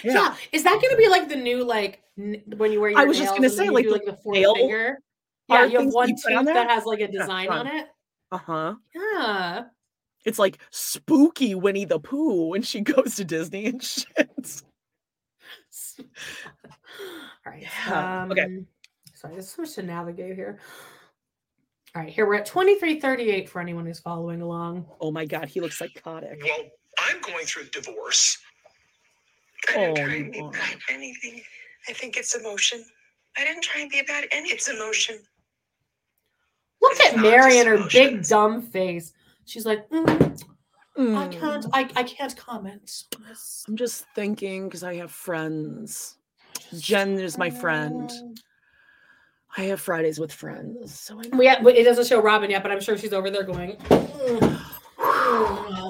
[0.03, 0.13] Yeah.
[0.13, 0.35] yeah.
[0.51, 3.05] is that going to be like the new like n- when you wear your I
[3.05, 4.99] was just gonna say, like, do, the like the fourth nail finger?
[5.49, 7.67] Yeah, you have one you put on tooth that has like a design fun.
[7.67, 7.87] on it.
[8.31, 8.75] Uh huh.
[8.93, 9.63] Yeah.
[10.25, 14.07] It's like spooky Winnie the Pooh when she goes to Disney and shit.
[15.99, 17.61] All right.
[17.61, 18.43] Yeah, okay.
[18.43, 18.67] Um,
[19.13, 20.59] Sorry, there's so much to navigate here.
[21.95, 24.85] All right, here we're at 2338 for anyone who's following along.
[24.99, 26.43] Oh my god, he looks psychotic.
[26.97, 28.37] Well, I'm going through a divorce.
[29.69, 30.49] I didn't Oh, try and be no.
[30.49, 31.41] about anything.
[31.87, 32.83] I think it's emotion.
[33.37, 34.55] I didn't try and be about anything.
[34.55, 35.19] It's emotion.
[36.81, 38.29] Look It's at not Meri and her big emotions.
[38.29, 39.13] dumb face.
[39.45, 40.09] She's like, "Mm,
[40.97, 41.31] I Mm.
[41.39, 43.03] can't, I, I can't comment.
[43.15, 46.17] on this." I'm just thinking because I have friends.
[46.77, 48.11] Jen is my friend.
[49.55, 51.35] I have Fridays with friends, so I.
[51.35, 53.77] We ha- it doesn't show Robyn yet, but I'm sure she's over there going.
[53.77, 54.39] "Mm,
[54.97, 55.86] mm,"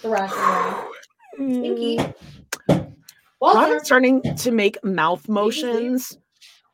[0.00, 0.86] thrashing around.
[1.34, 1.98] Stinky.
[1.98, 2.14] Mm.
[3.40, 3.58] Walter.
[3.58, 6.18] Robyn's starting to make mouth motions,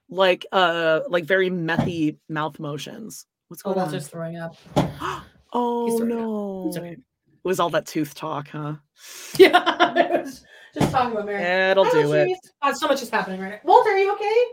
[0.09, 3.27] like uh, like very methy mouth motions.
[3.49, 3.85] What's Oh, going on?
[3.87, 4.57] Walter's throwing up.
[5.57, 6.73] Oh throwing no!
[6.77, 6.91] Okay.
[6.95, 7.01] It
[7.45, 8.75] was all that tooth talk, huh?
[9.39, 10.45] Yeah, it was
[10.75, 11.71] just talking about Meri.
[11.71, 12.39] It'll Hi, do it.
[12.61, 13.59] Uh, so much is happening right now.
[13.63, 14.45] Walter, are you okay?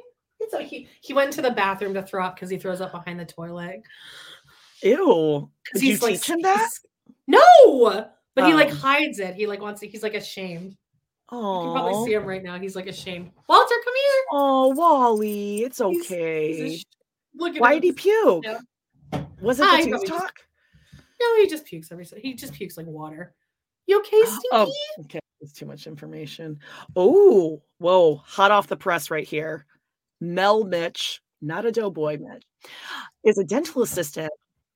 [0.42, 0.66] It's okay.
[0.66, 3.26] He, he went to the bathroom to throw up because he throws up behind the
[3.26, 3.82] toilet.
[4.84, 5.50] Ew!
[5.74, 6.70] Did you he's, like, teach him that?
[7.28, 8.76] No, but he like Oh.
[8.76, 9.36] hides it.
[9.36, 9.88] He like wants to.
[9.88, 10.78] He's like ashamed.
[11.30, 12.60] Oh, you can probably see him right now.
[12.60, 13.32] He's like ashamed.
[13.48, 14.24] Walter, come here.
[14.32, 16.78] oh, Wally, it's He's- he's okay.
[16.78, 16.84] sh-
[17.36, 17.82] Look at Why him.
[17.82, 18.44] did he puke?
[18.44, 18.60] Yeah.
[19.42, 20.34] Was it Ah, the talk?
[21.22, 22.04] No, he just pukes every.
[22.06, 23.34] so- He just pukes like water.
[23.88, 24.48] You okay, Stinky?
[24.52, 24.74] Oh,
[25.06, 25.20] okay.
[25.40, 26.60] That's too much information.
[26.96, 28.16] Oh, whoa.
[28.18, 29.66] Hot off the press right here.
[30.20, 32.44] Mel Mitch, not a doughboy Mitch,
[33.24, 34.32] is a dental assistant.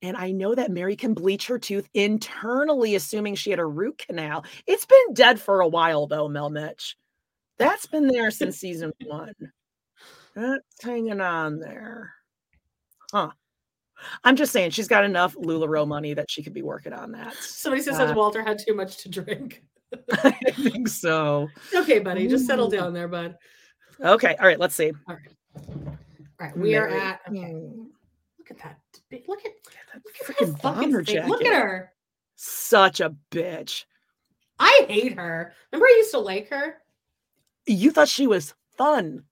[0.06, 3.98] And I know that Meri can bleach her tooth internally, assuming she had a root
[3.98, 4.46] canal.
[4.68, 6.96] It's been dead for a while, though, Mel Mitch.
[7.58, 9.34] That's been there since season one.
[10.36, 12.14] That's hanging on there.
[13.12, 13.32] Huh.
[14.24, 17.34] I'm just saying she's got enough LuLaRoe money that she could be working on that.
[17.38, 19.64] Somebody says Uh, Walter had too much to drink.
[20.24, 21.48] I think so.
[21.74, 23.38] Okay, buddy, just settle down there, bud.
[24.00, 24.92] Okay, all right, let's see.
[25.10, 25.32] All right.
[25.68, 25.98] All
[26.40, 27.22] right, we are at.
[27.28, 27.88] Okay, Mm,
[28.50, 28.80] look at that.
[29.28, 29.52] Look at
[30.06, 31.28] look at freaking bomber thing.
[31.28, 31.92] Look at her.
[32.36, 33.86] Such a bitch.
[34.60, 35.54] I hate her.
[35.72, 36.76] Remember, I used to like her.
[37.66, 39.24] You thought she was fun.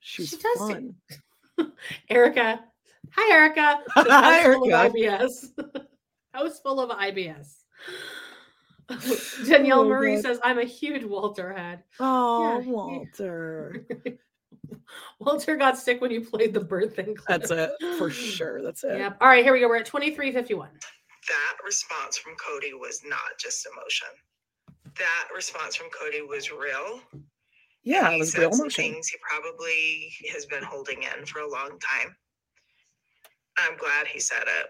[0.00, 0.94] She's She does fun.
[2.08, 2.60] Erica.
[3.12, 3.80] Hi, Erica.
[3.90, 4.98] Hi, House full of Erica.
[4.98, 5.84] IBS.
[6.34, 7.54] House full of IBS.
[9.46, 10.22] Danielle Oh, Marie God.
[10.22, 11.82] says, I'm a huge Walter head.
[11.98, 13.86] Oh, Yeah, Walter.
[15.18, 17.14] Walter got sick when you played the bird thing.
[17.14, 17.40] Clip.
[17.40, 18.62] That's it for sure.
[18.62, 18.98] That's it.
[18.98, 19.16] Yep.
[19.20, 19.68] All right, here we go.
[19.68, 20.68] We're at 2351.
[21.28, 24.08] That response from Kody was not just emotion.
[24.98, 27.00] That response from Kody was real.
[27.82, 28.84] Yeah, He it was said real some emotion.
[28.84, 32.14] things he probably has been holding in for a long time.
[33.58, 34.66] I'm glad he said it.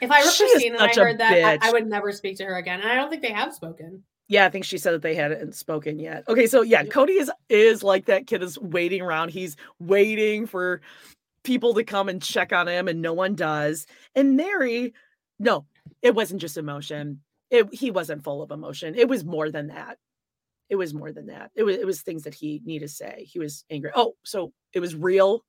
[0.00, 2.44] If I were She Christine and I heard that, I, I would never speak to
[2.44, 2.80] her again.
[2.80, 4.02] And I don't think they have spoken.
[4.32, 6.24] Yeah, I think she said that they hadn't spoken yet.
[6.26, 9.28] Okay, so yeah, Kody is is like that kid is waiting around.
[9.28, 10.80] He's waiting for
[11.44, 13.86] people to come and check on him, and no one does.
[14.14, 14.94] And Meri,
[15.38, 15.66] no,
[16.00, 17.20] it wasn't just emotion.
[17.50, 18.94] It he wasn't full of emotion.
[18.94, 19.98] It was more than that.
[20.70, 21.50] It was more than that.
[21.54, 23.28] It was it was things that he needed to say.
[23.30, 23.90] He was angry.
[23.94, 25.44] Oh, so it was real.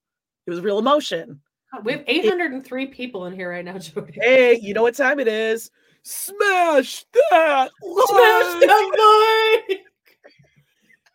[0.46, 1.40] It was real emotion.
[1.86, 4.20] We have 803 people in here right now, Jody.
[4.22, 5.72] Hey, you know what time it is?
[6.04, 7.72] Smash that!
[7.82, 8.62] Smash like!
[8.62, 9.80] that like!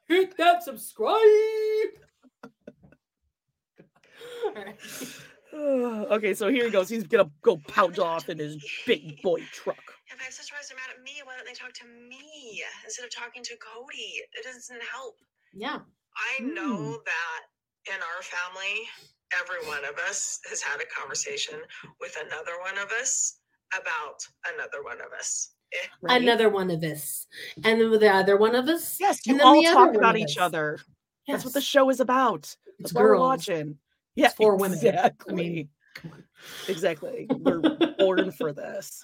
[0.08, 1.18] Hit that subscribe!
[4.44, 4.76] All right.
[5.50, 6.88] Okay, so here he goes.
[6.90, 9.80] He's gonna go pound off in his big boy truck.
[10.06, 13.10] If my sisters are mad at me, why don't they talk to me instead of
[13.14, 14.20] talking to Kody?
[14.36, 15.16] It doesn't help.
[15.54, 15.80] Yeah.
[16.16, 16.54] I Hmm.
[16.54, 17.40] know that
[17.86, 18.88] in our family,
[19.40, 21.60] every one of us has had a conversation
[21.98, 23.40] with another one of us
[23.72, 25.50] about another one of us.
[26.00, 26.22] Right?
[26.22, 27.26] Another one of us.
[27.64, 28.96] And then the other one of us.
[29.00, 30.42] Yes, you and then all the talk about each us.
[30.42, 30.78] other.
[31.26, 32.44] That's what the show is about.
[32.44, 33.20] It's That's we're girls.
[33.20, 33.76] watching.
[34.16, 34.78] Yeah, It's for women.
[34.78, 35.34] I Exactly.
[35.34, 36.24] mean, come on.
[36.68, 37.26] exactly.
[37.30, 37.60] We're
[37.98, 39.02] born for this.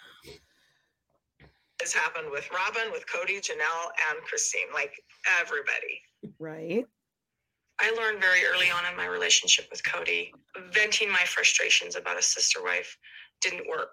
[1.81, 4.69] This happened with Robyn, with Kody, Janelle, and Christine.
[4.73, 4.95] Like
[5.41, 6.01] everybody.
[6.39, 6.87] Right?
[7.81, 10.31] I learned very early on in my relationship with Kody,
[10.73, 12.97] venting my frustrations about a sister wife
[13.43, 13.93] didn't work.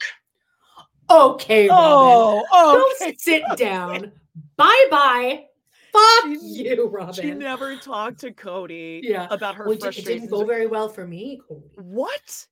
[1.12, 2.46] Okay, Robyn.
[2.52, 4.12] Oh, Go sit down.
[4.56, 5.46] Bye bye.
[5.92, 7.14] Fuck She- you, Robyn.
[7.14, 9.28] She never talked to Kody Yeah.
[9.30, 11.64] about her Well, it it didn't go very well for me, Kody.
[11.82, 12.48] what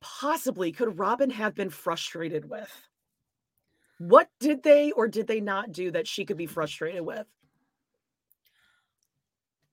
[0.00, 2.70] possibly could Robyn have been frustrated with?
[3.98, 7.26] What did they or did they not do that she could be frustrated with?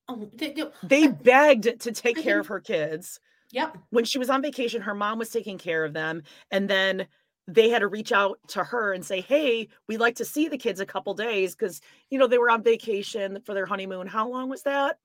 [0.10, 3.20] Oh, they, they- They begged to take I care of her kids.
[3.52, 3.78] yep.
[3.90, 6.24] When she was on vacation, her mom was taking care of them.
[6.52, 7.08] And then
[7.48, 10.58] they had to reach out to her and say, Hey, we'd like to see the
[10.58, 14.08] kids a couple days because, you know, they were on vacation for their honeymoon.
[14.08, 14.98] How long was that?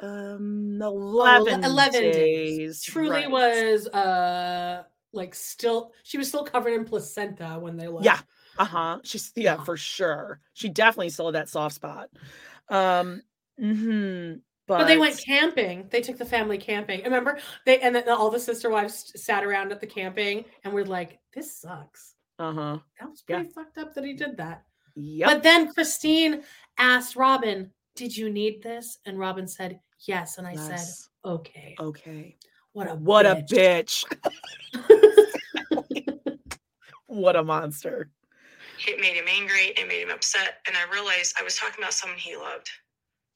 [0.00, 2.16] Um, 11, 11 days.
[2.16, 2.82] days.
[2.82, 3.30] Truely right.
[3.30, 8.04] was uh like still she was still covered in placenta when they left.
[8.04, 8.18] Yeah.
[8.58, 8.98] Uh huh.
[9.04, 9.64] She's yeah, Yeah.
[9.64, 10.40] for sure.
[10.54, 12.08] She definitely still had that soft spot.
[12.68, 13.22] Um.
[13.58, 14.34] hmm
[14.66, 15.88] But, But they went camping.
[15.90, 17.02] They took the family camping.
[17.04, 17.38] Remember?
[17.66, 21.18] They and then all the sister wives sat around at the camping and were like,
[21.34, 22.78] "This sucks." Uh huh.
[22.98, 23.36] That was Yeah.
[23.40, 24.64] pretty fucked up that he did that.
[24.96, 25.28] Yep.
[25.28, 26.44] But then Christine
[26.78, 30.80] asked Robyn, "Did you need this?" And Robyn said, "Yes." And I said,
[31.24, 32.36] "Okay." okay.
[32.72, 34.04] What a What a bitch.
[34.74, 36.28] bitch.
[37.06, 38.10] what a monster.
[38.88, 41.92] It made him angry, it made him upset, and I realized I was talking about
[41.92, 42.68] someone he loved.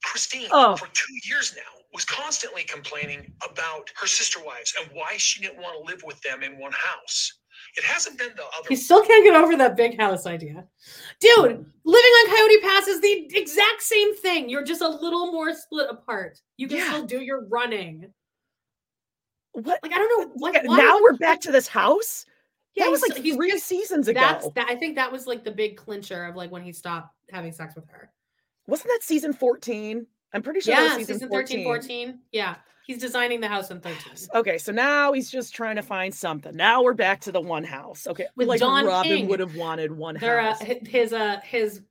[0.09, 0.75] Christine, Oh.
[0.75, 5.61] for two years now, was constantly complaining about her sister wives and why she didn't
[5.61, 7.33] want to live with them in one house.
[7.77, 10.65] It hasn't been the other He still can't get over that big house idea.
[11.19, 11.45] Dude,
[11.85, 14.49] living on Coyote Pass is the exact same thing.
[14.49, 16.39] You're just a little more split apart.
[16.57, 16.87] You can Yeah.
[16.89, 18.11] still do your running.
[19.51, 19.79] What?
[19.83, 20.33] Like I don't know.
[20.37, 22.25] Like Yeah, now we're back to this house.
[22.75, 24.19] Yeah, that was like he's three just- seasons ago.
[24.19, 24.67] That's that.
[24.69, 27.75] I think that was like the big clincher of like when he stopped having sex
[27.75, 28.11] with her.
[28.69, 30.05] Wasn't that season 14?
[30.33, 32.19] I'm pretty sure that yeah, was season, season 13, 14.
[32.31, 34.13] Yeah, he's designing the house in 13.
[34.35, 36.55] Okay, so now he's just trying to find something.
[36.55, 38.05] Now we're back to the one house.
[38.07, 39.27] Okay, With like Don Robyn King.
[39.27, 40.61] would have wanted one uh, house.
[40.61, 41.81] hi- his uh his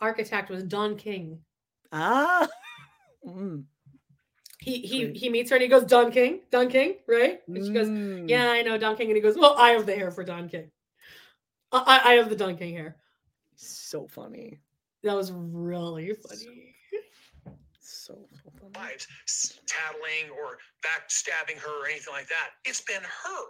[0.00, 1.40] architect was Don King.
[1.92, 2.48] ah,
[3.26, 3.64] Mm,
[4.60, 5.16] He he Great.
[5.16, 7.40] he meets her and he goes Don King, Don King, right?
[7.48, 8.28] And she goes, mm.
[8.30, 9.08] Yeah, I know Don King.
[9.08, 10.70] And he goes, Well, I have the hair for Don King.
[11.72, 12.96] I I have the Don King hair.
[13.56, 14.60] so funny,
[15.04, 16.74] That was really funny.
[17.80, 18.72] so, so funny.
[18.76, 19.06] wives
[19.66, 22.50] tattling or backstabbing her or anything like that.
[22.64, 23.44] It's been her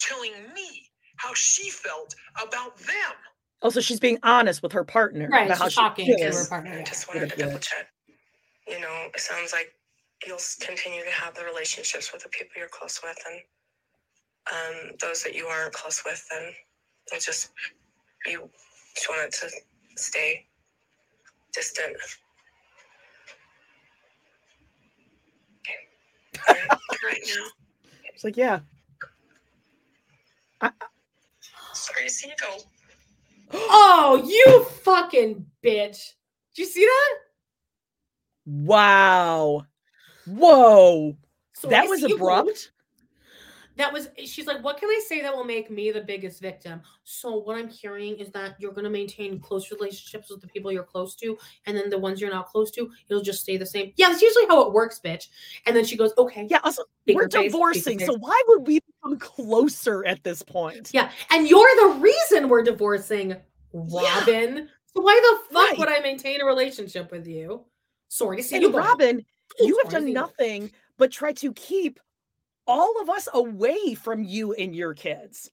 [0.00, 3.14] telling me how she felt about them.
[3.62, 6.42] Also, she's being honest with her partner Right, about how she's she to feels.
[6.42, 6.78] her partner.
[6.78, 7.88] I just wanted to double check.
[8.68, 9.72] You know, it sounds like
[10.26, 13.40] you'll continue to have the relationships with the people you're close with, and
[14.52, 16.52] um, those that you aren't close with, then
[17.10, 17.50] you'll just
[18.26, 18.48] you
[18.94, 19.50] just want it to
[19.96, 20.46] stay
[21.56, 21.96] distant.
[25.58, 26.54] Okay.
[27.04, 27.46] right now.
[28.14, 28.60] It's like, yeah.
[31.72, 32.58] Sorry to see you go.
[33.52, 36.12] Oh, you fucking bitch.
[36.54, 37.14] Did you see that?
[38.46, 39.66] Wow.
[40.26, 41.16] Whoa.
[41.54, 42.72] So that was see you abrupt.
[43.76, 46.80] That was she's like, what can I say that will make me the biggest victim?
[47.04, 50.82] So what I'm hearing is that you're gonna maintain close relationships with the people you're
[50.82, 53.92] close to, and then the ones you're not close to, you'll just stay the same.
[53.96, 55.28] Yeah, that's usually how it works, bitch.
[55.66, 56.46] And then she goes, Okay.
[56.50, 60.90] Yeah, also we're face, divorcing, so why would we become closer at this point?
[60.92, 63.36] Yeah, and you're the reason we're divorcing,
[63.72, 64.68] Robyn.
[64.94, 65.78] So why the fuck Right.
[65.78, 67.64] would I maintain a relationship with you?
[68.08, 68.78] Sorry to see you And go.
[68.80, 69.24] Robyn,
[69.60, 72.00] you have done you nothing but try to keep
[72.66, 75.50] all of us away from you and your kids.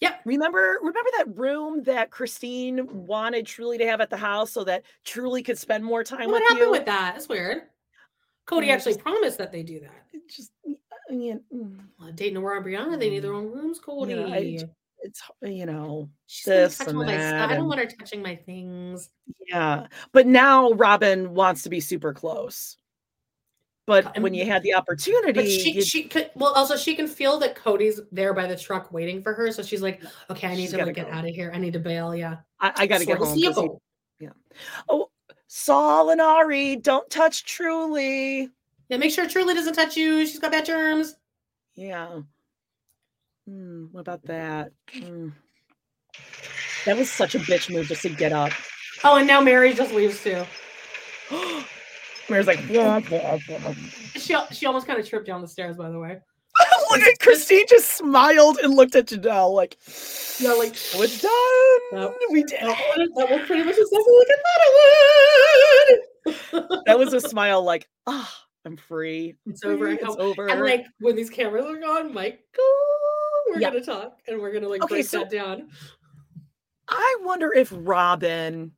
[0.00, 0.16] Yeah.
[0.24, 4.82] Remember, remember that room that Christine wanted Truely to have at the house so that
[5.04, 6.70] Truely could spend more time What with happened you?
[6.72, 7.14] with that?
[7.14, 7.62] That's weird.
[8.46, 9.92] Kody Yeah, actually just- promised that they do that.
[10.28, 10.50] Just
[11.10, 14.16] I mean, mm, Well, Dayton Nora and Breanna, they need their own rooms, Kody.
[14.16, 14.58] know, I
[15.02, 17.30] it's you know She's this and all my stuff.
[17.30, 17.50] that.
[17.50, 19.10] I don't want her touching my things.
[19.46, 19.86] Yeah.
[20.12, 22.78] But now Robyn wants to be super close.
[23.86, 27.38] But when you had the opportunity, But she she could well also she can feel
[27.40, 29.52] that Kody's there by the truck waiting for her.
[29.52, 31.50] So she's like, okay, I need to like, get out of here.
[31.54, 32.14] I need to bail.
[32.14, 32.38] Yeah.
[32.60, 33.36] I, I got to get home.
[33.36, 33.68] he-
[34.20, 34.30] yeah.
[34.88, 35.10] Oh,
[35.48, 38.48] Saul and Ari, don't touch Truely.
[38.88, 40.26] Yeah, make sure Truely doesn't touch you.
[40.26, 41.16] She's got bad germs.
[41.74, 42.20] Yeah.
[43.46, 44.72] Hmm, what about that?
[44.94, 45.28] Hmm.
[46.86, 48.52] That was such a bitch move just to get up.
[49.02, 50.44] Oh, and now Meri just leaves too.
[52.30, 53.74] Meri's like, "Wah, wah, wah."
[54.16, 56.18] She she almost kind of tripped down the stairs, by the way.
[56.90, 59.76] look at Christine just smiled and looked at Janelle like,
[60.38, 61.80] Yeah, like "We're done.
[61.92, 62.14] Nope.
[62.30, 64.62] We did." that it." was, that was pretty much exactly like I thought
[65.86, 66.82] it would.
[66.86, 68.32] That was a smile like, "Ah,
[68.64, 69.34] I'm free.
[69.46, 69.88] It's over.
[69.88, 72.38] It's and, over." and like when these cameras are gone, Michael,
[73.48, 73.70] we're Yeah.
[73.70, 75.68] gonna talk and we're gonna like Okay, break so- that down.
[76.88, 78.70] I wonder if Robyn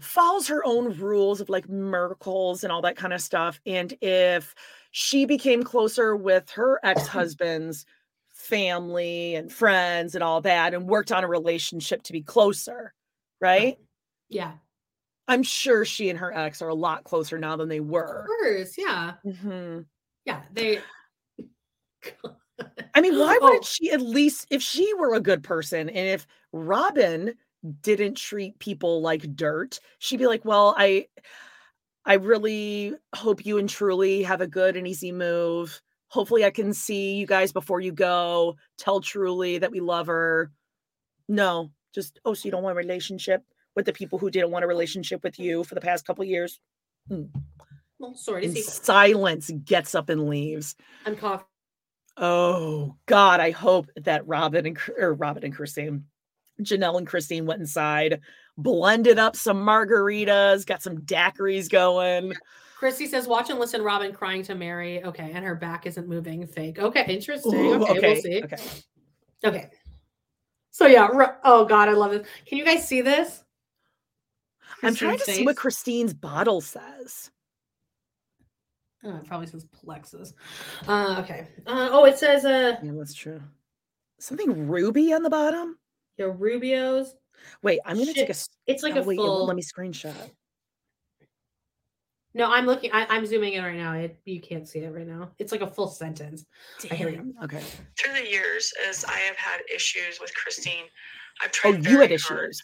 [0.00, 3.60] follows her own rules of like miracles and all that kind of stuff.
[3.66, 4.54] And if
[4.90, 7.84] she became closer with her ex husband's
[8.28, 12.94] family and friends and all that and worked on a relationship to be closer,
[13.40, 13.78] right?
[14.28, 14.52] Yeah,
[15.26, 18.20] I'm sure she and her ex are a lot closer now than they were.
[18.22, 18.78] of course.
[18.78, 19.86] Yeah, Mhm.
[20.24, 20.42] yeah.
[20.52, 20.80] They.
[22.94, 23.46] I mean, why Oh.
[23.46, 27.34] wouldn't she at least, if she were a good person and if Robyn
[27.82, 31.06] didn't treat people like dirt, she'd be like, well, I,
[32.04, 35.80] I really hope you and Truely have a good and easy move.
[36.08, 38.56] Hopefully, I can see you guys before you go.
[38.78, 40.50] Tell Truely that we love her.
[41.28, 43.42] No, just, oh, so you don't want a relationship
[43.74, 46.60] with the people who didn't want a relationship with you for the past couple years?
[47.08, 47.24] Hmm.
[47.98, 48.62] Well, sorry to see.
[48.62, 50.76] silence, gets up and leaves.
[51.04, 51.46] I'm coughing.
[52.16, 56.04] Oh God, I hope that Robyn and or Robyn and Christine,
[56.62, 58.20] Janelle and Christine went inside,
[58.56, 62.34] blended up some margaritas, got some daiquiris going.
[62.78, 65.02] Christy says, "Watch and listen." Robyn crying to Meri.
[65.02, 66.46] Okay, and her back isn't moving.
[66.46, 66.78] Fake.
[66.78, 67.54] Okay, interesting.
[67.54, 68.42] Ooh, okay, we'll see.
[68.44, 68.56] Okay.
[69.44, 69.70] Okay.
[70.70, 71.08] So yeah.
[71.44, 72.26] Oh God, I love this.
[72.46, 73.42] Can you guys see this?
[74.82, 75.56] I'm trying to Christine's see what?
[75.56, 77.30] Christine's bottle says.
[79.04, 80.34] Oh, it probably says Plexus.
[80.86, 81.48] Uh, okay.
[81.66, 83.40] Uh, oh, it says uh, Yeah, that's true.
[84.18, 85.78] Something ruby on the bottom.
[86.18, 87.14] Your Rubio's.
[87.62, 88.34] Wait, I'm gonna take a.
[88.66, 89.46] It's like oh, a wait, full.
[89.46, 90.14] Let me screenshot.
[92.34, 92.90] No, I'm looking.
[92.92, 93.94] I, I'm zooming in right now.
[93.94, 95.30] It, you can't see it right now.
[95.38, 96.44] It's like a full sentence.
[96.84, 97.22] Okay, here we go.
[97.22, 97.62] Damn, Okay.
[97.98, 100.84] Through the years, as I have had issues with Christine,
[101.42, 102.62] I've Oh, tried you had very hard issues.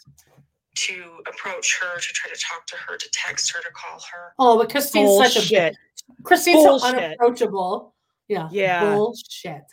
[0.75, 4.33] to approach her, to try to talk to her, to text her, to call her.
[4.37, 5.75] Oh, but Christine's such a Bullshit.
[6.23, 7.95] Christine's so unapproachable.
[8.27, 8.47] Yeah.
[8.51, 8.93] Yeah.
[8.95, 9.63] Bullshit.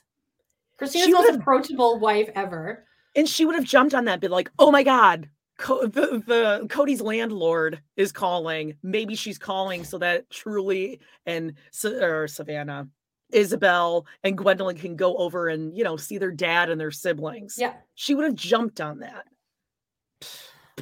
[0.79, 2.87] Christine's She the most would've- approachable wife ever.
[3.15, 6.67] And she would have jumped on that, been like, "Oh my god, Co- the, the
[6.69, 8.75] Kody's landlord is calling.
[8.83, 12.89] Maybe she's calling so that Truely and or Savannah,
[13.33, 17.57] Ysabel and Gwendlyn can go over and you know see their dad and their siblings."
[17.59, 17.75] Yeah.
[17.95, 19.27] she would have jumped on that.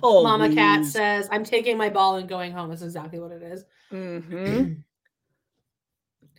[0.02, 2.70] Mama Cat says, I'm taking my ball and going home.
[2.70, 3.64] That's exactly what it is.
[3.92, 4.84] Mhm.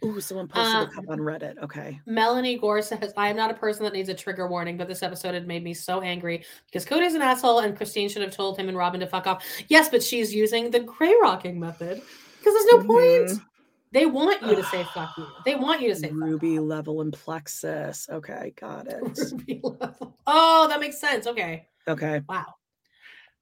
[0.04, 1.62] Ooh, someone posted Uh, a cup on Reddit.
[1.64, 2.00] Okay.
[2.08, 5.04] Melanie Gore says, I am not a person that needs a trigger warning, but this
[5.04, 8.58] episode had made me so angry because Kody's an asshole and Christine should have told
[8.58, 9.46] him and Robyn to fuck off.
[9.68, 12.02] Yes, but she's using the gray rocking method
[12.40, 13.30] because there's no point.
[13.30, 13.46] Mhm.
[13.94, 15.28] They want you to say fuck you.
[15.46, 18.08] They want you to say fuck Ruby level and plexus.
[18.10, 19.02] Okay, got it.
[19.04, 20.18] Ruby level.
[20.26, 21.28] Oh, that makes sense.
[21.28, 21.68] Okay.
[21.88, 22.22] Okay.
[22.28, 22.56] Wow.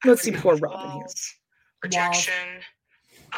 [0.03, 1.05] Let's see poor Robyn here.
[1.83, 2.33] Rejection.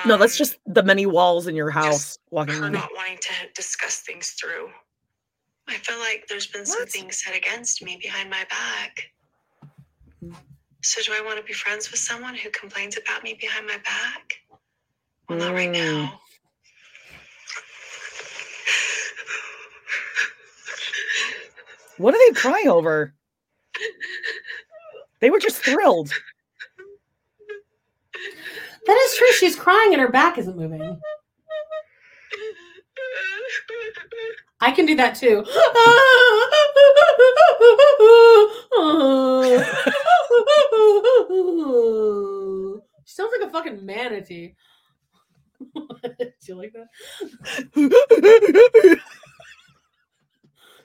[0.07, 2.73] No, that's um, just the many walls in your house walking her around.
[2.73, 4.69] not wanting to discuss things through.
[5.67, 9.03] I feel like there's been some things said against me behind my back.
[10.83, 13.77] So do I want to be friends with someone who complains about me behind my
[13.77, 14.33] back?
[15.29, 15.73] Well, not right Mm.
[15.73, 16.19] now.
[21.97, 23.13] What are they crying over?
[25.19, 26.11] They were just thrilled.
[28.91, 29.31] That is true.
[29.39, 30.99] She's crying and her back isn't moving.
[34.59, 35.45] I can do that too.
[43.05, 44.55] she sounds like a fucking manatee.
[45.73, 46.87] do you like that?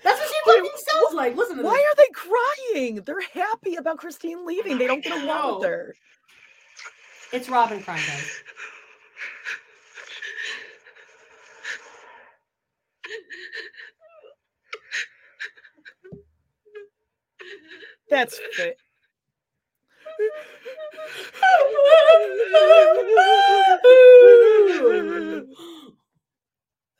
[0.05, 1.35] That's what she fucking sounds like.
[1.35, 1.83] Listen to Why this.
[1.83, 3.03] are they crying?
[3.05, 4.79] They're happy about Christine leaving.
[4.79, 5.93] They don't get along with her.
[7.33, 8.43] It's Robyn crying, guys.
[18.09, 18.79] That's fit.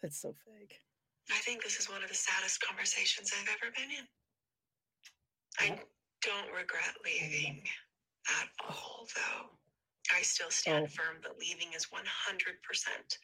[0.03, 0.81] That's so fake.
[1.31, 4.07] I think this is one of the saddest conversations I've ever been in.
[5.59, 5.81] I
[6.23, 7.63] don't regret leaving
[8.41, 9.66] at all, though.
[10.15, 10.89] I still stand Oh.
[10.89, 13.19] firm that leaving is 100%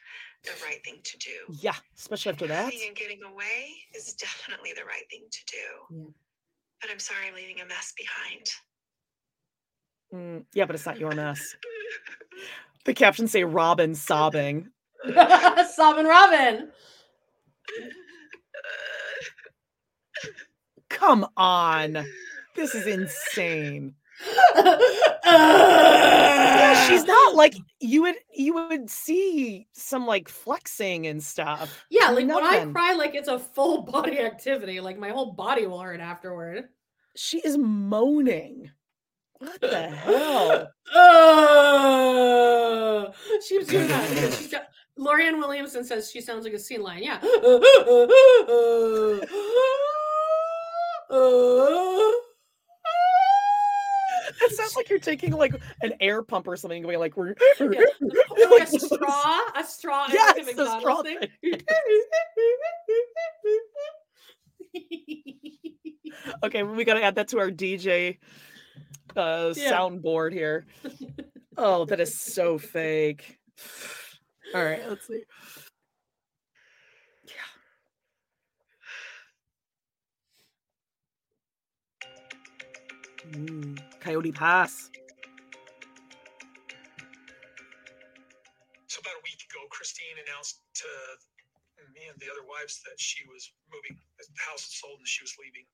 [0.45, 1.37] the right thing to do.
[1.61, 2.67] Yeah, especially after that.
[2.73, 6.13] Leaving and getting away is definitely the right thing to do.
[6.81, 8.51] But I'm sorry I'm leaving a mess behind.
[10.13, 11.57] Mm, yeah, but it's not your mess.
[12.85, 14.69] The captions say Robyn sobbing.
[15.73, 16.73] Sobbing Robyn.
[20.89, 22.05] Come on.
[22.57, 23.95] This is insane.
[24.57, 24.79] Uh,
[25.25, 31.85] Yeah, she's not like you would you would see some like flexing and stuff.
[31.91, 34.81] Yeah, like when I cry, like it's a full body activity.
[34.81, 36.65] Like my whole body will hurt afterward.
[37.17, 38.71] She is moaning.
[39.39, 40.71] What the hell?
[40.95, 43.11] Uh,
[43.47, 44.11] she was doing that.
[44.15, 44.69] Yeah, she's got,
[44.99, 47.03] Lorianne Williamson says she sounds like a scene line.
[47.03, 47.19] Yeah.
[47.21, 47.29] That
[54.77, 57.67] like you're taking like an air pump or something, going like we're Yeah.
[58.31, 60.07] Or like a straw, a straw.
[60.11, 61.19] Yes, like, a the straw thing.
[66.45, 68.19] Okay, we gotta add that to our DJ
[69.17, 69.73] uh Yeah.
[69.73, 70.67] soundboard here.
[71.59, 73.39] Oh, that is so fake.
[74.55, 75.23] All right, let's see.
[83.31, 84.91] Mm, Coyote Pass.
[88.89, 90.89] So about a week ago, Christine announced to
[91.95, 93.99] me and the other wives that she was moving.
[94.19, 95.67] The house was sold and she was leaving.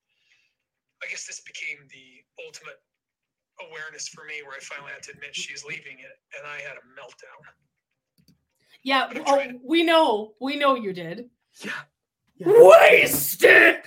[1.03, 2.81] I guess this became the ultimate
[3.61, 6.77] awareness for me, where I finally had to admit she's leaving it, and I had
[6.77, 7.43] a meltdown.
[8.83, 9.11] Yeah.
[9.27, 10.35] Oh, we know.
[10.41, 11.31] We know you did.
[11.61, 11.73] Yeah.
[12.41, 13.83] WASTED.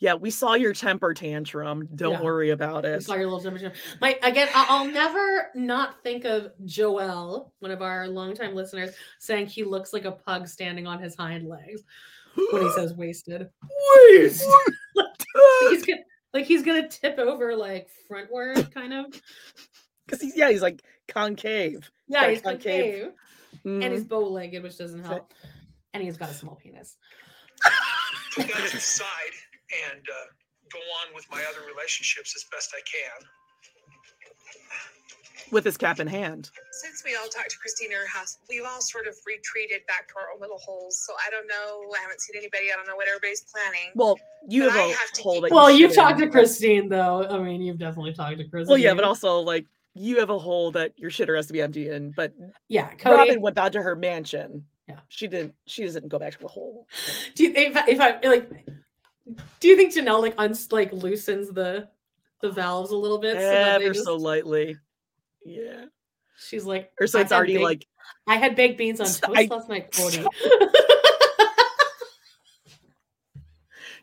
[0.00, 1.86] Yeah, we saw your temper tantrum.
[1.94, 2.22] Don't Yeah.
[2.22, 3.02] worry about I it.
[3.04, 3.72] saw your little temperature.
[4.00, 9.46] My again, I- I'll never not think of Joel, one of our longtime listeners, saying
[9.46, 11.82] he looks like a pug standing on his hind legs
[12.50, 13.48] when he says wasted.
[14.08, 14.48] Wasted.
[15.68, 16.00] he's gonna,
[16.32, 19.06] like he's gonna tip over like frontward, kind of.
[20.06, 21.88] Because he's yeah, he's like concave.
[22.08, 23.12] Yeah, Got he's concave,
[23.64, 24.08] and he's Mhm.
[24.08, 25.32] bow-legged, which doesn't help.
[25.94, 26.96] And he's got a small penis.
[28.34, 29.06] Put that to the side
[29.90, 30.26] and uh,
[30.72, 33.26] go on with my other relationships as best I can.
[35.52, 36.50] with his cap in hand.
[36.72, 40.06] Since we all talked to Christina in her house, we've all sort of retreated back
[40.08, 40.98] to our own little holes.
[41.04, 41.90] So I don't know.
[41.96, 42.66] I haven't seen anybody.
[42.72, 43.90] I don't know what everybody's planning.
[43.94, 44.18] Well,
[44.48, 46.88] you But have I a have to hole keep- Well, you you've talked to Christine,
[46.88, 47.24] though.
[47.28, 48.68] I mean, you've definitely talked to Christine.
[48.68, 51.60] Well, yeah, but also like you have a hole that your shitter has to be
[51.62, 52.12] empty in.
[52.12, 52.32] But
[52.68, 53.16] yeah, Kody.
[53.16, 54.64] Robyn went back to her mansion.
[54.88, 55.54] Yeah, she didn't.
[55.66, 56.86] She doesn't go back to the hole.
[57.34, 58.50] Do you if I, if I like?
[59.60, 61.88] Do you think Janelle like uns like loosens the
[62.42, 63.36] the valves a little bit?
[63.36, 64.76] they Ever just- so lightly.
[65.44, 65.86] Yeah.
[66.38, 67.86] She's like, Or so it's already baked- like
[68.26, 70.26] I had baked beans on toast I- last night, Kody.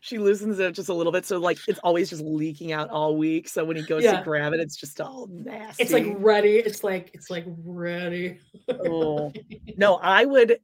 [0.00, 3.16] she loosens it just a little bit, so like it's always just leaking out all
[3.16, 3.48] week.
[3.48, 4.18] So when he goes Yeah.
[4.18, 5.82] to grab it, it's just all nasty.
[5.82, 6.56] it's like ready.
[6.58, 8.38] It's like it's like ready.
[8.68, 9.32] oh
[9.76, 10.58] no, I would.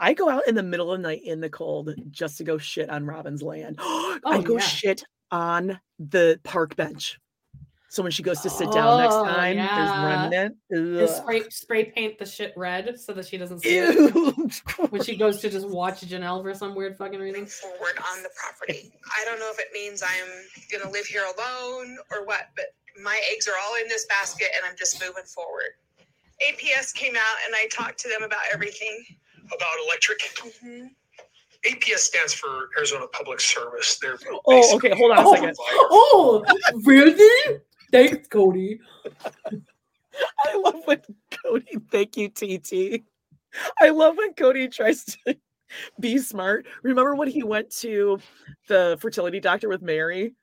[0.00, 2.58] I go out in the middle of the night in the cold just to go
[2.58, 3.76] shit on Robyn's land.
[3.80, 4.58] I Oh, go yeah.
[4.60, 7.18] shit on the park bench.
[7.90, 10.28] So when she goes to sit down next Oh, time, yeah.
[10.68, 11.10] there's remnant.
[11.10, 15.40] Spray spray paint the shit red so that she doesn't see it when she goes
[15.40, 17.46] to just watch Janelle for some weird fucking reason.
[17.46, 18.92] forward on the property.
[19.18, 20.28] I don't know if it means I'm
[20.78, 22.66] gonna live here alone or what, but
[23.02, 25.72] my eggs are all in this basket and I'm just moving forward.
[26.46, 29.02] APS came out and I talked to them about everything.
[29.54, 30.18] About electric.
[30.20, 30.90] Mhm.
[31.64, 33.98] APS stands for Arizona Public Service.
[33.98, 34.94] They're Oh, okay.
[34.94, 35.56] Hold on a Oh, second.
[35.60, 36.44] oh,
[36.84, 37.60] really?
[37.90, 38.78] Thanks, Kody.
[40.44, 41.82] I love when Kody.
[41.90, 43.04] Thank you, TT.
[43.80, 45.36] I love when Kody tries to
[46.00, 46.66] be smart.
[46.82, 48.18] Remember when he went to
[48.68, 50.34] the fertility doctor with Mary?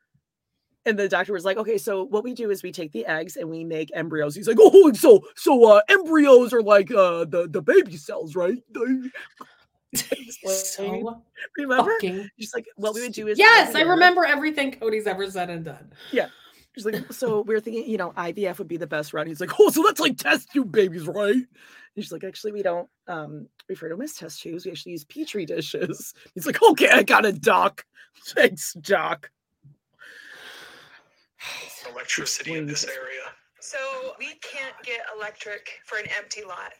[0.85, 3.37] And the doctor was like, okay, so what we do is we take the eggs
[3.37, 4.35] and we make embryos.
[4.35, 8.57] He's like, oh, so so uh embryos are like uh the, the baby cells, right?
[10.43, 11.23] So
[11.57, 11.97] remember?
[12.39, 15.63] Just like what we would do is Yes, I remember everything Kody's ever said and
[15.63, 15.93] done.
[16.11, 16.27] Yeah.
[16.75, 19.27] She's like, so we're thinking, you know, IVF would be the best route.
[19.27, 21.33] He's like, oh, so that's like test tube babies, right?
[21.33, 21.45] And
[22.03, 24.65] she's like, actually, we don't um refer to them as test tubes.
[24.65, 26.13] We actually use petri dishes.
[26.33, 27.85] He's like, okay, I got a doc.
[28.27, 29.31] Thanks, doc.
[31.91, 33.21] electricity in this area.
[33.59, 33.77] So
[34.19, 36.71] we can't get electric for an empty lot.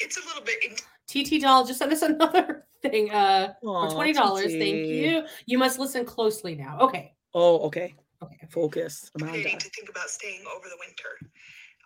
[0.00, 0.82] It's a little bit.
[1.06, 3.10] TT doll just sent us another thing.
[3.10, 4.52] Uh for twenty dollars.
[4.52, 5.24] Thank you.
[5.46, 6.78] You must listen closely now.
[6.80, 7.14] Okay.
[7.34, 7.94] Oh, okay.
[8.22, 8.46] Okay.
[8.50, 9.64] Focus, intimidating Amanda.
[9.64, 11.30] to think about staying over the winter.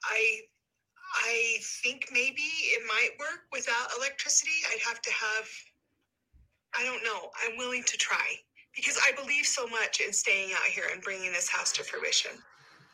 [0.05, 0.41] I
[1.15, 4.53] I think maybe it might work without electricity.
[4.73, 5.49] I'd have to have
[6.79, 7.31] I don't know.
[7.45, 8.37] I'm willing to try
[8.77, 12.33] because I believe so much in staying out here and bringing this house to fruition.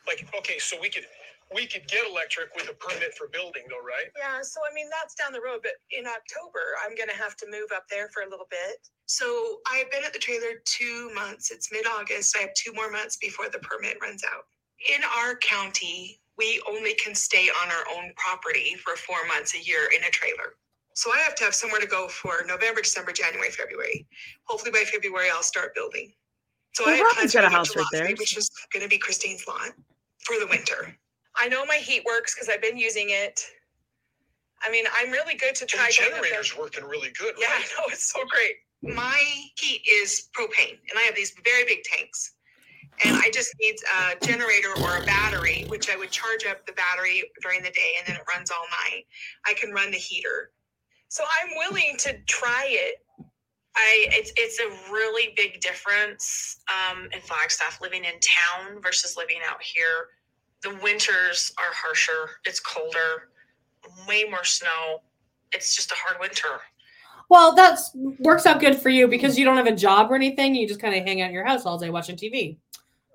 [0.07, 1.07] Like, okay, so we could
[1.55, 4.09] we could get electric with a permit for building, though, right?
[4.17, 7.47] Yeah, so I mean that's down the road, but in October I'm gonna have to
[7.51, 8.89] move up there for a little bit.
[9.07, 11.51] So I've been at the trailer two months.
[11.51, 12.35] It's mid-August.
[12.39, 14.45] I have two more months before the permit runs out.
[14.89, 19.63] In our county, we only can stay on our own property for four months a
[19.63, 20.57] year in a trailer.
[20.95, 24.07] So I have to have somewhere to go for November, December, January, February.
[24.45, 26.13] Hopefully by February I'll start building.
[26.75, 28.09] So Well, I have plans to got a house right there.
[28.17, 29.71] Which is going to be Christine's lot
[30.25, 30.97] for the winter.
[31.37, 33.41] I know my heat works because I've been using it.
[34.63, 35.89] I mean, I'm really good to try.
[35.89, 37.67] The going up generator's working really good, Yeah, I right?
[37.79, 38.55] know it's so great.
[38.97, 39.23] My
[39.57, 42.35] heat is propane, and I have these very big tanks.
[43.05, 46.73] And I just need a generator or a battery, which I would charge up the
[46.73, 49.05] battery during the day, and then it runs all night.
[49.47, 50.51] I can run the heater,
[51.13, 52.95] so I'm willing to try it.
[53.77, 59.37] I it's it's a really big difference um, in Flagstaff living in town versus living
[59.47, 60.09] out here.
[60.63, 62.31] The winters are harsher.
[62.47, 63.29] It's colder,
[64.09, 65.03] way more snow.
[65.53, 66.49] It's just a hard winter.
[67.29, 70.55] Well, that's works out good for you because you don't have a job or anything.
[70.55, 72.57] You just kind of hang out in your house all day watching TV.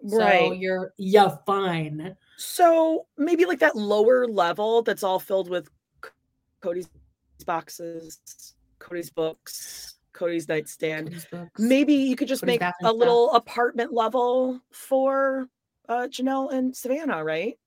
[0.08, 0.56] So Right.
[0.56, 2.16] you're yeah fine.
[2.38, 5.68] So maybe like that lower level that's all filled with
[6.62, 6.88] Kody's
[7.44, 11.10] boxes, Kody's books, Kody's nightstand.
[11.32, 11.50] Kody's.
[11.58, 12.96] Maybe you could just Kody's make a stuff.
[12.96, 15.48] little apartment level for
[15.90, 17.58] uh Janelle and Savannah, right?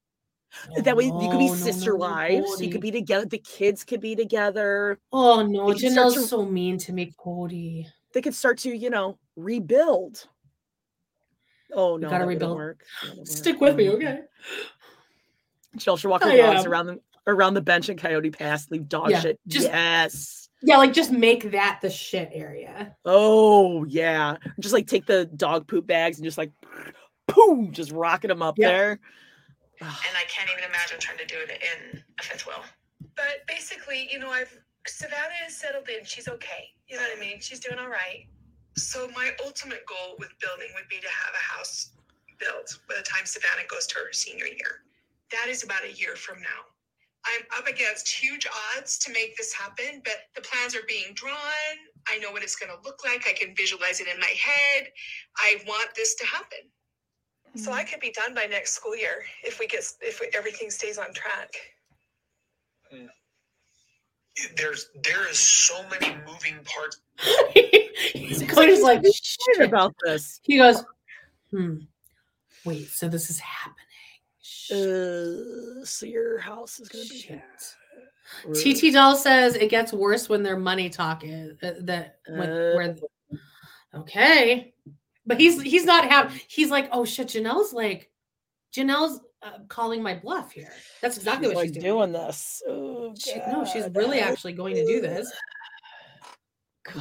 [0.82, 2.60] that way you could be No, no, sister no, wives.
[2.60, 3.24] You could be together.
[3.24, 4.98] The kids could be together.
[5.12, 7.86] Oh no, They could start Janelle's to- so mean to me, Kody.
[8.12, 10.26] They could start to, you know, rebuild.
[11.72, 12.56] Oh no, gotta rebuild.
[12.56, 12.84] work.
[13.22, 13.94] Stick with me, Mm.
[13.94, 14.20] okay?
[15.78, 19.10] She'll should walk her dogs around the around the bench in Coyote Pass, leave dog
[19.10, 19.40] Yeah, shit.
[19.46, 20.48] just- yes.
[20.62, 22.94] Yeah, like just make that the shit area.
[23.06, 24.36] Oh yeah.
[24.58, 26.52] Just like take the dog poop bags and just like
[27.34, 28.68] boom, just rocking them up Yeah.
[28.68, 29.00] there.
[29.80, 32.62] And I can't even imagine trying to do it in a fifth wheel.
[33.16, 34.54] But basically, you know, I've
[34.86, 36.04] Savannah is settled in.
[36.04, 36.68] She's okay.
[36.88, 37.40] You know what I mean?
[37.40, 38.26] She's doing all right.
[38.76, 41.92] So my ultimate goal with building would be to have a house
[42.38, 44.84] built by the time Savannah goes to her senior year.
[45.30, 46.68] That is about a year from now.
[47.26, 51.36] I'm up against huge odds to make this happen, but the plans are being drawn.
[52.08, 53.26] I know what it's going to look like.
[53.28, 54.88] I can visualize it in my head.
[55.36, 56.58] I want this to happen.
[57.56, 60.98] So I could be done by next school year if we get if everything stays
[60.98, 61.52] on track.
[64.56, 67.00] There's there is so many moving parts.
[68.54, 69.14] Kody's like, Shit
[69.56, 69.68] shit.
[69.68, 70.40] about this.
[70.42, 70.84] He goes,
[71.50, 71.78] hmm.
[72.64, 73.76] Wait, so this is happening.
[74.70, 77.20] Uh, so your house is gonna be
[78.54, 82.72] TT Doll says it gets worse when their money talk is uh, that when, Uh.
[82.74, 82.96] where
[83.94, 84.72] okay.
[85.26, 88.10] But he's he's not have he's like oh shit Janelle's like
[88.74, 90.72] Janelle's uh, calling my bluff here.
[91.00, 91.96] That's exactly She's what like she's doing.
[91.96, 92.62] doing this.
[92.68, 95.30] Oh, She- no she's really actually going to do this.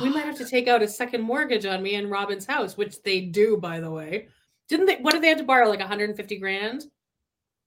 [0.01, 3.01] We might have to take out a second mortgage on me and Robyn's house which
[3.03, 4.27] they do by the way.
[4.67, 6.85] Didn't they what did they have to borrow like 150 grand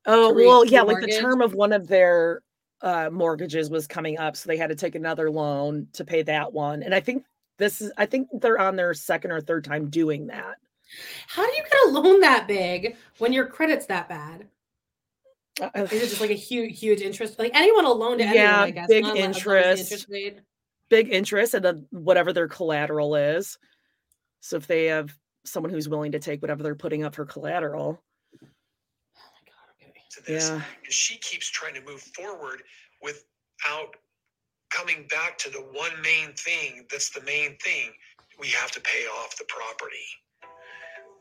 [0.07, 2.43] Oh re- well, yeah, like the term of one of their
[2.81, 6.53] uh, mortgages was coming up, so they had to take another loan to pay that
[6.53, 6.83] one.
[6.83, 7.25] And I think
[7.59, 10.57] this is, I think they're on their second or third time doing that.
[11.29, 14.49] how do you get a loan that big when your credit's that bad
[15.61, 17.39] Uh, Is it just like a huge, huge interest?
[17.39, 18.89] Like anyone will loan to anyone, yeah, I guess.
[18.89, 20.41] big not as long as the interest, interest
[20.89, 23.59] big interest, and then whatever their collateral is.
[24.41, 25.15] So if they have
[25.45, 28.03] someone who's willing to take whatever they're putting up for collateral,
[30.13, 30.63] to this Yeah.
[30.81, 32.63] because she keeps trying to move forward
[33.03, 33.95] without
[34.71, 37.91] coming back to the one main thing that's the main thing
[38.41, 40.07] we have to pay off the property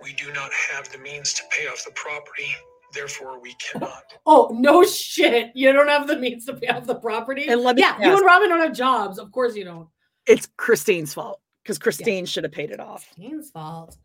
[0.02, 2.48] we do not have the means to pay off the property
[2.94, 5.52] therefore we cannot Oh no shit!
[5.56, 7.48] You don't have the means to pay off the property.
[7.48, 9.18] And let me yeah, you and Robyn don't have jobs.
[9.18, 9.88] Of course you don't.
[10.28, 13.08] it's Christine's fault because Christine should have paid it off.
[13.16, 13.98] Christine's fault.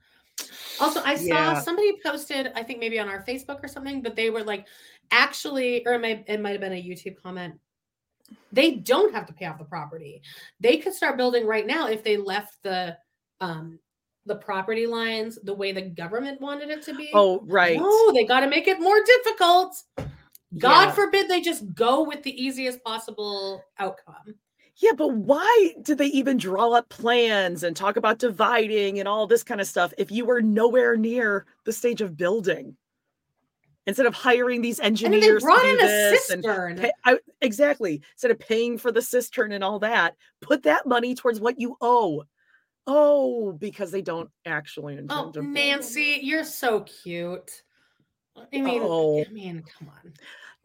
[0.81, 1.61] Also, I saw Yeah.
[1.61, 4.67] somebody posted, I think maybe on our Facebook or something, but they were like,
[5.11, 7.59] actually, or it might it might have been a YouTube comment.
[8.53, 10.21] They don't have to pay off the property.
[10.61, 12.97] They could start building right now if they left the
[13.41, 13.79] um
[14.27, 17.11] the property lines the way the government wanted it to be.
[17.15, 17.79] Oh, right.
[17.81, 19.81] Oh, they got to make it more difficult.
[20.59, 20.91] God Yeah.
[20.93, 24.35] forbid they just go with the easiest possible outcome.
[24.79, 29.27] Yeah, but why did they even draw up plans and talk about dividing and all
[29.27, 32.77] this kind of stuff if you were nowhere near the stage of building?
[33.87, 36.77] Instead of hiring these engineers, And they brought to do in a cistern.
[36.79, 38.03] pay- I- exactly.
[38.15, 41.77] Instead of paying for the cistern and all that, put that money towards what you
[41.81, 42.25] owe.
[42.89, 45.33] Oh, because they don't actually Oh.
[45.37, 47.63] Nancy, you're so cute.
[48.37, 49.25] I mean, Oh.
[49.25, 50.13] I mean, come on.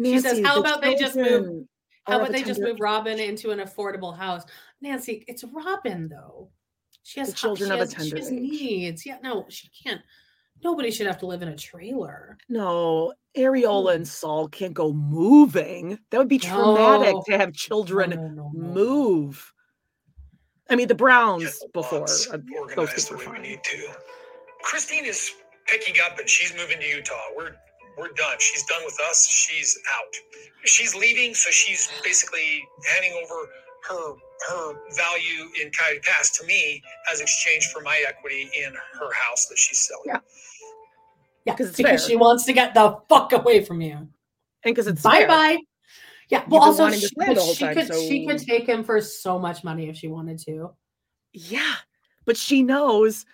[0.03, 1.67] She says, "How about they just move?
[2.11, 4.43] Children How are about they just move Robyn into an affordable house?"
[4.81, 6.49] Nancy, it's Robyn though.
[7.03, 8.39] She has The children she of a has, she tender has age.
[8.39, 9.05] needs.
[9.05, 10.01] Yeah, no, she can't.
[10.63, 12.37] Nobody should have to live in a trailer.
[12.47, 15.97] No, Ariella and Saul can't go moving.
[16.11, 17.23] That would be traumatic No.
[17.27, 18.73] to have children no, no, no.
[18.73, 19.51] move.
[20.69, 23.41] I mean, the Browns before uh, those organized kids the were way we fine.
[23.41, 23.87] need to
[24.63, 25.31] christine is
[25.65, 27.55] picking up and she's moving to utah we're
[27.97, 30.13] we're done she's done with us she's out
[30.65, 32.61] she's leaving so she's basically
[32.93, 33.35] handing over
[33.89, 34.13] her
[34.49, 39.45] her value in coyote pass to me as exchange for my equity in her house
[39.47, 40.19] that she's selling Yeah.
[41.45, 42.09] Yeah, 'Cause it's because fair.
[42.11, 43.93] she wants to get the fuck away from you.
[43.93, 44.09] And
[44.63, 45.27] because it's Bye fair.
[45.27, 45.57] bye.
[46.29, 49.39] Yeah, well, also she, this could, she time, could she could take him for so
[49.39, 50.69] much money if she wanted to.
[51.33, 51.73] Yeah,
[52.25, 53.25] but she knows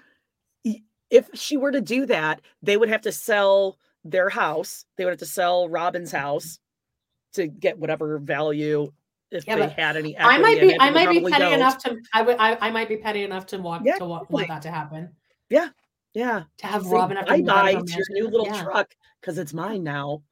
[1.09, 4.85] if she were to do that, they would have to sell their house.
[4.97, 6.59] They would have to sell Robyn's house
[7.33, 8.91] to get whatever value
[9.31, 10.17] if Yeah, they had any.
[10.17, 11.53] I might be I might be petty don't.
[11.53, 14.29] enough to I would I, I might be petty enough to want Yeah, to want
[14.47, 15.09] that to happen.
[15.49, 15.69] Yeah,
[16.13, 16.43] yeah.
[16.59, 18.29] To have Say Robyn have to bye move out bye of her to your new
[18.29, 18.63] little Yeah.
[18.63, 20.23] truck because it's mine now.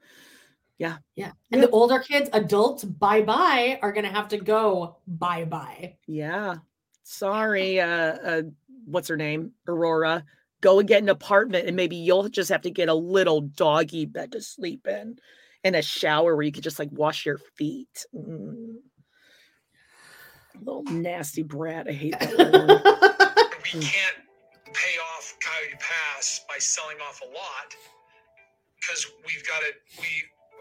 [0.77, 1.31] Yeah, Yeah.
[1.53, 5.95] And the older kids, adults, bye bye, are gonna have to go bye bye.
[6.07, 6.55] yeah.
[7.03, 8.41] Sorry, uh, uh,
[8.85, 10.25] what's her name, Aurora.
[10.65, 14.07] Go and get an apartment, and maybe you'll just have to get a little doggy
[14.07, 15.19] bed to sleep in,
[15.63, 18.03] and a shower where you could just like wash your feet.
[18.15, 18.77] Mm.
[20.59, 21.85] Little nasty brat.
[21.87, 22.31] I hate that.
[23.63, 24.17] we can't
[24.65, 27.69] pay off Coyote Pass by selling off a lot
[28.81, 30.09] because we've got to we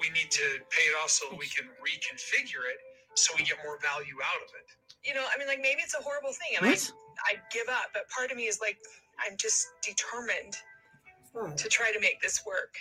[0.03, 2.77] we need to pay it off so that we can reconfigure it
[3.15, 4.69] so we get more value out of it.
[5.09, 6.93] You know, I mean, like maybe it's a horrible thing, and What?
[7.25, 8.77] I I give up, but part of me is like,
[9.25, 10.57] I'm just determined
[11.57, 12.77] to try to make this work.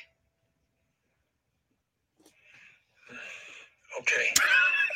[3.99, 4.33] Okay.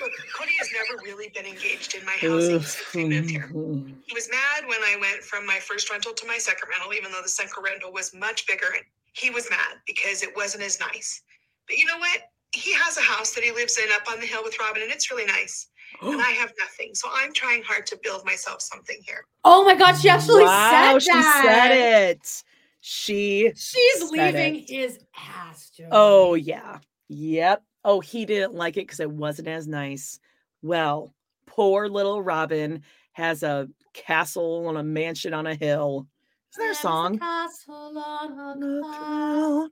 [0.01, 3.49] Look, Kody has never really been engaged in my housing since we moved here.
[3.51, 3.93] Mm-hmm.
[4.05, 7.11] He was mad when I went from my first rental to my second rental, even
[7.11, 8.67] though the second rental was much bigger.
[8.75, 8.83] And
[9.13, 11.23] he was mad because it wasn't as nice.
[11.67, 12.21] But you know what?
[12.53, 14.91] He has a house that he lives in up on the hill with Robyn, and
[14.91, 15.67] it's really nice.
[16.01, 16.93] And I have nothing.
[16.93, 19.25] So I'm trying hard to build myself something here.
[19.43, 21.43] Oh my god, she actually wow, said she that.
[21.43, 22.43] said it.
[22.81, 24.69] She She's leaving it.
[24.69, 25.89] his ass, Joe.
[25.91, 26.79] Oh yeah.
[27.09, 27.63] Yep.
[27.83, 30.19] Oh, he didn't like it because it wasn't as nice.
[30.61, 31.13] Well,
[31.45, 36.07] poor little Robyn has a castle and a mansion on a hill
[36.53, 37.17] Isn't there a song?
[37.17, 39.69] Castle on a cloud.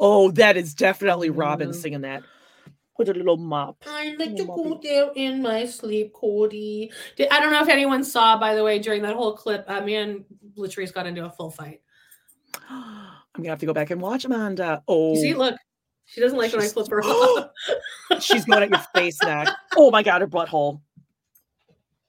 [0.00, 2.22] Oh, that is definitely Robyn singing that
[2.98, 3.82] with a little mop.
[3.86, 6.90] I like to go there in my sleep, Kody.
[7.16, 9.80] Did, I don't know if anyone saw, by the way, during that whole clip, uh,
[9.80, 10.24] me and
[10.56, 11.80] Latrice got into a full fight.
[12.68, 14.82] I'm gonna have to go back and watch Amanda.
[14.88, 15.54] Oh, You see, look,
[16.06, 17.50] she doesn't like when I flip her off.
[18.20, 19.48] she's going at your face neck.
[19.76, 20.80] Oh my god, her butthole.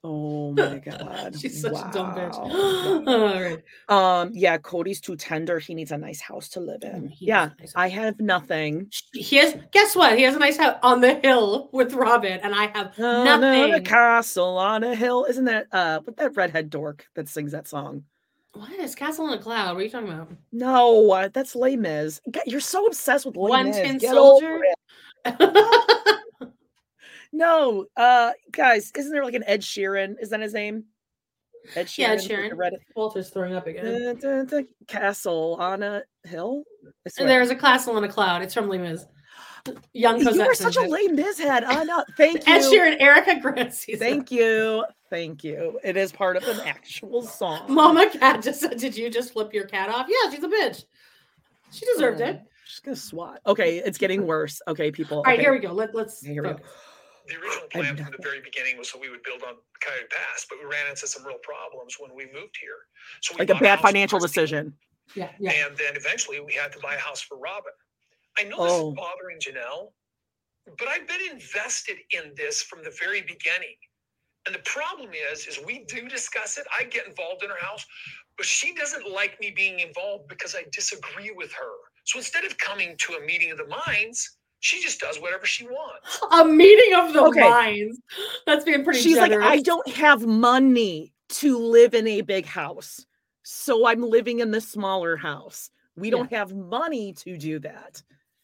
[0.02, 2.34] Oh my god, She's such a dumb bitch.
[3.08, 3.62] All right.
[3.90, 5.60] Um, yeah, Kody's too tender.
[5.60, 7.12] He needs a nice house to live in.
[7.20, 8.90] Yeah, I have nothing.
[9.14, 10.18] He has, guess what?
[10.18, 13.38] He has a nice house on the hill with Robyn, and I have On a
[13.68, 13.84] nothing.
[13.84, 15.26] castle on a hill.
[15.28, 18.04] Isn't that uh what that redhead dork that sings that song?
[18.54, 19.76] What is Castle on a Cloud?
[19.76, 20.30] What are you talking about?
[20.52, 22.20] No, uh, that's Les Mis.
[22.32, 23.76] God, You're so obsessed with Les One Mis.
[23.78, 24.60] Tin Soldier?
[27.32, 27.38] it.
[27.38, 30.16] No, uh, guys, isn't there like an Ed Sheeran?
[30.22, 30.86] Is that his name?
[31.76, 31.98] Ed Sheeran.
[31.98, 32.58] Yeah, Ed Sheeran.
[32.58, 33.86] red- Walter's throwing up again.
[33.86, 36.64] Dun, dun, dun, castle on a hill.
[37.18, 38.42] And there's a castle on a cloud.
[38.42, 39.06] It's from Les Mis.
[39.94, 41.16] Young you Cosette are such a lame it.
[41.18, 41.64] Les Mis head.
[41.64, 42.04] I know.
[42.18, 42.54] Thank you.
[42.54, 44.00] Ed Sheeran, Erica Grant season.
[44.00, 44.86] Thank you.
[45.10, 45.80] Thank you.
[45.84, 47.66] It is part of an actual song.
[47.68, 50.08] Mama Cat just said, Did you just flip your cat off?
[50.08, 50.86] Yeah, she's a bitch.
[51.72, 52.42] She deserved it.
[52.66, 53.42] She's gonna swat.
[53.48, 54.62] Okay, it's getting worse.
[54.68, 55.18] Okay, people.
[55.18, 55.44] All right, okay.
[55.44, 55.72] here we go.
[55.72, 56.24] Let, let's.
[56.24, 56.58] Here we go.
[57.30, 57.42] Focus.
[57.42, 60.46] The original plan from the very beginning was so we would build on Coyote Pass,
[60.50, 62.88] but we ran into some real problems when we moved here.
[63.22, 64.74] So we Like a bad house financial decision.
[65.16, 65.52] Yeah, yeah.
[65.52, 67.74] And then eventually we had to buy a house for Robyn.
[68.38, 68.64] I know Oh.
[68.64, 68.92] this is oh.
[68.94, 69.94] bothering Janelle,
[70.78, 73.76] but I've been invested in this from the very beginning.
[74.46, 76.66] And the problem is, is we do discuss it.
[76.78, 77.86] I get involved in her house,
[78.38, 81.74] but she doesn't like me being involved because I disagree with her.
[82.06, 85.66] So instead of coming to a meeting of the minds, she just does whatever she
[85.66, 86.20] wants.
[86.32, 87.40] A meeting of the Okay.
[87.50, 88.00] minds.
[88.46, 89.40] That's being pretty She's generous.
[89.44, 93.06] like, I don't have money to live in a big house.
[93.44, 95.70] So I'm living in the smaller house.
[95.96, 98.02] We don't have money to do that.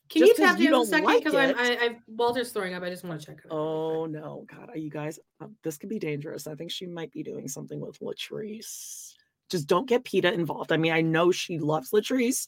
[0.10, 1.06] Can Just you 'cause tap you in a don't second?
[1.06, 2.84] like Because I'm it- I, I Walter's throwing up.
[2.84, 3.52] I just want to check it.
[3.52, 6.46] Oh no, God, you guys, um, this could be dangerous.
[6.48, 9.14] I think she might be doing something with Latrice.
[9.50, 10.72] Just don't get PETA involved.
[10.72, 12.48] I mean, I know she loves Latrice.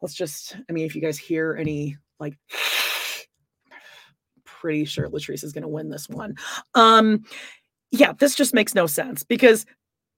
[0.00, 2.36] Let's just, I mean, if you guys hear any like,
[4.44, 6.36] pretty sure Latrice is going to win this one.
[6.74, 7.24] Um,
[7.90, 9.66] yeah, this just makes no sense because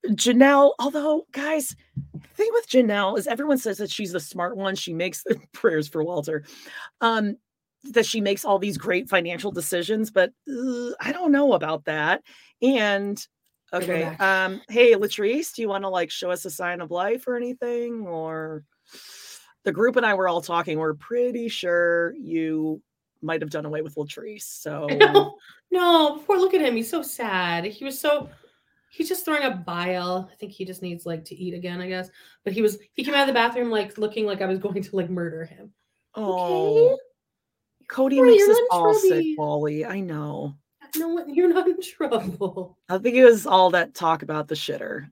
[0.08, 1.76] Janelle, although guys,
[2.12, 4.74] the thing with Janelle is everyone says that she's the smart one.
[4.74, 6.44] She makes prayers for Walter.
[7.00, 7.36] Um,
[7.84, 12.22] that she makes all these great financial decisions, but uh, I don't know about that.
[12.60, 13.20] And
[13.72, 17.26] okay, um, hey Latrice, do you want to like show us a sign of life
[17.26, 18.06] or anything?
[18.06, 18.64] Or
[19.64, 20.78] the group and I were all talking.
[20.78, 22.82] We're pretty sure you
[23.20, 24.42] might have done away with Latrice.
[24.42, 25.36] So No,
[25.70, 26.76] no, poor look at him.
[26.76, 27.64] He's so sad.
[27.64, 28.28] He was so
[28.90, 30.28] he's just throwing up bile.
[30.30, 32.10] I think he just needs like to eat again, I guess.
[32.44, 34.82] But he was he came out of the bathroom like looking like I was going
[34.82, 35.72] to like murder him.
[36.14, 36.98] oh,
[37.88, 39.24] Kody Right, makes us all sick.
[39.38, 39.84] Wally.
[39.84, 40.54] I know.
[40.96, 42.76] No you're not in trouble.
[42.88, 45.08] I think it was all that talk about the shitter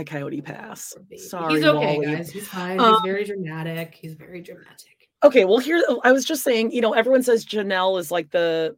[0.00, 0.94] at Coyote Pass.
[1.16, 2.06] Sorry, He's okay, Wally.
[2.16, 2.30] guys.
[2.30, 2.80] He's fine.
[2.80, 3.94] Um, He's very dramatic.
[3.94, 5.08] He's very dramatic.
[5.22, 8.74] okay well here i was just saying you know everyone says janelle is like the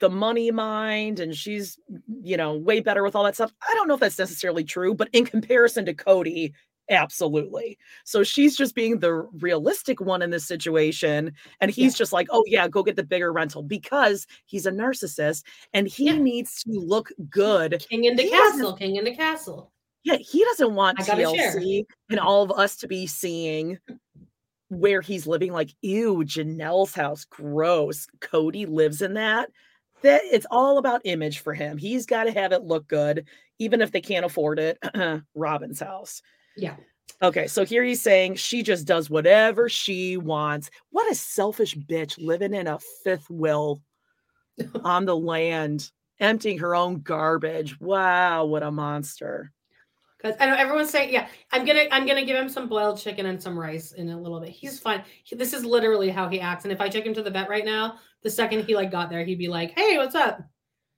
[0.00, 1.78] the money mind and she's
[2.22, 4.94] you know way better with all that stuff i don't know if that's necessarily true
[4.94, 6.52] but in comparison to kody
[6.90, 11.32] absolutely so she's just being the realistic one in this situation
[11.62, 15.42] and he's just like oh yeah go get the bigger rental because he's a narcissist
[15.72, 19.72] and he needs to look good King into He doesn't- castle, king into castle.
[20.08, 21.54] Yeah, he doesn't want I gotta share.
[21.56, 23.78] TLC and all of us to be seeing
[24.68, 25.52] where he's living.
[25.52, 28.06] Like, ew, Janelle's house, gross.
[28.20, 29.50] Kody lives in that.
[30.02, 31.76] That it's all about image for him.
[31.76, 33.26] He's got to have it look good,
[33.58, 34.78] even if they can't afford it.
[35.36, 36.22] Robyn's house.
[36.56, 36.76] Yeah.
[37.20, 40.70] Okay, so here he's saying she just does whatever she wants.
[40.90, 43.82] What a selfish bitch living in a fifth wheel
[44.84, 47.80] on the land, emptying her own garbage.
[47.80, 49.52] Wow, what a monster.
[50.20, 53.26] Because I know everyone's saying, yeah, I'm gonna I'm gonna give him some boiled chicken
[53.26, 54.50] and some rice in a little bit.
[54.50, 55.02] He's fine.
[55.22, 56.64] He- this is literally how he acts.
[56.64, 59.10] And if I took him to the vet right now, the second he like got
[59.10, 60.42] there, he'd be like, "Hey, what's up?"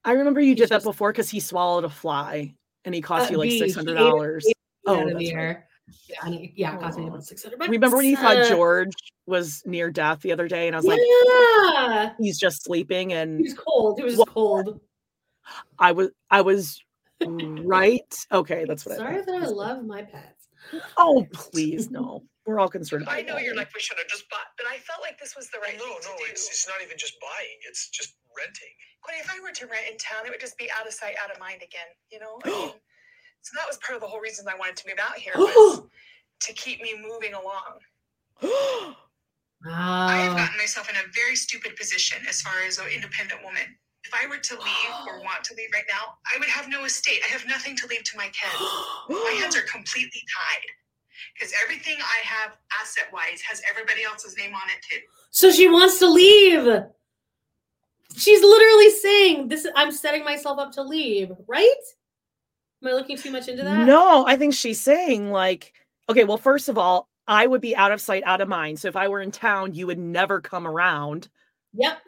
[0.05, 2.55] I remember you did that before because he swallowed a fly
[2.87, 3.57] and he cost Uh, you like bee.
[3.57, 4.47] He ate it- six hundred dollars.
[4.87, 5.35] Oh, that's the right.
[5.35, 5.67] air.
[6.09, 7.59] Yeah, it, yeah, it cost me about six hundred.
[7.59, 7.69] bucks.
[7.71, 8.95] Remember when you thought uh, George
[9.27, 13.39] was near death the other day, and I was like, Yeah, he's just sleeping, and
[13.39, 13.99] he was cold.
[13.99, 14.81] He was just cold.
[15.79, 16.81] I was, I was
[17.27, 18.15] right.
[18.33, 18.99] Okay, that's what I.
[18.99, 19.27] Sorry thought.
[19.27, 20.49] that I love my pets.
[20.97, 22.23] Oh please, no.
[22.47, 23.03] We're all concerned.
[23.05, 23.23] About it.
[23.23, 23.45] I know that.
[23.45, 25.77] you're like we should have just bought, but I felt like this was the right
[25.79, 26.31] No, thing no, to do.
[26.31, 28.73] it's, it's not even just buying, it's just renting.
[29.07, 31.15] Kody, if I were to rent in town, it would just be out of sight,
[31.23, 31.87] out of mind again.
[32.11, 32.71] You know, I mean,
[33.43, 35.83] So that was part of the whole reason I wanted to move out here was
[36.41, 37.79] to keep me moving along.
[39.67, 43.77] I have gotten myself in a very stupid position as far as an independent woman.
[44.05, 46.85] If I were to leave or want to leave right now, I would have no
[46.85, 47.21] estate.
[47.27, 48.61] I have nothing to leave to my kids.
[49.09, 50.67] my hands are completely tied
[51.35, 55.01] because everything I have asset wise has everybody else's name on it too.
[55.31, 56.83] So she wants to leave.
[58.17, 61.75] She's literally saying, "This I'm setting myself up to leave." Right?
[62.83, 63.87] Am I looking too much into that?
[63.87, 65.75] No, I think she's saying like,
[66.09, 68.81] okay, well, first of all, I would be out of sight, out of mind.
[68.81, 71.29] So if I were in town, you would never come around.
[71.75, 72.01] Yep.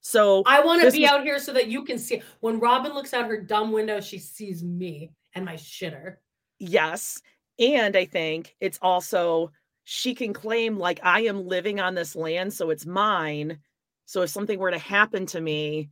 [0.00, 2.22] So I want to be was- out here so that you can see.
[2.40, 6.16] When Robyn looks out her dumb window, she sees me and my shitter.
[6.58, 7.20] Yes.
[7.58, 9.52] And I think it's also
[9.84, 13.58] she can claim like I am living on this land, so it's mine.
[14.06, 15.90] So if something were to happen to me,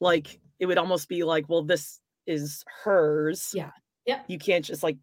[0.00, 3.52] like it would almost be like, well, this is hers.
[3.54, 3.70] Yeah.
[4.06, 4.22] Yeah.
[4.26, 4.96] You can't just like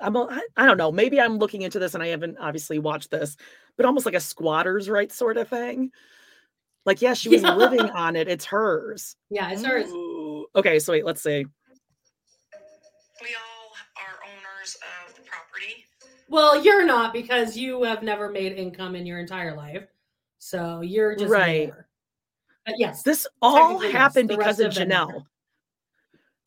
[0.00, 0.92] I'm a- I I don't know.
[0.92, 3.36] Maybe I'm looking into this and I haven't obviously watched this,
[3.76, 5.90] but almost like a squatter's right sort of thing.
[6.86, 7.54] Like, yeah, she was Yeah.
[7.56, 8.28] living on it.
[8.28, 9.16] It's hers.
[9.28, 9.90] Yeah, it's hers.
[9.90, 10.46] Ooh.
[10.54, 11.44] Okay, so wait, let's see.
[13.20, 14.76] We all are owners
[15.08, 15.84] of the property.
[16.28, 19.86] Well, you're not because you have never made income in your entire life.
[20.38, 21.68] So you're just Right.
[21.68, 21.88] there.
[22.64, 24.88] But yes, This all technically, yes, happened because of of them.
[24.88, 25.24] Janelle.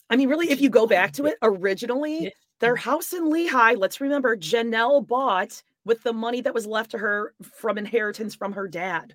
[0.10, 4.02] I mean, really, if you go back to it, originally their house in Lehi, let's
[4.02, 8.68] remember, Janelle bought with the money that was left to her from inheritance from her
[8.68, 9.14] dad.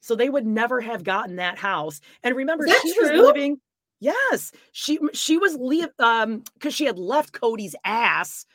[0.00, 2.00] So they would never have gotten that house.
[2.22, 3.60] And remember, she was living.
[4.00, 8.46] Yes, she she was le- um because she had left Kody's ass,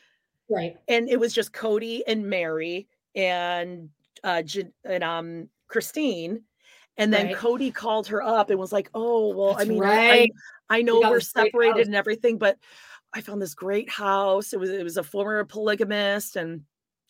[0.48, 0.76] right?
[0.88, 3.90] And it was just Kody and Meri and
[4.22, 4.42] uh
[4.84, 6.42] and um Christine.
[6.96, 7.36] And then Right.
[7.36, 10.32] Kody called her up and was like, "Oh, well, I That's mean, I- I, right.
[10.70, 12.56] I know You we're separated and everything, but
[13.12, 14.52] I found this great house.
[14.52, 16.64] It was it was a former polygamist, and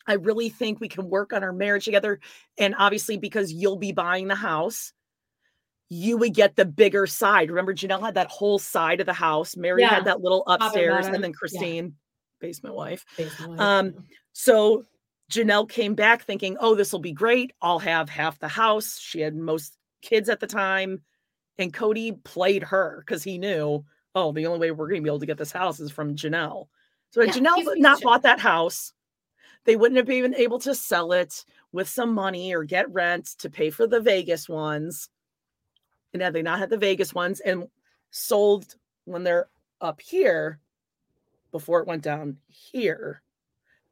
[0.07, 2.19] I really think we can work on our marriage together.
[2.57, 4.93] And obviously, because you'll be buying the house,
[5.89, 7.49] you would get the bigger side.
[7.49, 9.55] Remember, Janelle had that whole side of the house.
[9.55, 9.89] Meri Yeah.
[9.89, 11.37] had that little upstairs, and then Yeah.
[11.37, 11.95] Christine,
[12.39, 13.05] basement wife.
[13.17, 14.85] Basement wife, Um, so
[15.31, 17.53] Janelle came back thinking, oh, this will be great.
[17.61, 18.99] I'll have half the house.
[18.99, 21.03] She had most kids at the time.
[21.57, 25.09] And Kody played her because he knew, oh, the only way we're going to be
[25.09, 26.67] able to get this house is from Janelle.
[27.11, 28.91] So Yeah, Janelle he's a piece not bought that house,
[29.65, 33.49] they wouldn't have been able to sell it with some money or get rent to
[33.49, 35.09] pay for the Vegas ones.
[36.13, 37.67] And had they not had the Vegas ones and
[38.11, 39.49] sold when they're
[39.81, 40.59] up here
[41.51, 43.21] before it went down here,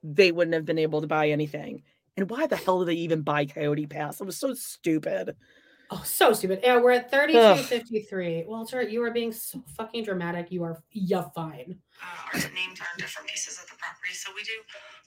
[0.04, 1.84] they wouldn't have been able to buy anything.
[2.16, 4.22] And why the hell did they even buy Coyote Pass?
[4.22, 5.36] It was so stupid.
[5.96, 6.62] Oh, so stupid.
[6.64, 7.66] Yeah, we're at 32 Ugh.
[7.66, 8.46] 53.
[8.48, 10.52] Walter, you are being so fucking dramatic.
[10.52, 11.78] You are you're fine.
[12.02, 14.14] uh, our names are different pieces of the property.
[14.14, 14.52] So we do,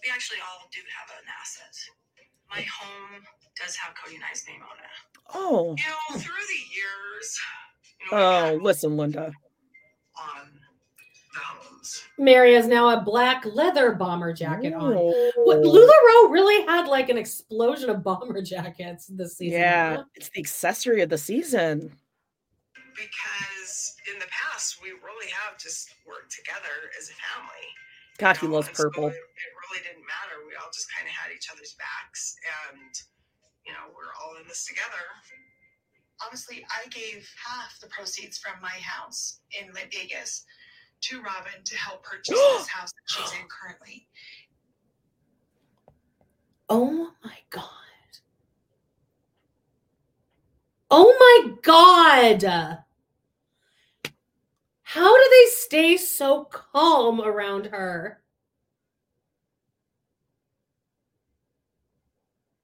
[0.04, 1.74] we actually all do have an asset.
[2.48, 3.22] My home
[3.56, 5.34] does have Kody and I's name on it.
[5.34, 7.38] Oh, You know, through the years,
[8.00, 9.24] you know, oh, listen, Linda.
[9.24, 9.32] on the
[10.14, 10.65] homes.
[12.18, 14.94] Meri has now a black leather bomber jacket on.
[14.94, 15.62] What, Oh.
[15.62, 19.60] LuLaRoe really had like an explosion of bomber jackets this season.
[19.60, 21.92] Yeah, it's the accessory of the season.
[22.96, 27.66] Because in the past, we really have just worked together as a family.
[28.18, 29.06] God, he you know, loves and so purple.
[29.08, 30.40] it, it really didn't matter.
[30.48, 32.34] We all just kind of had each other's backs,
[32.72, 32.88] and
[33.68, 35.04] you know, we're all in this together.
[36.24, 40.44] Honestly, I gave half the proceeds from my house in La- Vegas
[41.02, 44.08] to Robyn to help purchase this house that she's in currently.
[46.68, 47.64] Oh my god.
[50.90, 52.84] Oh my god.
[54.82, 58.22] How do they stay so calm around her?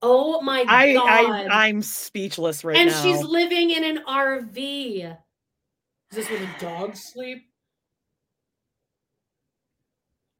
[0.01, 1.07] Oh my I, god.
[1.07, 2.97] I I'm speechless right and now.
[2.97, 5.17] And she's living in an RV.
[6.11, 7.52] Is this where the dogs sleep?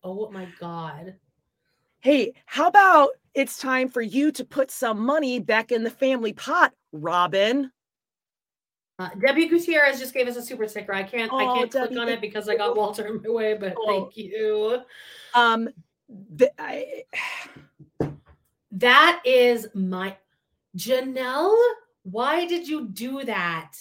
[0.05, 1.15] Oh my god.
[2.01, 6.33] Hey, how about it's time for you to put some money back in the family
[6.33, 7.71] pot, Robyn?
[8.99, 10.93] Uh, Debbie Gutierrez just gave us a super sticker.
[10.93, 13.29] I can't I Oh, can't Debbie, click on it because I got Walter in my
[13.31, 13.87] way, but Oh.
[13.87, 14.83] thank you.
[15.35, 15.69] Um,
[16.59, 17.05] I,
[18.73, 20.17] That is my
[20.77, 21.57] Janelle.
[22.03, 23.73] Why did you do that?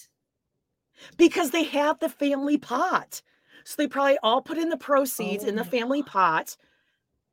[1.18, 3.22] because they have the family pot.
[3.64, 6.56] So they probably all put in the proceeds Oh in the my family pot.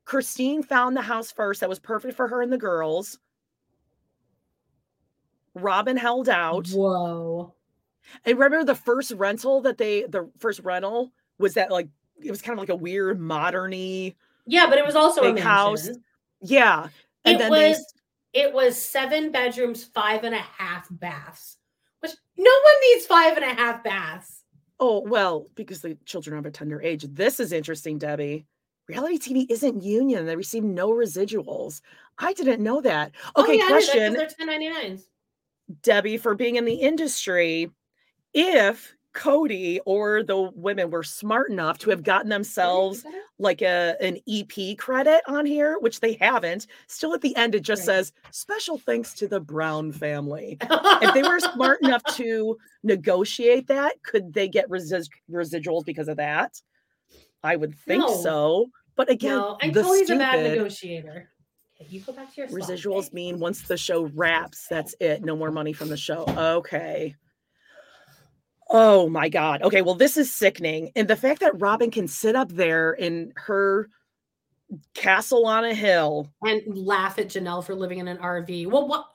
[0.05, 3.19] Christine found the house first that was perfect for her and the girls.
[5.55, 6.67] Robyn held out.
[6.69, 7.53] Whoa.
[8.25, 11.87] And remember the first rental that they the first rental was that like
[12.23, 15.85] it was kind of like a weird moderny Yeah, but it was also a house.
[15.85, 16.03] mansion.
[16.41, 16.87] Yeah.
[17.25, 17.77] And it then was
[18.33, 21.57] they it was seven bedrooms, five and a half baths.
[21.99, 24.38] Which no one needs five and a half baths.
[24.79, 27.05] Oh, well, because the children are of a tender age.
[27.09, 28.45] This is interesting, Debbie.
[28.87, 30.25] Reality TV isn't union.
[30.25, 31.81] They receive no residuals.
[32.17, 33.11] I didn't know that.
[33.35, 35.03] Oh, Okay, yeah, I knew question, They're 1099s.
[35.83, 37.69] Debbie, for being in the industry,
[38.33, 43.03] if Kody or the women were smart enough to have gotten themselves
[43.37, 47.61] like a an EP credit on here, which they haven't, still at the end it
[47.61, 50.57] just says special thanks to the Brown family.
[50.61, 56.61] if they were smart enough to negotiate that, could they get residuals because of that?
[57.43, 58.21] I would think No.
[58.21, 58.65] so.
[58.95, 61.29] But again, no, and the Kody's a bad stupid negotiator.
[61.87, 62.59] You go back to your spot.
[62.61, 65.23] residuals mean once the show wraps, that's it.
[65.23, 66.25] No more money from the show.
[66.57, 67.15] Okay.
[68.69, 69.61] Oh my God.
[69.63, 69.81] Okay.
[69.81, 70.91] Well, this is sickening.
[70.95, 73.89] And the fact that Robyn can sit up there in her
[74.93, 76.31] castle on a hill.
[76.43, 78.67] and laugh at Janelle for living in an RV.
[78.67, 79.05] Well, what?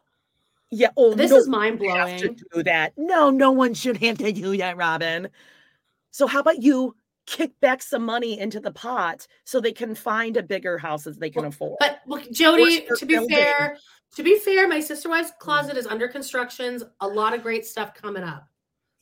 [0.71, 0.89] Yeah.
[0.97, 2.41] Oh, This no is mind have to blowing.
[2.53, 2.93] do that.
[2.97, 5.29] No, no one should have to do that, Robyn.
[6.11, 10.37] So, how about you kick back some money into the pot so they can find
[10.37, 11.77] a bigger house that they can afford?
[11.79, 12.87] But look, Jody.
[12.97, 13.37] To be building.
[13.37, 13.79] fair,
[14.17, 15.39] to be fair, my sister wife's mm.
[15.39, 16.83] closet is under constructions.
[17.01, 18.49] A lot of great stuff coming up.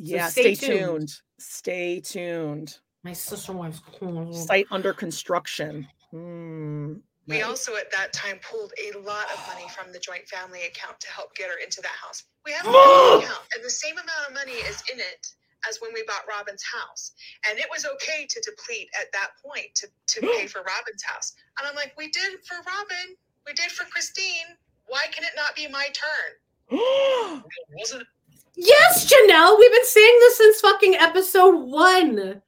[0.04, 0.80] So yeah, stay stay, tuned.
[0.80, 1.12] tuned.
[1.38, 2.78] Stay tuned.
[3.04, 4.46] My sister wife's closet.
[4.46, 5.86] Site under construction.
[6.10, 6.94] Hmm.
[7.28, 7.44] We Right.
[7.44, 11.08] also at that time pulled a lot of money from the joint family account to
[11.08, 12.24] help get her into that house.
[12.44, 15.26] We have a bank account, and the same amount of money is in it
[15.68, 17.12] as when we bought Robyn's house.
[17.48, 21.34] And it was okay to deplete at that point to, to pay for Robyn's house.
[21.58, 23.14] And I'm like, we did for Robyn,
[23.46, 24.58] we did for Christine.
[24.86, 26.32] Why can it not be my turn?
[27.78, 28.06] Wasn't
[28.54, 29.58] Yes, Janelle.
[29.58, 32.42] We've been saying this since fucking episode one.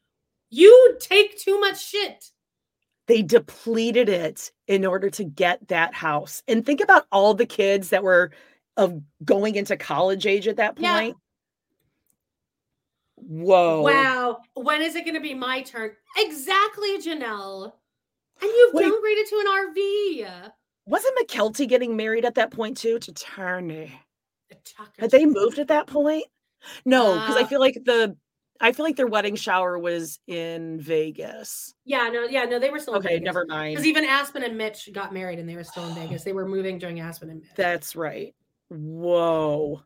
[0.50, 2.30] You take too much shit.
[3.06, 6.42] they depleted it in order to get that house.
[6.48, 8.30] And think about all the kids that were
[8.78, 10.98] of going into college age at that Yeah.
[11.00, 11.16] point.
[13.16, 13.82] Whoa.
[13.82, 14.38] Wow.
[14.54, 15.92] When is it going to be my turn?
[16.16, 17.72] Exactly, Janelle.
[18.40, 18.86] And you've Wait.
[18.86, 20.52] downgraded to an RV.
[20.86, 23.92] Wasn't Mykelti getting married at that point too to Turney?
[24.64, 24.90] Tucker.
[24.98, 26.24] Had they moved at that point?
[26.84, 28.16] No, because I Uh, feel like the
[28.60, 31.74] I feel like their wedding shower was in Vegas.
[31.84, 33.74] Yeah, no, yeah, no, they were still in Okay, never mind.
[33.74, 36.22] Because even Aspen and Mitch got married and they were still in Vegas.
[36.22, 37.50] They were moving during Aspen and Mitch.
[37.56, 38.34] That's right.
[38.68, 39.82] Whoa.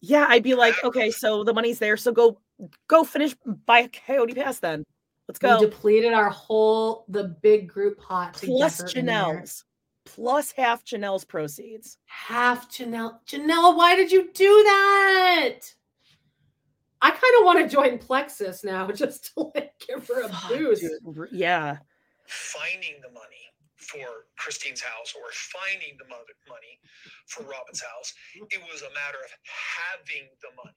[0.00, 2.40] Yeah, I'd be like, okay, so the money's there, so go
[2.88, 3.34] go finish
[3.66, 4.84] buy a coyote pass then.
[5.28, 5.60] Let's We go.
[5.60, 9.14] depleted our whole the big group pot Plus get her in there.
[9.14, 9.64] Janelle's.
[10.14, 11.98] Plus half Janelle's proceeds.
[12.06, 13.18] Half Janelle.
[13.26, 15.58] Janelle, why did you do that?
[17.00, 20.82] I kind of want to join Plexus now just to like give her a boost.
[20.82, 21.78] Dude, yeah.
[22.26, 26.78] finding the money for Christine's house or finding the money
[27.26, 28.12] for Robyn's house.
[28.34, 30.74] It was a matter of having the money.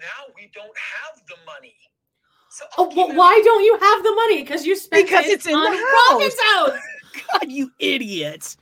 [0.00, 1.76] Now we don't have the money.
[2.50, 4.42] So Oh, well, why don't you have the money?
[4.42, 6.80] Because you spent Because it it's in on the Robyn's house.
[7.12, 8.56] God, you idiot.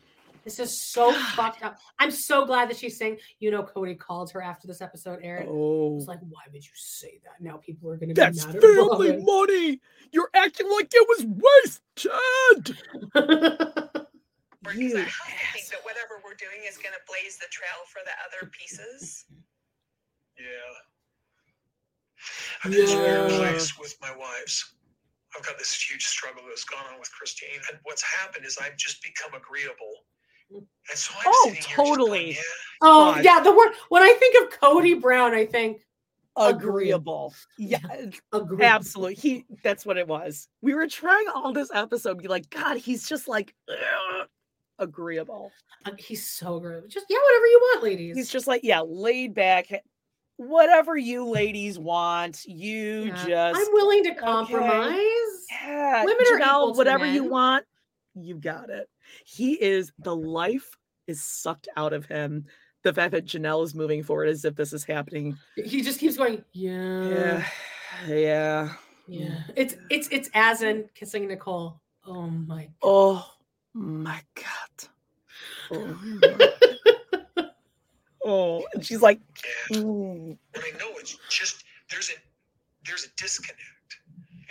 [0.45, 1.77] This is so fucked up.
[1.99, 5.43] I'm so glad that she's saying, you know, Kody called her after this episode aired.
[5.43, 7.43] I Oh, was like, why would you say that?
[7.45, 9.25] Now people are going to be that's mad at family Robyn.
[9.27, 9.81] money.
[10.13, 12.77] You're acting like it was wasted.
[13.13, 17.47] Because You I have to think that whatever we're doing is going to blaze the
[17.51, 19.27] trail for the other pieces.
[20.39, 20.45] Yeah.
[22.65, 23.37] I'm in this weird Yeah.
[23.39, 24.75] place with my wives.
[25.37, 27.61] I've got this huge struggle that's gone on with Christine.
[27.71, 29.93] And what's happened is I've just become agreeable.
[30.53, 30.65] And
[30.99, 32.31] so I'm Oh, sitting here just going, totally.
[32.31, 32.41] yeah,
[32.83, 33.25] Oh, God.
[33.25, 33.41] yeah.
[33.41, 35.83] The word, when I think of Kody Brown, I think
[36.37, 37.35] Agreeable.
[37.59, 37.79] Yeah,
[38.33, 38.65] agree.
[38.65, 39.15] absolutely.
[39.17, 40.49] He that's what it was.
[40.63, 44.27] We were trying all this episode, be like, God, he's just like ugh,
[44.79, 45.51] agreeable.
[45.85, 46.89] Uh, He's so good.
[46.89, 48.17] Just, yeah, whatever you want, ladies.
[48.17, 49.67] He's just like, yeah, laid back.
[50.41, 53.27] Whatever you ladies want, you Yeah.
[53.27, 54.97] just I'm willing to compromise.
[55.51, 57.67] Yeah, Women are equal whatever you want,
[58.15, 58.89] you got it.
[59.27, 62.47] He is the life is sucked out of him.
[62.85, 65.37] The fact that Janelle is moving forward as if this is happening.
[65.57, 67.47] He just keeps going, yeah, Yeah,
[68.09, 68.73] yeah.
[69.09, 69.41] yeah.
[69.57, 71.83] It's it's it's as in kissing Nicole.
[72.07, 73.31] Oh my Oh
[73.75, 74.89] my god.
[75.71, 76.49] Oh, my-
[78.25, 79.21] oh, and she's like,
[79.73, 82.15] "Mm." But I know it's just there's a
[82.87, 83.61] there's a disconnect.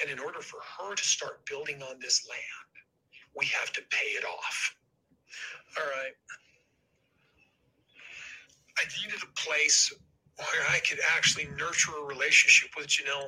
[0.02, 2.86] And in order for her to start building on this land,
[3.36, 4.76] we have to pay it off.
[5.78, 6.14] All right.
[8.78, 9.94] I needed a place
[10.38, 13.28] where I could actually nurture a relationship with Janelle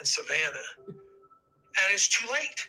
[0.00, 0.98] and Savannah
[1.84, 2.68] and it's too late.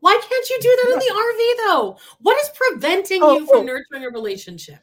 [0.00, 1.14] Why can't you do that in the
[1.64, 1.98] RV though?
[2.20, 3.62] What is preventing Oh, you from oh.
[3.64, 4.78] nurturing a relationship?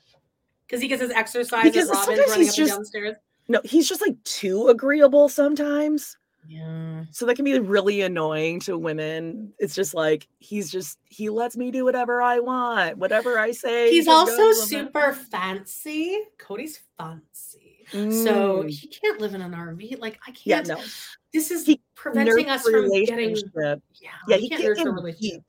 [0.67, 3.15] Because he gets his exercise Because as Robyn's running he's up just- and downstairs.
[3.49, 6.17] No, he's just like too agreeable sometimes.
[6.49, 7.03] Yeah.
[7.11, 9.53] So that can be really annoying to women.
[9.59, 13.89] It's just like he's just he lets me do whatever I want, whatever I say.
[13.91, 16.17] He's also super fancy.
[16.37, 17.85] Kody's fancy.
[17.91, 18.69] So Mm.
[18.69, 19.97] he can't live in an RV.
[19.99, 20.67] Like I can't.
[20.67, 20.81] Yeah, no.
[21.33, 23.35] This is He preventing us from getting.
[23.55, 23.75] Yeah,
[24.27, 25.43] Yeah, he he can't can't nurture relationship.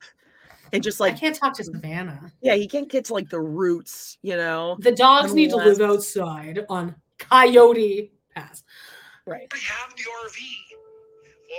[0.69, 2.31] Deep and just like I can't talk to Savannah.
[2.41, 4.77] yeah, he can't get to like the roots, you know.
[4.79, 8.63] The dogs need to live outside on Coyote Pass.
[9.25, 9.47] Right.
[9.53, 10.37] We have the RV.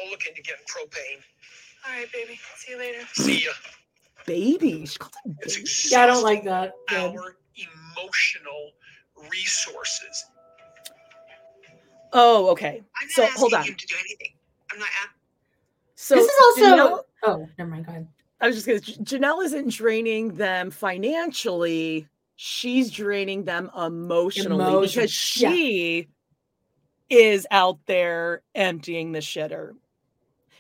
[0.02, 1.22] We'll look into getting propane.
[1.86, 2.38] All right, baby.
[2.56, 2.98] See you later.
[3.14, 3.50] See ya.
[4.26, 4.86] Baby.
[4.86, 5.68] She calls him It's baby.
[5.92, 6.72] Yeah, I don't like that.
[6.88, 6.98] Good.
[7.16, 7.36] our
[7.96, 8.70] emotional
[9.30, 10.26] resources.
[12.12, 12.82] Oh, okay.
[13.00, 13.64] I'm not So hold on.
[13.64, 14.34] him to do anything.
[14.72, 14.88] I'm not.
[14.88, 15.10] a-
[15.96, 16.62] So this is also.
[16.64, 17.86] Janelle- oh, never mind.
[17.86, 18.08] Go ahead.
[18.40, 22.08] I was just gonna J- Janelle isn't draining them financially.
[22.36, 25.50] She's draining them emotionally Emotion- because yeah.
[25.50, 26.08] she
[27.10, 29.72] is out there emptying the shitter.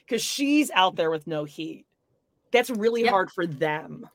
[0.04, 1.86] Because she's out there with no heat.
[2.52, 3.10] That's really Yep.
[3.10, 4.08] hard for them.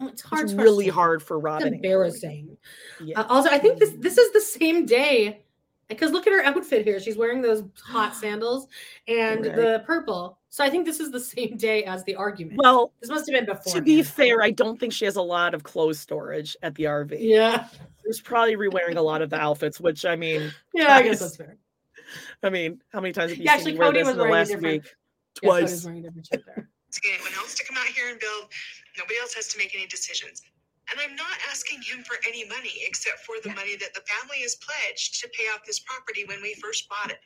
[0.00, 0.44] Oh, It's hard.
[0.44, 1.68] It's us really to- hard for Robyn.
[1.72, 1.74] Kody.
[1.76, 2.56] embarrassing.
[3.02, 3.20] Yeah.
[3.20, 5.42] Uh, also, I think this this is the same day
[5.88, 7.00] because look at her outfit here.
[7.00, 8.68] She's wearing those hot sandals
[9.08, 9.56] and Right.
[9.56, 10.38] the purple.
[10.56, 12.56] So I think this is the same day as the argument.
[12.62, 13.74] well, this must have been before.
[13.74, 16.84] to be fair, I don't think she has a lot of clothes storage at the
[16.84, 17.14] RV.
[17.20, 17.68] yeah,
[18.06, 21.36] She's probably re-wearing a lot of the outfits, which I mean, yeah, I guess that's
[21.36, 21.58] fair.
[22.42, 24.22] I mean, how many times have you Yeah, seen actually, me Kody was in the
[24.22, 24.94] wearing last different- week?
[25.34, 25.84] Twice.
[25.84, 26.70] wearing a different shirt there.
[26.88, 28.44] asking anyone else to come out here and build.
[28.96, 30.40] Nobody else has to make any decisions.
[30.90, 34.40] And I'm not asking him for any money except for the money that the family
[34.40, 37.20] has pledged to pay off this property when we first bought it.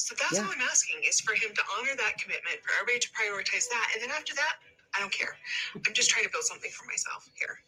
[0.00, 0.46] So that's Yeah.
[0.46, 3.90] all I'm asking is for him to honor that commitment, for everybody to prioritize that.
[3.92, 4.56] And then after that,
[4.96, 5.36] I don't care.
[5.76, 7.60] I'm just trying to build something for myself here.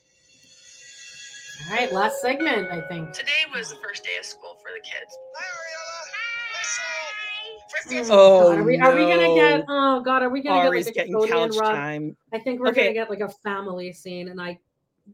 [1.69, 2.73] All right, last segment.
[2.73, 3.13] I think.
[3.13, 5.13] Today was the first day of school for the kids.
[5.37, 6.09] Hi, Ariella.
[6.49, 7.69] Hi, Saul.
[7.69, 9.65] First day of Oh, God, are we are we gonna get?
[9.69, 11.75] Oh God, are we gonna Ari's get like a getting Kody couch Rob?
[11.75, 12.17] time.
[12.33, 12.81] I think we're Okay.
[12.85, 14.59] gonna get like a family scene, and I,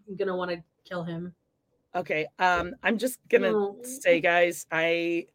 [0.09, 1.35] I'm gonna want to kill him.
[1.97, 2.29] Okay.
[2.39, 3.77] Um, I'm just gonna No.
[3.83, 5.27] say, guys, I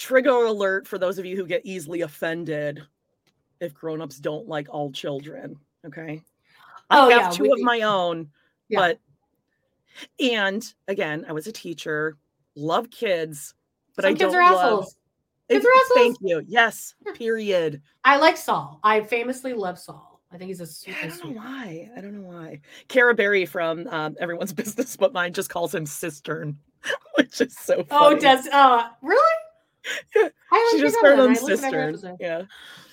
[0.00, 2.82] trigger alert for those of you who get easily offended
[3.60, 5.54] if grown-ups don't like all children.
[5.86, 6.22] Okay.
[6.88, 8.30] I Oh, have yeah, two we- of my own,
[8.70, 8.78] Yeah.
[8.80, 8.98] but
[10.18, 12.16] and again, I was a teacher,
[12.54, 13.54] love kids,
[13.94, 14.96] but Some I kids don't are love assholes.
[15.50, 16.42] Kids are Ex- Thank you.
[16.46, 16.94] Yes.
[17.14, 17.82] Period.
[18.04, 18.80] I like Saul.
[18.82, 20.22] I famously love Saul.
[20.32, 21.90] I think he's a super I don't know why.
[21.96, 22.60] I don't know why.
[22.88, 26.56] Cara Berry from um, Everyone's Business But Mine just calls him Cistern,
[27.16, 29.32] which is so Oh, does uh really?
[30.14, 31.24] Yeah, I she just forget heard that.
[31.24, 31.88] him I listen to every Cistern.
[31.88, 32.16] episode.
[32.20, 32.42] Yeah.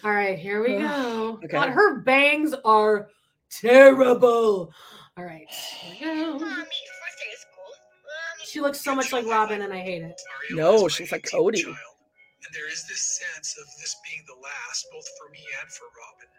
[0.03, 1.33] All right, here we go.
[1.43, 1.47] okay.
[1.47, 3.07] God, her bangs are
[3.49, 4.71] terrible.
[5.17, 6.33] All right, here we go.
[6.33, 7.71] Mommy, first day of school.
[8.05, 8.45] Mommy.
[8.45, 10.19] She looks so much like Robyn, and I hate it.
[10.51, 11.63] No, she's like Kody.
[11.63, 11.75] child,
[12.45, 15.85] and there is this sense of this being the last, both for me and for
[15.85, 16.29] Robyn.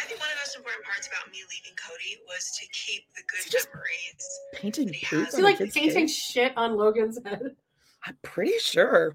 [0.00, 3.02] I think one of the most important parts about me leaving Kody was to keep
[3.16, 4.40] the good just memories.
[4.54, 6.14] Painting He poop has- Is he like painting face?
[6.14, 7.56] shit on Logan's head?
[8.04, 9.14] I'm pretty sure.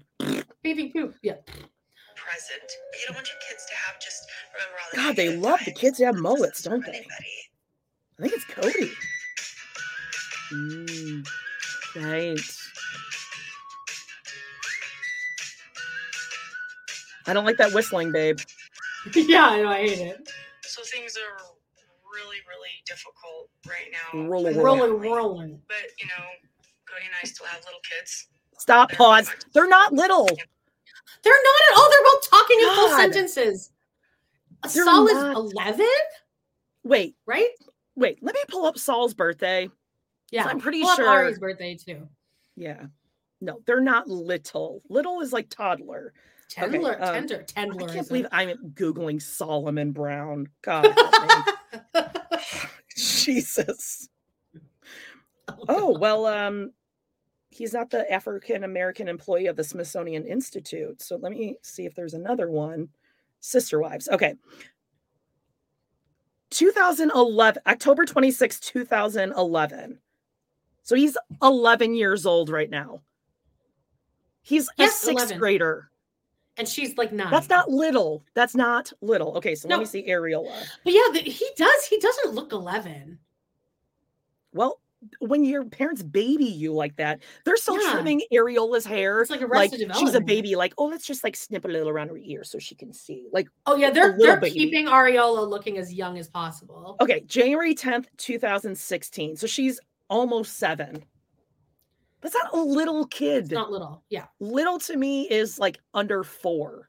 [0.62, 1.16] Baby poop.
[1.22, 1.34] Yeah.
[2.16, 2.72] present.
[2.92, 5.60] You don't want your kids to have just remember all the God, they negative love
[5.64, 7.06] the kids to have mullets, don't they?
[8.18, 8.90] I think it's Kody.
[10.52, 11.26] Mm,
[11.96, 12.40] right.
[17.26, 18.38] I don't like that whistling, babe.
[19.14, 19.68] yeah, I know.
[19.68, 20.30] I hate it.
[20.62, 21.42] So things are
[22.12, 24.28] really, really difficult right now.
[24.28, 25.60] Rolling, with Rolling, rolling.
[25.68, 26.24] But you know,
[26.86, 28.28] Kody and I still have little kids.
[28.64, 29.30] Stop, pause.
[29.52, 30.24] They're not little.
[30.24, 31.90] They're not at all.
[31.90, 33.70] They're both talking in full sentences.
[34.72, 35.86] They're Saul is 11,
[36.82, 37.50] Wait, right?
[37.94, 38.22] wait.
[38.22, 39.68] Let me pull up Saul's birthday.
[40.30, 40.46] Yeah.
[40.46, 42.08] I'm pretty Pull sure- Ari's birthday too.
[42.56, 42.86] Yeah.
[43.42, 44.80] No, they're not little.
[44.88, 46.14] Little is like toddler.
[46.56, 50.48] Okay, Tendler, um, tender, I can't believe I'm Googling Solomon Brown.
[50.62, 50.86] God.
[52.96, 54.08] Jesus.
[55.68, 56.72] Oh, well, um,
[57.54, 61.00] he's not the African American employee of the Smithsonian Institute.
[61.00, 62.88] So let me see if there's another one.
[63.40, 64.08] Sister Wives.
[64.08, 64.34] Okay.
[66.50, 69.98] 2011, October 26, 2011.
[70.82, 73.00] So he's 11 years old right now.
[74.42, 75.38] He's Yes, a sixth 11.
[75.38, 75.90] grader.
[76.56, 77.30] and she's like nine.
[77.30, 78.24] That's not little.
[78.34, 79.36] That's not little.
[79.36, 80.52] Okay, so let me see Ariella.
[80.84, 81.84] But yeah, the, he does.
[81.86, 83.18] He doesn't look 11.
[84.52, 84.80] Well,
[85.20, 87.92] when your parents baby you like that, they're still Yeah.
[87.92, 89.20] trimming Ariella's hair.
[89.20, 90.56] It's like Arrested she's a baby.
[90.56, 93.26] Like, oh, let's just like snip a little around her ear so she can see.
[93.32, 94.52] Like, Oh yeah, they're they're baby.
[94.54, 96.96] keeping Ariella looking as young as possible.
[97.00, 99.36] Okay, January 10th, 2016.
[99.36, 101.04] So she's almost seven.
[102.20, 103.44] That's not a little kid.
[103.44, 104.02] It's not little.
[104.08, 104.26] Yeah.
[104.40, 106.88] Little to me is like under four.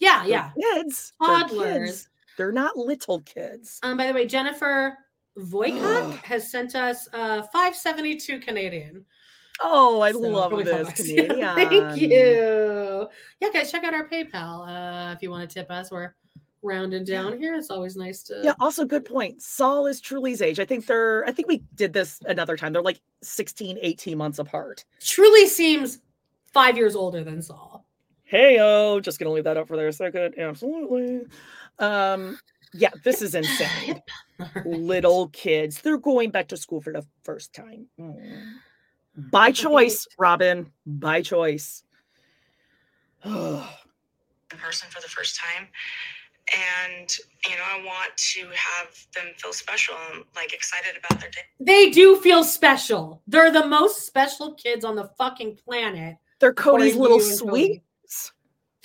[0.00, 0.50] Yeah, They're yeah.
[0.74, 1.12] Kids.
[1.20, 1.88] They're Toddlers.
[1.90, 2.08] kids.
[2.36, 3.80] They're not little kids.
[3.82, 4.96] Um, by the way, Jennifer
[5.38, 9.04] Voicock has sent us uh 572 Canadian.
[9.60, 10.92] Oh, I So, love this.
[10.94, 11.54] Canadian.
[11.56, 13.08] Thank you.
[13.40, 15.90] Yeah, guys, check out our PayPal uh, if you want to tip us.
[15.90, 16.14] We're
[16.62, 17.54] rounding down here.
[17.54, 18.40] It's always nice to.
[18.44, 19.42] Yeah, also good point.
[19.42, 20.60] Saul is Truely's age.
[20.60, 22.72] I think they're I think we did this another time.
[22.72, 24.84] They're like 16, 18 months apart.
[25.00, 26.00] Truely seems
[26.52, 27.84] five years older than Saul.
[28.24, 30.34] Hey oh, just gonna leave that up for there a second.
[30.38, 31.22] Absolutely.
[31.78, 32.38] Um,
[32.72, 34.02] yeah, this is insane.
[34.64, 37.86] Little kids, they're going back to school for the first time.
[37.98, 38.54] Mm.
[39.30, 40.70] By choice, Robyn.
[40.86, 41.82] By choice.
[43.24, 45.68] in person for the first time.
[46.90, 47.14] And,
[47.46, 51.40] you know, I want to have them feel special and like excited about their day.
[51.60, 53.22] They do feel special.
[53.26, 56.16] They're the most special kids on the fucking planet.
[56.38, 57.50] They're Kody's little sweet Kody.
[57.50, 57.84] sweets.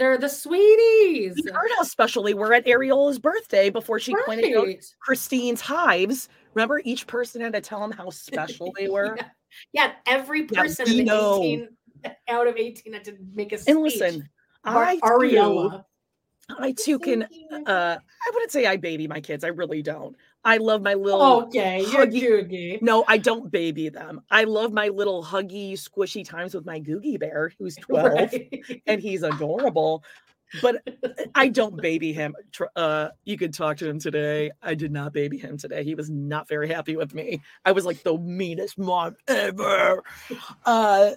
[0.03, 1.41] They're the sweeties.
[1.41, 4.67] We heard how special they were at Ariella's birthday before she pointed out
[4.99, 6.27] Christine's hives.
[6.56, 9.15] Remember, each person had to tell them how special they were.
[9.15, 9.30] yeah.
[9.72, 11.41] yeah, every person in the know.
[11.41, 11.69] 18
[12.27, 13.73] out of 18 had to make a speech.
[13.73, 14.30] And listen,
[14.65, 15.85] I too, Ariella.
[16.49, 17.25] I too can.
[17.65, 19.45] Uh, I wouldn't say I baby my kids.
[19.45, 20.17] I really don't.
[20.45, 21.43] I love my little.
[21.43, 22.81] Okay, you're googie.
[22.81, 24.22] No, I don't baby them.
[24.30, 28.61] I love my little huggy, squishy times with my Googie Bear, who's 12, Right.
[28.85, 30.03] and he's adorable.
[30.61, 30.88] But
[31.33, 32.35] I don't baby him.
[32.75, 34.51] Uh, you could talk to him today.
[34.61, 35.83] I did not baby him today.
[35.83, 37.41] He was not very happy with me.
[37.65, 40.03] I was like the meanest mom ever.
[40.63, 41.11] Uh,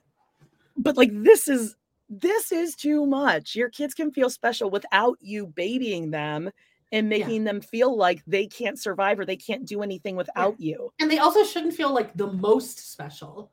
[0.79, 1.77] but like this is
[2.09, 3.55] this is too much.
[3.57, 6.51] Your kids can feel special without you babying them
[6.93, 10.93] and making them feel like they can't survive or they can't do anything without you.
[11.01, 13.51] And they also shouldn't feel like the most special.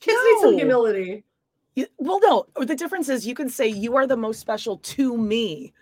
[0.00, 0.56] Kids need some No.
[0.58, 1.24] humility.
[1.74, 2.46] You- well, no.
[2.64, 5.72] The difference is you can say you are the most special to me,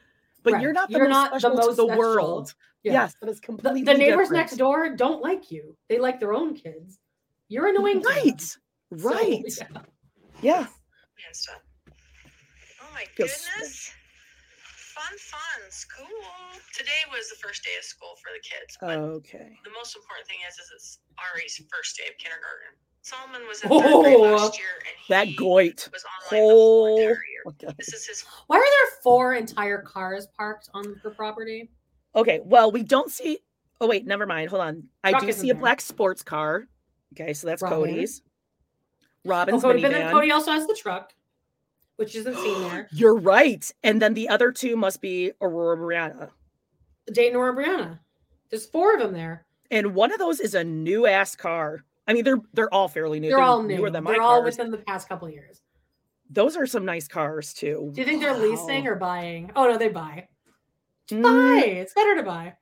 [0.43, 0.63] but Right.
[0.63, 1.99] you're not the You're most not the special to the special.
[1.99, 2.55] world.
[2.85, 2.93] Yeah.
[2.93, 4.33] Yes, that is The, completely the neighbors different.
[4.33, 5.77] next door don't like you.
[5.89, 6.99] They like their own kids.
[7.49, 8.03] You're annoying.
[8.03, 8.17] to them.
[8.19, 8.41] Right.
[8.41, 8.57] So,
[8.91, 9.45] Right.
[10.43, 10.67] yeah.
[10.67, 10.67] Yeah.
[12.81, 13.91] Oh my Feels goodness.
[14.95, 16.07] Fun, fun, school.
[16.73, 18.79] Today was the first day of school for the kids.
[18.81, 19.59] But Okay.
[19.65, 22.79] the most important thing is, is it's Ari's first day of kindergarten.
[23.03, 25.89] Solomon was in third grade Oh, last year, and that goit.
[25.93, 27.43] was online the whole oh, entire year.
[27.47, 27.73] Oh.
[27.77, 31.71] This is his Why are there four entire cars parked on the property?
[32.15, 32.41] Okay.
[32.45, 33.41] Well, we don't see.
[33.81, 34.49] Oh wait, never mind.
[34.51, 34.85] Hold on.
[35.03, 35.61] I Truck do see a there.
[35.61, 36.69] black sports car.
[37.13, 37.95] Okay, so that's Robyn.
[37.95, 38.23] Kody's.
[39.27, 40.13] Oh, Robyn's Kody, but then minivan.
[40.13, 41.13] Kody also has the truck,
[41.97, 42.89] which isn't seen there.
[42.93, 43.71] You're right.
[43.83, 46.31] And then the other two must be Aurora Breanna.
[47.13, 47.99] Dayton or Breanna.
[48.51, 49.47] There's four of them there.
[49.71, 51.85] And one of those is a new ass car.
[52.07, 53.31] I mean, they're they're all fairly new.
[53.31, 53.91] They're all newer new.
[53.93, 54.57] than my They're all cars.
[54.57, 55.63] within the past couple of years.
[56.31, 57.91] Those are some nice cars too.
[57.95, 59.51] Do you think they're leasing or buying?
[59.57, 60.29] Oh no, they buy.
[61.11, 61.67] Mm, Buy.
[61.67, 62.55] It's better to buy.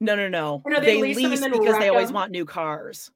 [0.00, 0.62] No, no, no.
[0.64, 2.14] Or no, they they lease them lease because they always 'em?
[2.14, 3.10] want new cars.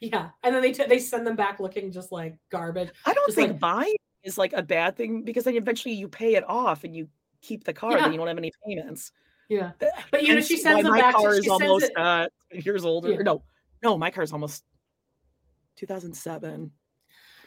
[0.00, 2.90] Yeah, and then they t- they send them back looking just like garbage.
[3.04, 6.08] I don't Just think like- buying is like a bad thing because then eventually you
[6.08, 7.08] pay it off and you
[7.40, 8.02] keep the car, Yeah.
[8.02, 9.12] then you don't have any payments.
[9.48, 9.72] Yeah,
[10.10, 11.14] but you know she sends them my back.
[11.14, 13.10] car is almost it- uh, years older.
[13.12, 13.22] Yeah.
[13.22, 13.42] No,
[13.82, 14.64] no, my car is almost
[15.76, 16.70] 2007.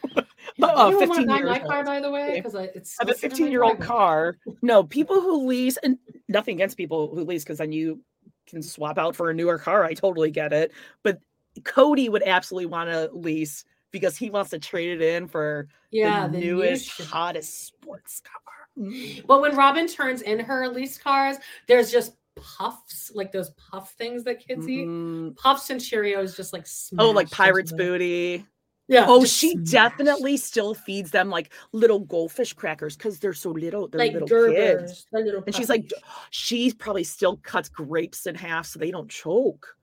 [0.58, 2.92] Yeah, Oh, you 15 want to buy years my car, by the way, because it's
[3.00, 4.36] a still sitting in 15 year old car.
[4.62, 5.98] No, people who lease, and
[6.28, 8.00] nothing against people who lease because then you
[8.46, 9.84] can swap out for a newer car.
[9.84, 10.70] I totally get it.
[11.02, 11.18] But
[11.62, 13.64] Kody would absolutely want to lease
[13.96, 17.06] because he wants to trade it in for Yeah, the, the newest, shit.
[17.06, 18.42] hottest sports car.
[18.78, 19.26] Mm.
[19.26, 24.22] Well, when Robyn turns in her leased cars, there's just puffs, like those puff things
[24.24, 24.86] that kids eat.
[24.86, 25.36] Mhm.
[25.36, 26.66] Puffs and Cheerios, just like
[26.98, 28.44] Oh, like Pirate's Booty.
[28.88, 29.06] Yeah.
[29.08, 29.72] Oh, she smashed.
[29.72, 33.88] definitely still feeds them like little goldfish crackers because they're so little.
[33.88, 35.06] They're like little Gerbers, kids.
[35.12, 35.90] little And she's like,
[36.30, 39.75] she probably still cuts grapes in half so they don't choke.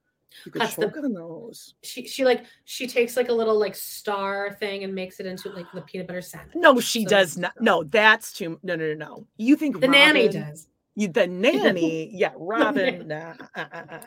[0.44, 1.74] You could Cuts the- choke on those.
[1.82, 5.48] she she like she takes like a little like star thing and makes it into
[5.50, 6.56] like the peanut butter sandwich.
[6.56, 7.52] No, she So does not.
[7.60, 8.58] No, that's too.
[8.62, 9.26] No, no, no, no.
[9.36, 10.66] You think The nanny does.
[10.96, 13.08] You, the nanny, yeah, Robyn.
[13.08, 14.00] nah, uh, uh, uh.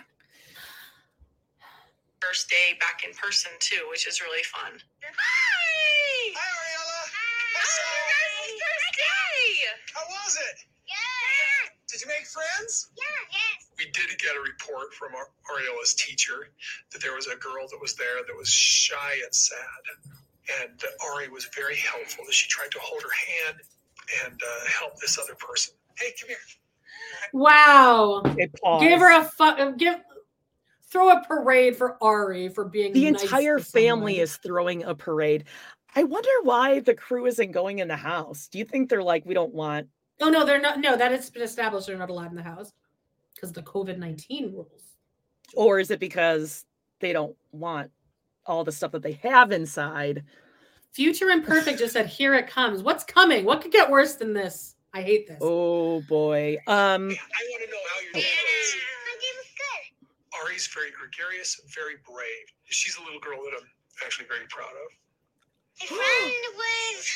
[2.22, 4.72] first day back in person too, which is really fun.
[5.04, 6.34] Hi!
[6.36, 7.00] Hi, Ariella.
[7.54, 7.86] What's up?
[8.52, 9.68] first day!
[9.94, 10.58] How was it?
[10.88, 11.72] Yeah.
[11.92, 12.90] Did you make friends?
[12.98, 13.04] Yeah.
[13.32, 13.67] Yes.
[13.78, 16.50] We did get a report from our Ariola's teacher
[16.92, 19.60] that there was a girl that was there that was shy and sad.
[20.62, 20.82] And
[21.12, 22.26] Ari was very helpful.
[22.26, 23.58] That she tried to hold her hand
[24.26, 25.74] and uh, help this other person.
[25.98, 26.38] Hey, come here.
[27.34, 28.24] Wow.
[28.80, 30.00] Give her a fu- give
[30.90, 35.44] throw a parade for Ari for being The nice entire family is throwing a parade.
[35.96, 38.48] I wonder why the crew isn't going in the house.
[38.48, 39.88] Do you think they're like, we don't want
[40.20, 40.80] Oh no, they're not.
[40.80, 41.86] No, that has been established.
[41.86, 42.74] They're not allowed in the house
[43.38, 44.98] because the COVID nineteen rules.
[45.56, 46.66] or is it because
[47.00, 47.92] they don't want
[48.46, 50.24] all the stuff that they have inside?
[50.92, 53.46] Future Imperfect just said, "Here it comes." What's coming?
[53.46, 54.76] What could get worse than this?
[54.94, 55.38] I hate this.
[55.42, 56.58] Oh boy.
[56.68, 58.26] Um I want to know how you're doing.
[60.44, 62.46] Ari's very gregarious very brave.
[62.66, 63.68] She's a little girl that I'm
[64.06, 64.90] actually very proud of.
[65.82, 67.14] My friend was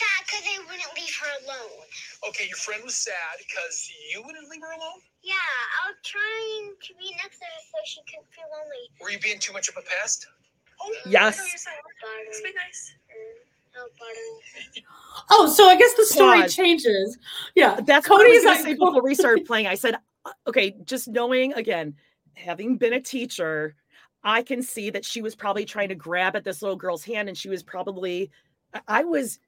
[0.00, 1.84] sad because I wouldn't leave her alone.
[2.32, 3.76] Okay, your friend was sad because
[4.12, 5.00] you wouldn't leave her alone?
[5.22, 8.88] Yeah, I was trying to be next to her so she couldn't feel lonely.
[9.00, 10.26] Were you being too much of a pest?
[11.06, 11.36] Yes.
[11.38, 12.94] Let's be nice.
[13.76, 13.86] Oh.
[15.30, 16.56] Oh, so I guess the story Pause.
[16.56, 17.18] changes.
[17.54, 19.66] Yeah, That's what I was Kody's gonna like- say before we started playing.
[19.68, 21.94] I said, uh, okay, just knowing again,
[22.34, 23.74] having been a teacher,
[24.24, 27.28] I can see that she was probably trying to grab at this little girl's hand,
[27.28, 28.30] and she was probably,
[28.74, 29.38] I- I was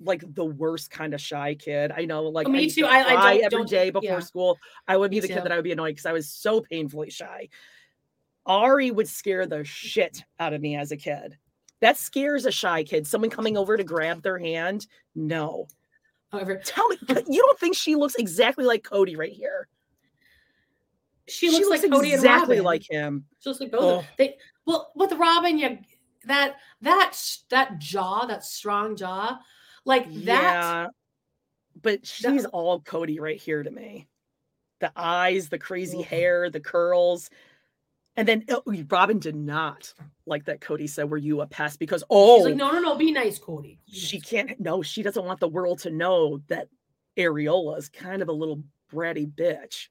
[0.00, 1.92] like the worst kind of shy kid.
[1.94, 2.86] I know, like Oh, me I too.
[2.86, 4.18] I- I don't- every don't- day before yeah.
[4.20, 4.58] school.
[4.88, 5.34] I would be Me the too.
[5.34, 7.48] kid that I would be annoyed because I was so painfully shy.
[8.46, 11.36] Ari would scare the shit out of me as a kid.
[11.80, 13.06] That scares a shy kid.
[13.06, 14.86] Someone coming over to grab their hand.
[15.14, 15.68] No.
[16.32, 16.96] However, Tell me,
[17.28, 19.68] you don't think she looks exactly like Kody right here?
[21.28, 22.64] she looks like Kody and exactly Robyn.
[22.64, 23.24] like him.
[23.40, 23.80] She looks like both.
[23.80, 23.96] of Oh.
[24.00, 24.04] them.
[24.18, 25.78] They well with Robyn, you
[26.24, 27.16] that that
[27.50, 29.38] that jaw, that strong jaw,
[29.84, 30.42] like that.
[30.54, 30.86] Yeah,
[31.82, 34.06] but she's all Kody right here to me.
[34.80, 37.30] The eyes, the crazy hair, the curls.
[38.16, 39.92] And then oh, Robyn did not
[40.26, 41.78] like that Kody said, Were you a pest?
[41.78, 43.78] Because oh, She's like, no, no, no, be nice, Kody.
[43.86, 46.68] she can't no, she doesn't want the world to know that
[47.16, 49.88] Areola is kind of a little bratty bitch.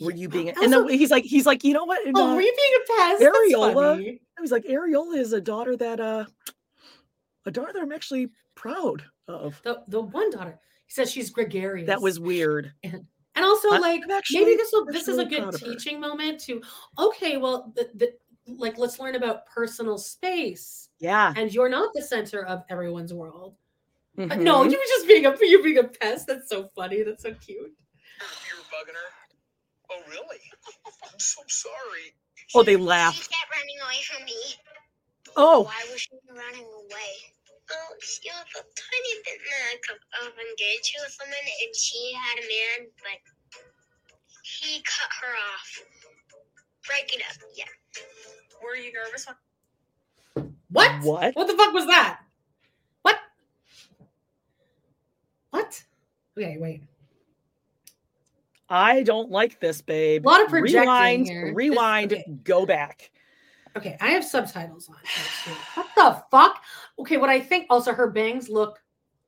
[0.00, 2.00] Were you being and Also- then he's like, he's like, you know what?
[2.06, 3.22] Oh, no, were you being a pest?
[3.22, 4.18] Areola.
[4.38, 6.24] I was like, Areola is a daughter that uh
[7.48, 9.60] a daughter that I'm actually proud of.
[9.64, 10.58] The the one daughter.
[10.86, 11.86] He says she's gregarious.
[11.88, 12.72] That was weird.
[12.84, 13.04] and
[13.34, 15.66] and also I'm like actually- maybe this will this is a good proud of her.
[15.66, 16.62] teaching moment to
[16.98, 18.12] okay, well the, the
[18.46, 20.88] like let's learn about personal space.
[21.00, 21.32] Yeah.
[21.36, 23.56] And you're not the center of everyone's world.
[24.18, 24.70] Uh, No, Mhm.
[24.72, 26.26] you were just being a you being a pest.
[26.26, 27.02] That's so funny.
[27.02, 27.58] That's so cute.
[27.60, 29.08] You were bugging her?
[29.90, 30.40] Oh, really?
[31.12, 32.14] I'm so sorry.
[32.54, 33.14] Oh, they laugh.
[33.14, 34.32] She kept running away from me.
[35.36, 35.62] Oh.
[35.64, 37.34] Why was she running away?
[37.70, 42.38] Oh, she was a tiny bit like of, of engaged with someone, and she had
[42.38, 43.20] a man, but
[44.42, 45.84] he cut her off.
[46.86, 47.64] Break it up, yeah.
[48.62, 49.26] Were you nervous?
[50.70, 51.02] What?
[51.02, 51.36] What?
[51.36, 52.20] What the fuck was that?
[53.02, 53.18] What?
[55.50, 55.84] What?
[56.36, 56.82] Okay, wait.
[58.70, 60.26] I don't like this, babe.
[60.26, 61.46] A lot of projecting rewind, here.
[61.46, 62.24] This- rewind, okay.
[62.44, 63.10] go back.
[63.76, 64.96] Okay, I have subtitles on.
[65.74, 66.62] What the fuck?
[66.98, 68.78] Okay, what I think also her bangs look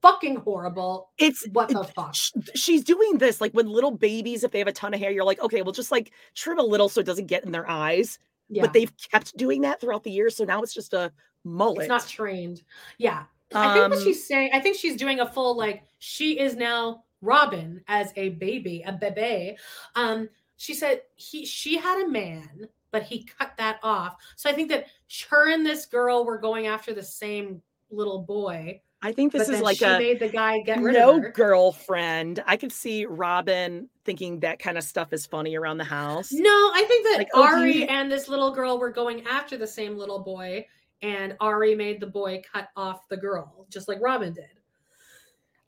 [0.03, 1.11] fucking horrible.
[1.19, 2.15] It's what the fuck?
[2.15, 5.11] sh- she's doing this like when little babies, if they have a ton of hair,
[5.11, 7.69] you're like, okay, well, just like trim a little so it doesn't get in their
[7.69, 8.19] eyes.
[8.49, 8.63] Yeah.
[8.63, 11.13] But they've kept doing that throughout the years, so now it's just a
[11.45, 11.81] mullet.
[11.83, 12.63] It's not trained.
[12.99, 13.25] Yeah.
[13.55, 16.57] I think what Um, she's saying, I think she's doing a full like she is
[16.57, 19.57] now Robyn as a baby, a bebe.
[19.95, 24.17] Um, she said he she had a man, but he cut that off.
[24.37, 24.87] So I think that
[25.29, 28.81] her and this girl were going after the same little boy.
[29.03, 31.31] I think this is like she a made the guy get rid no of her.
[31.31, 32.43] girlfriend.
[32.47, 36.31] I could see Robyn thinking that kind of stuff is funny around the house.
[36.33, 39.57] No, I think that Like, oh, Ari you- and this little girl were going after
[39.57, 40.67] the same little boy,
[41.01, 44.45] and Ari made the boy cut off the girl, just like Robyn did.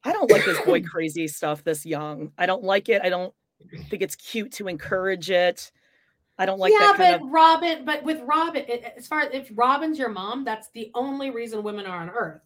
[0.05, 2.33] I don't like this boy crazy stuff this young.
[2.37, 3.01] I don't like it.
[3.03, 3.33] I don't
[3.89, 5.73] think it's cute to encourage it.
[6.39, 9.21] I don't like yeah, that kind but of Robyn, but with Robyn, it, as far
[9.21, 12.41] as if Robyn's your mom, that's the only reason women are on Earth.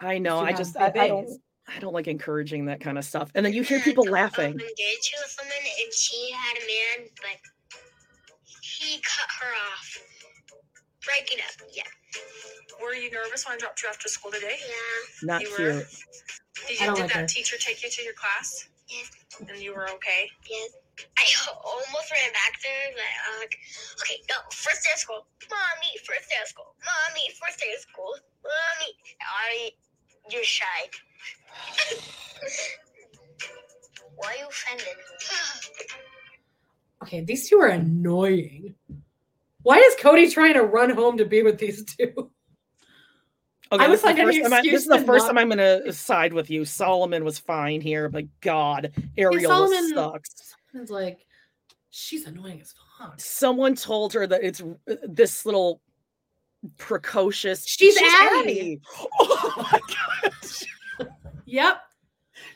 [0.00, 0.38] I know.
[0.38, 1.28] I just I, I don't.
[1.68, 3.30] I don't like encouraging that kind of stuff.
[3.34, 4.52] And then you hear people laughing.
[4.52, 6.60] engaged with someone, and she had a
[7.00, 7.36] man, but
[8.62, 10.02] he cut her off.
[11.04, 11.82] Break it up, yeah.
[12.82, 14.56] Were you nervous when I dropped you off after school today?
[14.58, 15.26] Yeah.
[15.26, 15.58] Not you cute.
[15.58, 15.72] Were?
[16.68, 17.26] Did, you, did like that her.
[17.26, 18.68] teacher take you to your class?
[18.88, 19.10] Yes.
[19.48, 20.30] And you were okay?
[20.48, 20.70] Yes.
[21.18, 21.24] I
[21.64, 23.54] almost ran back there, but uh, like,
[24.02, 25.26] okay, no, first day of school.
[25.50, 26.74] Mommy, first day of school.
[26.84, 28.14] Mommy, first day of school.
[28.42, 28.92] Mommy.
[29.20, 29.70] I,
[30.30, 30.64] you're shy.
[34.16, 34.86] Why are you offended?
[37.02, 38.74] okay, these two are annoying.
[39.62, 42.30] Why is Kody trying to run home to be with these two?
[43.70, 45.26] Okay, I this would is the find any first I- excuse this is the first
[45.26, 46.64] not- time I'm gonna side with you.
[46.64, 50.54] Solomon was fine here, but God, Ariola Solomon- sucks.
[50.74, 51.26] It's like
[51.90, 53.20] she's annoying as fuck.
[53.20, 55.80] Someone told her that it's uh, this little
[56.76, 57.66] precocious.
[57.66, 58.80] She's Addie.
[59.20, 61.08] Oh my God.
[61.46, 61.80] Yep.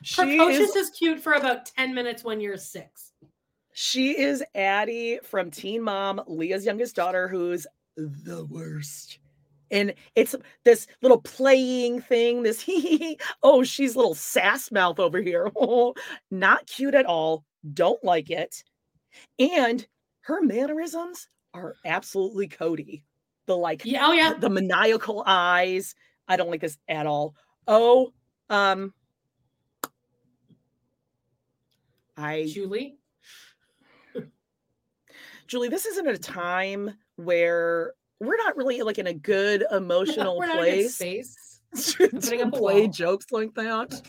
[0.02, 3.12] She Precocious is, is cute for about 10 minutes when you're six.
[3.72, 7.66] she is Addie from Teen Mom, Leah's youngest daughter, who's
[7.96, 9.18] the worst.
[9.70, 10.34] And it's
[10.64, 15.50] this little playing thing, this hee oh, she's little sass mouth over here.
[15.56, 15.94] Oh,
[16.30, 17.44] not cute at all.
[17.70, 18.64] Don't like it.
[19.38, 19.86] And
[20.22, 23.02] her mannerisms are absolutely Kody.
[23.46, 24.34] The like, Yeah, oh yeah.
[24.34, 25.94] the maniacal eyes.
[26.28, 27.34] I don't like this at all.
[27.66, 28.12] Oh,
[28.48, 28.94] um,
[32.16, 32.98] I Julie.
[35.46, 40.46] Julie, this isn't a time where we're not really like in a good emotional We're
[40.46, 41.36] not in good place space.
[41.96, 44.00] to play jokes like that.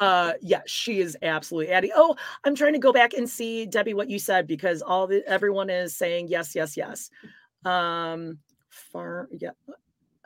[0.00, 1.92] Uh yeah, she is absolutely Addie.
[1.94, 5.22] Oh, I'm trying to go back and see Debbie what you said because all the
[5.26, 7.10] everyone is saying yes, yes, yes.
[7.64, 9.50] Um far yeah.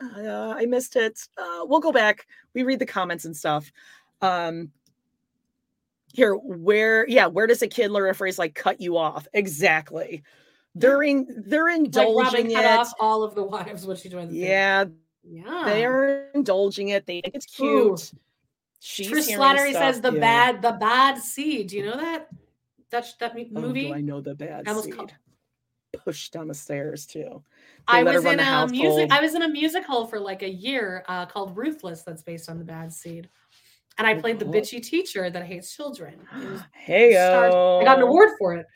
[0.02, 1.20] Uh, I missed it.
[1.36, 2.26] Uh, we'll go back.
[2.54, 3.70] We read the comments and stuff.
[4.22, 4.72] Um
[6.12, 9.28] here, where yeah, where does a kid learn a phrase like cut you off?
[9.32, 10.22] Exactly.
[10.74, 12.70] They're in, they're Like indulging Robyn cut it.
[12.80, 14.48] off all of the wives when she joined the family.
[14.48, 14.84] Yeah,
[15.24, 15.62] Yeah.
[15.66, 17.06] they're indulging it.
[17.06, 17.96] They think it's Ooh.
[18.80, 19.08] Cute.
[19.08, 20.20] She's Trish Slattery stuff, says the yeah.
[20.20, 21.68] bad the bad seed.
[21.68, 22.28] Do you know that?
[22.90, 23.92] That that mu- Oh, do movie?
[23.92, 24.96] I know the bad I almost seed.
[24.96, 25.12] called-
[26.04, 27.42] Pushed down the stairs too.
[27.90, 29.10] They I was in the a music.
[29.12, 32.58] I was in a musical for like a year uh, called Ruthless, that's based on
[32.58, 33.28] the Bad Seed,
[33.98, 36.14] and I played the bitchy teacher that hates children.
[36.36, 37.50] It Hey, I
[37.84, 38.66] got an award for it.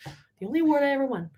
[0.40, 1.30] The only award I ever won.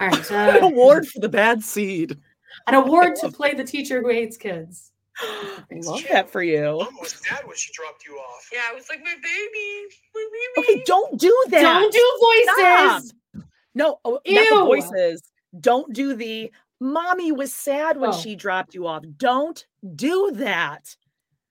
[0.00, 2.18] All right, An uh, award for the bad seed.
[2.66, 4.90] an award to play the teacher who hates kids.
[5.70, 6.64] I love that for you.
[6.64, 8.48] Oh, Mom was sad when she dropped you off.
[8.52, 10.72] Yeah, I was like, my baby, my baby.
[10.72, 11.60] Okay, don't do that.
[11.62, 13.08] Don't do voices.
[13.08, 13.44] Stop.
[13.74, 14.64] No, oh, not the Ew.
[14.64, 15.22] voices.
[15.60, 16.50] Don't do the
[16.80, 18.18] mommy was sad when Oh.
[18.18, 19.04] she dropped you off.
[19.16, 20.96] Don't do that.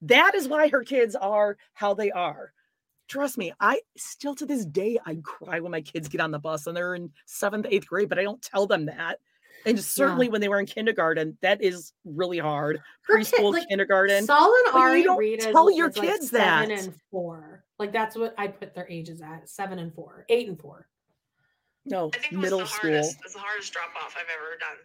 [0.01, 2.53] That is why her kids are how they are.
[3.07, 6.39] Trust me, I still to this day I cry when my kids get on the
[6.39, 9.19] bus and they're in seventh, eighth grade, but I don't tell them that.
[9.69, 12.79] And certainly when they were in kindergarten, that is really hard.
[13.09, 14.25] Preschool, like, kindergarten.
[14.25, 16.83] Saul and But you Ari don't read tell your as, like, kids seven that.
[16.85, 17.63] and four.
[17.77, 20.87] Like that's what I put their ages at: seven and four, eight and four.
[21.85, 22.91] No, I think it was middle the school.
[22.91, 23.15] hardest.
[23.17, 24.77] It was the hardest drop off I've ever done.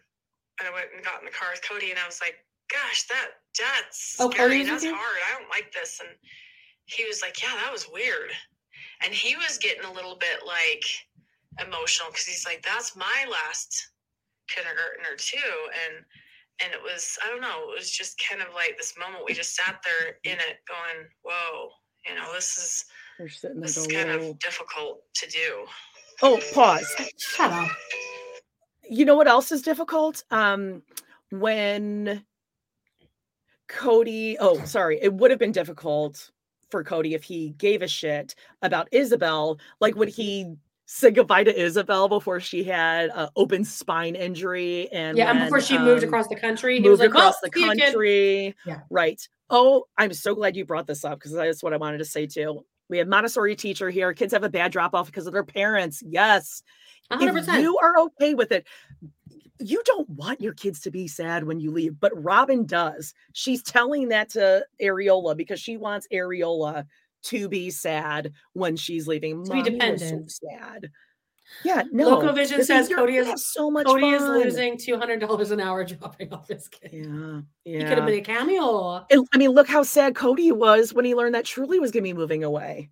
[0.59, 2.35] And I went and got in the car with Kody, and I was like,
[2.71, 3.27] "Gosh, that
[3.59, 4.59] that's Oh, Kody scary.
[4.59, 4.95] was That's you?
[4.95, 5.17] hard.
[5.29, 6.09] I don't like this." And
[6.85, 8.31] he was like, "Yeah, that was weird."
[9.03, 10.85] And he was getting a little bit like
[11.59, 13.89] emotional because he's like, "That's my last
[14.47, 15.53] kindergartner too,"
[15.85, 16.05] and
[16.63, 17.71] and it was I don't know.
[17.71, 19.23] It was just kind of like this moment.
[19.27, 21.69] We just sat there in it, going, "Whoa."
[22.07, 22.85] You know, this is
[23.17, 25.65] They're sitting there this is kind of difficult to do.
[26.21, 26.87] Oh, pause.
[27.17, 27.69] Shut up.
[28.89, 30.83] you know what else is difficult um
[31.31, 32.23] when
[33.67, 36.29] kody oh sorry it would have been difficult
[36.69, 41.53] for kody if he gave a shit about ysabel like would he say goodbye to
[41.53, 46.09] ysabel before she had an open spine injury and yeah, and before she moved um,
[46.09, 48.79] across the country, he was moved like, across "Well, the see you, kid." country Yeah.
[48.89, 52.05] right oh i'm so glad you brought this up because that's what i wanted to
[52.05, 55.33] say too we have montessori teacher here kids have a bad drop off because of
[55.33, 56.61] their parents yes
[57.11, 57.61] if 100%.
[57.61, 58.65] you are okay with it,
[59.59, 63.13] you don't want your kids to be sad when you leave, but Robyn does.
[63.33, 66.85] She's telling that to Ariola because she wants Ariola
[67.25, 69.43] to be sad when she's leaving.
[69.45, 70.31] To be "Mommy was dependent.
[70.31, 70.91] So sad.
[71.63, 72.17] Yeah, no.
[72.17, 75.83] Locovision this says Kody is so much Kody is losing two hundred dollars an hour
[75.85, 76.91] dropping off his kid.
[76.91, 77.77] Yeah, yeah.
[77.79, 79.05] He could have been a cameo.
[79.33, 82.09] I mean, look how sad Kody was when he learned that Truely was going to
[82.09, 82.89] be moving away.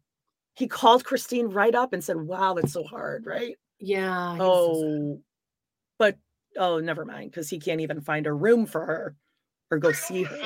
[0.56, 4.38] He called Christine right up and said, "Wow, that's so hard, right?" Yeah.
[4.38, 4.86] was so.
[4.86, 5.22] Oh,
[5.98, 6.18] but
[6.58, 9.16] oh, never mind, because he can't even find a room for her
[9.72, 10.38] or go see her.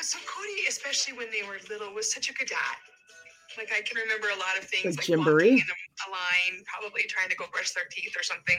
[0.00, 2.76] So Kody, especially when they were little, was such a good dad.
[3.56, 6.64] Like I can remember a lot of things, Like like, walking in a, a line,
[6.66, 8.56] probably trying to go brush their teeth or something.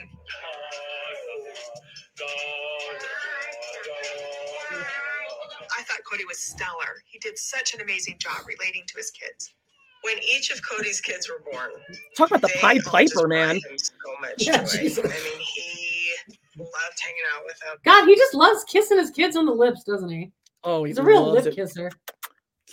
[5.78, 7.02] I thought Kody was stellar.
[7.06, 9.54] He did such an amazing job relating to his kids.
[10.02, 11.70] When each of Kody's kids were born,
[12.16, 13.58] Talk about the they Pied Piper, man.
[13.76, 14.62] so much Yeah.
[14.64, 14.98] Jesus.
[14.98, 16.14] I mean, he
[16.58, 17.76] loved hanging out with them.
[17.84, 20.30] God, he just loves kissing his kids on the lips, doesn't he?
[20.62, 21.54] Oh, He's a real lip it.
[21.54, 21.90] kisser.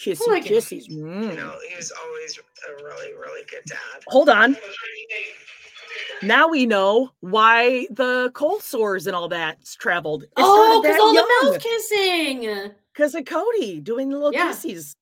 [0.02, 0.88] Kissy Oh my kissy.
[0.90, 1.36] You Mm.
[1.36, 3.78] know, he was always a really, really good dad.
[4.08, 4.58] Hold on.
[6.24, 10.24] Now we know why the cold sores and all that's traveled.
[10.24, 12.72] It Oh, because that all the mouth kissing.
[12.94, 14.52] Because of Kody doing the little Yeah.
[14.52, 14.94] kissies.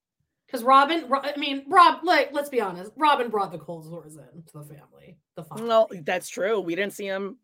[0.48, 4.16] Because Robyn, Ro- I mean, Rob, like, let's be honest, Robyn brought the cold sores
[4.18, 5.18] in to the family.
[5.36, 5.66] The father.
[5.66, 6.60] Well, that's true.
[6.60, 7.38] We didn't see him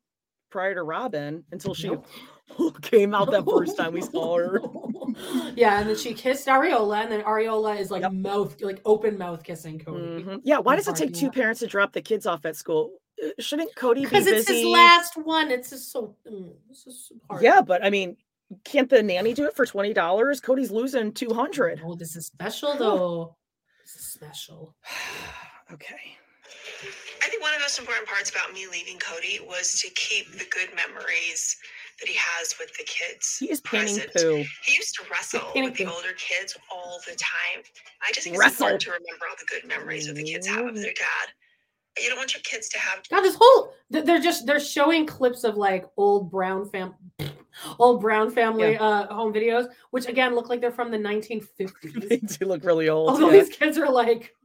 [0.49, 1.91] prior to Robyn until she
[2.81, 4.61] came out that first time we saw her.
[5.55, 9.43] yeah, and then she kissed Ariola, and then Ariola is like mouth, like open mouth
[9.43, 10.23] kissing Kody.
[10.23, 10.41] Mhm.
[10.43, 12.91] Yeah, why does it take two parents to drop the kids off at school?
[13.23, 14.37] Uh, Shouldn't Kody be Because busy?
[14.37, 15.51] it's his last one.
[15.51, 16.15] It's just so.
[16.29, 17.41] mm, It's just so hard.
[17.43, 18.17] Yeah, but I mean,
[18.65, 20.41] can't the nanny do it for twenty dollars?
[20.41, 21.81] Kody's losing two hundred.
[21.85, 23.35] Oh, this is special though.
[23.85, 24.75] This is special.
[25.71, 26.17] okay.
[27.23, 30.31] I think one of the most important parts about me leaving Kody was to keep
[30.31, 31.55] the good memories
[31.99, 33.37] that he has with the kids.
[33.39, 34.11] He is present.
[34.13, 34.43] poo.
[34.63, 35.91] He used to wrestle with the poo.
[35.91, 37.63] older kids all the time.
[38.05, 38.49] I just think Wrestle.
[38.49, 41.29] it's important to remember all the good memories that the kids have of their dad.
[42.01, 45.45] You don't want your kids to have God, this whole they're just they're showing clips
[45.45, 46.93] of like old Brown fam,
[47.79, 52.09] old Brown family uh home videos, which again look like they're from the 1950s.
[52.09, 53.09] they do look really old.
[53.11, 53.43] Although yeah.
[53.43, 54.35] these kids are like,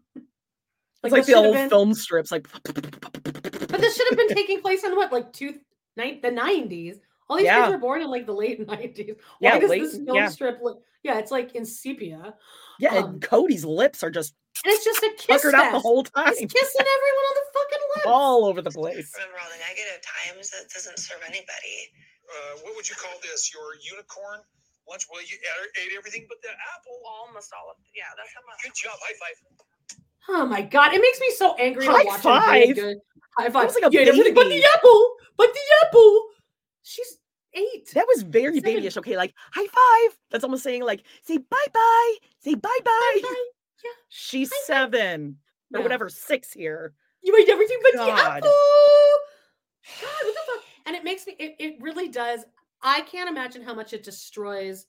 [1.03, 4.85] it's like the old been- film strips, like But this should have been taking place
[4.85, 5.59] in what, like two,
[5.97, 7.01] ni- the 90s.
[7.31, 7.61] All these Yeah.
[7.63, 9.17] kids were born in like the late 90s.
[9.39, 10.29] Why Yeah, does late- this film yeah.
[10.29, 10.83] strip look?
[11.03, 12.35] Yeah, it's like in sepia.
[12.79, 12.97] yeah.
[12.97, 14.35] Um, and Kody's lips are just
[14.67, 15.83] And it's just a kiss puckered out the fest.
[15.83, 18.07] whole time, He's kissing everyone on the fucking lips.
[18.07, 19.09] all over the place.
[19.15, 20.51] remember all the negative times.
[20.51, 21.77] That doesn't serve anybody.
[22.29, 23.49] Uh, what would you call this?
[23.55, 24.41] Your unicorn
[24.91, 25.07] lunch?
[25.11, 26.99] Well, you ate- ate everything but the apple.
[27.25, 27.89] Almost all of it.
[27.97, 28.11] yeah.
[28.19, 28.61] That's how much.
[28.63, 28.99] Good job.
[29.01, 29.37] High five.
[30.29, 32.69] Oh my god, it makes me so angry High to watch five?
[32.69, 32.75] him.
[32.75, 32.99] Good.
[33.39, 33.65] High five.
[33.67, 34.65] was like a Yeah, everything But the baby.
[34.77, 35.15] apple.
[35.39, 36.29] But the apple.
[36.83, 37.17] She's
[37.55, 37.91] eight.
[37.95, 38.75] That was very Seven.
[38.75, 38.97] babyish.
[38.97, 40.19] Okay, like high five.
[40.31, 42.15] That's almost saying like say bye bye.
[42.41, 43.19] Say bye bye.
[43.23, 43.45] Bye-bye.
[43.85, 43.91] Yeah.
[44.09, 45.39] She's seven
[45.73, 45.83] or Yeah.
[45.83, 46.95] whatever, six here.
[47.23, 48.51] You ate everything but the apple.
[50.01, 50.65] God, what the fuck?
[50.87, 51.35] And it makes me.
[51.39, 52.45] It, it really does.
[52.83, 54.87] I can't imagine how much it destroys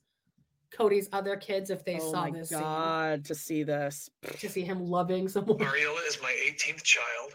[0.72, 4.08] Kody's other kids if they oh saw my this god, to see this.
[4.38, 5.58] To see him loving someone.
[5.58, 7.32] Mariella is my 18th child,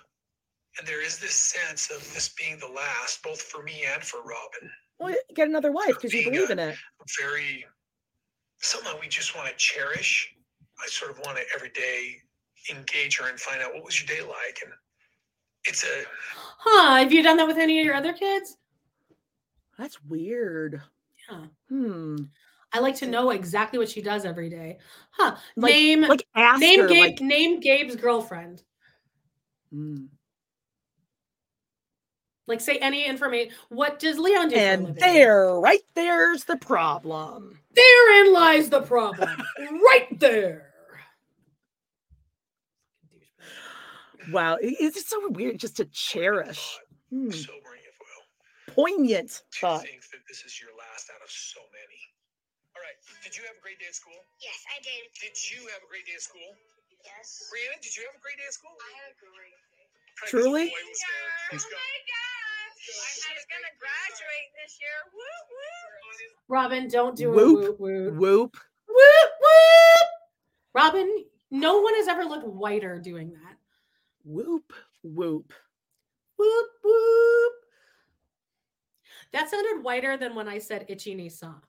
[0.80, 4.18] and there is this sense of this being the last, both for me and for
[4.22, 4.72] Robyn.
[5.00, 6.76] Well, get another wife because you being believe a- in it.
[7.22, 7.66] Very
[8.60, 10.34] somehow we just want to cherish.
[10.84, 12.16] I sort of want to every day
[12.72, 14.72] engage her and find out what was your day like, and
[15.66, 16.04] it's a
[16.60, 16.96] Huh?
[16.98, 18.58] Have you done that with any of your other kids?
[19.78, 20.82] That's weird.
[21.30, 21.46] Yeah.
[21.70, 22.16] Hmm.
[22.74, 24.80] I like to know exactly what she does every day.
[25.12, 25.38] Huh?
[25.56, 28.64] Like- name like ask name her, Gabe like- name Gabe's girlfriend.
[29.72, 30.06] Hmm.
[32.48, 33.54] Like say any information.
[33.70, 34.56] What does Leon do?
[34.56, 37.60] And there, right there's the problem.
[37.76, 39.30] Therein lies the problem.
[39.60, 40.64] right there.
[44.32, 46.76] Wow, it's just so weird just to cherish.
[47.12, 47.32] Hmm.
[47.32, 48.76] sobering, if will.
[48.76, 49.88] Poignant To thought.
[49.88, 52.00] think that this is your last out of so many.
[52.76, 53.00] All right.
[53.24, 54.20] Did you have a great day at school?
[54.44, 55.08] Yes, I did.
[55.16, 56.52] Did you have a great day at school?
[57.08, 57.48] Yes.
[57.48, 58.76] Breanna, did you have a great day at school?
[58.76, 59.88] I had a great day.
[60.28, 60.68] Truly?
[60.68, 61.32] boy was there.
[61.56, 61.64] He's
[62.78, 64.98] got- She's gonna graduate this year.
[65.14, 65.68] Woo woo.
[66.50, 68.14] Robyn, don't do Whoop, whoop whoop.
[68.16, 68.58] Whoop.
[68.88, 70.08] Whoop whoop.
[70.74, 73.58] Robyn, no one has ever looked whiter doing that.
[74.24, 74.72] Whoop.
[75.04, 75.54] Whoop.
[76.38, 77.54] Whoop whoop.
[79.34, 81.62] That sounded whiter than when I said itchy Nissan.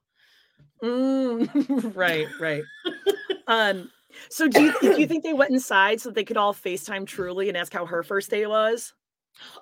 [0.82, 2.62] Mm, right, right.
[3.48, 3.90] um,
[4.30, 7.48] so do you, do you think they went inside so they could all FaceTime Truely
[7.48, 8.94] and ask how her first day was?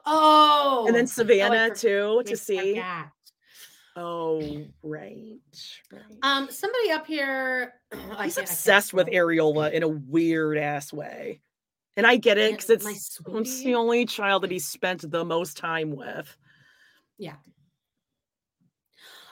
[0.04, 2.74] Oh, and then oh, Savanah for- too to see.
[2.74, 3.10] forgot.
[3.98, 5.38] Oh, right.
[5.90, 6.02] right.
[6.22, 7.72] Um, somebody up here.
[8.16, 9.06] I He's obsessed with.
[9.08, 11.40] Areola in a weird ass way.
[11.96, 12.86] And I get it because it's,
[13.26, 16.36] it's the only child that he spent the most time with.
[17.16, 17.36] Yeah.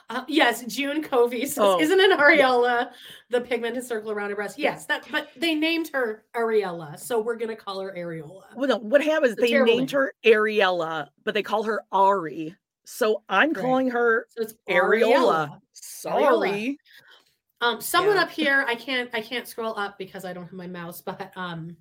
[0.09, 2.91] Uh, yes, June Covey says, Oh, "Isn't an areola
[3.29, 5.07] the pigmented circle around her breast?" Yes, that.
[5.11, 8.43] But they named her Ariella, so we're gonna call her Areola.
[8.55, 9.33] Well, no, what happens?
[9.33, 9.87] It's They named name.
[9.89, 12.55] her Ariella, but they call her Ari.
[12.85, 13.61] So I'm Right.
[13.61, 15.49] calling her So it's Areola.
[15.49, 15.61] Ariella.
[15.73, 16.77] Sorry.
[17.61, 18.23] Um, someone Yeah.
[18.23, 21.01] up here, I can't, I can't scroll up because I don't have my mouse.
[21.01, 21.75] But um,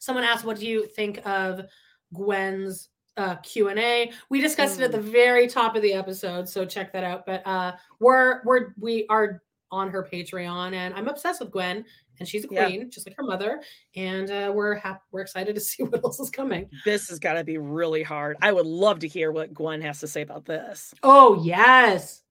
[0.00, 1.64] someone asked, "What do you think of
[2.12, 6.48] Gwen's uh, Q and A?" We discussed it at the very top of the episode,
[6.48, 7.26] so check that out.
[7.26, 11.84] But uh, we're we're we are on her Patreon, and I'm obsessed with Gwen,
[12.18, 12.66] and she's a Yeah.
[12.66, 13.60] queen, just like her mother.
[13.94, 16.68] And uh, we're happy, we're excited to see what else is coming.
[16.84, 18.36] This has got to be really hard.
[18.42, 20.92] I would love to hear what Gwen has to say about this.
[21.04, 22.22] Oh yes,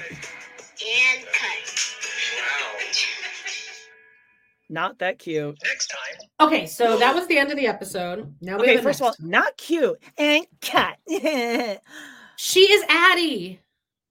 [0.00, 1.94] And cut.
[4.68, 5.58] Not that cute.
[5.64, 6.46] Next time.
[6.46, 8.34] Okay, so that was the end of the episode.
[8.40, 9.22] Now we Okay, have first of all, next.
[9.22, 9.98] not cute.
[10.18, 10.98] And cut.
[12.36, 13.60] she is Addie.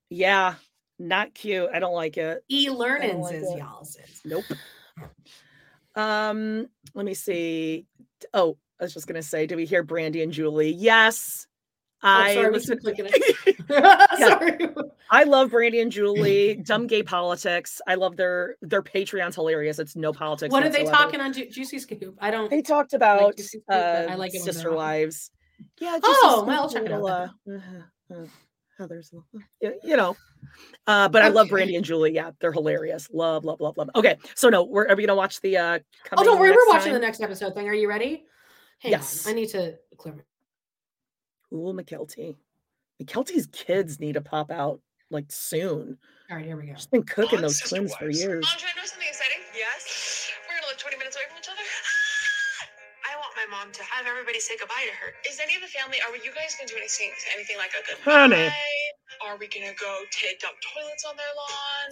[0.10, 0.56] Yeah,
[0.98, 1.70] not cute.
[1.74, 2.44] I don't like it.
[2.50, 3.94] E learnings like is y'all's.
[3.94, 4.22] says.
[4.26, 4.46] Nope.
[5.96, 7.86] Um, let me see.
[8.34, 10.72] Oh, I was just gonna say, do we hear Brandy and Julie?
[10.72, 11.48] Yes.
[12.04, 13.58] I Oh, sorry, we listen- clicking it.
[14.20, 14.70] sorry.
[15.10, 16.56] I love Brandy and Julie.
[16.64, 17.82] Dumb gay politics.
[17.88, 19.80] I love their their Patreon's hilarious.
[19.80, 20.52] It's no politics.
[20.52, 22.16] What are they talking on Ju- Juicy Scoop?
[22.20, 22.50] I don't.
[22.50, 24.76] They talked about Juicy Scoop, uh, I like it sister on.
[24.76, 25.32] wives.
[25.80, 25.94] Yeah.
[25.98, 27.04] Juicy Oh, Scoop, well, I'll check it out.
[27.04, 28.26] Uh, uh, uh,
[28.78, 30.16] Heather's, uh, you know.
[30.86, 32.14] Uh, but I love Brandy and Julie.
[32.14, 33.10] Yeah, they're hilarious.
[33.12, 33.90] Love, love, love, love.
[33.96, 35.58] Okay, so no, we're are we gonna watch the?
[35.58, 35.80] uh
[36.16, 36.52] Oh, don't worry.
[36.52, 37.68] We're watching the next episode thing.
[37.68, 38.26] Are you ready?
[38.80, 39.26] Hang Yes.
[39.26, 39.32] on.
[39.32, 40.22] I need to clear my.
[41.54, 42.36] Ooh, Mykelti.
[43.02, 45.98] Mykelti's kids need to pop out like soon.
[46.30, 46.74] All right, here we go.
[46.76, 48.44] She's been cooking those twins for years.
[48.44, 49.40] Mom, should I know something exciting?
[49.56, 50.28] Yes.
[50.44, 51.64] We're gonna live 20 minutes away from each other.
[53.08, 55.16] I want my mom to have everybody say goodbye to her.
[55.24, 56.04] Is any of the family?
[56.04, 57.16] Are you guys gonna do anything?
[57.32, 58.04] Anything like a goodbye?
[58.04, 58.52] Honey.
[59.24, 61.90] Are we gonna go take dump toilets on their lawn?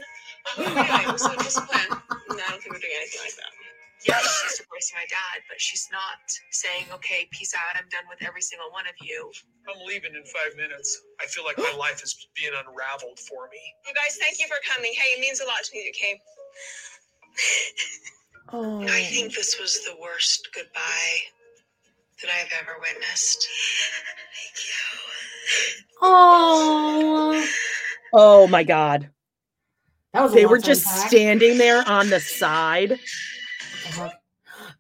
[0.76, 1.88] Anyway, so just a plan.
[2.36, 3.65] No, I don't think we're doing anything like that.
[4.08, 7.76] Yes, she's divorcing my dad, but she's not saying, "Okay, peace out.
[7.76, 9.32] I'm done with every single one of you."
[9.68, 11.02] I'm leaving in five minutes.
[11.22, 13.62] I feel like my life is being unraveled for me.
[13.88, 14.94] You guys, thank you for coming.
[14.94, 16.18] Hey, it means a lot to me that you came.
[18.54, 18.80] Oh.
[18.84, 21.18] I think this was the worst goodbye
[22.22, 23.48] that I've ever witnessed.
[26.02, 27.48] Oh,
[28.14, 29.10] Oh my god.
[30.14, 30.34] that was.
[30.34, 31.08] They were just unpack.
[31.10, 33.00] standing there on the side.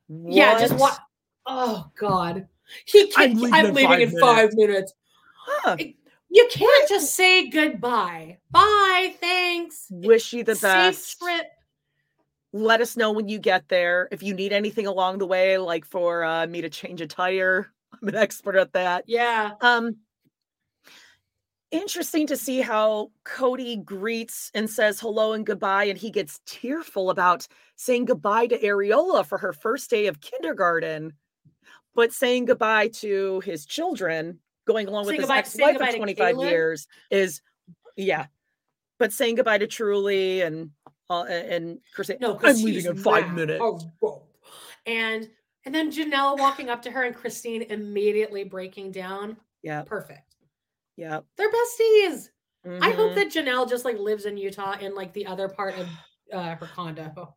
[0.07, 0.99] Yeah, just what?
[1.45, 2.47] Oh God,
[2.85, 3.37] he can't.
[3.43, 4.93] I'm I'm leaving in five minutes.
[5.45, 5.77] Huh.
[6.29, 8.39] You can't just say goodbye.
[8.51, 9.15] Bye.
[9.21, 9.87] Thanks.
[9.89, 11.19] Wish you the Safe best.
[11.19, 11.45] trip.
[12.51, 14.07] Let us know when you get there.
[14.11, 17.71] If you need anything along the way, like for uh, me to change a tire,
[18.01, 19.05] I'm an expert at that.
[19.07, 19.51] Yeah.
[19.61, 19.97] Um,
[21.71, 27.09] interesting to see how Kody greets and says hello and goodbye, and he gets tearful
[27.09, 31.13] about saying goodbye to Areola for her first day of kindergarten,
[31.93, 35.95] but saying goodbye to his children, going along with Saying his goodbye- saying ex-wife of
[35.97, 37.41] 25 years is,
[37.95, 38.27] yeah.
[38.97, 40.71] But saying goodbye to Truely and
[41.09, 43.61] uh, and Christine, No, I'm leaving in five minutes.
[43.61, 44.23] Oh.
[44.85, 45.29] And
[45.65, 49.35] and then Janelle walking up to her and Christine immediately breaking down.
[49.63, 50.24] Yeah, Perfect.
[50.97, 51.19] Yeah.
[51.37, 52.29] They're besties.
[52.81, 53.15] I hope Mhm.
[53.15, 55.87] that Janelle just like lives in Utah in like the other part of
[56.33, 57.35] uh, her condo.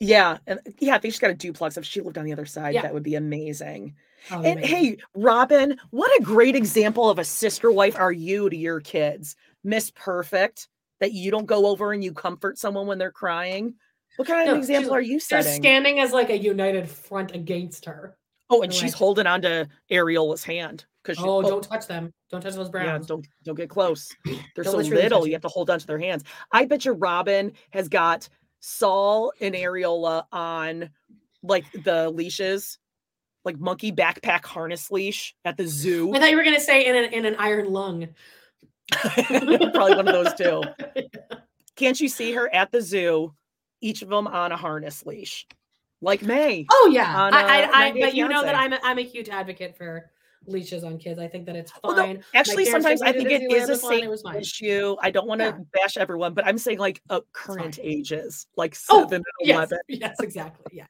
[0.00, 1.76] Yeah, and yeah, I think she's got a duplex.
[1.76, 2.82] If she lived on the other side, Yeah.
[2.82, 3.94] that would be amazing.
[4.30, 4.76] Oh, and amazing.
[4.76, 9.36] hey, Robyn, what a great example of a sister wife are you to your kids,
[9.62, 10.68] Miss Perfect?
[11.00, 13.74] That you don't go over and you comfort someone when they're crying.
[14.16, 17.84] What kind of No, example are you They're standing as like a united front against
[17.84, 18.16] her.
[18.50, 22.12] oh, and she's like- holding on to Ariola's hand because Oh, don't touch them.
[22.34, 23.06] Don't touch those yeah, browns.
[23.06, 24.12] don't don't get close.
[24.56, 25.24] They're so little.
[25.24, 26.24] You have to hold onto their hands.
[26.50, 30.90] I bet you Robyn has got Saul and Areola on
[31.44, 32.78] like the leashes,
[33.44, 36.12] like monkey backpack harness leash at the zoo.
[36.12, 38.08] I thought you were gonna say in an in an iron lung.
[38.90, 40.64] Probably one of those two.
[41.76, 43.32] Can't you see her at the zoo?
[43.80, 45.46] Each of them on a harness leash,
[46.00, 46.66] like May.
[46.68, 49.28] Oh yeah, on, I, I, I but you know that I'm a, I'm a huge
[49.28, 50.10] advocate for
[50.46, 51.18] leashes on kids.
[51.18, 51.80] I think that it's fine.
[51.84, 54.96] Although, actually, sometimes I think it is a safe issue.
[55.00, 55.58] I don't want to yeah.
[55.72, 59.78] bash everyone, but I'm saying like uh, current ages, like oh, seven oh, yes, 11.
[59.88, 60.76] Yes, exactly.
[60.76, 60.86] Yeah.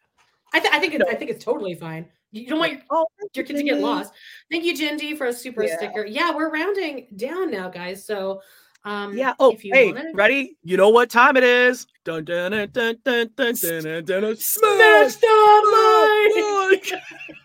[0.53, 1.11] I, th- I think it's, no.
[1.11, 2.07] I think it's totally fine.
[2.31, 4.13] You don't want your, oh, your kids to get lost.
[4.51, 5.77] Thank you, Jindy, for a super yeah.
[5.77, 6.05] sticker.
[6.05, 8.05] Yeah, we're rounding down now, guys.
[8.05, 8.41] So
[8.85, 9.35] um, yeah.
[9.39, 10.13] Oh, hey, wanna...
[10.15, 10.57] ready?
[10.63, 11.87] You know what time it is?
[12.05, 13.83] Dun dun dun dun dun dun dun dun.
[13.83, 17.03] dun, dun, dun smash, smash that.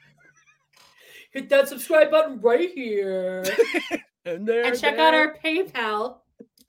[1.31, 3.45] Hit that subscribe button right here.
[4.25, 4.65] And there.
[4.65, 6.17] and check out our PayPal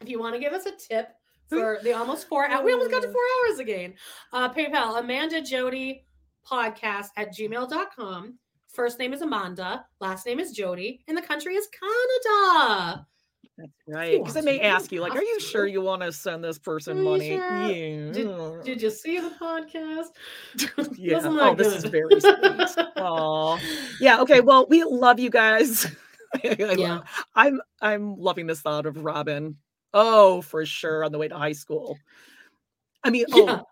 [0.00, 1.08] if you want to give us a tip
[1.48, 2.64] for the almost four hours.
[2.64, 3.94] We almost got to four hours again.
[4.32, 6.06] Uh, PayPal, Amanda Jody
[6.48, 8.38] podcast at gmail.com.
[8.72, 13.04] First name is Amanda, last name is Jody, and the country is Canada.
[13.60, 14.18] That's right.
[14.18, 17.02] Because I may ask you, like, are you sure you want to send this person
[17.02, 17.36] money?
[17.36, 17.66] sure?
[17.66, 18.12] Yeah.
[18.12, 20.08] Did, did you see the podcast?
[20.96, 21.20] yeah.
[21.22, 22.34] Oh, this is very sweet.
[22.96, 23.58] Aw.
[24.00, 24.20] Yeah.
[24.22, 24.40] Okay.
[24.40, 25.86] Well, we love you guys.
[26.44, 26.74] I Yeah.
[26.96, 29.56] love- I'm I'm loving this thought of Robyn.
[29.92, 31.98] Oh, for sure, on the way to high school.
[33.02, 33.58] I mean, Yeah.
[33.60, 33.64] oh,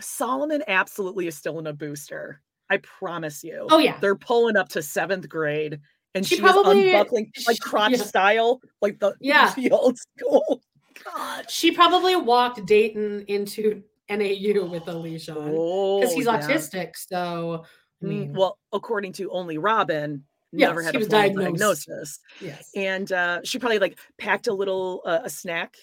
[0.00, 2.40] Solomon absolutely is still in a booster.
[2.70, 3.66] I promise you.
[3.70, 3.98] Oh, yeah.
[4.00, 5.80] they're pulling up to seventh grade,
[6.14, 7.98] and She she, was probably- unbuckling like crotch yeah.
[7.98, 9.52] style, like the Yeah.
[9.56, 10.62] the old school.
[11.04, 11.50] God.
[11.50, 16.38] She probably walked Dayton into NAU with Alicia because Oh, he's yeah.
[16.40, 16.96] autistic.
[16.96, 21.08] So I Mm, mean, well, according to only Robyn, Yes, never had he a was
[21.08, 21.46] diagnosed.
[21.86, 22.20] diagnosis.
[22.40, 22.70] yes.
[22.76, 25.76] And uh, she probably like packed a little uh, a snack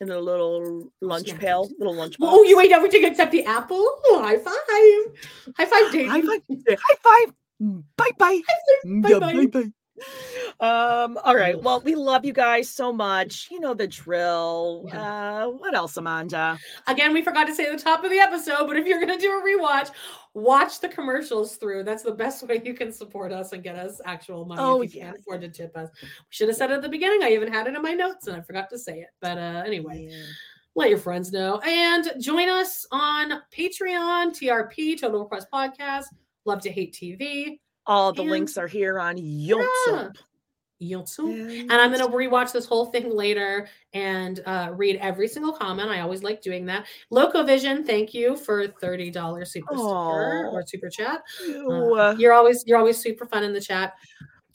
[0.00, 1.40] in a little lunch snack.
[1.40, 2.16] pail, little lunch.
[2.20, 3.78] Oh, you ate everything except the apple.
[3.78, 5.54] Oh, high five!
[5.56, 6.08] High five, Dave.
[6.10, 6.42] High five!
[6.68, 7.34] High five!
[7.96, 8.40] Bye bye.
[8.84, 9.46] Yeah, Bye-bye.
[9.46, 9.70] bye
[10.60, 11.60] Um, all right.
[11.60, 13.48] Well, we love you guys so much.
[13.50, 14.88] You know the drill.
[14.92, 16.58] Uh, what else, Amanda?
[16.86, 19.16] Again, we forgot to say at the top of the episode, but if you're going
[19.16, 19.90] to do a rewatch,
[20.34, 21.84] watch the commercials through.
[21.84, 24.94] That's the best way you can support us and get us actual money Oh, if
[24.94, 25.90] you can't afford to tip us.
[26.02, 27.22] We should have said it at the beginning.
[27.22, 29.08] I even had it in my notes and I forgot to say it.
[29.20, 30.10] But uh, anyway,
[30.74, 31.58] let your friends know.
[31.60, 36.06] And join us on Patreon, TRP, Total Request Podcast,
[36.44, 37.60] Love to Hate TV.
[37.86, 40.16] All the And- links are here on YouTube.
[40.82, 41.60] YouTube.
[41.60, 45.88] And I'm going to rewatch this whole thing later and uh, read every single comment.
[45.90, 46.86] I always like doing that.
[47.12, 51.22] Locovision, thank you for $30 super sticker or super chat.
[51.48, 53.94] Uh, you're always you're always super fun in the chat.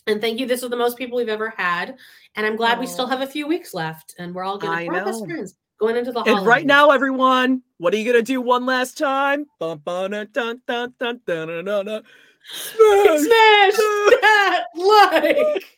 [0.06, 0.46] And thank you.
[0.46, 1.96] This is the most people we've ever had.
[2.36, 4.92] And I'm glad we still have a few weeks left and we're all going to
[4.92, 8.42] we're best friends going into the And right now, everyone, what are you gonna do
[8.42, 9.46] one last time?
[9.60, 12.04] Bum, ba, na, dun, dun, dun, dun, dun, dun, dun.
[12.50, 13.20] Smash!
[13.20, 13.76] Smash
[14.22, 15.64] that like.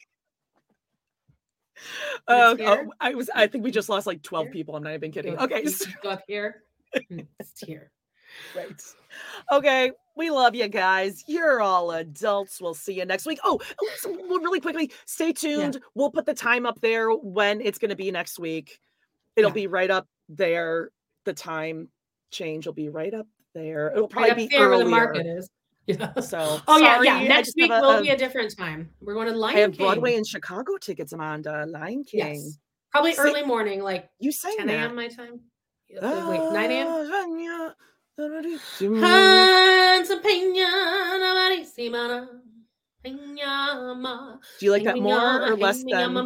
[2.28, 2.92] Uh, oh.
[3.00, 3.30] I was.
[3.34, 4.76] I think we just lost like twelve people.
[4.76, 5.36] I'm not even kidding.
[5.36, 6.64] Go- Okay, so- go up here.
[7.12, 7.92] Mm, It's here.
[8.56, 8.82] right.
[9.52, 11.24] Okay, we love you guys.
[11.28, 12.60] You're all adults.
[12.60, 13.40] We'll see you next week.
[13.44, 15.80] Oh, oh, well, really quickly, stay tuned.
[15.94, 18.80] We'll put the time up there when it's going to be next week.
[19.36, 19.54] It'll Yeah.
[19.56, 20.90] be right up there.
[21.26, 21.90] The time
[22.32, 23.92] change will be right up there.
[23.92, 24.84] It'll probably Right be there where earlier.
[24.86, 25.50] the market is.
[25.88, 26.20] Yeah.
[26.20, 27.24] So, Oh yeah, sorry, yeah.
[27.28, 28.92] Next week will a- be a different time.
[29.02, 29.86] We're going to Lion I have King.
[29.88, 31.66] Broadway and Chicago tickets, Amanda.
[31.68, 32.36] Lion King.
[32.36, 32.60] Yes.
[32.92, 34.94] Probably early morning, like You say 10 a.m.
[34.94, 35.40] my time.
[36.00, 36.88] Uh, Wait, 9 a.m.
[36.88, 37.74] a.m.
[43.06, 46.18] Hans Peña, Navarissima, Peñama, Do you like that more or less than?
[46.18, 46.24] Uh,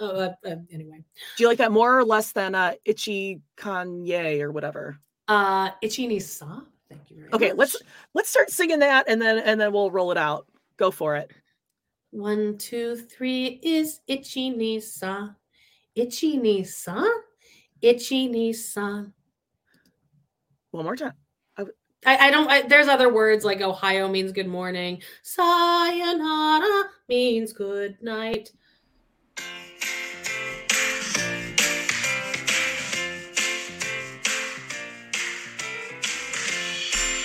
[0.00, 1.04] uh, uh, Anyway,
[1.36, 4.98] Do you like that more or less than uh, Itchy Kanye or whatever?
[5.28, 6.60] uh, Ichini Sa.
[6.88, 7.56] Thank you very Okay, much.
[7.58, 7.76] let's
[8.14, 10.46] let's start singing that and then and then we'll roll it out.
[10.76, 11.30] Go for it.
[12.10, 15.34] One, two, three is Itchy Nisa,
[15.94, 17.08] Itchy Nisa,
[17.80, 19.10] Itchy Nisa.
[20.72, 21.14] One more time.
[22.04, 22.50] I, I don't.
[22.50, 25.02] I, there's other words like Ohio means good morning.
[25.22, 28.50] Sayonara means good night.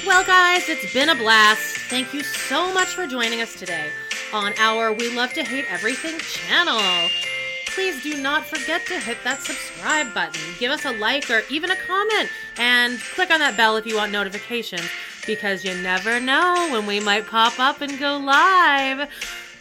[0.05, 1.59] Well, guys, it's been a blast.
[1.89, 3.89] Thank you so much for joining us today
[4.31, 7.09] on our We Love to Hate Everything channel.
[7.67, 11.71] Please do not forget to hit that subscribe button, give us a like or even
[11.71, 14.89] a comment, and click on that bell if you want notifications
[15.25, 19.09] because you never know when we might pop up and go live.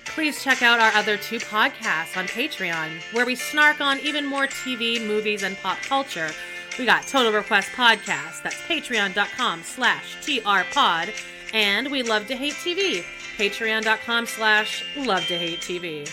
[0.06, 4.46] Please check out our other two podcasts on Patreon, where we snark on even more
[4.46, 6.30] TV, movies, and pop culture.
[6.78, 11.12] We got Total Request Podcast, that's patreon.com slash trpod,
[11.52, 13.04] and We Love to Hate TV,
[13.36, 16.06] patreon.com slash love to hate TV.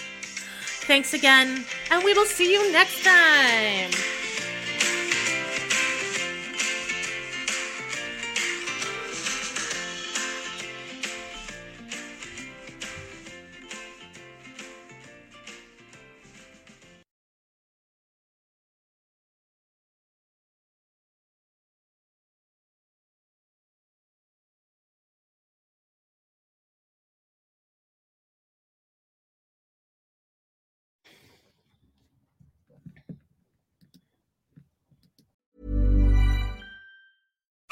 [0.86, 4.23] Thanks again, and we will see you next time.